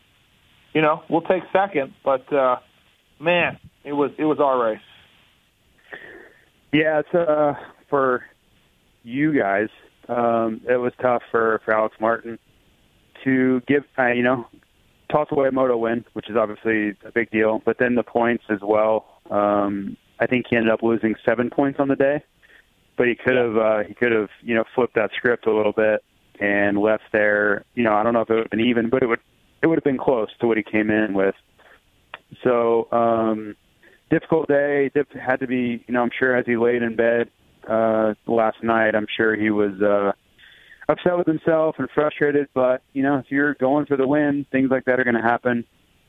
you 0.74 0.82
know, 0.82 1.02
we'll 1.08 1.22
take 1.22 1.44
second, 1.52 1.94
but, 2.04 2.30
uh, 2.32 2.56
man, 3.20 3.58
it 3.84 3.92
was 3.92 4.10
it 4.18 4.24
was 4.24 4.38
our 4.40 4.70
race. 4.70 4.80
Yeah, 6.72 7.00
it's 7.00 7.14
uh 7.14 7.54
for 7.88 8.24
you 9.04 9.32
guys. 9.38 9.68
Um, 10.08 10.60
it 10.68 10.76
was 10.76 10.92
tough 11.00 11.22
for 11.30 11.60
for 11.64 11.72
Alex 11.72 11.96
Martin 12.00 12.38
to 13.24 13.62
give, 13.68 13.84
uh, 13.96 14.08
you 14.08 14.22
know, 14.22 14.46
toss 15.10 15.28
away 15.30 15.48
a 15.48 15.52
moto 15.52 15.76
win, 15.76 16.04
which 16.12 16.28
is 16.28 16.36
obviously 16.36 16.96
a 17.06 17.12
big 17.12 17.30
deal. 17.30 17.62
But 17.64 17.78
then 17.78 17.94
the 17.94 18.02
points 18.02 18.44
as 18.50 18.58
well. 18.60 19.06
Um, 19.30 19.96
I 20.18 20.26
think 20.26 20.46
he 20.48 20.56
ended 20.56 20.72
up 20.72 20.82
losing 20.82 21.14
seven 21.24 21.50
points 21.50 21.78
on 21.80 21.88
the 21.88 21.96
day, 21.96 22.22
but 22.96 23.06
he 23.06 23.14
could 23.14 23.36
have 23.36 23.56
uh, 23.56 23.78
he 23.86 23.94
could 23.94 24.12
have 24.12 24.28
you 24.42 24.54
know 24.54 24.64
flipped 24.74 24.94
that 24.94 25.10
script 25.16 25.46
a 25.46 25.54
little 25.54 25.72
bit 25.72 26.02
and 26.40 26.78
left 26.78 27.04
there. 27.12 27.64
You 27.74 27.84
know, 27.84 27.94
I 27.94 28.02
don't 28.02 28.14
know 28.14 28.22
if 28.22 28.30
it 28.30 28.34
would 28.34 28.44
have 28.44 28.50
been 28.50 28.60
even, 28.60 28.90
but 28.90 29.02
it 29.02 29.06
would 29.06 29.20
it 29.62 29.66
would 29.66 29.76
have 29.76 29.84
been 29.84 29.98
close 29.98 30.28
to 30.40 30.46
what 30.46 30.56
he 30.56 30.62
came 30.62 30.90
in 30.90 31.14
with. 31.14 31.34
So 32.42 32.88
um, 32.92 33.56
difficult 34.10 34.48
day. 34.48 34.90
Dip, 34.94 35.12
had 35.12 35.40
to 35.40 35.46
be, 35.46 35.84
you 35.86 35.94
know, 35.94 36.02
I'm 36.02 36.10
sure 36.18 36.36
as 36.36 36.46
he 36.46 36.56
laid 36.56 36.82
in 36.82 36.96
bed 36.96 37.30
uh, 37.68 38.14
last 38.26 38.62
night, 38.62 38.94
I'm 38.94 39.06
sure 39.16 39.36
he 39.36 39.50
was 39.50 39.80
uh, 39.82 40.12
upset 40.88 41.16
with 41.16 41.26
himself 41.26 41.76
and 41.78 41.88
frustrated. 41.94 42.48
But 42.54 42.82
you 42.92 43.02
know, 43.02 43.18
if 43.18 43.26
you're 43.28 43.54
going 43.54 43.86
for 43.86 43.96
the 43.96 44.06
win, 44.06 44.46
things 44.50 44.70
like 44.70 44.84
that 44.86 45.00
are 45.00 45.04
going 45.04 45.16
to 45.16 45.22
happen. 45.22 45.64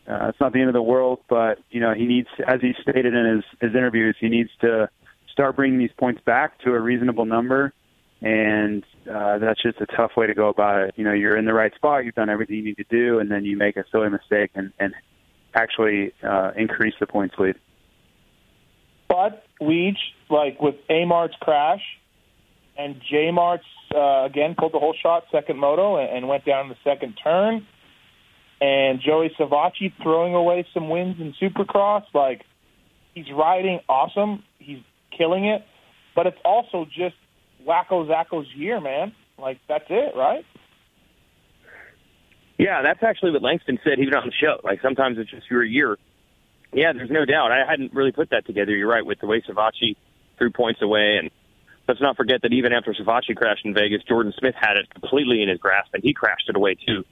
Uh, 0.08 0.30
it's 0.30 0.40
not 0.40 0.54
the 0.54 0.60
end 0.60 0.70
of 0.70 0.74
the 0.74 0.82
world, 0.82 1.20
but 1.30 1.60
you 1.70 1.82
know, 1.82 1.94
he 1.94 2.06
needs, 2.06 2.30
as 2.48 2.62
he 2.62 2.74
stated 2.82 3.14
in 3.14 3.36
his 3.36 3.44
his 3.60 3.76
interviews, 3.76 4.16
he 4.20 4.30
needs 4.30 4.50
to 4.62 4.90
start 5.32 5.56
bringing 5.56 5.80
these 5.80 5.92
points 5.98 6.22
back 6.26 6.60
to 6.60 6.72
a 6.72 6.80
reasonable 6.80 7.26
number. 7.26 7.74
And 8.20 8.84
uh, 9.08 9.38
that's 9.38 9.62
just 9.62 9.80
a 9.80 9.86
tough 9.86 10.12
way 10.18 10.26
to 10.26 10.34
go 10.34 10.50
about 10.50 10.82
it. 10.82 10.94
You 10.98 11.04
know, 11.04 11.14
you're 11.14 11.38
in 11.38 11.46
the 11.46 11.54
right 11.54 11.74
spot, 11.76 12.04
you've 12.04 12.16
done 12.16 12.30
everything 12.30 12.56
you 12.56 12.64
need 12.64 12.78
to 12.78 12.86
do, 12.90 13.20
and 13.20 13.30
then 13.30 13.46
you 13.46 13.58
make 13.58 13.78
a 13.78 13.84
silly 13.92 14.10
mistake 14.10 14.50
and, 14.56 14.74
and 14.80 14.94
actually 15.54 16.14
uh, 16.24 16.52
increase 16.56 16.96
the 17.00 17.06
points 17.06 17.36
lead. 17.38 17.56
But 19.08 19.46
we 19.62 19.90
each, 19.90 20.00
like 20.30 20.60
with 20.60 20.76
Amart's 20.90 21.36
crash 21.40 21.82
and 22.78 22.96
J 23.10 23.30
Mart's, 23.32 23.64
uh, 23.96 24.26
again, 24.26 24.56
pulled 24.58 24.74
the 24.74 24.80
whole 24.80 24.96
shot, 25.00 25.26
second 25.32 25.58
moto, 25.60 25.98
and, 25.98 26.18
and 26.18 26.28
went 26.28 26.44
down 26.44 26.70
the 26.70 26.76
second 26.84 27.14
turn. 27.24 27.68
And 28.60 29.00
Joey 29.02 29.32
Savatgy 29.40 29.94
throwing 30.02 30.34
away 30.34 30.66
some 30.74 30.90
wins 30.90 31.18
in 31.20 31.34
Supercross. 31.42 32.04
Like, 32.14 32.44
he's 33.14 33.32
riding 33.32 33.80
awesome. 33.88 34.44
He's 34.58 34.80
killing 35.16 35.46
it. 35.46 35.64
But 36.16 36.28
it's 36.28 36.38
also 36.44 36.86
just 36.86 37.16
Wacko 37.68 38.08
Zacco's 38.08 38.48
year, 38.56 38.82
man. 38.82 39.14
Like, 39.38 39.60
that's 39.68 39.86
it, 39.90 40.16
right? 40.16 40.44
Yeah, 42.58 42.82
that's 42.82 43.04
actually 43.04 43.32
what 43.32 43.42
Langston 43.44 43.80
said 43.84 44.00
even 44.00 44.16
on 44.16 44.26
the 44.26 44.34
show. 44.34 44.60
Like 44.64 44.82
sometimes 44.82 45.18
it's 45.20 45.30
just 45.30 45.50
your 45.50 45.64
year. 45.64 45.98
Yeah, 46.74 46.92
there's 46.94 47.12
no 47.12 47.24
doubt. 47.24 47.52
I 47.52 47.70
hadn't 47.70 47.94
really 47.94 48.12
put 48.12 48.32
that 48.32 48.46
together. 48.46 48.76
You're 48.76 48.90
right 48.90 49.06
with 49.06 49.20
the 49.20 49.28
way 49.28 49.42
Savatgy 49.42 49.96
threw 50.38 50.52
points 50.52 50.82
away, 50.82 51.18
and 51.18 51.30
let's 51.88 52.02
not 52.02 52.18
forget 52.18 52.42
that 52.42 52.52
even 52.54 52.74
after 52.74 52.94
Savatgy 52.94 53.36
crashed 53.36 53.66
in 53.66 53.74
Vegas, 53.74 54.04
Jordan 54.04 54.34
Smith 54.38 54.56
had 54.60 54.78
it 54.78 54.90
completely 54.90 55.42
in 55.42 55.50
his 55.50 55.60
grasp, 55.60 55.94
and 55.94 56.04
he 56.04 56.14
crashed 56.14 56.50
it 56.50 56.56
away 56.56 56.76
too. 56.76 57.06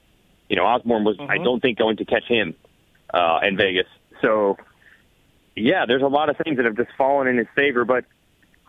You 0.48 0.56
know, 0.56 0.64
Osborne 0.64 1.04
was, 1.04 1.16
I 1.20 1.38
don't 1.38 1.60
think, 1.60 1.78
going 1.78 1.96
to 1.96 2.04
catch 2.04 2.24
him 2.28 2.54
uh, 3.12 3.40
in 3.42 3.56
Vegas. 3.56 3.86
So, 4.22 4.56
yeah, 5.56 5.86
there's 5.86 6.02
a 6.02 6.06
lot 6.08 6.28
of 6.28 6.36
things 6.36 6.56
that 6.56 6.66
have 6.66 6.76
just 6.76 6.90
fallen 6.96 7.26
in 7.26 7.36
his 7.38 7.48
favor. 7.56 7.84
But 7.84 8.04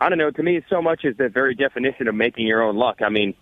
I 0.00 0.08
don't 0.08 0.18
know. 0.18 0.30
To 0.30 0.42
me, 0.42 0.60
so 0.68 0.82
much 0.82 1.04
is 1.04 1.16
the 1.16 1.28
very 1.28 1.54
definition 1.54 2.08
of 2.08 2.14
making 2.14 2.46
your 2.46 2.62
own 2.62 2.76
luck. 2.76 3.00
I 3.00 3.08
mean, 3.10 3.34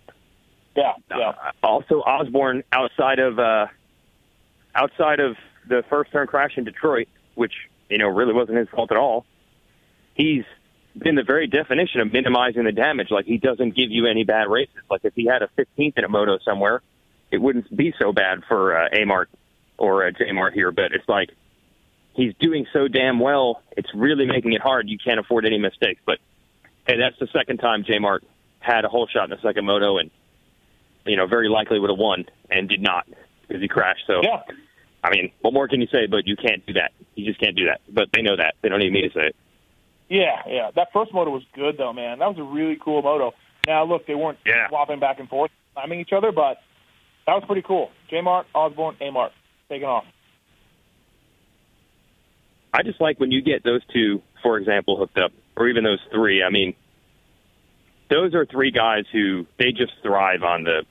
Yeah, 0.75 0.93
yeah. 1.09 1.29
uh, 1.29 1.51
also 1.63 1.95
Osborne 2.01 2.63
outside 2.71 3.19
of 3.19 3.39
uh, 3.39 3.67
outside 4.75 5.19
of 5.19 5.35
the 5.67 5.83
first 5.89 6.11
turn 6.11 6.27
crash 6.27 6.51
in 6.57 6.63
Detroit, 6.63 7.07
which 7.35 7.53
you 7.89 7.97
know 7.97 8.07
really 8.07 8.33
wasn't 8.33 8.57
his 8.57 8.69
fault 8.69 8.91
at 8.91 8.97
all. 8.97 9.25
He's 10.13 10.43
been 10.97 11.15
the 11.15 11.23
very 11.23 11.47
definition 11.47 12.01
of 12.01 12.11
minimizing 12.11 12.63
the 12.63 12.71
damage. 12.71 13.07
Like 13.11 13.25
he 13.25 13.37
doesn't 13.37 13.75
give 13.75 13.91
you 13.91 14.07
any 14.07 14.23
bad 14.23 14.49
races. 14.49 14.75
Like 14.89 15.01
if 15.03 15.13
he 15.15 15.25
had 15.25 15.41
a 15.43 15.49
15th 15.57 15.97
in 15.97 16.03
a 16.03 16.09
moto 16.09 16.39
somewhere, 16.43 16.81
it 17.31 17.37
wouldn't 17.39 17.75
be 17.75 17.93
so 17.99 18.11
bad 18.13 18.43
for 18.47 18.77
uh, 18.77 18.89
Amart 18.93 19.25
or 19.77 20.07
uh, 20.07 20.11
Jmart 20.11 20.53
here. 20.53 20.71
But 20.71 20.91
it's 20.93 21.07
like 21.07 21.29
he's 22.13 22.33
doing 22.39 22.65
so 22.73 22.87
damn 22.87 23.19
well. 23.19 23.61
It's 23.75 23.89
really 23.93 24.25
making 24.25 24.53
it 24.53 24.61
hard. 24.61 24.89
You 24.89 24.97
can't 24.97 25.19
afford 25.19 25.45
any 25.45 25.57
mistakes. 25.59 26.01
But 26.05 26.19
hey, 26.87 26.97
that's 26.97 27.17
the 27.19 27.27
second 27.37 27.57
time 27.57 27.83
Jmart 27.83 28.19
had 28.59 28.85
a 28.85 28.89
whole 28.89 29.07
shot 29.07 29.25
in 29.25 29.29
the 29.29 29.41
second 29.41 29.65
moto 29.65 29.97
and 29.97 30.09
you 31.05 31.15
know, 31.15 31.25
very 31.25 31.47
likely 31.47 31.79
would 31.79 31.89
have 31.89 31.99
won 31.99 32.25
and 32.49 32.67
did 32.67 32.81
not 32.81 33.07
because 33.47 33.61
he 33.61 33.67
crashed. 33.69 34.03
So, 34.07 34.19
Yeah. 34.23 34.41
I 35.03 35.09
mean, 35.11 35.31
what 35.39 35.53
more 35.53 35.67
can 35.69 35.79
you 35.79 35.87
say? 35.87 36.05
But 36.05 36.27
you 36.27 36.35
can't 36.35 36.65
do 36.65 36.73
that. 36.73 36.91
You 37.15 37.25
just 37.25 37.39
can't 37.39 37.55
do 37.55 37.67
that. 37.67 37.79
But 37.87 38.09
they 38.13 38.21
know 38.21 38.35
that. 38.35 38.55
They 38.61 38.67
don't 38.67 38.79
need 38.79 38.91
me 38.91 39.03
to 39.03 39.09
say 39.13 39.27
it. 39.27 39.35
Yeah, 40.09 40.41
yeah. 40.47 40.71
That 40.75 40.91
first 40.91 41.13
moto 41.13 41.31
was 41.31 41.43
good 41.53 41.77
though, 41.77 41.93
man. 41.93 42.19
That 42.19 42.27
was 42.27 42.37
a 42.39 42.43
really 42.43 42.77
cool 42.83 43.01
moto. 43.01 43.33
Now 43.67 43.85
look, 43.85 44.05
they 44.05 44.15
weren't 44.15 44.39
Yeah. 44.45 44.67
swapping 44.67 44.99
back 44.99 45.19
and 45.19 45.29
forth, 45.29 45.51
slamming 45.73 45.99
each 46.01 46.11
other, 46.11 46.31
but 46.33 46.61
that 47.27 47.33
was 47.33 47.43
pretty 47.45 47.61
cool. 47.61 47.91
J 48.09 48.21
Mart, 48.21 48.47
Osborne, 48.55 48.95
A 49.01 49.11
Mart, 49.11 49.33
taking 49.69 49.85
off. 49.85 50.05
I 52.73 52.83
just 52.83 53.01
like 53.01 53.19
when 53.19 53.31
you 53.31 53.41
get 53.41 53.63
those 53.63 53.81
two, 53.93 54.21
for 54.41 54.57
example, 54.57 54.97
hooked 54.97 55.17
up, 55.17 55.31
or 55.55 55.67
even 55.67 55.83
those 55.83 55.99
three. 56.11 56.41
I 56.43 56.49
mean, 56.49 56.73
those 58.09 58.33
are 58.33 58.45
three 58.45 58.71
guys 58.71 59.05
who 59.11 59.45
they 59.59 59.71
just 59.71 59.93
thrive 60.01 60.43
on 60.43 60.63
the. 60.63 60.85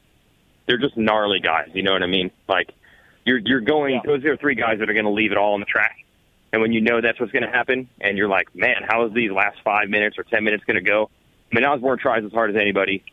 They're 0.66 0.78
just 0.78 0.96
gnarly 0.96 1.40
guys. 1.40 1.70
You 1.72 1.82
know 1.82 1.92
what 1.92 2.02
I 2.02 2.06
mean? 2.06 2.30
Like 2.48 2.70
you're 3.24 3.38
you're 3.38 3.60
going. 3.60 3.94
Yeah. 3.94 4.00
Those 4.04 4.24
are 4.24 4.36
three 4.36 4.56
guys 4.56 4.78
that 4.80 4.90
are 4.90 4.94
going 4.94 5.06
to 5.06 5.10
leave 5.12 5.32
it 5.32 5.38
all 5.38 5.54
on 5.54 5.60
the 5.60 5.66
track. 5.66 5.96
And 6.52 6.60
when 6.62 6.72
you 6.72 6.80
know 6.80 7.00
that's 7.00 7.18
what's 7.18 7.32
going 7.32 7.44
to 7.44 7.50
happen, 7.50 7.88
and 8.00 8.16
you're 8.16 8.28
like, 8.28 8.54
man, 8.54 8.82
how 8.86 9.06
is 9.06 9.12
these 9.12 9.30
last 9.30 9.58
five 9.64 9.88
minutes 9.88 10.18
or 10.18 10.24
ten 10.24 10.44
minutes 10.44 10.64
going 10.64 10.76
to 10.76 10.88
go? 10.88 11.10
I 11.50 11.54
mean, 11.54 11.64
Osborne 11.64 11.98
tries 11.98 12.24
as 12.24 12.32
hard 12.32 12.50
as 12.50 12.56
anybody. 12.56 13.04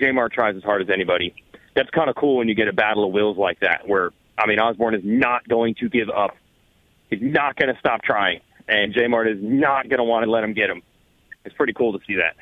Jamar 0.00 0.30
tries 0.30 0.56
as 0.56 0.62
hard 0.62 0.82
as 0.82 0.90
anybody. 0.90 1.34
That's 1.76 1.90
kind 1.90 2.10
of 2.10 2.16
cool 2.16 2.38
when 2.38 2.48
you 2.48 2.54
get 2.54 2.68
a 2.68 2.72
battle 2.72 3.04
of 3.04 3.12
wills 3.12 3.36
like 3.36 3.60
that, 3.60 3.86
where 3.86 4.10
I 4.38 4.46
mean, 4.46 4.58
Osborne 4.58 4.94
is 4.94 5.02
not 5.04 5.46
going 5.46 5.74
to 5.80 5.88
give 5.88 6.08
up. 6.10 6.34
He's 7.10 7.20
not 7.22 7.56
going 7.56 7.72
to 7.72 7.78
stop 7.78 8.02
trying, 8.02 8.40
and 8.66 8.92
J 8.92 9.06
Mart 9.06 9.28
is 9.28 9.38
not 9.40 9.88
going 9.88 9.98
to 9.98 10.04
want 10.04 10.24
to 10.24 10.30
let 10.30 10.42
him 10.42 10.54
get 10.54 10.70
him. 10.70 10.82
It's 11.44 11.54
pretty 11.54 11.74
cool 11.74 11.96
to 11.96 12.04
see 12.06 12.16
that. 12.16 12.34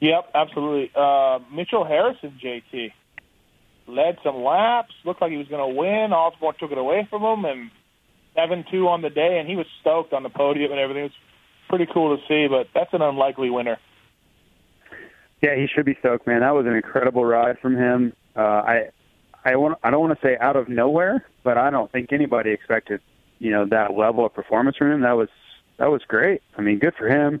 Yep, 0.00 0.30
absolutely. 0.34 0.90
Uh, 0.96 1.40
Mitchell 1.54 1.84
Harrison, 1.84 2.40
JT, 2.42 2.92
led 3.86 4.16
some 4.24 4.42
laps. 4.42 4.94
Looked 5.04 5.20
like 5.20 5.30
he 5.30 5.36
was 5.36 5.48
going 5.48 5.74
to 5.74 5.78
win. 5.78 6.12
Osborne 6.12 6.54
took 6.58 6.72
it 6.72 6.78
away 6.78 7.06
from 7.10 7.22
him, 7.22 7.44
and 7.44 7.70
seven 8.34 8.64
two 8.70 8.88
on 8.88 9.02
the 9.02 9.10
day, 9.10 9.38
and 9.38 9.48
he 9.48 9.56
was 9.56 9.66
stoked 9.80 10.12
on 10.12 10.22
the 10.22 10.30
podium 10.30 10.70
and 10.72 10.80
everything. 10.80 11.04
It 11.04 11.12
was 11.12 11.20
pretty 11.68 11.86
cool 11.92 12.16
to 12.16 12.22
see, 12.26 12.48
but 12.48 12.68
that's 12.74 12.92
an 12.94 13.02
unlikely 13.02 13.50
winner. 13.50 13.78
Yeah, 15.42 15.54
he 15.56 15.66
should 15.66 15.86
be 15.86 15.96
stoked, 16.00 16.26
man. 16.26 16.40
That 16.40 16.54
was 16.54 16.66
an 16.66 16.74
incredible 16.74 17.24
ride 17.24 17.58
from 17.58 17.76
him. 17.76 18.12
Uh, 18.36 18.40
I 18.40 18.90
I 19.44 19.56
want 19.56 19.78
I 19.82 19.90
don't 19.90 20.00
want 20.00 20.18
to 20.18 20.26
say 20.26 20.36
out 20.38 20.56
of 20.56 20.68
nowhere, 20.68 21.26
but 21.42 21.56
I 21.56 21.70
don't 21.70 21.90
think 21.90 22.12
anybody 22.12 22.50
expected 22.50 23.00
you 23.38 23.50
know 23.50 23.66
that 23.66 23.96
level 23.96 24.24
of 24.24 24.34
performance 24.34 24.76
from 24.76 24.92
him. 24.92 25.00
That 25.00 25.16
was 25.16 25.28
that 25.78 25.90
was 25.90 26.02
great. 26.06 26.42
I 26.56 26.60
mean, 26.60 26.78
good 26.78 26.94
for 26.94 27.08
him. 27.08 27.40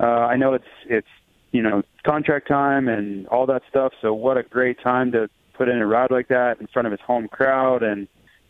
Uh, 0.00 0.04
I 0.04 0.36
know 0.36 0.54
it's 0.54 0.64
it's 0.86 1.08
you 1.50 1.62
know 1.62 1.82
contract 2.04 2.48
time 2.48 2.88
and 2.88 3.26
all 3.28 3.46
that 3.46 3.62
stuff. 3.68 3.92
So 4.00 4.14
what 4.14 4.36
a 4.36 4.42
great 4.44 4.80
time 4.80 5.12
to 5.12 5.28
put 5.54 5.68
in 5.68 5.78
a 5.78 5.86
ride 5.86 6.10
like 6.10 6.28
that 6.28 6.60
in 6.60 6.68
front 6.68 6.86
of 6.86 6.92
his 6.92 7.00
home 7.00 7.28
crowd. 7.28 7.82
And 7.82 8.06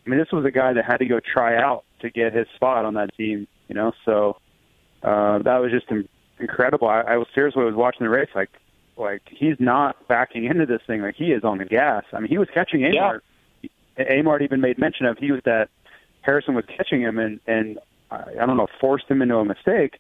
I 0.07 0.11
mean, 0.11 0.19
this 0.19 0.33
was 0.33 0.45
a 0.45 0.51
guy 0.51 0.75
that 0.75 0.85
had 0.85 0.99
to 0.99 1.07
go 1.07 1.19
try 1.21 1.57
out 1.57 1.85
to 2.01 2.11
get 2.11 2.35
his 2.35 2.47
spot 2.55 2.85
on 2.85 2.95
that 2.95 3.17
team. 3.17 3.49
You 3.69 3.75
know, 3.75 3.93
so 4.05 4.37
uh, 5.03 5.39
that 5.39 5.59
was 5.59 5.73
just 5.73 5.87
incredible. 6.39 6.89
I, 6.89 7.01
I 7.01 7.17
was 7.17 7.27
seriously 7.35 7.65
was 7.65 7.75
watching 7.75 8.05
the 8.05 8.11
race 8.11 8.29
like 8.35 8.51
like 8.97 9.23
he's 9.29 9.57
not 9.59 10.09
backing 10.09 10.45
into 10.45 10.67
this 10.67 10.81
thing. 10.87 11.03
Like 11.03 11.17
he 11.17 11.33
is 11.33 11.45
on 11.45 11.59
the 11.59 11.65
gas. 11.65 12.05
I 12.13 12.21
mean, 12.21 12.29
he 12.29 12.39
was 12.39 12.49
catching 12.53 12.81
Amart. 12.81 13.21
Yeah. 13.63 13.71
Amart 13.99 14.43
even 14.43 14.61
made 14.61 14.79
mention 14.79 15.07
of 15.07 15.19
he 15.19 15.33
was 15.33 15.41
that 15.45 15.69
Harrison 16.23 16.55
was 16.55 16.65
catching 16.67 17.01
him 17.01 17.19
and 17.19 17.41
and 17.47 17.79
I, 18.11 18.25
I 18.41 18.47
don't 18.47 18.57
know 18.57 18.69
forced 18.81 19.09
him 19.09 19.23
into 19.23 19.37
a 19.37 19.45
mistake. 19.45 19.99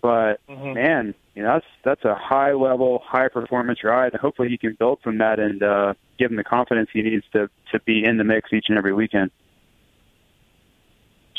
But 0.00 0.40
mm-hmm. 0.48 0.72
man, 0.72 1.14
you 1.34 1.42
know 1.42 1.54
that's 1.54 1.66
that's 1.84 2.04
a 2.04 2.14
high 2.14 2.52
level, 2.52 3.02
high 3.04 3.28
performance 3.28 3.84
ride. 3.84 4.12
And 4.12 4.20
hopefully, 4.20 4.48
he 4.48 4.56
can 4.56 4.74
build 4.78 5.00
from 5.02 5.18
that 5.18 5.38
and 5.38 5.62
uh, 5.62 5.94
give 6.18 6.30
him 6.30 6.36
the 6.36 6.44
confidence 6.44 6.88
he 6.92 7.02
needs 7.02 7.24
to 7.32 7.50
to 7.72 7.80
be 7.80 8.02
in 8.04 8.16
the 8.16 8.24
mix 8.24 8.52
each 8.52 8.66
and 8.68 8.78
every 8.78 8.94
weekend. 8.94 9.30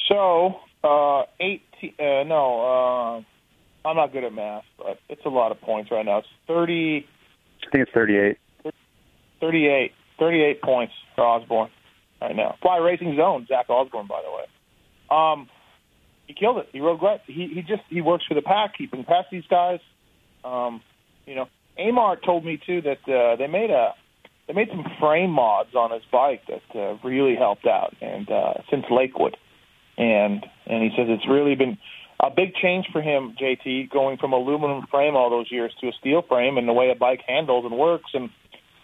So, 0.08 0.60
uh, 0.84 1.24
eight. 1.39 1.64
Uh, 1.99 2.24
no, 2.24 3.18
uh, 3.18 3.33
I'm 3.86 3.96
not 3.96 4.14
good 4.14 4.24
at 4.24 4.34
math, 4.34 4.64
but 4.78 5.00
it's 5.10 5.26
a 5.26 5.30
lot 5.30 5.52
of 5.52 5.60
points 5.62 5.92
right 5.92 6.06
now. 6.06 6.20
It's 6.20 6.28
thirty. 6.48 7.06
I 7.68 7.70
think 7.72 7.84
it's 7.84 7.92
thirty-eight. 7.94 8.38
Thirty-eight. 9.40 9.92
Thirty-eight 10.20 10.62
points 10.62 10.94
for 11.16 11.26
Osborne 11.26 11.70
right 12.22 12.36
now. 12.36 12.56
Fly 12.62 12.78
Racing 12.78 13.16
Zone, 13.18 13.46
Zach 13.48 13.70
Osborne, 13.70 14.08
by 14.08 14.22
the 14.24 14.32
way. 14.32 14.46
Um, 15.12 15.50
he 16.28 16.34
killed 16.34 16.58
it. 16.58 16.70
He 16.72 16.80
rode 16.80 17.00
great. 17.00 17.22
He 17.28 17.48
he 17.54 17.62
just 17.62 17.84
he 17.90 18.02
works 18.02 18.26
for 18.26 18.36
the 18.36 18.42
pack, 18.42 18.76
He 18.78 18.86
keeping 18.86 19.04
past 19.04 19.28
these 19.32 19.44
guys. 19.50 19.80
Um, 20.44 20.82
you 21.26 21.36
know, 21.36 21.48
Amar 21.78 22.18
told 22.18 22.46
me 22.46 22.60
too 22.66 22.82
that 22.82 23.08
uh, 23.12 23.36
they 23.36 23.48
made 23.48 23.70
a 23.70 23.94
they 24.48 24.54
made 24.54 24.70
some 24.70 24.86
frame 25.00 25.32
mods 25.32 25.76
on 25.76 25.92
his 25.92 26.04
bike 26.12 26.42
that 26.48 26.80
uh, 26.80 26.98
really 27.04 27.36
helped 27.36 27.66
out, 27.66 27.96
and 28.02 28.30
uh, 28.30 28.54
since 28.70 28.86
Lakewood, 28.90 29.38
and 29.98 30.46
and 30.66 30.84
he 30.84 30.90
says 30.96 31.08
it's 31.10 31.28
really 31.28 31.56
been 31.56 31.78
a 32.24 32.30
big 32.30 32.56
change 32.56 32.88
for 32.92 33.02
him, 33.02 33.36
JT, 33.40 33.90
going 33.90 34.18
from 34.18 34.32
aluminum 34.32 34.88
frame 34.90 35.16
all 35.16 35.30
those 35.30 35.52
years 35.52 35.74
to 35.82 35.90
a 35.90 35.92
steel 36.00 36.22
frame, 36.22 36.58
and 36.58 36.68
the 36.68 36.74
way 36.74 36.90
a 36.90 36.96
bike 36.96 37.22
handles 37.28 37.66
and 37.66 37.78
works, 37.78 38.12
and 38.14 38.30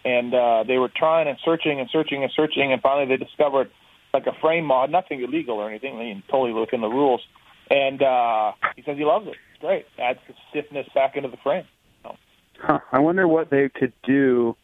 and 0.06 0.34
uh, 0.34 0.64
they 0.68 0.78
were 0.78 0.92
trying 0.94 1.28
and 1.28 1.38
searching 1.44 1.80
and 1.80 1.90
searching 1.92 2.24
and 2.24 2.32
searching, 2.36 2.72
and 2.72 2.82
finally 2.82 3.08
they 3.08 3.18
discovered 3.18 3.72
like 4.14 4.28
a 4.28 4.34
frame 4.42 4.66
mod, 4.66 4.90
nothing 4.90 5.22
illegal 5.22 5.58
or 5.58 5.70
anything, 5.70 5.96
I 5.96 6.00
mean, 6.00 6.24
totally 6.30 6.54
within 6.54 6.82
the 6.82 6.88
rules. 6.88 7.22
And 7.70 8.02
uh, 8.02 8.54
he 8.76 8.82
says 8.82 8.98
he 8.98 9.06
loves 9.06 9.28
it. 9.28 9.36
It's 9.52 9.62
great. 9.62 9.86
Adds 10.00 10.20
the 10.28 10.34
stiffness 10.50 10.88
back 10.96 11.16
into 11.16 11.30
the 11.30 11.38
frame. 11.38 11.66
So. 12.04 12.16
Huh. 12.60 12.80
I 12.92 13.00
wonder 13.00 13.28
what 13.28 13.50
they 13.50 13.70
could 13.70 13.94
do 14.04 14.56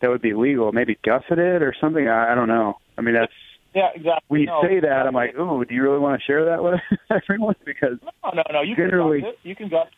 that 0.00 0.08
would 0.08 0.22
be 0.22 0.34
legal. 0.34 0.70
Maybe 0.72 0.98
gusset 1.02 1.38
it 1.38 1.62
or 1.62 1.74
something. 1.80 2.06
I, 2.06 2.32
I 2.32 2.34
don't 2.34 2.48
know. 2.48 2.78
I 2.96 3.00
mean, 3.00 3.14
that's 3.14 3.32
yeah, 3.74 3.88
exactly. 3.94 4.24
When 4.28 4.40
you 4.40 4.46
no, 4.46 4.62
say 4.62 4.80
that, 4.80 5.06
I'm 5.06 5.14
like, 5.14 5.34
oh, 5.38 5.62
do 5.64 5.74
you 5.74 5.82
really 5.82 5.98
want 5.98 6.20
to 6.20 6.24
share 6.24 6.46
that 6.46 6.62
with 6.62 6.80
everyone? 7.10 7.54
Because 7.64 7.98
no, 8.02 8.30
no, 8.34 8.42
no. 8.52 8.62
You 8.62 8.74
generally, 8.74 9.20
can 9.20 9.32
You 9.42 9.54
can 9.54 9.68
gusset. 9.68 9.92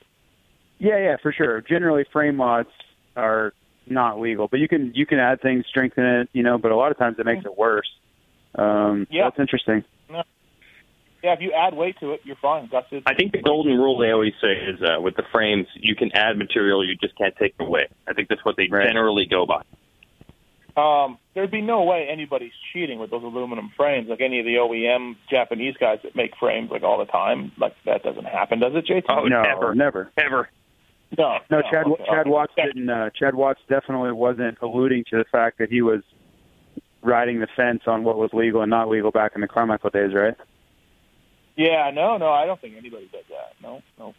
Yeah, 0.79 0.99
yeah, 0.99 1.17
for 1.23 1.33
sure. 1.33 1.61
Generally, 1.63 2.07
frame 2.13 2.37
mods 2.37 2.69
are 3.17 3.53
not 3.87 4.21
legal, 4.21 4.49
but 4.49 4.61
you 4.61 4.69
can 4.69 4.93
you 4.95 5.07
can 5.07 5.19
add 5.19 5.41
things, 5.41 5.65
strengthen 5.69 6.05
it, 6.05 6.29
you 6.33 6.43
know. 6.43 6.59
But 6.59 6.73
a 6.73 6.77
lot 6.77 6.91
of 6.91 6.99
times 6.99 7.17
it 7.19 7.27
makes 7.27 7.45
it 7.45 7.57
worse. 7.57 7.89
Um, 8.55 9.07
yeah, 9.11 9.25
that's 9.25 9.41
interesting. 9.41 9.85
Yeah. 10.11 10.23
yeah, 11.23 11.33
if 11.33 11.41
you 11.41 11.53
add 11.53 11.75
weight 11.75 11.99
to 12.01 12.13
it, 12.13 12.21
you're 12.25 12.37
fine. 12.37 12.69
That's 12.71 12.87
it. 12.91 13.05
I 13.07 13.15
think 13.15 13.33
the 13.33 13.41
golden 13.41 13.79
rule 13.79 13.97
they 13.99 14.11
always 14.11 14.35
say 14.41 14.53
is 14.53 14.81
uh, 14.83 15.01
with 15.01 15.17
the 15.17 15.25
frames, 15.33 15.67
you 15.77 15.95
can 15.95 16.11
add 16.13 16.37
material, 16.37 16.87
you 16.87 16.97
just 17.01 17.17
can't 17.17 17.35
take 17.37 17.55
it 17.59 17.63
away. 17.63 17.87
I 18.07 18.13
think 18.13 18.29
that's 18.29 18.45
what 18.45 18.57
they 18.57 18.69
right. 18.71 18.87
generally 18.87 19.27
go 19.31 19.47
by. 19.47 19.63
Um, 20.77 21.19
there'd 21.35 21.51
be 21.51 21.61
no 21.61 21.83
way 21.83 22.09
anybody's 22.11 22.53
cheating 22.73 22.99
with 22.99 23.11
those 23.11 23.23
aluminum 23.23 23.71
frames, 23.77 24.09
like 24.09 24.23
any 24.23 24.41
of 24.41 24.47
the 24.47 24.55
OEM 24.55 25.17
Japanese 25.31 25.75
guys 25.79 25.99
that 26.03 26.17
make 26.17 26.33
frames 26.41 26.71
like 26.71 26.83
all 26.83 26.99
the 26.99 27.05
time. 27.05 27.53
Like 27.59 27.75
that 27.85 28.03
doesn't 28.03 28.25
happen, 28.25 28.61
does 28.61 28.73
it, 28.75 28.87
JT? 28.87 29.05
Oh, 29.09 29.25
no, 29.25 29.43
never, 29.43 29.75
never, 29.75 30.11
ever. 30.17 30.49
No, 31.19 31.39
no. 31.51 31.59
no 31.59 31.63
Chad 31.71 31.87
okay. 31.87 32.05
Chad 32.09 32.27
Watts 32.27 32.53
didn't. 32.57 32.89
Uh, 32.89 33.11
Chad 33.11 33.35
Watts 33.35 33.61
definitely 33.69 34.13
wasn't 34.13 34.57
alluding 34.63 35.05
to 35.11 35.19
the 35.19 35.25
fact 35.31 35.59
that 35.59 35.69
he 35.69 35.83
was 35.83 36.03
riding 37.03 37.41
the 37.41 37.49
fence 37.55 37.83
on 37.87 38.05
what 38.05 38.17
was 38.17 38.31
legal 38.33 38.63
and 38.63 38.71
not 38.71 38.89
legal 38.89 39.11
back 39.11 39.33
in 39.35 39.41
the 39.41 39.49
Carmichael 39.49 39.91
days, 39.91 40.15
right? 40.15 40.37
Yeah, 41.57 41.91
no, 41.93 42.17
no, 42.17 42.31
I 42.31 42.47
don't 42.47 42.61
think 42.61 42.77
anybody 42.79 43.11
did 43.13 43.25
that. 43.29 43.55
No, 43.63 43.83
no. 43.99 44.15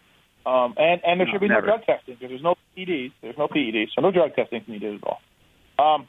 Um, 0.45 0.76
and 0.78 1.01
and 1.04 1.20
there 1.20 1.26
no, 1.26 1.32
should 1.32 1.41
be 1.41 1.47
never. 1.47 1.66
no 1.66 1.78
drug 1.78 1.86
testing 1.86 2.16
because 2.16 2.30
there's 2.30 2.43
no 2.43 2.56
PEDs. 2.78 3.12
There's 3.22 3.38
no 3.38 3.47
PEDs, 3.47 3.88
so 3.95 4.01
no 4.01 4.12
drug 4.12 4.36
testing 4.36 4.64
can 4.64 4.74
be 4.74 4.80
needed 4.80 5.01
at 5.01 5.08
all. 5.08 5.95
Um, 5.95 6.08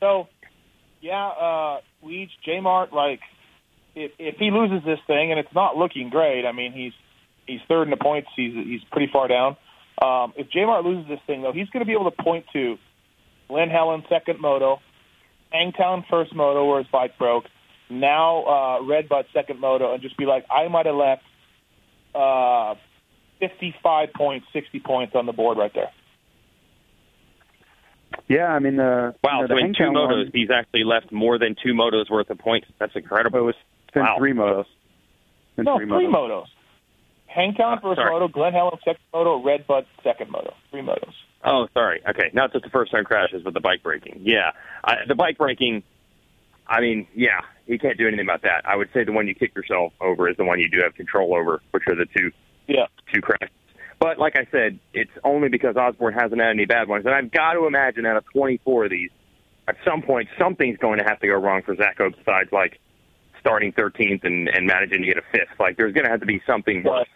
so, 0.00 0.28
yeah, 1.00 1.28
uh, 1.28 1.80
Weege, 2.04 2.30
J 2.44 2.60
Mart, 2.60 2.92
like, 2.92 3.20
if 3.94 4.12
if 4.18 4.36
he 4.36 4.50
loses 4.50 4.84
this 4.84 4.98
thing 5.06 5.30
and 5.30 5.40
it's 5.40 5.54
not 5.54 5.76
looking 5.76 6.10
great, 6.10 6.44
I 6.44 6.52
mean, 6.52 6.72
he's 6.72 6.92
he's 7.46 7.60
third 7.68 7.84
in 7.84 7.90
the 7.90 7.96
points. 7.96 8.28
He's 8.36 8.54
he's 8.54 8.80
pretty 8.90 9.10
far 9.12 9.28
down. 9.28 9.56
Um, 10.00 10.32
if 10.36 10.48
J 10.50 10.64
Mart 10.64 10.84
loses 10.84 11.08
this 11.08 11.20
thing, 11.26 11.42
though, 11.42 11.52
he's 11.52 11.68
going 11.70 11.80
to 11.80 11.86
be 11.86 11.92
able 11.92 12.10
to 12.10 12.22
point 12.22 12.46
to 12.52 12.76
Glen 13.48 13.70
Helen 13.70 14.04
second 14.08 14.40
moto, 14.40 14.78
Hangtown 15.50 16.04
first 16.08 16.34
moto 16.34 16.64
where 16.66 16.78
his 16.78 16.86
bike 16.92 17.18
broke, 17.18 17.44
now 17.90 18.44
uh, 18.44 18.84
Redbud 18.84 19.26
second 19.32 19.60
moto, 19.60 19.92
and 19.92 20.02
just 20.02 20.16
be 20.16 20.26
like, 20.26 20.44
I 20.50 20.68
might 20.68 20.86
have 20.86 20.94
left 20.94 21.22
uh, 22.14 22.74
55 23.40 24.12
points, 24.14 24.46
60 24.52 24.80
points 24.80 25.14
on 25.16 25.26
the 25.26 25.32
board 25.32 25.58
right 25.58 25.72
there. 25.74 25.90
Yeah, 28.28 28.46
I 28.48 28.58
mean 28.58 28.76
the 28.76 29.14
wow. 29.24 29.42
You 29.42 29.48
know, 29.48 29.54
so 29.54 29.64
in 29.64 29.74
two 29.74 29.84
motos, 29.84 30.24
one, 30.24 30.30
he's 30.34 30.50
actually 30.50 30.84
left 30.84 31.10
more 31.10 31.38
than 31.38 31.56
two 31.62 31.72
motos 31.72 32.10
worth 32.10 32.28
of 32.30 32.38
points. 32.38 32.68
That's 32.78 32.94
incredible. 32.94 33.38
It 33.38 33.42
was 33.42 33.54
been 33.94 34.02
wow. 34.02 34.16
three 34.18 34.32
motos. 34.32 34.66
Been 35.56 35.64
no, 35.64 35.78
three, 35.78 35.86
three 35.86 36.06
motos. 36.06 36.12
motos. 36.12 36.46
Hangtown 37.26 37.80
first 37.80 37.98
sorry. 37.98 38.10
moto, 38.10 38.28
Glen 38.28 38.52
Helen 38.52 38.78
second 38.84 39.02
moto, 39.12 39.42
Redbud 39.42 39.86
second 40.02 40.30
moto. 40.30 40.54
Three 40.70 40.82
motos. 40.82 41.12
Oh, 41.44 41.68
sorry. 41.72 42.02
Okay, 42.08 42.30
not 42.32 42.52
just 42.52 42.64
the 42.64 42.70
first 42.70 42.90
time 42.90 43.04
crashes, 43.04 43.42
but 43.42 43.54
the 43.54 43.60
bike 43.60 43.82
breaking. 43.82 44.20
Yeah, 44.24 44.52
I, 44.84 44.96
the 45.06 45.14
bike 45.14 45.38
breaking. 45.38 45.82
I 46.66 46.80
mean, 46.80 47.06
yeah, 47.14 47.40
you 47.66 47.78
can't 47.78 47.96
do 47.96 48.06
anything 48.06 48.26
about 48.26 48.42
that. 48.42 48.62
I 48.66 48.76
would 48.76 48.88
say 48.92 49.04
the 49.04 49.12
one 49.12 49.26
you 49.26 49.34
kick 49.34 49.54
yourself 49.54 49.92
over 50.00 50.28
is 50.28 50.36
the 50.36 50.44
one 50.44 50.58
you 50.58 50.68
do 50.68 50.80
have 50.82 50.94
control 50.94 51.34
over, 51.34 51.62
which 51.70 51.84
are 51.88 51.94
the 51.94 52.06
two, 52.14 52.30
yeah, 52.66 52.86
two 53.12 53.22
crashes. 53.22 53.54
But 54.00 54.18
like 54.18 54.36
I 54.36 54.46
said, 54.50 54.78
it's 54.94 55.10
only 55.24 55.48
because 55.48 55.76
Osborne 55.76 56.14
hasn't 56.14 56.40
had 56.40 56.50
any 56.50 56.66
bad 56.66 56.88
ones, 56.88 57.04
and 57.04 57.14
I've 57.14 57.32
got 57.32 57.54
to 57.54 57.66
imagine 57.66 58.06
out 58.06 58.16
of 58.16 58.24
24 58.32 58.84
of 58.84 58.90
these, 58.90 59.10
at 59.66 59.76
some 59.84 60.02
point 60.02 60.28
something's 60.38 60.78
going 60.78 60.98
to 60.98 61.04
have 61.04 61.20
to 61.20 61.26
go 61.26 61.34
wrong 61.34 61.62
for 61.62 61.74
Zach 61.74 62.00
Oaks 62.00 62.16
besides 62.16 62.50
like 62.52 62.78
starting 63.40 63.72
13th 63.72 64.24
and, 64.24 64.48
and 64.48 64.66
managing 64.66 65.02
to 65.02 65.06
get 65.06 65.18
a 65.18 65.22
fifth. 65.32 65.58
Like 65.58 65.76
there's 65.76 65.92
going 65.92 66.04
to 66.04 66.10
have 66.10 66.20
to 66.20 66.26
be 66.26 66.40
something 66.46 66.82
worse. 66.84 67.08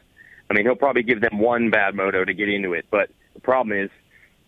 I 0.51 0.55
mean, 0.55 0.67
he'll 0.67 0.77
probably 0.77 1.03
give 1.03 1.21
them 1.21 1.39
one 1.39 1.71
bad 1.71 1.95
moto 1.95 2.25
to 2.25 2.35
get 2.35 2.49
into 2.49 2.73
it, 2.75 2.87
but 2.91 3.11
the 3.35 3.41
problem 3.41 3.79
is 3.79 3.91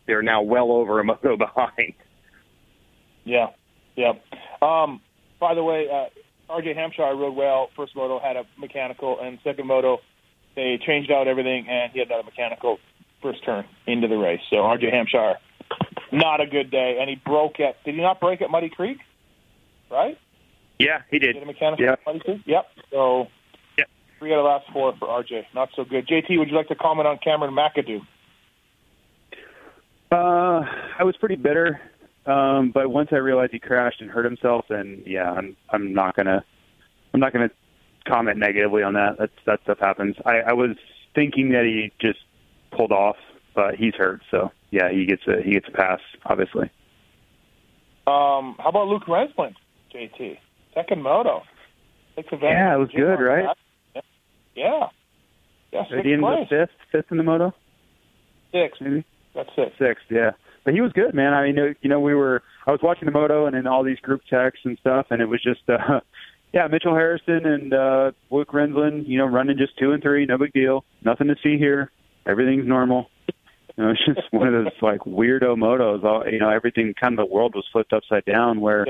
they're 0.06 0.22
now 0.22 0.42
well 0.42 0.72
over 0.72 1.00
a 1.00 1.04
moto 1.04 1.36
behind. 1.36 1.94
Yeah, 3.24 3.48
yeah. 3.96 4.12
Um, 4.60 5.00
by 5.40 5.54
the 5.54 5.62
way, 5.62 5.88
uh, 5.90 6.52
RJ 6.52 6.74
Hampshire 6.74 7.14
rode 7.14 7.34
well. 7.34 7.70
First 7.76 7.96
moto 7.96 8.20
had 8.20 8.36
a 8.36 8.44
mechanical, 8.58 9.18
and 9.20 9.38
second 9.42 9.66
moto 9.66 9.98
they 10.56 10.78
changed 10.84 11.10
out 11.10 11.28
everything, 11.28 11.66
and 11.68 11.92
he 11.92 11.98
had 11.98 12.08
another 12.08 12.24
mechanical 12.24 12.78
first 13.22 13.44
turn 13.44 13.64
into 13.86 14.08
the 14.08 14.16
race. 14.16 14.40
So 14.50 14.56
RJ 14.56 14.92
Hampshire, 14.92 15.34
not 16.12 16.40
a 16.40 16.46
good 16.46 16.70
day, 16.70 16.98
and 17.00 17.08
he 17.08 17.16
broke 17.16 17.60
at. 17.60 17.82
Did 17.84 17.94
he 17.94 18.00
not 18.00 18.20
break 18.20 18.42
at 18.42 18.50
Muddy 18.50 18.68
Creek? 18.68 18.98
Right. 19.90 20.18
Yeah, 20.78 21.02
he 21.10 21.18
did. 21.18 21.34
Did 21.34 21.42
a 21.42 21.46
mechanical 21.46 21.84
yep. 21.84 22.00
at 22.00 22.06
Muddy 22.06 22.20
Creek? 22.20 22.42
Yep. 22.46 22.66
So. 22.90 23.26
Yep. 23.78 23.88
Three 24.18 24.32
out 24.32 24.38
of 24.38 24.44
the 24.44 24.48
last 24.48 24.66
four 24.72 24.94
for 24.98 25.08
RJ. 25.08 25.44
Not 25.54 25.70
so 25.74 25.84
good. 25.84 26.06
JT, 26.06 26.38
would 26.38 26.48
you 26.48 26.56
like 26.56 26.68
to 26.68 26.74
comment 26.74 27.06
on 27.06 27.18
Cameron 27.18 27.54
McAdoo? 27.54 28.00
Uh, 30.12 30.64
I 30.98 31.02
was 31.02 31.16
pretty 31.16 31.34
bitter, 31.34 31.80
um, 32.26 32.70
but 32.72 32.88
once 32.88 33.08
I 33.10 33.16
realized 33.16 33.52
he 33.52 33.58
crashed 33.58 34.00
and 34.00 34.08
hurt 34.08 34.24
himself, 34.24 34.64
then 34.68 35.02
yeah, 35.04 35.30
I'm 35.30 35.56
I'm 35.70 35.92
not 35.92 36.14
gonna 36.14 36.44
I'm 37.12 37.18
not 37.18 37.32
gonna 37.32 37.50
comment 38.06 38.38
negatively 38.38 38.82
on 38.82 38.94
that. 38.94 39.16
That's 39.18 39.32
that 39.46 39.60
stuff 39.62 39.78
happens. 39.80 40.16
I, 40.24 40.40
I 40.40 40.52
was 40.52 40.76
thinking 41.14 41.50
that 41.50 41.64
he 41.64 41.92
just 42.00 42.20
pulled 42.70 42.92
off, 42.92 43.16
but 43.54 43.76
he's 43.76 43.94
hurt, 43.94 44.22
so 44.30 44.50
yeah, 44.70 44.90
he 44.90 45.06
gets 45.06 45.22
a 45.26 45.42
he 45.42 45.52
gets 45.52 45.68
a 45.68 45.72
pass, 45.72 46.00
obviously. 46.24 46.70
Um, 48.06 48.56
how 48.58 48.68
about 48.68 48.88
Luke 48.88 49.04
Renzland, 49.06 49.54
JT? 49.94 50.38
Second 50.74 51.02
moto. 51.02 51.42
Yeah, 52.16 52.74
it 52.74 52.78
was 52.78 52.90
good, 52.94 53.16
right? 53.16 53.56
Yeah. 54.54 54.88
Yeah. 55.72 55.82
Did 55.90 56.06
he 56.06 56.12
end 56.12 56.24
up 56.24 56.48
fifth, 56.48 56.70
fifth 56.92 57.10
in 57.10 57.16
the 57.16 57.24
moto? 57.24 57.52
Six. 58.52 58.78
Maybe. 58.80 59.04
That's 59.34 59.48
sixth. 59.56 59.78
Sixth, 59.78 60.04
yeah. 60.10 60.30
But 60.64 60.74
he 60.74 60.80
was 60.80 60.92
good, 60.92 61.14
man. 61.14 61.34
I 61.34 61.44
mean, 61.44 61.76
you 61.82 61.90
know, 61.90 62.00
we 62.00 62.14
were. 62.14 62.42
I 62.66 62.70
was 62.70 62.80
watching 62.82 63.06
the 63.06 63.12
moto 63.12 63.46
and 63.46 63.56
in 63.56 63.66
all 63.66 63.82
these 63.82 63.98
group 63.98 64.22
texts 64.30 64.62
and 64.64 64.78
stuff, 64.78 65.06
and 65.10 65.20
it 65.20 65.26
was 65.26 65.42
just, 65.42 65.68
uh, 65.68 66.00
yeah, 66.54 66.68
Mitchell 66.68 66.94
Harrison 66.94 67.44
and 67.44 67.74
uh, 67.74 68.12
Luke 68.30 68.52
Renzland, 68.52 69.08
you 69.08 69.18
know, 69.18 69.26
running 69.26 69.58
just 69.58 69.76
two 69.76 69.90
and 69.90 70.00
three, 70.00 70.24
no 70.24 70.38
big 70.38 70.52
deal, 70.52 70.84
nothing 71.04 71.26
to 71.26 71.34
see 71.42 71.58
here, 71.58 71.90
everything's 72.26 72.66
normal. 72.66 73.10
You 73.76 73.84
know, 73.84 73.90
it's 73.90 74.06
just 74.06 74.20
one 74.32 74.54
of 74.54 74.64
those 74.64 74.72
like 74.80 75.00
weirdo 75.00 75.56
motos. 75.56 76.04
All 76.04 76.24
you 76.30 76.38
know, 76.38 76.50
everything 76.50 76.94
kind 76.94 77.18
of 77.18 77.26
the 77.26 77.34
world 77.34 77.56
was 77.56 77.66
flipped 77.72 77.92
upside 77.92 78.24
down. 78.24 78.60
Where 78.60 78.86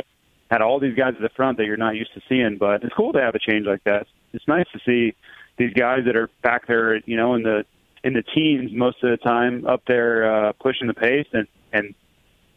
had 0.51 0.61
all 0.61 0.79
these 0.79 0.95
guys 0.95 1.15
at 1.17 1.23
the 1.23 1.31
front 1.31 1.57
that 1.57 1.65
you're 1.65 1.79
not 1.79 1.97
used 1.97 2.13
to 2.13 2.21
seeing, 2.29 2.59
but 2.59 2.85
it's 2.85 2.93
cool 2.95 3.15
to 3.15 3.21
have 3.21 3.35
a 3.35 3.39
change 3.39 3.67
like 3.67 3.83
that. 3.85 4.07
It's 4.35 4.47
nice 4.47 4.67
to 4.75 4.81
see 4.85 5.17
these 5.57 5.73
guys 5.73 6.01
that 6.05 6.17
are 6.17 6.29
back 6.43 6.67
there, 6.67 6.97
you 7.07 7.17
know, 7.17 7.35
in 7.35 7.45
the 7.45 7.65
in 8.03 8.13
the 8.13 8.23
teens 8.23 8.73
most 8.75 9.03
of 9.03 9.11
the 9.11 9.17
time, 9.17 9.67
up 9.67 9.81
there 9.89 10.49
uh, 10.49 10.53
pushing 10.53 10.87
the 10.87 10.93
pace, 10.93 11.29
and 11.33 11.49
and 11.73 11.95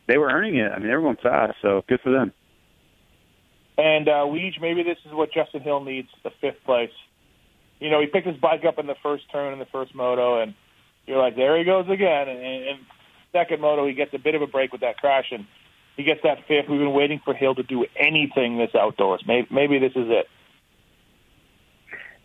they 0.08 0.18
were 0.18 0.30
earning 0.30 0.58
it. 0.58 0.70
I 0.70 0.80
mean, 0.80 0.90
they 0.90 0.96
were 0.96 1.02
going 1.02 1.16
fast, 1.24 1.56
so 1.62 1.86
good 1.88 2.02
for 2.02 2.12
them. 2.12 2.34
And 3.78 4.08
uh, 4.08 4.26
Weege, 4.26 4.60
maybe 4.60 4.84
this 4.84 4.98
is 5.06 5.14
what 5.14 5.32
Justin 5.32 5.62
Hill 5.62 5.84
needs: 5.84 6.10
the 6.24 6.32
fifth 6.42 6.64
place. 6.66 6.92
You 7.80 7.92
know, 7.92 8.02
he 8.02 8.08
picked 8.08 8.26
his 8.26 8.38
bike 8.38 8.66
up 8.66 8.80
in 8.80 8.88
the 8.88 8.96
first 9.04 9.32
turn 9.32 9.54
in 9.54 9.60
the 9.60 9.68
first 9.68 9.94
moto, 9.94 10.42
and 10.42 10.56
you're 11.06 11.20
like, 11.20 11.36
there 11.36 11.58
he 11.58 11.64
goes 11.64 11.88
again. 11.88 12.28
And, 12.28 12.40
and 12.40 12.80
second 13.32 13.62
moto, 13.62 13.86
he 13.86 13.94
gets 13.94 14.14
a 14.14 14.20
bit 14.20 14.34
of 14.34 14.42
a 14.42 14.48
break 14.48 14.72
with 14.72 14.82
that 14.82 14.98
crash, 14.98 15.28
and 15.32 15.46
he 15.96 16.04
gets 16.04 16.22
that 16.24 16.40
fifth. 16.48 16.70
We've 16.70 16.80
been 16.80 16.94
waiting 16.94 17.22
for 17.24 17.36
Hill 17.36 17.56
to 17.56 17.64
do 17.64 17.86
anything 17.96 18.58
this 18.58 18.74
outdoors. 18.74 19.24
Maybe, 19.28 19.48
maybe 19.52 19.80
this 19.80 19.92
is 19.92 20.08
it. 20.10 20.28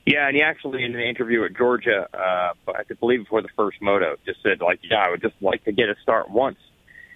Yeah, 0.06 0.26
and 0.26 0.34
he 0.34 0.42
actually 0.42 0.84
in 0.84 0.94
an 0.94 1.00
interview 1.00 1.44
at 1.44 1.56
Georgia, 1.56 2.08
uh, 2.12 2.54
I 2.68 2.82
believe 2.98 3.20
before 3.20 3.42
the 3.42 3.48
first 3.54 3.80
moto, 3.80 4.16
just 4.26 4.42
said 4.42 4.60
like, 4.60 4.80
"Yeah, 4.82 5.04
I 5.06 5.10
would 5.10 5.22
just 5.22 5.36
like 5.40 5.64
to 5.64 5.72
get 5.72 5.88
a 5.90 5.94
start 6.02 6.28
once." 6.28 6.58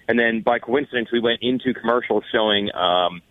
And 0.07 0.17
then 0.17 0.41
by 0.41 0.59
coincidence, 0.59 1.09
we 1.11 1.19
went 1.19 1.39
into 1.41 1.73
commercials 1.73 2.23
showing 2.31 2.73
um, 2.73 3.21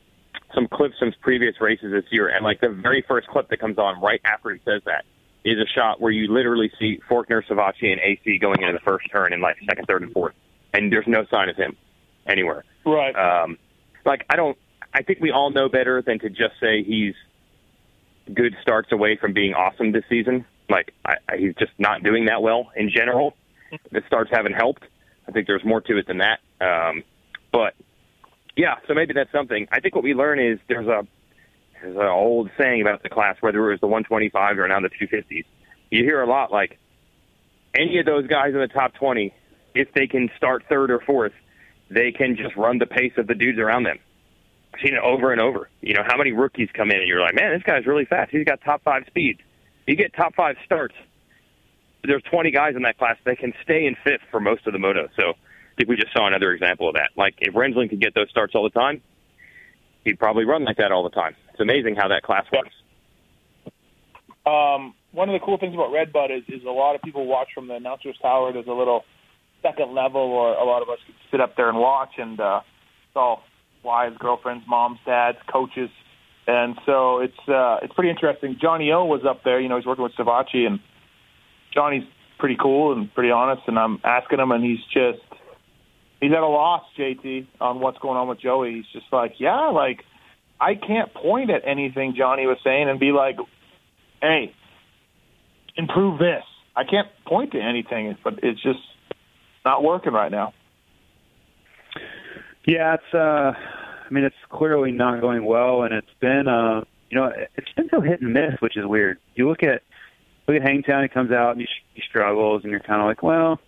some 0.55 0.68
clips 0.68 0.99
from 0.99 1.12
previous 1.20 1.61
races 1.61 1.92
this 1.92 2.05
year, 2.11 2.28
and 2.28 2.44
like 2.44 2.61
the 2.61 2.68
very 2.68 3.05
first 3.07 3.28
clip 3.28 3.49
that 3.49 3.61
comes 3.61 3.78
on 3.78 4.01
right 4.01 4.20
after 4.24 4.51
he 4.51 4.61
says 4.64 4.82
that 4.86 5.05
is 5.44 5.59
a 5.59 5.66
shot 5.66 6.01
where 6.01 6.12
you 6.12 6.32
literally 6.32 6.70
see 6.78 7.01
Forkner, 7.09 7.44
Savatgy, 7.47 7.92
and 7.92 8.01
AC 8.01 8.38
going 8.38 8.61
into 8.62 8.72
the 8.72 8.80
first 8.80 9.07
turn 9.11 9.32
in 9.32 9.40
like 9.40 9.57
second, 9.68 9.86
third, 9.86 10.03
and 10.03 10.12
fourth, 10.12 10.34
and 10.72 10.92
there's 10.92 11.07
no 11.07 11.24
sign 11.30 11.49
of 11.49 11.57
him 11.57 11.76
anywhere. 12.26 12.64
Right. 12.84 13.14
Um, 13.14 13.59
like 14.05 14.24
I 14.30 14.36
don't. 14.36 14.57
I 14.92 15.03
think 15.03 15.20
we 15.20 15.30
all 15.30 15.51
know 15.51 15.68
better 15.68 16.01
than 16.01 16.18
to 16.20 16.30
just 16.30 16.55
say 16.61 16.82
he's 16.82 17.14
good 18.32 18.57
starts 18.62 18.92
away 18.92 19.16
from 19.16 19.32
being 19.32 19.55
awesome 19.55 19.92
this 19.92 20.05
season. 20.09 20.44
Like 20.68 20.92
I, 21.05 21.16
I, 21.28 21.36
he's 21.36 21.55
just 21.55 21.72
not 21.78 22.03
doing 22.03 22.26
that 22.26 22.42
well 22.42 22.70
in 22.74 22.90
general. 22.90 23.36
The 23.90 24.03
starts 24.07 24.30
haven't 24.32 24.55
helped. 24.55 24.84
I 25.28 25.32
think 25.32 25.47
there's 25.47 25.64
more 25.64 25.80
to 25.82 25.99
it 25.99 26.07
than 26.07 26.18
that. 26.18 26.40
Um, 26.61 27.03
but 27.53 27.74
yeah, 28.57 28.76
so 28.88 28.94
maybe 28.94 29.12
that's 29.12 29.30
something. 29.32 29.68
I 29.70 29.80
think 29.80 29.94
what 29.94 30.04
we 30.04 30.14
learn 30.14 30.40
is 30.40 30.59
there's 30.68 30.86
a 30.86 31.07
there's 31.80 31.96
an 31.96 32.07
old 32.07 32.50
saying 32.59 32.80
about 32.80 33.02
the 33.02 33.11
class, 33.11 33.36
whether 33.40 33.59
it 33.68 33.70
was 33.70 33.80
the 33.80 33.86
125 33.86 34.59
or 34.59 34.66
now 34.66 34.80
the 34.80 34.88
250s. 34.88 35.44
You 35.90 36.04
hear 36.04 36.22
a 36.22 36.26
lot 36.26 36.50
like 36.50 36.78
any 37.74 37.98
of 37.98 38.07
those 38.07 38.26
guys 38.26 38.54
in 38.54 38.61
the 38.61 38.68
top 38.68 38.94
20, 38.94 39.34
if 39.74 39.92
they 39.92 40.07
can 40.07 40.30
start 40.36 40.64
third 40.68 40.90
or 40.90 41.00
fourth, 41.00 41.32
they 41.90 42.12
can 42.12 42.36
just 42.36 42.57
run 42.57 42.78
the 42.78 42.86
pace 42.86 43.12
of 43.18 43.26
the 43.26 43.34
dudes 43.34 43.59
around 43.59 43.84
them. 43.84 43.98
I've 44.72 44.80
seen 44.80 44.94
it 44.94 45.02
over 45.02 45.32
and 45.32 45.40
over. 45.40 45.68
You 45.82 45.94
know, 45.94 46.02
how 46.04 46.16
many 46.16 46.32
rookies 46.32 46.68
come 46.74 46.90
in 46.90 46.96
and 46.96 47.07
you're 47.07 47.20
like, 47.20 47.34
man, 47.34 47.52
this 47.52 47.62
guy's 47.62 47.86
really 47.86 48.07
fast. 48.07 48.30
He's 48.30 48.44
got 48.44 48.61
top 48.62 48.82
five 48.82 49.04
speed. 49.07 49.42
You 49.86 49.96
get 49.96 50.14
top 50.14 50.34
five 50.34 50.57
starts. 50.64 50.94
There's 52.04 52.22
20 52.30 52.50
guys 52.50 52.74
in 52.74 52.82
that 52.82 52.98
class 52.98 53.16
that 53.24 53.38
can 53.38 53.52
stay 53.62 53.86
in 53.86 53.96
fifth 54.02 54.22
for 54.30 54.40
most 54.40 54.66
of 54.66 54.72
the 54.72 54.78
moto. 54.78 55.09
So 55.16 55.34
I 55.77 55.83
think 55.85 55.91
we 55.91 55.97
just 55.97 56.12
saw 56.14 56.27
another 56.27 56.53
example 56.53 56.89
of 56.89 56.95
that. 56.95 57.11
Like 57.16 57.35
if 57.39 57.53
Renzland 57.53 57.91
could 57.91 58.01
get 58.01 58.14
those 58.14 58.31
starts 58.31 58.55
all 58.55 58.64
the 58.64 58.70
time, 58.70 59.03
he'd 60.05 60.18
probably 60.18 60.47
run 60.47 60.64
like 60.64 60.79
that 60.79 60.91
all 60.91 61.03
the 61.03 61.11
time. 61.11 61.37
It's 61.51 61.61
amazing 61.61 61.97
how 61.97 62.09
that 62.09 62.22
class 62.22 62.47
works. 62.51 62.72
Um, 64.47 64.95
one 65.12 65.29
of 65.29 65.39
the 65.39 65.45
cool 65.45 65.59
things 65.59 65.74
about 65.74 65.93
Redbud 65.93 66.31
is, 66.31 66.45
is 66.49 66.64
a 66.64 66.70
lot 66.70 66.95
of 66.95 67.03
people 67.03 67.27
watch 67.27 67.49
from 67.55 67.68
the 67.68 67.74
announcer's 67.74 68.16
tower. 68.22 68.53
There's 68.55 68.68
a 68.68 68.72
little 68.72 69.05
second 69.61 69.95
level, 69.95 70.20
or 70.20 70.55
a 70.55 70.64
lot 70.64 70.81
of 70.81 70.89
us 70.89 70.99
can 71.05 71.14
sit 71.31 71.41
up 71.41 71.57
there 71.57 71.68
and 71.68 71.77
watch, 71.77 72.12
and 72.16 72.41
uh, 72.41 72.61
it's 73.09 73.16
all 73.16 73.43
wives, 73.83 74.16
girlfriends, 74.18 74.64
moms, 74.66 74.99
dads, 75.05 75.39
coaches, 75.53 75.91
and 76.47 76.79
so 76.87 77.18
it's 77.18 77.49
uh, 77.49 77.79
it's 77.83 77.93
pretty 77.93 78.11
interesting. 78.11 78.57
Johnny 78.61 78.93
O 78.93 79.05
was 79.05 79.22
up 79.29 79.43
there. 79.45 79.61
You 79.61 79.68
know, 79.68 79.77
he's 79.77 79.87
working 79.87 80.05
with 80.05 80.14
Savatgy, 80.14 80.66
and 80.66 80.79
Johnny's 81.74 82.05
pretty 82.39 82.57
cool 82.57 82.93
and 82.93 83.12
pretty 83.12 83.31
honest. 83.31 83.62
And 83.66 83.79
I'm 83.79 84.01
asking 84.05 84.39
him, 84.39 84.53
and 84.53 84.62
he's 84.62 84.79
just 84.93 85.24
he's 86.20 86.32
at 86.32 86.38
a 86.38 86.46
loss, 86.46 86.82
JT, 86.98 87.46
on 87.60 87.80
what's 87.80 87.98
going 87.98 88.16
on 88.16 88.28
with 88.28 88.40
Joey. 88.40 88.74
He's 88.74 88.86
just 88.92 89.12
like, 89.12 89.34
yeah, 89.38 89.68
like 89.68 90.04
I 90.60 90.74
can't 90.74 91.12
point 91.12 91.50
at 91.50 91.62
anything 91.66 92.14
Johnny 92.16 92.46
was 92.46 92.58
saying 92.64 92.88
and 92.88 92.98
be 92.98 93.12
like, 93.12 93.36
hey, 94.22 94.54
improve 95.76 96.18
this. 96.18 96.44
I 96.74 96.84
can't 96.84 97.08
point 97.26 97.52
to 97.52 97.60
anything, 97.60 98.16
but 98.22 98.40
it's 98.42 98.62
just 98.62 98.80
not 99.64 99.82
working 99.82 100.12
right 100.12 100.30
now. 100.30 100.52
Yeah, 102.66 102.94
it's. 102.94 103.14
uh 103.14 103.52
I 104.08 104.14
mean, 104.14 104.22
it's 104.22 104.36
clearly 104.50 104.92
not 104.92 105.20
going 105.20 105.44
well, 105.44 105.82
and 105.82 105.92
it's 105.92 106.06
been. 106.20 106.48
uh 106.48 106.84
You 107.10 107.18
know, 107.18 107.32
it's 107.56 107.72
been 107.76 107.88
so 107.90 108.00
hit 108.00 108.20
and 108.20 108.32
miss, 108.32 108.60
which 108.60 108.76
is 108.76 108.84
weird. 108.84 109.18
You 109.34 109.48
look 109.48 109.62
at 109.62 109.82
look 110.46 110.56
at 110.56 110.62
Hangtown. 110.62 111.02
He 111.02 111.08
comes 111.08 111.30
out 111.30 111.52
and 111.52 111.60
he, 111.60 111.68
he 111.94 112.02
struggles, 112.08 112.62
and 112.62 112.70
you're 112.70 112.80
kind 112.80 113.00
of 113.00 113.06
like, 113.06 113.22
well, 113.22 113.60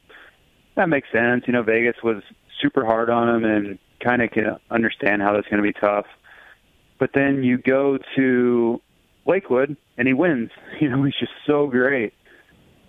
that 0.76 0.88
makes 0.88 1.08
sense. 1.12 1.44
You 1.46 1.52
know, 1.52 1.62
Vegas 1.62 1.96
was 2.02 2.22
super 2.60 2.84
hard 2.84 3.10
on 3.10 3.28
him, 3.28 3.44
and 3.44 3.78
kind 4.00 4.22
of 4.22 4.30
can 4.30 4.56
understand 4.70 5.22
how 5.22 5.32
that's 5.32 5.48
going 5.48 5.62
to 5.62 5.72
be 5.72 5.78
tough. 5.78 6.06
But 6.98 7.10
then 7.14 7.42
you 7.42 7.58
go 7.58 7.98
to 8.16 8.80
Lakewood, 9.26 9.76
and 9.96 10.08
he 10.08 10.14
wins. 10.14 10.50
You 10.80 10.88
know, 10.90 11.02
he's 11.02 11.14
just 11.18 11.32
so 11.46 11.66
great. 11.66 12.14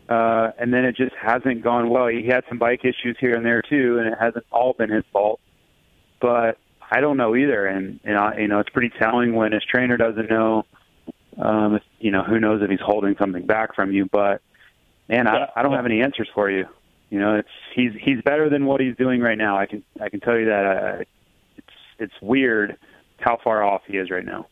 Uh, 0.07 0.51
and 0.57 0.73
then 0.73 0.85
it 0.85 0.95
just 0.95 1.15
hasn't 1.15 1.63
gone 1.63 1.89
well. 1.89 2.07
He 2.07 2.27
had 2.27 2.43
some 2.49 2.57
bike 2.57 2.81
issues 2.83 3.15
here 3.19 3.35
and 3.35 3.45
there 3.45 3.61
too, 3.61 3.99
and 3.99 4.07
it 4.07 4.17
hasn't 4.19 4.45
all 4.51 4.73
been 4.73 4.89
his 4.89 5.03
fault. 5.13 5.39
But 6.19 6.57
I 6.91 6.99
don't 6.99 7.17
know 7.17 7.35
either, 7.35 7.67
and 7.67 7.99
and 8.03 8.17
I, 8.17 8.37
you 8.39 8.47
know 8.47 8.59
it's 8.59 8.69
pretty 8.69 8.91
telling 8.99 9.35
when 9.35 9.51
his 9.51 9.63
trainer 9.63 9.97
doesn't 9.97 10.29
know. 10.29 10.65
Um, 11.37 11.75
if, 11.75 11.83
you 11.99 12.11
know, 12.11 12.23
who 12.23 12.39
knows 12.39 12.61
if 12.63 12.69
he's 12.69 12.79
holding 12.79 13.15
something 13.19 13.45
back 13.45 13.75
from 13.75 13.91
you? 13.91 14.07
But 14.11 14.41
man, 15.07 15.27
I, 15.27 15.47
I 15.55 15.61
don't 15.61 15.73
have 15.73 15.85
any 15.85 16.01
answers 16.01 16.27
for 16.33 16.49
you. 16.49 16.65
You 17.09 17.19
know, 17.19 17.35
it's 17.35 17.49
he's 17.75 17.91
he's 17.99 18.21
better 18.23 18.49
than 18.49 18.65
what 18.65 18.81
he's 18.81 18.95
doing 18.95 19.21
right 19.21 19.37
now. 19.37 19.57
I 19.57 19.65
can 19.65 19.83
I 20.01 20.09
can 20.09 20.19
tell 20.19 20.37
you 20.37 20.45
that. 20.45 20.65
Uh, 20.65 21.03
it's 21.57 21.67
it's 21.97 22.13
weird 22.21 22.77
how 23.19 23.37
far 23.43 23.63
off 23.63 23.81
he 23.87 23.97
is 23.97 24.09
right 24.09 24.25
now. 24.25 24.47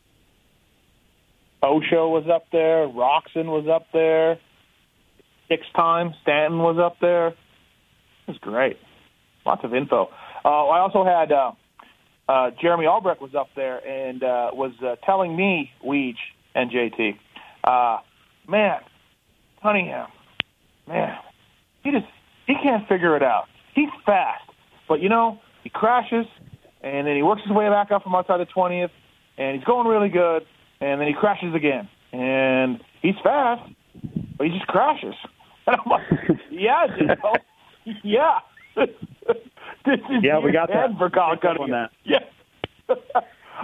O 1.62 1.80
Show 1.80 2.08
was 2.08 2.24
up 2.32 2.46
there. 2.52 2.86
Roczen 2.86 3.46
was 3.46 3.66
up 3.68 3.86
there. 3.92 4.38
Six 5.48 5.64
times 5.74 6.14
Stanton 6.22 6.58
was 6.58 6.78
up 6.78 6.96
there. 7.00 7.28
It 7.28 7.34
was 8.26 8.38
great. 8.38 8.76
Lots 9.46 9.64
of 9.64 9.74
info. 9.74 10.10
Uh, 10.44 10.48
I 10.48 10.80
also 10.80 11.04
had 11.04 11.32
uh, 11.32 11.52
uh, 12.28 12.50
Jeremy 12.60 12.86
Albrecht 12.86 13.22
was 13.22 13.34
up 13.34 13.48
there 13.56 13.78
and 13.86 14.22
uh, 14.22 14.50
was 14.52 14.72
uh, 14.84 14.96
telling 15.04 15.34
me, 15.34 15.70
Weege 15.84 16.16
and 16.54 16.70
JT, 16.70 17.16
uh, 17.64 18.00
man, 18.46 18.80
Cunningham, 19.62 20.08
man, 20.86 21.16
he 21.82 21.90
just 21.90 22.06
he 22.48 22.54
can't 22.60 22.88
figure 22.88 23.14
it 23.16 23.22
out. 23.22 23.44
He's 23.74 23.90
fast, 24.04 24.42
but 24.88 25.00
you 25.00 25.08
know 25.08 25.38
he 25.62 25.70
crashes 25.70 26.26
and 26.82 27.06
then 27.06 27.14
he 27.14 27.22
works 27.22 27.42
his 27.42 27.52
way 27.52 27.68
back 27.68 27.90
up 27.90 28.02
from 28.02 28.14
outside 28.14 28.38
the 28.38 28.46
twentieth, 28.46 28.90
and 29.36 29.56
he's 29.56 29.64
going 29.64 29.86
really 29.86 30.08
good, 30.08 30.44
and 30.80 31.00
then 31.00 31.06
he 31.08 31.14
crashes 31.14 31.54
again, 31.54 31.88
and 32.12 32.82
he's 33.02 33.16
fast, 33.22 33.70
but 34.36 34.46
he 34.46 34.52
just 34.52 34.66
crashes. 34.66 35.14
And 35.68 35.76
I'm 35.84 35.90
like, 35.90 36.38
yeah, 36.50 36.86
you 36.98 37.06
know, 37.08 37.34
yeah. 38.02 38.38
this 38.76 38.86
is 39.98 40.22
yeah, 40.22 40.38
we 40.38 40.50
got 40.50 40.68
that 40.68 40.96
for 40.96 41.10
Colin 41.10 41.38
Cunningham. 41.42 41.60
On 41.62 41.70
that. 41.70 41.90
Yeah, 42.06 42.20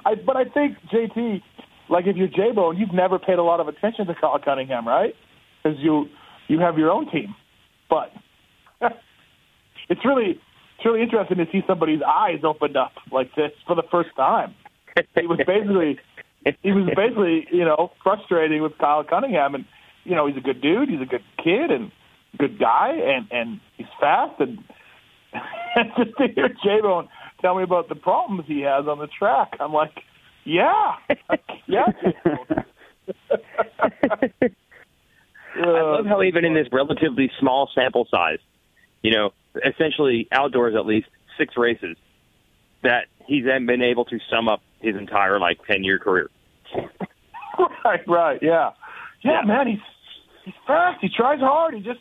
I, 0.04 0.14
but 0.14 0.36
I 0.36 0.44
think 0.44 0.76
JT, 0.92 1.40
like 1.88 2.06
if 2.06 2.14
you're 2.14 2.28
J 2.28 2.52
Bone, 2.54 2.76
you've 2.76 2.92
never 2.92 3.18
paid 3.18 3.38
a 3.38 3.42
lot 3.42 3.58
of 3.60 3.68
attention 3.68 4.06
to 4.08 4.14
Colin 4.14 4.42
Cunningham, 4.44 4.86
right? 4.86 5.14
Because 5.62 5.78
you 5.80 6.04
you 6.48 6.58
have 6.58 6.76
your 6.76 6.90
own 6.90 7.10
team, 7.10 7.34
but 7.88 8.12
it's 9.88 10.04
really 10.04 10.40
it's 10.76 10.84
really 10.84 11.02
interesting 11.02 11.38
to 11.38 11.46
see 11.52 11.62
somebody's 11.66 12.00
eyes 12.02 12.40
opened 12.42 12.76
up 12.76 12.92
like 13.12 13.34
this 13.34 13.52
for 13.66 13.76
the 13.76 13.84
first 13.90 14.10
time. 14.16 14.54
He 15.14 15.26
was 15.26 15.38
basically 15.46 15.98
he 16.62 16.72
was 16.72 16.88
basically 16.96 17.46
you 17.50 17.64
know 17.64 17.92
frustrating 18.02 18.62
with 18.62 18.76
Kyle 18.78 19.04
Cunningham, 19.04 19.54
and 19.54 19.64
you 20.04 20.14
know 20.14 20.26
he's 20.26 20.36
a 20.36 20.40
good 20.40 20.60
dude, 20.60 20.88
he's 20.88 21.00
a 21.00 21.06
good 21.06 21.24
kid, 21.42 21.70
and 21.70 21.90
good 22.38 22.58
guy, 22.58 22.90
and 22.90 23.26
and 23.30 23.60
he's 23.76 23.86
fast, 24.00 24.40
and 24.40 24.58
just 25.96 26.16
to 26.18 26.28
hear 26.34 26.48
J 26.48 26.80
Bone 26.82 27.08
tell 27.40 27.56
me 27.56 27.62
about 27.62 27.88
the 27.88 27.94
problems 27.94 28.44
he 28.46 28.60
has 28.60 28.86
on 28.86 28.98
the 28.98 29.06
track, 29.06 29.56
I'm 29.60 29.72
like, 29.72 29.92
yeah, 30.44 30.94
yeah. 31.66 31.86
I 35.56 35.60
love 35.60 36.06
how 36.06 36.20
uh, 36.20 36.22
even 36.22 36.44
in 36.44 36.54
this 36.54 36.66
relatively 36.72 37.30
small 37.38 37.70
sample 37.74 38.08
size, 38.10 38.38
you 39.02 39.12
know, 39.12 39.30
essentially 39.64 40.28
outdoors 40.32 40.74
at 40.76 40.86
least 40.86 41.08
six 41.38 41.54
races 41.56 41.96
that 42.82 43.06
he's 43.26 43.44
then 43.44 43.66
been 43.66 43.82
able 43.82 44.04
to 44.06 44.18
sum 44.30 44.48
up 44.48 44.60
his 44.80 44.96
entire 44.96 45.38
like 45.40 45.58
ten 45.66 45.84
year 45.84 45.98
career. 45.98 46.30
right, 47.84 48.00
right, 48.06 48.38
yeah. 48.42 48.70
yeah, 49.22 49.40
Yeah. 49.40 49.46
man. 49.46 49.66
He's 49.68 49.78
he's 50.44 50.54
fast. 50.66 50.98
He 51.00 51.08
tries 51.08 51.40
hard. 51.40 51.74
He 51.74 51.80
just 51.80 52.00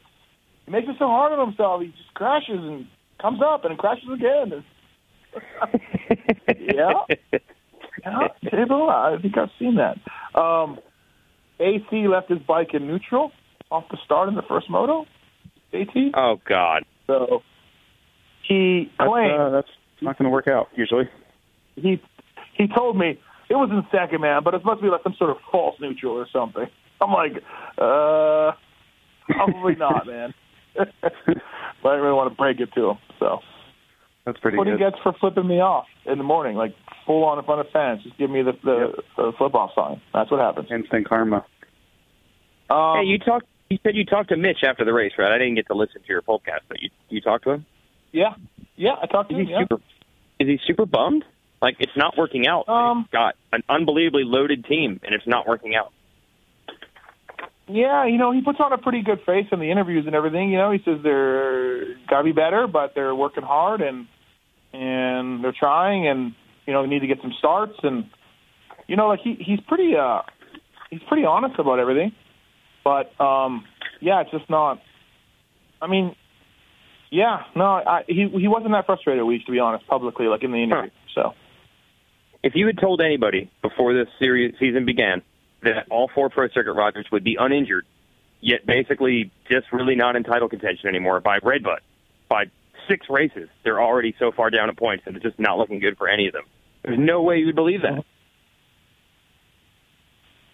he 0.65 0.71
makes 0.71 0.87
it 0.87 0.95
so 0.99 1.07
hard 1.07 1.33
on 1.33 1.47
himself. 1.47 1.81
He 1.81 1.87
just 1.87 2.13
crashes 2.13 2.59
and 2.59 2.87
comes 3.21 3.39
up 3.43 3.65
and 3.65 3.77
crashes 3.77 4.09
again. 4.13 4.63
yeah. 6.59 6.93
Yeah, 8.05 8.27
Table, 8.51 8.89
I 8.89 9.17
think 9.21 9.37
I've 9.37 9.49
seen 9.57 9.75
that. 9.75 9.97
Um, 10.39 10.77
AC 11.59 12.07
left 12.07 12.29
his 12.29 12.39
bike 12.39 12.73
in 12.73 12.87
neutral 12.87 13.31
off 13.71 13.85
the 13.89 13.97
start 14.03 14.27
in 14.29 14.35
the 14.35 14.41
first 14.41 14.69
moto. 14.69 15.05
AT. 15.73 15.95
Oh 16.15 16.39
God. 16.47 16.83
So 17.07 17.41
he 18.47 18.91
That's, 18.97 19.09
uh, 19.09 19.49
that's 19.49 19.67
not 20.01 20.17
going 20.17 20.25
to 20.25 20.29
work 20.29 20.47
out 20.47 20.69
usually. 20.75 21.09
he 21.75 22.01
he 22.55 22.67
told 22.67 22.97
me 22.97 23.19
it 23.49 23.55
was 23.55 23.69
in 23.71 23.83
second, 23.91 24.21
man, 24.21 24.41
but 24.43 24.53
it 24.53 24.63
must 24.65 24.81
be 24.81 24.87
like 24.87 25.03
some 25.03 25.15
sort 25.17 25.29
of 25.29 25.37
false 25.51 25.75
neutral 25.79 26.13
or 26.13 26.27
something. 26.31 26.65
I'm 27.01 27.11
like, 27.11 27.33
uh, 27.77 28.51
probably 29.27 29.75
not, 29.75 30.07
man. 30.07 30.33
but 30.75 30.87
I 31.03 31.09
didn't 31.09 32.01
really 32.01 32.13
want 32.15 32.31
to 32.31 32.35
break 32.35 32.59
it 32.59 32.69
to 32.75 32.91
him. 32.91 32.97
So 33.19 33.39
That's 34.25 34.39
pretty 34.39 34.55
good. 34.55 34.59
what 34.59 34.65
good. 34.65 34.79
he 34.79 34.79
gets 34.79 34.97
for 35.03 35.13
flipping 35.19 35.47
me 35.47 35.59
off 35.59 35.85
in 36.05 36.17
the 36.17 36.23
morning, 36.23 36.55
like 36.55 36.73
full 37.05 37.23
on 37.25 37.37
in 37.37 37.45
front 37.45 37.61
of 37.61 37.67
fans, 37.71 38.03
just 38.03 38.17
give 38.17 38.29
me 38.29 38.41
the 38.41 38.53
the, 38.63 39.03
the 39.17 39.31
flip 39.37 39.53
off 39.55 39.71
sign. 39.75 40.01
That's 40.13 40.31
what 40.31 40.39
happens. 40.39 40.69
Instant 40.71 41.07
karma. 41.07 41.45
Um, 42.69 42.97
hey, 42.97 43.05
you 43.05 43.19
talked. 43.19 43.45
You 43.69 43.77
said 43.83 43.95
you 43.95 44.05
talked 44.05 44.29
to 44.29 44.37
Mitch 44.37 44.63
after 44.63 44.85
the 44.85 44.93
race, 44.93 45.13
right? 45.17 45.31
I 45.31 45.37
didn't 45.37 45.55
get 45.55 45.67
to 45.67 45.73
listen 45.73 46.01
to 46.01 46.07
your 46.07 46.21
podcast, 46.21 46.61
but 46.67 46.81
you 46.81 46.89
you 47.09 47.21
talked 47.21 47.43
to 47.45 47.51
him. 47.51 47.65
yeah, 48.11 48.35
yeah, 48.75 48.93
I 49.01 49.07
talked 49.07 49.29
to 49.29 49.35
Is 49.35 49.41
him. 49.41 49.47
he 49.47 49.51
Yeah. 49.53 49.59
super? 49.61 49.81
Is 50.39 50.47
he 50.47 50.59
super 50.65 50.85
bummed? 50.85 51.25
Like 51.61 51.77
it's 51.79 51.95
not 51.95 52.17
working 52.17 52.45
out. 52.47 52.67
Um, 52.67 53.03
He's 53.03 53.11
got 53.11 53.35
an 53.51 53.63
unbelievably 53.69 54.23
loaded 54.25 54.65
team, 54.65 54.99
and 55.03 55.15
it's 55.15 55.25
not 55.27 55.47
working 55.47 55.75
out. 55.75 55.91
Yeah, 57.67 58.05
you 58.05 58.17
know, 58.17 58.31
he 58.33 58.41
puts 58.41 58.59
on 58.59 58.73
a 58.73 58.77
pretty 58.77 59.01
good 59.03 59.21
face 59.25 59.47
in 59.51 59.59
the 59.59 59.71
interviews 59.71 60.05
and 60.05 60.13
everything. 60.15 60.51
You 60.51 60.57
know, 60.57 60.71
he 60.71 60.79
says 60.83 60.99
they're 61.01 61.95
got 62.09 62.17
to 62.17 62.23
be 62.25 62.33
better, 62.33 62.67
but 62.67 62.93
they're 62.93 63.15
working 63.15 63.43
hard 63.43 63.81
and 63.81 64.07
and 64.73 65.43
they're 65.43 65.53
trying, 65.57 66.07
and 66.07 66.33
you 66.65 66.73
know, 66.73 66.81
they 66.83 66.89
need 66.89 66.99
to 66.99 67.07
get 67.07 67.21
some 67.21 67.33
starts. 67.39 67.77
And 67.83 68.09
you 68.87 68.97
know, 68.97 69.07
like 69.07 69.21
he 69.21 69.35
he's 69.35 69.61
pretty 69.61 69.95
uh 69.95 70.21
he's 70.89 71.01
pretty 71.07 71.23
honest 71.25 71.57
about 71.57 71.79
everything. 71.79 72.11
But 72.83 73.19
um 73.21 73.65
yeah, 74.01 74.21
it's 74.21 74.31
just 74.31 74.49
not. 74.49 74.81
I 75.81 75.87
mean, 75.87 76.15
yeah, 77.11 77.43
no, 77.55 77.63
I, 77.65 78.03
he 78.07 78.27
he 78.29 78.47
wasn't 78.47 78.71
that 78.73 78.85
frustrated 78.85 79.23
week 79.23 79.45
to 79.45 79.51
be 79.51 79.59
honest, 79.59 79.87
publicly, 79.87 80.27
like 80.27 80.43
in 80.43 80.51
the 80.51 80.63
interview. 80.63 80.91
So 81.15 81.33
If 82.41 82.55
you 82.55 82.67
had 82.67 82.77
told 82.79 83.01
anybody 83.01 83.49
before 83.61 83.93
this 83.93 84.07
series 84.19 84.55
season 84.59 84.85
began 84.85 85.21
that 85.61 85.87
all 85.89 86.09
four 86.13 86.29
Pro 86.29 86.47
Circuit 86.49 86.73
Rogers 86.73 87.05
would 87.11 87.23
be 87.23 87.37
uninjured, 87.39 87.85
yet 88.41 88.65
basically 88.65 89.31
just 89.49 89.71
really 89.71 89.95
not 89.95 90.15
in 90.15 90.23
title 90.23 90.49
contention 90.49 90.89
anymore 90.89 91.19
by 91.21 91.37
Redbud, 91.41 91.79
by 92.29 92.45
six 92.89 93.07
races, 93.09 93.47
they're 93.63 93.81
already 93.81 94.13
so 94.19 94.31
far 94.31 94.49
down 94.49 94.69
at 94.69 94.75
points, 94.75 95.03
and 95.05 95.15
it's 95.15 95.23
just 95.23 95.39
not 95.39 95.57
looking 95.57 95.79
good 95.79 95.97
for 95.97 96.09
any 96.09 96.27
of 96.27 96.33
them. 96.33 96.43
There's 96.83 96.99
no 96.99 97.21
way 97.21 97.37
you 97.37 97.45
would 97.45 97.55
believe 97.55 97.81
that. 97.83 98.03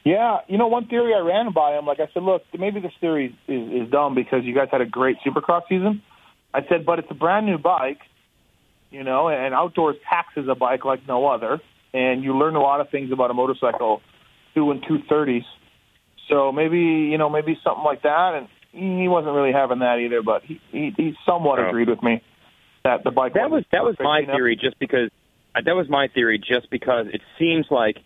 Yeah, 0.06 0.38
you 0.48 0.58
know, 0.58 0.68
one 0.68 0.88
theory 0.88 1.14
I 1.14 1.20
ran 1.20 1.52
by 1.54 1.78
him, 1.78 1.86
like 1.86 2.00
I 2.00 2.08
said, 2.14 2.24
look, 2.24 2.44
maybe 2.58 2.80
this 2.80 2.94
theory 3.02 3.38
is, 3.48 3.84
is 3.86 3.92
dumb 3.92 4.16
because 4.16 4.44
you 4.44 4.56
guys 4.56 4.70
had 4.72 4.82
a 4.82 4.86
great 4.86 5.18
Supercross 5.26 5.64
season. 5.68 6.02
I 6.54 6.62
said, 6.70 6.86
but 6.86 7.00
it's 7.00 7.10
a 7.12 7.16
brand 7.16 7.46
new 7.46 7.58
bike, 7.58 8.00
you 8.92 9.04
know, 9.04 9.28
and 9.30 9.54
outdoors 9.54 9.98
taxes 10.10 10.48
a 10.50 10.56
bike 10.56 10.86
like 10.86 11.08
no 11.08 11.28
other, 11.28 11.60
and 11.94 12.24
you 12.24 12.36
learn 12.38 12.56
a 12.56 12.62
lot 12.62 12.82
of 12.82 12.90
things 12.90 13.12
about 13.12 13.30
a 13.30 13.34
motorcycle 13.34 14.02
doing 14.56 14.82
two 14.88 15.00
thirties. 15.08 15.44
So 16.30 16.52
maybe 16.52 16.78
you 16.78 17.18
know, 17.18 17.30
maybe 17.30 17.58
something 17.64 17.84
like 17.84 18.04
that, 18.04 18.34
and 18.36 18.48
he 18.72 19.08
wasn't 19.08 19.36
really 19.36 19.52
having 19.52 19.80
that 19.80 19.98
either, 20.00 20.22
but 20.24 20.44
he 20.44 20.60
he, 20.72 20.92
he 20.96 21.14
somewhat 21.26 21.60
Oh. 21.60 21.68
agreed 21.68 21.90
with 21.90 22.02
me 22.02 22.22
that 22.84 23.04
the 23.04 23.12
bike 23.12 23.34
That 23.34 23.52
was 23.52 23.64
that 23.72 23.84
was 23.84 23.96
my 24.00 24.22
know? 24.22 24.34
theory, 24.34 24.56
just 24.56 24.80
because 24.80 25.10
that 25.54 25.76
was 25.76 25.88
my 25.90 26.08
theory, 26.08 26.40
just 26.40 26.70
because 26.72 27.08
it 27.14 27.22
seems 27.38 27.66
like 27.70 27.98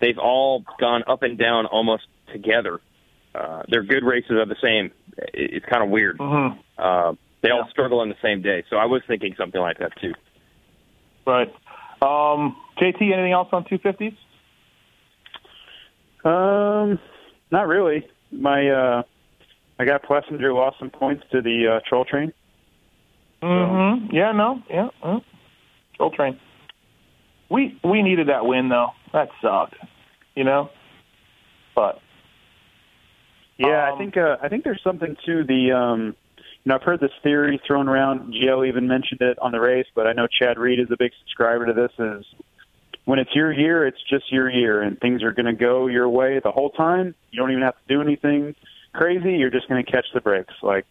they've 0.00 0.18
all 0.18 0.64
gone 0.80 1.02
up 1.06 1.22
and 1.22 1.38
down 1.38 1.66
almost 1.66 2.04
together. 2.32 2.80
Uh, 3.34 3.62
their 3.68 3.82
good 3.82 4.04
races 4.04 4.32
are 4.32 4.46
the 4.46 4.56
same. 4.62 4.90
It's 5.34 5.66
kind 5.66 5.82
of 5.82 5.90
weird. 5.90 6.18
Mhm. 6.18 6.58
Uh, 6.78 7.12
they 7.42 7.50
all 7.50 7.68
struggle 7.70 8.00
on 8.00 8.08
the 8.08 8.16
same 8.22 8.42
day, 8.42 8.64
so 8.70 8.76
I 8.76 8.86
was 8.86 9.02
thinking 9.06 9.34
something 9.36 9.60
like 9.60 9.78
that 9.78 9.92
too. 10.00 10.14
Right. 11.26 11.48
Um, 12.02 12.56
JT, 12.78 13.12
anything 13.12 13.32
else 13.32 13.48
on 13.52 13.64
two 13.64 13.78
fifties? 13.78 14.12
Um, 16.24 16.98
not 17.50 17.68
really. 17.68 18.06
My 18.32 18.68
uh, 18.68 19.02
I 19.78 19.84
got 19.84 20.02
Plessinger 20.02 20.54
lost 20.54 20.78
some 20.78 20.90
points 20.90 21.24
to 21.32 21.40
the 21.40 21.76
uh, 21.76 21.80
troll 21.88 22.04
train. 22.04 22.32
Mm-hmm. 23.42 24.14
Yeah, 24.14 24.32
no, 24.32 24.62
yeah. 24.68 24.88
Mm. 25.04 25.22
Troll 25.96 26.10
train. 26.10 26.40
We 27.48 27.78
we 27.84 28.02
needed 28.02 28.28
that 28.28 28.44
win 28.44 28.68
though. 28.68 28.90
That 29.12 29.28
sucked. 29.40 29.76
You 30.34 30.44
know? 30.44 30.70
But 31.74 32.00
Yeah, 33.58 33.88
Um, 33.88 33.94
I 33.94 33.98
think 33.98 34.16
uh, 34.16 34.36
I 34.42 34.48
think 34.48 34.64
there's 34.64 34.82
something 34.82 35.16
to 35.26 35.44
the. 35.44 35.72
Um, 35.72 36.16
you 36.64 36.70
know, 36.70 36.76
I've 36.76 36.82
heard 36.82 36.98
this 36.98 37.12
theory 37.22 37.60
thrown 37.64 37.88
around. 37.88 38.34
GL 38.34 38.66
even 38.66 38.88
mentioned 38.88 39.20
it 39.20 39.38
on 39.40 39.52
the 39.52 39.60
race, 39.60 39.86
but 39.94 40.08
I 40.08 40.12
know 40.12 40.26
Chad 40.26 40.58
Reed 40.58 40.80
is 40.80 40.90
a 40.90 40.96
big 40.98 41.12
subscriber 41.20 41.66
to 41.66 41.72
this. 41.72 41.92
Is 41.98 42.26
when 43.04 43.20
it's 43.20 43.34
your 43.34 43.52
year, 43.52 43.86
it's 43.86 44.02
just 44.10 44.32
your 44.32 44.50
year, 44.50 44.82
and 44.82 44.98
things 44.98 45.22
are 45.22 45.32
going 45.32 45.46
to 45.46 45.52
go 45.52 45.86
your 45.86 46.08
way 46.08 46.40
the 46.42 46.50
whole 46.50 46.70
time. 46.70 47.14
You 47.30 47.40
don't 47.40 47.52
even 47.52 47.62
have 47.62 47.76
to 47.76 47.94
do 47.94 48.02
anything 48.02 48.56
crazy. 48.92 49.34
You're 49.34 49.50
just 49.50 49.68
going 49.68 49.84
to 49.84 49.90
catch 49.90 50.06
the 50.12 50.20
breaks, 50.20 50.54
like 50.60 50.86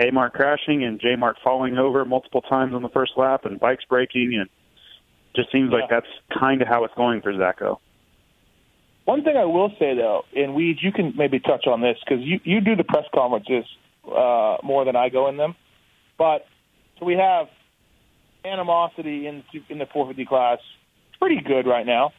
A 0.00 0.10
Mart 0.10 0.32
crashing 0.32 0.82
and 0.82 1.00
J 1.00 1.14
Mart 1.16 1.36
falling 1.44 1.78
over 1.78 2.04
multiple 2.04 2.42
times 2.42 2.74
on 2.74 2.82
the 2.82 2.88
first 2.88 3.12
lap, 3.16 3.44
and 3.44 3.60
bikes 3.60 3.84
breaking, 3.84 4.34
and 4.40 4.50
just 5.34 5.50
seems 5.52 5.72
like 5.72 5.88
that's 5.88 6.06
kind 6.38 6.62
of 6.62 6.68
how 6.68 6.84
it's 6.84 6.94
going 6.94 7.22
for 7.22 7.32
Zacho. 7.32 7.78
one 9.04 9.24
thing 9.24 9.36
I 9.36 9.44
will 9.44 9.70
say 9.78 9.94
though, 9.94 10.22
and 10.34 10.54
Weed, 10.54 10.78
you 10.80 10.92
can 10.92 11.14
maybe 11.16 11.40
touch 11.40 11.66
on 11.66 11.80
this 11.80 11.96
because 12.04 12.24
you 12.24 12.40
you 12.44 12.60
do 12.60 12.76
the 12.76 12.84
press 12.84 13.04
conferences 13.14 13.64
uh, 14.06 14.58
more 14.62 14.84
than 14.84 14.96
I 14.96 15.08
go 15.08 15.28
in 15.28 15.36
them. 15.36 15.54
But 16.18 16.46
so 16.98 17.06
we 17.06 17.14
have 17.14 17.48
animosity 18.44 19.26
in 19.26 19.44
in 19.68 19.78
the 19.78 19.86
450 19.86 20.24
class, 20.26 20.58
pretty 21.18 21.40
good 21.40 21.66
right 21.66 21.86
now. 21.86 22.12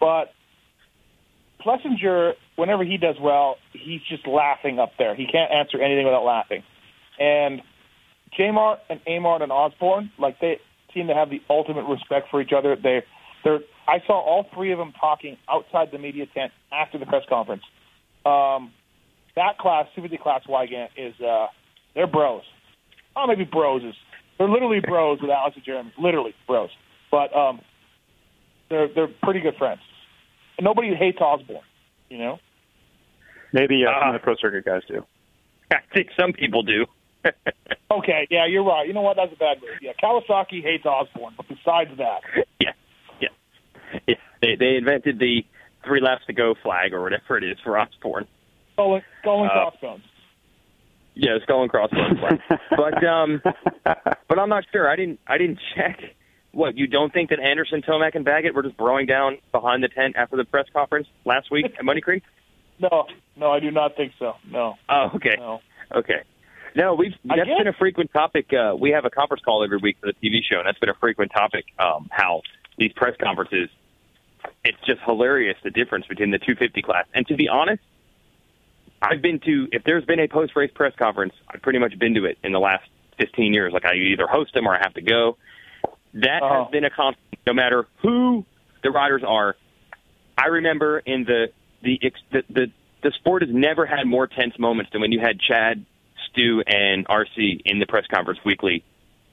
But 0.00 0.32
Plessinger, 1.64 2.34
whenever 2.56 2.84
he 2.84 2.96
does 2.96 3.16
well, 3.20 3.56
he's 3.72 4.02
just 4.08 4.26
laughing 4.26 4.78
up 4.78 4.92
there. 4.98 5.14
He 5.14 5.26
can't 5.26 5.50
answer 5.52 5.80
anything 5.80 6.04
without 6.04 6.24
laughing. 6.24 6.62
And 7.18 7.62
J-Mart 8.36 8.80
and 8.90 9.00
Amart 9.06 9.42
and 9.42 9.52
Osborne, 9.52 10.10
like 10.18 10.40
they 10.40 10.58
seem 10.94 11.08
to 11.08 11.14
have 11.14 11.30
the 11.30 11.40
ultimate 11.50 11.84
respect 11.84 12.28
for 12.30 12.40
each 12.40 12.52
other. 12.56 12.76
They, 12.76 13.02
they're. 13.42 13.60
I 13.86 13.98
saw 14.06 14.14
all 14.20 14.46
three 14.54 14.72
of 14.72 14.78
them 14.78 14.92
talking 14.98 15.36
outside 15.48 15.88
the 15.92 15.98
media 15.98 16.26
tent 16.34 16.52
after 16.72 16.98
the 16.98 17.04
press 17.06 17.22
conference. 17.28 17.62
Um, 18.24 18.72
that 19.36 19.58
class, 19.58 19.86
250 19.94 20.16
class 20.22 20.42
Weigandt, 20.48 20.88
is 20.96 21.14
uh, 21.20 21.48
they're 21.94 22.06
bros. 22.06 22.42
Oh, 23.16 23.26
maybe 23.26 23.44
bros 23.44 23.82
is. 23.82 23.94
They're 24.38 24.48
literally 24.48 24.80
bros 24.80 25.20
with 25.20 25.30
Alex 25.30 25.56
and 25.56 25.64
Jeremy. 25.64 25.92
Literally 25.98 26.34
bros. 26.46 26.70
But 27.10 27.36
um, 27.36 27.60
they're 28.70 28.88
they're 28.94 29.10
pretty 29.22 29.40
good 29.40 29.54
friends. 29.58 29.80
And 30.56 30.64
nobody 30.64 30.94
hates 30.94 31.18
Osborne. 31.20 31.60
You 32.08 32.18
know. 32.18 32.38
Maybe 33.52 33.84
uh, 33.84 33.90
some 33.92 34.00
Ah. 34.02 34.08
of 34.08 34.12
the 34.14 34.18
pro 34.24 34.34
circuit 34.40 34.64
guys 34.64 34.82
do. 34.88 35.04
I 35.70 35.76
think 35.92 36.08
some 36.18 36.32
people 36.32 36.62
do. 36.62 36.86
Okay, 37.90 38.26
yeah, 38.28 38.44
you're 38.46 38.64
right. 38.64 38.88
You 38.88 38.92
know 38.92 39.02
what? 39.02 39.16
That's 39.16 39.32
a 39.32 39.36
bad 39.36 39.60
move. 39.60 39.70
Yeah, 39.80 39.92
Kawasaki 40.02 40.62
hates 40.62 40.84
Osborne, 40.84 41.34
but 41.36 41.46
besides 41.46 41.90
that, 41.98 42.20
yeah, 42.60 42.72
yeah, 43.20 43.28
yeah. 44.08 44.14
They 44.42 44.56
they 44.58 44.74
invented 44.76 45.20
the 45.20 45.44
three 45.86 46.00
laps 46.00 46.22
to 46.26 46.32
go 46.32 46.54
flag 46.60 46.92
or 46.92 47.02
whatever 47.02 47.36
it 47.38 47.44
is 47.44 47.56
for 47.62 47.78
Osborne. 47.78 48.26
going 48.76 49.02
going 49.22 49.48
Uh, 49.48 49.52
crossbones. 49.70 50.02
Yeah, 51.14 51.38
skull 51.44 51.62
and 51.62 51.70
crossbones 51.70 52.18
flag. 52.18 52.40
but 52.70 53.04
um, 53.06 53.40
but 53.84 54.38
I'm 54.40 54.48
not 54.48 54.64
sure. 54.72 54.90
I 54.90 54.96
didn't 54.96 55.20
I 55.28 55.38
didn't 55.38 55.60
check. 55.76 56.00
What 56.50 56.76
you 56.76 56.88
don't 56.88 57.12
think 57.12 57.30
that 57.30 57.38
Anderson, 57.38 57.82
Tomac, 57.82 58.16
and 58.16 58.24
Baggett 58.24 58.54
were 58.56 58.62
just 58.64 58.76
broing 58.76 59.06
down 59.06 59.38
behind 59.52 59.84
the 59.84 59.88
tent 59.88 60.16
after 60.16 60.36
the 60.36 60.44
press 60.44 60.66
conference 60.72 61.06
last 61.24 61.50
week 61.52 61.66
at 61.78 61.84
Muddy 61.84 62.00
Creek? 62.00 62.24
No, 62.80 63.06
no, 63.36 63.52
I 63.52 63.60
do 63.60 63.70
not 63.70 63.96
think 63.96 64.12
so. 64.18 64.34
No, 64.50 64.74
Oh, 64.88 65.10
okay, 65.14 65.36
no. 65.38 65.60
okay. 65.94 66.22
No, 66.74 66.94
we've 66.94 67.14
that's 67.24 67.44
guess- 67.44 67.58
been 67.58 67.68
a 67.68 67.72
frequent 67.72 68.12
topic. 68.12 68.52
Uh, 68.52 68.74
we 68.78 68.90
have 68.90 69.04
a 69.04 69.10
conference 69.10 69.42
call 69.44 69.62
every 69.64 69.78
week 69.78 69.96
for 70.00 70.06
the 70.06 70.14
TV 70.14 70.40
show, 70.42 70.58
and 70.58 70.66
that's 70.66 70.78
been 70.78 70.88
a 70.88 70.94
frequent 70.94 71.30
topic. 71.32 71.66
Um, 71.78 72.08
how 72.10 72.42
these 72.78 72.92
press 72.92 73.14
conferences, 73.22 73.68
it's 74.64 74.78
just 74.86 75.00
hilarious 75.02 75.56
the 75.62 75.70
difference 75.70 76.06
between 76.06 76.30
the 76.32 76.38
250 76.38 76.82
class. 76.82 77.04
And 77.14 77.26
to 77.28 77.36
be 77.36 77.48
honest, 77.48 77.82
I've 79.00 79.22
been 79.22 79.38
to 79.40 79.68
if 79.70 79.84
there's 79.84 80.04
been 80.04 80.18
a 80.20 80.26
post 80.28 80.56
race 80.56 80.70
press 80.74 80.92
conference, 80.98 81.34
I've 81.48 81.62
pretty 81.62 81.78
much 81.78 81.96
been 81.98 82.14
to 82.14 82.24
it 82.24 82.38
in 82.42 82.52
the 82.52 82.60
last 82.60 82.84
15 83.18 83.52
years. 83.54 83.72
Like 83.72 83.84
I 83.84 83.94
either 83.94 84.26
host 84.26 84.52
them 84.54 84.66
or 84.66 84.74
I 84.74 84.78
have 84.82 84.94
to 84.94 85.02
go. 85.02 85.36
That 86.14 86.42
Uh-huh. 86.42 86.64
has 86.64 86.70
been 86.72 86.84
a 86.84 86.90
constant, 86.90 87.24
no 87.46 87.52
matter 87.52 87.86
who 88.02 88.44
the 88.82 88.90
riders 88.90 89.22
are. 89.26 89.56
I 90.36 90.46
remember 90.46 90.98
in 90.98 91.24
the 91.24 91.52
the 91.82 92.00
the 92.32 92.42
the, 92.50 92.66
the 93.02 93.10
sport 93.12 93.42
has 93.42 93.50
never 93.54 93.86
had 93.86 94.06
more 94.06 94.26
tense 94.26 94.58
moments 94.58 94.90
than 94.92 95.00
when 95.00 95.12
you 95.12 95.20
had 95.20 95.38
Chad, 95.38 95.84
Stu, 96.34 96.62
and 96.66 97.06
RC 97.06 97.62
in 97.64 97.78
the 97.78 97.86
press 97.86 98.04
conference 98.12 98.40
weekly, 98.44 98.84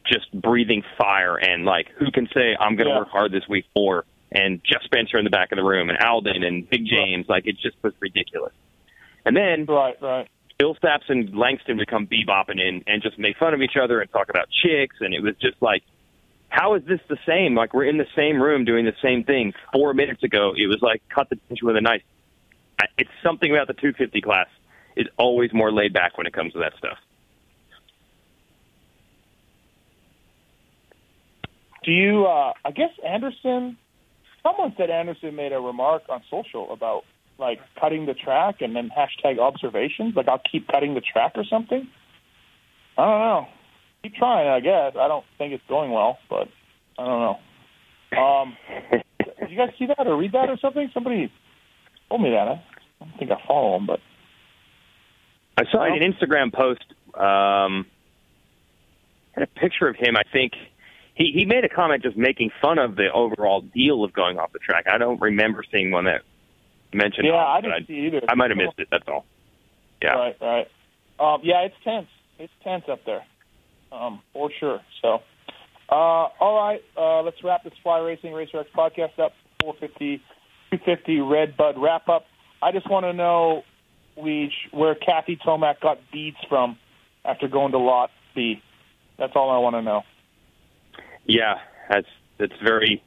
just 0.06 0.32
breathing 0.34 0.84
fire 0.98 1.36
and 1.36 1.66
like, 1.66 1.88
who 1.98 2.12
can 2.12 2.28
say 2.34 2.56
I'm 2.60 2.76
going 2.76 2.88
to 2.88 2.94
Yeah. 2.94 3.00
work 3.00 3.10
hard 3.10 3.32
this 3.32 3.48
week 3.50 3.66
more? 3.76 4.06
And 4.32 4.62
Jeff 4.64 4.82
Spencer 4.84 5.18
in 5.18 5.26
the 5.26 5.30
back 5.30 5.52
of 5.52 5.58
the 5.58 5.64
room, 5.64 5.90
and 5.90 5.98
Aldon 6.02 6.44
and 6.44 6.70
Big 6.70 6.86
James, 6.86 7.28
like 7.28 7.46
it 7.48 7.58
just 7.62 7.76
was 7.84 7.94
ridiculous. 8.00 8.54
And 9.26 9.36
then 9.36 9.66
Right, 9.66 9.96
right. 10.02 10.28
Bill 10.58 10.76
Stapps 10.76 11.10
and 11.10 11.36
Langston 11.36 11.78
would 11.78 11.88
come 11.88 12.08
bebopping 12.08 12.60
in 12.62 12.84
and 12.88 13.02
just 13.02 13.18
make 13.20 13.36
fun 13.38 13.54
of 13.54 13.62
each 13.62 13.76
other 13.82 14.00
and 14.00 14.10
talk 14.12 14.30
about 14.30 14.46
chicks, 14.64 14.96
and 15.02 15.14
it 15.14 15.22
was 15.22 15.36
just 15.42 15.62
like, 15.62 15.84
how 16.50 16.76
is 16.76 16.84
this 16.86 17.00
the 17.10 17.18
same? 17.26 17.56
Like 17.56 17.74
we're 17.74 17.86
in 17.86 17.98
the 17.98 18.08
same 18.16 18.42
room 18.42 18.64
doing 18.66 18.86
the 18.86 18.96
same 19.02 19.24
thing. 19.24 19.54
Four 19.74 19.94
minutes 19.94 20.24
ago, 20.24 20.54
it 20.56 20.68
was 20.68 20.78
like 20.82 21.02
cut 21.10 21.30
the 21.30 21.36
tension 21.48 21.68
with 21.68 21.78
a 21.78 21.82
knife. 21.82 22.04
It's 22.98 23.10
something 23.24 23.52
about 23.52 23.68
the 23.68 23.74
250 23.74 24.22
class 24.22 24.48
is 24.96 25.08
always 25.18 25.52
more 25.54 25.72
laid 25.72 25.94
back 25.94 26.18
when 26.18 26.28
it 26.28 26.34
comes 26.34 26.54
to 26.54 26.60
that 26.60 26.74
stuff. 26.78 26.98
Do 31.84 31.92
you? 31.92 32.26
Uh, 32.26 32.54
I 32.64 32.72
guess 32.72 32.92
Anderson. 33.06 33.78
Someone 34.44 34.74
said 34.76 34.90
Anderson 34.90 35.36
made 35.36 35.52
a 35.52 35.60
remark 35.60 36.04
on 36.10 36.24
social 36.30 36.72
about 36.74 37.04
like 37.38 37.60
cutting 37.80 38.06
the 38.06 38.14
track 38.14 38.62
and 38.62 38.76
then 38.76 38.90
hashtag 38.90 39.40
observations. 39.40 40.16
Like 40.16 40.28
I'll 40.28 40.42
keep 40.52 40.68
cutting 40.68 40.94
the 40.94 41.02
track 41.02 41.34
or 41.36 41.44
something. 41.44 41.88
I 42.98 43.06
don't 43.06 43.20
know. 43.20 43.48
Keep 44.04 44.16
trying, 44.16 44.48
I 44.48 44.60
guess. 44.60 44.96
I 45.00 45.08
don't 45.08 45.26
think 45.38 45.54
it's 45.54 45.64
going 45.68 45.92
well, 45.92 46.18
but 46.30 46.48
I 46.98 47.06
don't 47.06 47.22
know. 47.22 48.20
Um, 48.20 48.58
did 48.92 49.50
you 49.50 49.58
guys 49.58 49.70
see 49.78 49.88
that 49.88 50.08
or 50.08 50.18
read 50.18 50.34
that 50.34 50.50
or 50.50 50.58
something? 50.58 50.90
Somebody 50.94 51.32
told 52.10 52.22
me 52.22 52.32
that. 52.32 52.48
I 52.48 52.62
don't 53.00 53.18
think 53.18 53.32
I 53.32 53.38
follow 53.48 53.78
them, 53.78 53.88
but 53.88 54.00
I 55.62 55.72
saw 55.72 55.84
an 55.84 56.02
Instagram 56.02 56.54
post. 56.54 56.84
Um, 57.14 57.86
had 59.34 59.44
a 59.44 59.48
picture 59.48 59.88
of 59.88 59.96
him. 59.96 60.16
I 60.18 60.24
think 60.32 60.54
he 61.16 61.32
he 61.34 61.46
made 61.46 61.64
a 61.66 61.70
comment 61.70 62.04
just 62.04 62.18
making 62.18 62.52
fun 62.62 62.80
of 62.80 62.96
the 62.96 63.10
overall 63.14 63.62
deal 63.62 64.04
of 64.04 64.14
going 64.14 64.40
off 64.40 64.52
the 64.54 64.60
track. 64.60 64.86
I 64.92 64.98
don't 64.98 65.22
remember 65.22 65.64
seeing 65.72 65.92
one 65.92 66.06
that 66.06 66.22
mentioned. 66.94 67.28
yeah, 67.28 67.34
off, 67.34 67.58
I 67.58 67.62
didn't 67.62 67.88
see 67.88 68.08
either. 68.08 68.22
I 68.28 68.36
might 68.36 68.50
have 68.50 68.58
missed 68.58 68.80
it. 68.80 68.88
That's 68.92 69.08
all. 69.08 69.26
Yeah. 70.02 70.14
Right, 70.14 70.36
right. 70.42 70.68
Um, 71.20 71.42
yeah, 71.44 71.62
it's 71.62 71.76
tense. 71.84 72.08
It's 72.40 72.54
tense 72.64 72.86
up 72.92 73.06
there, 73.06 73.24
um, 73.92 74.22
for 74.34 74.50
sure. 74.60 74.80
So, 75.02 75.22
uh, 75.90 75.94
all 75.94 76.58
right, 76.58 76.82
uh, 76.98 77.22
let's 77.22 77.38
wrap 77.44 77.64
this 77.64 77.74
Fly 77.84 78.00
Racing 78.00 78.34
Racer 78.34 78.60
X 78.60 78.70
podcast 78.76 79.20
up. 79.20 79.34
450, 79.62 80.18
250 80.72 81.20
Red 81.20 81.56
Bud 81.56 81.76
wrap 81.78 82.10
up. 82.10 82.26
I 82.64 82.72
just 82.72 82.90
want 82.90 83.06
to 83.06 83.14
know, 83.14 83.62
Leach, 84.22 84.54
where 84.72 84.96
Kathy 84.96 85.36
Tomac 85.38 85.80
got 85.80 86.00
beads 86.12 86.38
from 86.50 86.78
after 87.26 87.48
going 87.48 87.72
to 87.72 87.78
Lot 87.78 88.12
B. 88.36 88.62
That's 89.18 89.34
all 89.36 89.50
I 89.50 89.58
want 89.60 89.76
to 89.76 89.82
know. 89.82 90.04
Yeah, 91.26 91.56
that's 91.90 92.08
that's 92.38 92.54
very 92.64 93.04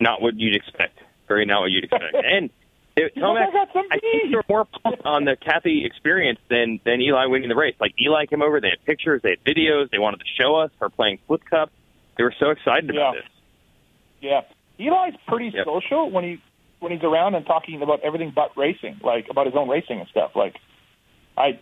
not 0.00 0.20
what 0.20 0.38
you'd 0.38 0.56
expect. 0.56 0.98
Very 1.28 1.44
not 1.46 1.60
what 1.60 1.70
you'd 1.70 1.84
expect. 1.84 2.14
and 2.14 2.50
it, 2.96 3.14
Tomac, 3.16 3.48
I 3.48 3.52
got 3.52 3.68
some 3.72 3.86
I 3.90 3.98
think 3.98 4.32
they're 4.32 4.42
more 4.48 4.64
pumped 4.64 5.02
on 5.04 5.24
the 5.24 5.36
Kathy 5.36 5.84
experience 5.84 6.40
than 6.50 6.80
than 6.84 7.00
Eli 7.00 7.26
winning 7.26 7.48
the 7.48 7.54
race. 7.56 7.74
Like 7.80 7.94
Eli 8.00 8.26
came 8.26 8.42
over, 8.42 8.60
they 8.60 8.70
had 8.70 8.84
pictures, 8.84 9.22
they 9.22 9.30
had 9.30 9.44
videos, 9.44 9.90
they 9.90 9.98
wanted 9.98 10.20
to 10.20 10.26
show 10.40 10.56
us 10.56 10.70
her 10.80 10.88
playing 10.90 11.18
flip 11.26 11.42
cup. 11.48 11.70
They 12.16 12.24
were 12.24 12.34
so 12.38 12.50
excited 12.50 12.90
about 12.90 13.14
Yeah. 13.14 13.20
this. 13.20 13.28
Yeah, 14.20 14.40
Eli's 14.94 15.14
pretty 15.26 15.48
Yep. 15.54 15.64
social 15.64 16.10
when 16.10 16.24
he 16.24 16.40
when 16.82 16.92
he's 16.92 17.02
around 17.02 17.34
and 17.34 17.46
talking 17.46 17.80
about 17.82 18.00
everything 18.02 18.32
but 18.34 18.50
racing, 18.56 19.00
like 19.02 19.26
about 19.30 19.46
his 19.46 19.54
own 19.56 19.68
racing 19.68 20.00
and 20.00 20.08
stuff. 20.08 20.32
Like, 20.34 20.56
I 21.36 21.58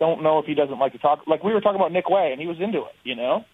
don't 0.00 0.22
know 0.22 0.38
if 0.38 0.46
he 0.46 0.54
doesn't 0.54 0.78
like 0.78 0.92
to 0.92 0.98
talk. 0.98 1.26
Like 1.26 1.44
we 1.44 1.52
were 1.52 1.60
talking 1.60 1.76
about 1.80 1.92
Nick 1.92 2.08
Wey, 2.08 2.30
and 2.32 2.40
he 2.40 2.46
was 2.46 2.58
into 2.60 2.78
it. 2.78 2.94
You 3.04 3.14
know, 3.14 3.44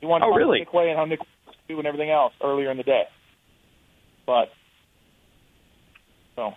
he 0.00 0.06
wanted 0.06 0.24
to 0.24 0.26
Oh, 0.26 0.30
talk 0.30 0.38
really? 0.38 0.58
about 0.62 0.66
Nick 0.68 0.74
Wey 0.74 0.88
and 0.90 0.98
how 0.98 1.04
Nick 1.04 1.20
was 1.46 1.56
doing 1.68 1.86
everything 1.86 2.10
else 2.10 2.34
earlier 2.42 2.70
in 2.70 2.76
the 2.76 2.82
day. 2.82 3.04
But 4.26 4.50
so 6.36 6.52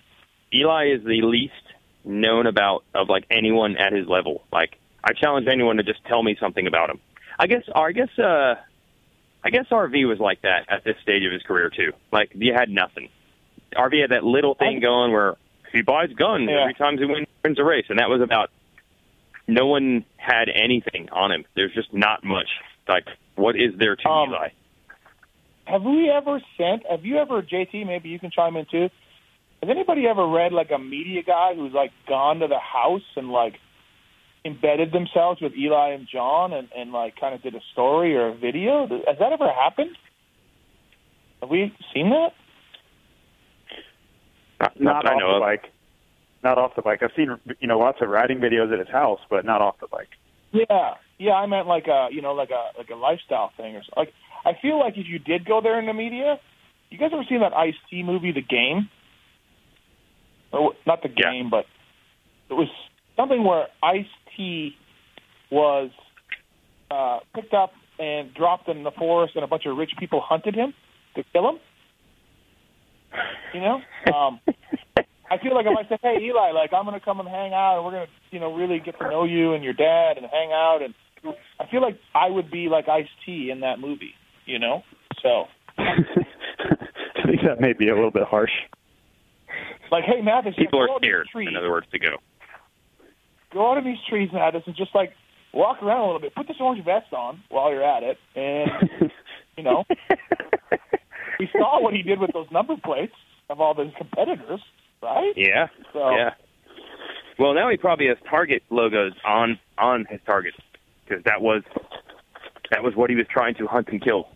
Eli 0.53 0.87
is 0.95 1.03
the 1.03 1.21
least 1.23 1.53
known 2.03 2.47
about 2.47 2.83
of 2.93 3.09
like 3.09 3.25
anyone 3.29 3.77
at 3.77 3.93
his 3.93 4.07
level. 4.07 4.43
Like 4.51 4.77
I 5.03 5.13
challenge 5.13 5.47
anyone 5.51 5.77
to 5.77 5.83
just 5.83 6.03
tell 6.05 6.21
me 6.23 6.35
something 6.39 6.67
about 6.67 6.89
him. 6.89 6.99
I 7.39 7.47
guess 7.47 7.63
I 7.73 7.91
guess 7.91 8.09
uh 8.19 8.55
I 9.43 9.49
guess 9.51 9.65
RV 9.71 10.07
was 10.07 10.19
like 10.19 10.41
that 10.41 10.65
at 10.69 10.83
this 10.83 10.95
stage 11.03 11.23
of 11.25 11.31
his 11.31 11.41
career 11.43 11.69
too. 11.69 11.91
Like 12.11 12.31
you 12.35 12.53
had 12.53 12.69
nothing. 12.69 13.09
RV 13.75 14.01
had 14.01 14.11
that 14.11 14.23
little 14.23 14.55
thing 14.55 14.79
going 14.79 15.11
where 15.11 15.35
he 15.71 15.81
buys 15.81 16.09
guns 16.13 16.49
Yeah. 16.49 16.61
every 16.61 16.73
time 16.73 16.97
he 16.97 17.05
wins, 17.05 17.27
wins 17.43 17.59
a 17.59 17.63
race, 17.63 17.85
and 17.89 17.99
that 17.99 18.09
was 18.09 18.21
about. 18.21 18.49
No 19.47 19.67
one 19.67 20.05
had 20.17 20.49
anything 20.49 21.09
on 21.11 21.31
him. 21.31 21.45
There's 21.55 21.73
just 21.73 21.93
not 21.93 22.23
much. 22.23 22.47
Like, 22.87 23.05
what 23.35 23.55
is 23.55 23.75
there 23.77 23.95
to 23.95 24.09
Um, 24.09 24.29
Eli? 24.29 24.49
have 25.67 25.83
we 25.83 26.09
ever 26.09 26.41
sent? 26.57 26.83
Have 26.89 27.05
you 27.05 27.17
ever, 27.17 27.41
JT? 27.43 27.83
Maybe 27.85 28.09
you 28.09 28.19
can 28.19 28.31
chime 28.31 28.55
in 28.55 28.65
too. 28.65 28.89
Has 29.61 29.69
anybody 29.69 30.07
ever 30.07 30.25
read 30.27 30.51
like 30.53 30.71
a 30.71 30.77
media 30.79 31.23
guy 31.23 31.53
who's 31.55 31.73
like 31.73 31.91
gone 32.07 32.39
to 32.39 32.47
the 32.47 32.59
house 32.59 33.01
and 33.15 33.29
like 33.31 33.59
embedded 34.43 34.91
themselves 34.91 35.41
with 35.41 35.55
Eli 35.57 35.89
and 35.89 36.07
John 36.07 36.53
and, 36.53 36.67
and 36.75 36.91
like 36.91 37.15
kind 37.19 37.33
of 37.33 37.41
did 37.41 37.55
a 37.55 37.61
story 37.71 38.15
or 38.15 38.27
a 38.27 38.33
video? 38.35 38.87
Has 38.87 39.17
that 39.19 39.31
ever 39.31 39.51
happened? 39.51 39.97
Have 41.41 41.49
we 41.49 41.73
seen 41.93 42.09
that? 42.11 42.33
Not, 44.59 44.79
Not 44.79 45.05
I 45.05 45.13
off 45.13 45.19
the 45.19 45.35
of. 45.35 45.41
bike. 45.41 45.71
Not 46.43 46.57
off 46.57 46.75
the 46.75 46.81
bike. 46.81 47.01
I've 47.03 47.11
seen 47.15 47.35
you 47.59 47.67
know 47.67 47.79
lots 47.79 47.99
of 48.01 48.09
riding 48.09 48.39
videos 48.39 48.71
at 48.71 48.79
his 48.79 48.87
house, 48.89 49.19
but 49.29 49.45
not 49.45 49.61
off 49.61 49.75
the 49.79 49.87
bike. 49.87 50.09
Yeah, 50.51 50.93
yeah. 51.17 51.33
I 51.33 51.45
meant 51.47 51.67
like 51.67 51.87
a 51.87 52.07
you 52.11 52.21
know 52.21 52.33
like 52.33 52.51
a 52.51 52.77
like 52.77 52.89
a 52.89 52.95
lifestyle 52.95 53.51
thing 53.57 53.75
or 53.75 53.83
something. 53.83 53.93
Like 53.97 54.13
I 54.45 54.59
feel 54.61 54.79
like 54.79 54.93
if 54.97 55.07
you 55.07 55.19
did 55.19 55.45
go 55.45 55.59
there 55.61 55.79
in 55.79 55.85
the 55.87 55.93
media, 55.93 56.39
you 56.89 56.97
guys 56.97 57.09
ever 57.13 57.23
seen 57.27 57.39
that 57.41 57.53
Ice 57.53 57.73
T 57.89 58.03
movie, 58.03 58.31
The 58.31 58.41
Game? 58.41 58.89
Or 60.51 60.73
not 60.85 61.01
the 61.01 61.09
Yeah. 61.09 61.31
game, 61.31 61.49
but 61.49 61.65
it 62.49 62.53
was 62.53 62.69
something 63.17 63.43
where 63.43 63.67
Ice 63.83 64.05
T 64.37 64.75
was 65.51 65.89
uh, 66.91 67.19
picked 67.33 67.53
up 67.53 67.73
and 67.99 68.33
dropped 68.33 68.69
in 68.69 68.83
the 68.83 68.91
forest, 68.91 69.35
and 69.35 69.43
a 69.43 69.47
bunch 69.47 69.65
of 69.65 69.75
rich 69.77 69.91
people 69.97 70.21
hunted 70.21 70.55
him 70.55 70.73
to 71.15 71.23
kill 71.33 71.49
him. 71.49 71.59
You 73.53 73.59
know, 73.61 73.81
um, 74.13 74.39
I 75.29 75.37
feel 75.39 75.53
like 75.55 75.65
if 75.65 75.77
I 75.77 75.87
say, 75.89 75.97
"Hey, 76.01 76.23
Eli, 76.23 76.51
like 76.51 76.73
I'm 76.73 76.85
going 76.85 76.99
to 76.99 77.03
come 77.03 77.19
and 77.19 77.27
hang 77.29 77.53
out, 77.53 77.77
and 77.77 77.85
we're 77.85 77.91
going 77.91 78.05
to, 78.07 78.11
you 78.31 78.39
know, 78.39 78.53
really 78.53 78.79
get 78.79 78.97
to 78.99 79.09
know 79.09 79.23
you 79.23 79.53
and 79.53 79.63
your 79.63 79.73
dad 79.73 80.17
and 80.17 80.25
hang 80.27 80.51
out," 80.51 80.79
and 80.83 80.93
I 81.59 81.65
feel 81.71 81.81
like 81.81 81.97
I 82.13 82.29
would 82.29 82.51
be 82.51 82.67
like 82.69 82.87
Ice 82.87 83.07
T 83.25 83.49
in 83.49 83.61
that 83.61 83.79
movie. 83.79 84.13
You 84.45 84.59
know, 84.59 84.83
so 85.23 85.45
I 85.77 85.95
think 87.25 87.41
that 87.47 87.59
may 87.59 87.73
be 87.73 87.89
a 87.89 87.95
little 87.95 88.11
bit 88.11 88.23
harsh. 88.23 88.51
like, 89.91 90.03
hey, 90.03 90.21
Matthes, 90.21 90.53
People 90.55 90.79
go 90.79 90.85
are 90.85 90.89
out 90.91 91.03
in 91.03 91.09
scared, 91.09 91.27
trees. 91.31 91.47
in 91.47 91.55
other 91.55 91.71
words, 91.71 91.87
to 91.91 91.99
go. 91.99 92.17
go 93.51 93.71
out 93.71 93.77
in 93.79 93.83
these 93.85 93.97
trees, 94.07 94.29
Matthes, 94.31 94.61
and 94.67 94.75
just 94.75 94.93
like 94.93 95.13
walk 95.53 95.81
around 95.81 96.01
a 96.01 96.05
little 96.05 96.19
bit. 96.21 96.35
Put 96.35 96.47
this 96.47 96.57
orange 96.59 96.83
vest 96.85 97.11
on 97.13 97.41
while 97.49 97.71
you're 97.71 97.83
at 97.83 98.03
it, 98.03 98.17
and 98.35 99.11
you 99.57 99.63
know, 99.63 99.83
we 101.39 101.49
saw 101.57 101.81
what 101.81 101.93
he 101.93 102.01
did 102.01 102.19
with 102.19 102.31
those 102.33 102.47
number 102.51 102.75
plates 102.83 103.13
of 103.49 103.59
all 103.61 103.73
those 103.73 103.91
competitors, 103.97 104.61
right? 105.01 105.33
Yeah. 105.35 105.67
So- 105.93 106.09
Yeah. 106.11 106.31
Well, 107.37 107.53
now 107.53 107.69
he 107.69 107.75
probably 107.75 108.07
has 108.07 108.17
Target 108.29 108.63
logos 108.69 109.11
on 109.25 109.59
on 109.77 110.05
his 110.09 110.21
target 110.25 110.53
because 111.05 111.21
that 111.25 111.41
was 111.41 111.63
that 112.71 112.81
was 112.81 112.95
what 112.95 113.09
he 113.09 113.15
was 113.17 113.25
trying 113.29 113.55
to 113.55 113.67
hunt 113.67 113.89
and 113.89 114.01
kill 114.01 114.29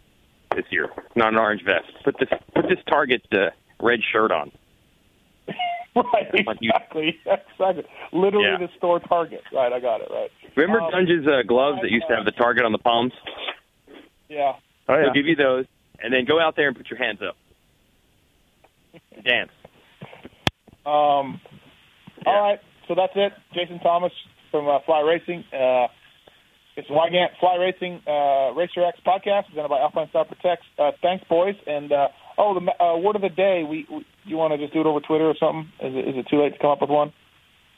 this 0.53 0.65
year. 0.69 0.89
Not 1.15 1.29
an 1.31 1.39
orange 1.39 1.63
vest. 1.63 1.85
Put 2.03 2.17
this 2.19 2.27
put 2.53 2.67
this 2.67 2.79
Target 2.89 3.21
uh, 3.31 3.51
red 3.81 4.01
shirt 4.11 4.31
on. 4.33 4.51
right, 5.95 6.27
exactly, 6.33 7.17
exactly. 7.25 7.85
Literally 8.11 8.47
Yeah. 8.47 8.57
the 8.67 8.69
store 8.77 8.99
Target. 8.99 9.43
Right, 9.53 9.71
I 9.71 9.79
got 9.79 10.01
it. 10.01 10.09
Right. 10.11 10.29
Remember 10.57 10.81
Um, 10.81 10.91
Dunge's 10.91 11.25
uh, 11.25 11.43
gloves 11.47 11.79
that 11.81 11.91
used 11.91 12.05
to 12.09 12.15
have 12.17 12.25
the 12.25 12.31
Target 12.31 12.65
on 12.65 12.73
the 12.73 12.77
palms? 12.79 13.13
Yeah. 14.27 14.53
Oh 14.89 14.95
yeah. 14.95 15.03
They'll 15.03 15.13
give 15.13 15.25
you 15.25 15.37
those, 15.37 15.65
and 16.03 16.13
then 16.13 16.25
go 16.25 16.39
out 16.39 16.55
there 16.55 16.67
and 16.67 16.77
put 16.77 16.89
your 16.89 16.99
hands 16.99 17.19
up. 17.21 17.35
Dance. 19.23 19.51
Um, 20.85 21.39
Yeah. 22.25 22.31
All 22.31 22.41
right, 22.41 22.59
so 22.87 22.95
that's 22.95 23.13
it. 23.15 23.33
Jason 23.53 23.79
Thomas 23.79 24.11
from 24.51 24.67
uh, 24.67 24.79
Fly 24.85 25.01
Racing. 25.01 25.43
Uh, 25.53 25.87
it's 26.75 26.89
Weigandt 26.89 27.37
Fly 27.39 27.55
Racing 27.55 28.01
uh, 28.07 28.53
Racer 28.55 28.83
X 28.85 28.99
podcast 29.05 29.47
presented 29.47 29.69
by 29.69 29.79
Alpinestars 29.79 30.27
Protects. 30.27 30.65
Uh, 30.77 30.91
thanks, 31.01 31.25
boys. 31.27 31.55
And 31.67 31.91
uh, 31.91 32.07
oh, 32.37 32.57
the 32.59 32.83
uh, 32.83 32.97
word 32.97 33.15
of 33.15 33.21
the 33.21 33.29
day. 33.29 33.63
We, 33.63 33.85
we 33.89 34.05
you 34.25 34.37
want 34.37 34.53
to 34.53 34.57
just 34.57 34.73
do 34.73 34.81
it 34.81 34.85
over 34.85 34.99
Twitter 34.99 35.25
or 35.25 35.35
something? 35.39 35.71
Is 35.81 35.95
it, 35.95 36.07
is 36.07 36.15
it 36.17 36.27
too 36.29 36.41
late 36.41 36.53
to 36.53 36.59
come 36.59 36.71
up 36.71 36.81
with 36.81 36.89
one? 36.89 37.11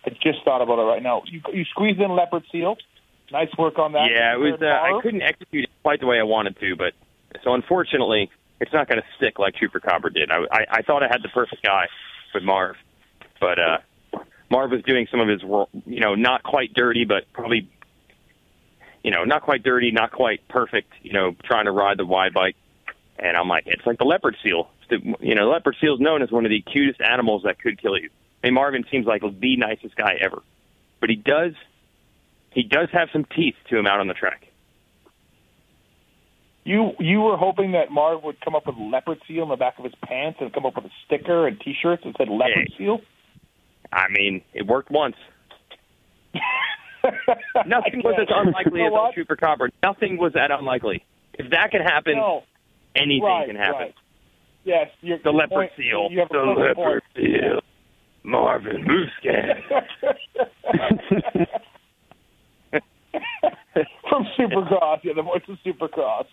I 0.05 0.09
just 0.09 0.43
thought 0.43 0.61
about 0.61 0.79
it 0.79 0.85
right 0.85 1.01
now. 1.01 1.23
You, 1.25 1.41
you 1.53 1.65
squeezed 1.65 1.99
in 1.99 2.11
leopard 2.11 2.43
seal. 2.51 2.77
Nice 3.31 3.49
work 3.57 3.79
on 3.79 3.93
that. 3.93 4.09
Yeah, 4.11 4.33
it 4.33 4.39
was. 4.39 4.61
Uh, 4.61 4.65
I 4.65 4.99
couldn't 5.01 5.21
execute 5.21 5.63
it 5.65 5.69
quite 5.83 5.99
the 5.99 6.05
way 6.05 6.19
I 6.19 6.23
wanted 6.23 6.59
to, 6.59 6.75
but 6.75 6.93
so 7.43 7.53
unfortunately, 7.53 8.29
it's 8.59 8.73
not 8.73 8.87
going 8.87 9.01
to 9.01 9.07
stick 9.17 9.39
like 9.39 9.55
Chupacabra 9.55 10.13
did. 10.13 10.31
I, 10.31 10.43
I, 10.51 10.65
I 10.69 10.81
thought 10.83 11.03
I 11.03 11.07
had 11.07 11.23
the 11.23 11.29
perfect 11.29 11.63
guy 11.63 11.87
with 12.33 12.43
Marv, 12.43 12.75
but 13.39 13.59
uh, 13.59 13.77
Marv 14.49 14.71
was 14.71 14.83
doing 14.83 15.07
some 15.09 15.19
of 15.19 15.27
his, 15.27 15.41
you 15.85 15.99
know, 15.99 16.15
not 16.15 16.43
quite 16.43 16.73
dirty, 16.73 17.05
but 17.05 17.31
probably, 17.33 17.69
you 19.03 19.11
know, 19.11 19.23
not 19.23 19.41
quite 19.41 19.63
dirty, 19.63 19.91
not 19.91 20.11
quite 20.11 20.47
perfect. 20.47 20.93
You 21.01 21.13
know, 21.13 21.35
trying 21.43 21.65
to 21.65 21.71
ride 21.71 21.97
the 21.97 22.05
wide 22.05 22.33
bike, 22.33 22.55
and 23.17 23.35
I'm 23.35 23.47
like, 23.47 23.63
it's 23.65 23.85
like 23.85 23.97
the 23.97 24.05
leopard 24.05 24.37
seal. 24.43 24.69
You 25.19 25.35
know, 25.35 25.49
leopard 25.49 25.77
seal 25.79 25.95
is 25.95 25.99
known 25.99 26.21
as 26.21 26.31
one 26.31 26.45
of 26.45 26.49
the 26.49 26.61
cutest 26.61 27.01
animals 27.01 27.43
that 27.43 27.59
could 27.59 27.81
kill 27.81 27.97
you. 27.97 28.09
I 28.43 28.47
mean, 28.47 28.55
Marvin 28.55 28.85
seems 28.91 29.05
like 29.05 29.21
the 29.21 29.57
nicest 29.57 29.95
guy 29.95 30.17
ever, 30.19 30.43
but 30.99 31.09
he 31.09 31.15
does, 31.15 31.53
he 32.51 32.63
does 32.63 32.89
have 32.91 33.09
some 33.13 33.23
teeth 33.23 33.55
to 33.69 33.77
him 33.77 33.87
out 33.87 33.99
on 34.01 34.07
the 34.07 34.13
track. 34.13 34.50
You 36.63 36.91
you 36.99 37.21
were 37.21 37.37
hoping 37.37 37.71
that 37.71 37.91
Marv 37.91 38.23
would 38.23 38.39
come 38.41 38.53
up 38.55 38.67
with 38.67 38.75
leopard 38.77 39.17
seal 39.27 39.43
in 39.43 39.49
the 39.49 39.55
back 39.55 39.79
of 39.79 39.83
his 39.85 39.93
pants 40.03 40.37
and 40.41 40.53
come 40.53 40.65
up 40.65 40.75
with 40.75 40.85
a 40.85 40.91
sticker 41.05 41.47
and 41.47 41.59
T-shirts 41.59 42.03
that 42.05 42.15
said 42.17 42.29
leopard 42.29 42.69
Hey. 42.69 42.73
seal. 42.77 42.99
I 43.91 44.07
mean, 44.09 44.41
it 44.53 44.67
worked 44.67 44.91
once. 44.91 45.15
Nothing 47.65 48.01
was 48.03 48.15
as 48.21 48.27
unlikely 48.29 48.79
You 48.79 48.85
as 48.85 48.91
know 48.91 49.01
what? 49.01 49.17
El 49.17 49.25
Chupacabra. 49.25 49.69
Nothing 49.83 50.17
was 50.17 50.33
that 50.33 50.51
unlikely. 50.51 51.03
If 51.33 51.49
that 51.49 51.71
can 51.71 51.81
happen, 51.81 52.15
No, 52.15 52.43
anything 52.95 53.23
right, 53.23 53.47
can 53.47 53.55
happen. 53.55 53.79
right. 53.79 53.95
Yes, 54.63 54.87
you're, 55.01 55.17
The 55.17 55.23
your 55.31 55.33
leopard 55.33 55.49
point- 55.49 55.71
seal. 55.75 56.07
You 56.11 56.19
have 56.19 56.29
the 56.29 56.37
leopard 56.37 56.75
point. 56.75 57.03
seal. 57.15 57.61
Marvin 58.23 58.85
Musquin. 58.85 59.63
From 64.09 64.25
Supercross, 64.37 64.99
yeah, 65.03 65.13
the 65.15 65.23
voice 65.23 65.41
of 65.47 65.57
Supercross. 65.65 66.25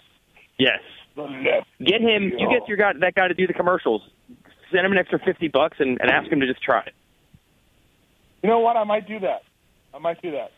Yes. 0.59 0.81
Get 1.17 2.01
him. 2.01 2.33
You 2.37 2.49
get 2.49 2.69
your 2.69 2.77
guy, 2.77 2.93
that 3.01 3.15
guy 3.15 3.29
to 3.29 3.35
do 3.35 3.47
the 3.47 3.53
commercials. 3.53 4.03
Send 4.71 4.85
him 4.85 4.93
an 4.93 4.99
extra 4.99 5.19
fifty 5.19 5.49
bucks 5.49 5.79
and, 5.81 5.99
and 6.01 6.11
ask 6.11 6.31
him 6.31 6.41
to 6.41 6.47
just 6.47 6.63
try 6.63 6.81
it. 6.83 6.95
You 8.43 8.51
know 8.51 8.61
what? 8.61 8.77
I 8.77 8.85
might 8.85 9.09
do 9.09 9.19
that. 9.21 9.43
I 9.95 9.99
might 9.99 10.21
do 10.23 10.31
that. 10.33 10.53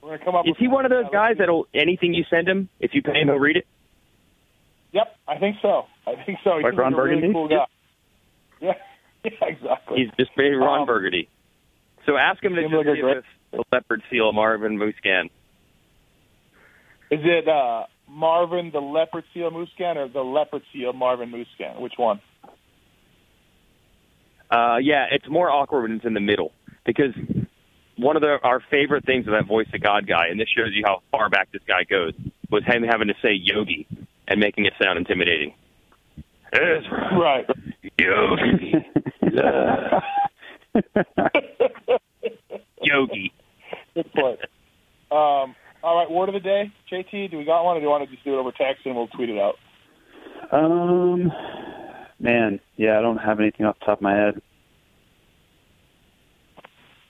We're 0.00 0.10
gonna 0.16 0.24
come 0.24 0.34
up. 0.36 0.46
Is 0.46 0.50
with 0.50 0.58
he 0.58 0.68
one 0.68 0.84
of 0.84 0.90
those 0.90 1.10
guys 1.12 1.36
that'll 1.38 1.66
anything 1.74 2.14
you 2.14 2.24
send 2.30 2.48
him, 2.48 2.68
if 2.80 2.92
you 2.94 3.02
pay 3.02 3.20
him, 3.20 3.28
he'll 3.28 3.38
read 3.38 3.56
it? 3.56 3.66
Yep, 4.92 5.16
I 5.28 5.38
think 5.38 5.56
so. 5.60 5.84
I 6.06 6.14
think 6.24 6.38
so. 6.44 6.56
He's 6.56 6.64
Like 6.64 6.78
Ron 6.78 6.94
a 6.94 7.02
really 7.02 7.32
cool 7.32 7.48
guy. 7.48 7.66
Yeah, 8.58 8.72
yeah, 9.22 9.30
exactly. 9.42 9.98
He's 9.98 10.10
just 10.18 10.30
very 10.34 10.56
Ron 10.56 10.80
Um, 10.80 10.86
Burgundy. 10.86 11.28
So 12.06 12.16
ask 12.16 12.42
him 12.42 12.54
to 12.54 12.62
just 12.62 12.72
like 12.72 12.86
give 12.86 13.04
us 13.04 13.24
the 13.50 13.64
leopard 13.70 14.02
seal 14.08 14.32
Marvin 14.32 14.78
Musquin. 14.78 15.26
Is 17.10 17.20
it 17.22 17.46
uh, 17.46 17.84
Marvin 18.08 18.70
the 18.72 18.80
leopard 18.80 19.24
seal 19.34 19.50
Musquin 19.50 19.96
or 19.96 20.08
the 20.08 20.22
leopard 20.22 20.62
seal 20.72 20.92
Marvin 20.92 21.30
Musquin? 21.30 21.80
Which 21.80 21.94
one? 21.96 22.20
Uh, 24.50 24.76
yeah, 24.80 25.06
it's 25.10 25.28
more 25.28 25.50
awkward 25.50 25.82
when 25.82 25.92
it's 25.92 26.04
in 26.04 26.14
the 26.14 26.20
middle 26.20 26.52
because 26.84 27.12
one 27.96 28.16
of 28.16 28.22
the, 28.22 28.38
our 28.42 28.60
favorite 28.70 29.04
things 29.04 29.26
of 29.26 29.32
that 29.32 29.46
voice 29.46 29.66
of 29.74 29.80
God 29.80 30.06
guy, 30.06 30.28
and 30.30 30.38
this 30.38 30.48
shows 30.48 30.70
you 30.72 30.84
how 30.86 31.02
far 31.10 31.28
back 31.28 31.50
this 31.52 31.62
guy 31.66 31.82
goes, 31.84 32.12
was 32.50 32.62
him 32.64 32.82
having 32.84 33.08
to 33.08 33.14
say 33.22 33.32
yogi 33.32 33.86
and 34.28 34.38
making 34.38 34.66
it 34.66 34.72
sound 34.80 34.98
intimidating. 34.98 35.54
Ezra, 36.52 37.18
Right. 37.18 37.46
yogi, 37.98 38.74
yogi. 42.82 43.32
Good 43.94 44.12
point. 44.12 44.40
Um, 45.10 45.56
all 45.86 45.96
right, 45.96 46.10
word 46.10 46.28
of 46.28 46.32
the 46.32 46.40
day, 46.40 46.72
JT. 46.90 47.30
Do 47.30 47.38
we 47.38 47.44
got 47.44 47.64
one, 47.64 47.76
or 47.76 47.80
do 47.80 47.84
you 47.84 47.90
want 47.90 48.02
to 48.02 48.10
just 48.12 48.24
do 48.24 48.34
it 48.34 48.38
over 48.38 48.50
text 48.50 48.84
and 48.84 48.96
we'll 48.96 49.06
tweet 49.06 49.30
it 49.30 49.38
out? 49.38 49.54
Um, 50.50 51.30
man, 52.18 52.58
yeah, 52.76 52.98
I 52.98 53.02
don't 53.02 53.18
have 53.18 53.38
anything 53.38 53.66
off 53.66 53.78
the 53.78 53.86
top 53.86 53.98
of 53.98 54.02
my 54.02 54.12
head. 54.12 54.42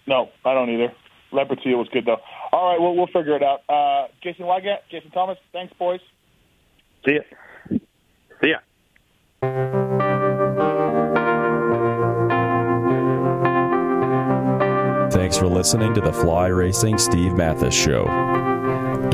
No, 0.06 0.28
I 0.44 0.52
don't 0.52 0.68
either. 0.68 0.92
Leopard 1.32 1.60
seal 1.64 1.78
was 1.78 1.88
good 1.90 2.04
though. 2.04 2.18
All 2.52 2.70
right, 2.70 2.80
well 2.80 2.94
we'll 2.94 3.06
figure 3.06 3.34
it 3.34 3.42
out. 3.42 3.60
Uh, 3.66 4.08
Jason 4.22 4.44
Weigandt, 4.44 4.80
Jason 4.90 5.10
Thomas, 5.10 5.38
thanks 5.52 5.72
boys. 5.78 6.00
See 7.06 7.14
ya. 7.14 7.78
See 8.42 8.50
ya. 8.50 8.58
Thanks 15.10 15.38
for 15.38 15.46
listening 15.46 15.94
to 15.94 16.00
the 16.02 16.12
Fly 16.12 16.48
Racing 16.48 16.98
Steve 16.98 17.32
Matthes 17.32 17.74
Show. 17.74 18.35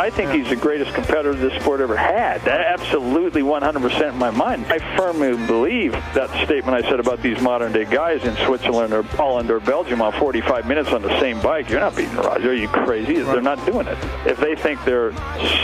I 0.00 0.08
think 0.08 0.30
he's 0.30 0.48
the 0.48 0.56
greatest 0.56 0.94
competitor 0.94 1.34
this 1.34 1.60
sport 1.60 1.82
ever 1.82 1.94
had. 1.94 2.40
That 2.46 2.62
absolutely 2.62 3.42
100% 3.42 4.08
in 4.08 4.16
my 4.16 4.30
mind. 4.30 4.64
I 4.70 4.78
firmly 4.96 5.36
believe 5.46 5.92
that 5.92 6.30
statement 6.46 6.74
I 6.74 6.88
said 6.88 7.00
about 7.00 7.20
these 7.20 7.38
modern 7.42 7.70
day 7.72 7.84
guys 7.84 8.24
in 8.24 8.34
Switzerland 8.46 8.94
or 8.94 9.02
Holland 9.02 9.50
or 9.50 9.60
Belgium 9.60 10.00
on 10.00 10.12
45 10.12 10.66
minutes 10.66 10.88
on 10.88 11.02
the 11.02 11.20
same 11.20 11.38
bike. 11.42 11.68
You're 11.68 11.80
not 11.80 11.94
beating 11.94 12.16
Roger. 12.16 12.52
Are 12.52 12.54
you 12.54 12.68
crazy? 12.68 13.16
They're 13.16 13.42
not 13.42 13.62
doing 13.66 13.86
it. 13.88 13.98
If 14.26 14.38
they 14.38 14.56
think 14.56 14.82
they're 14.86 15.12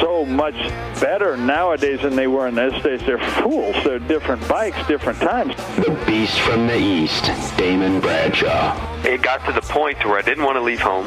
so 0.00 0.26
much 0.26 0.56
better 1.00 1.38
nowadays 1.38 2.02
than 2.02 2.14
they 2.14 2.26
were 2.26 2.46
in 2.46 2.54
those 2.54 2.82
days, 2.82 3.00
they're 3.06 3.30
fools. 3.40 3.74
They're 3.84 3.98
different 3.98 4.46
bikes, 4.46 4.86
different 4.86 5.18
times. 5.18 5.56
The 5.76 5.98
Beast 6.06 6.38
from 6.40 6.66
the 6.66 6.76
East, 6.76 7.24
Damon 7.56 8.02
Bradshaw. 8.02 8.76
it 9.02 9.22
got 9.22 9.46
to 9.46 9.52
the 9.52 9.62
point 9.62 10.04
where 10.04 10.18
I 10.18 10.22
didn't 10.22 10.44
want 10.44 10.56
to 10.56 10.62
leave 10.62 10.80
home. 10.80 11.06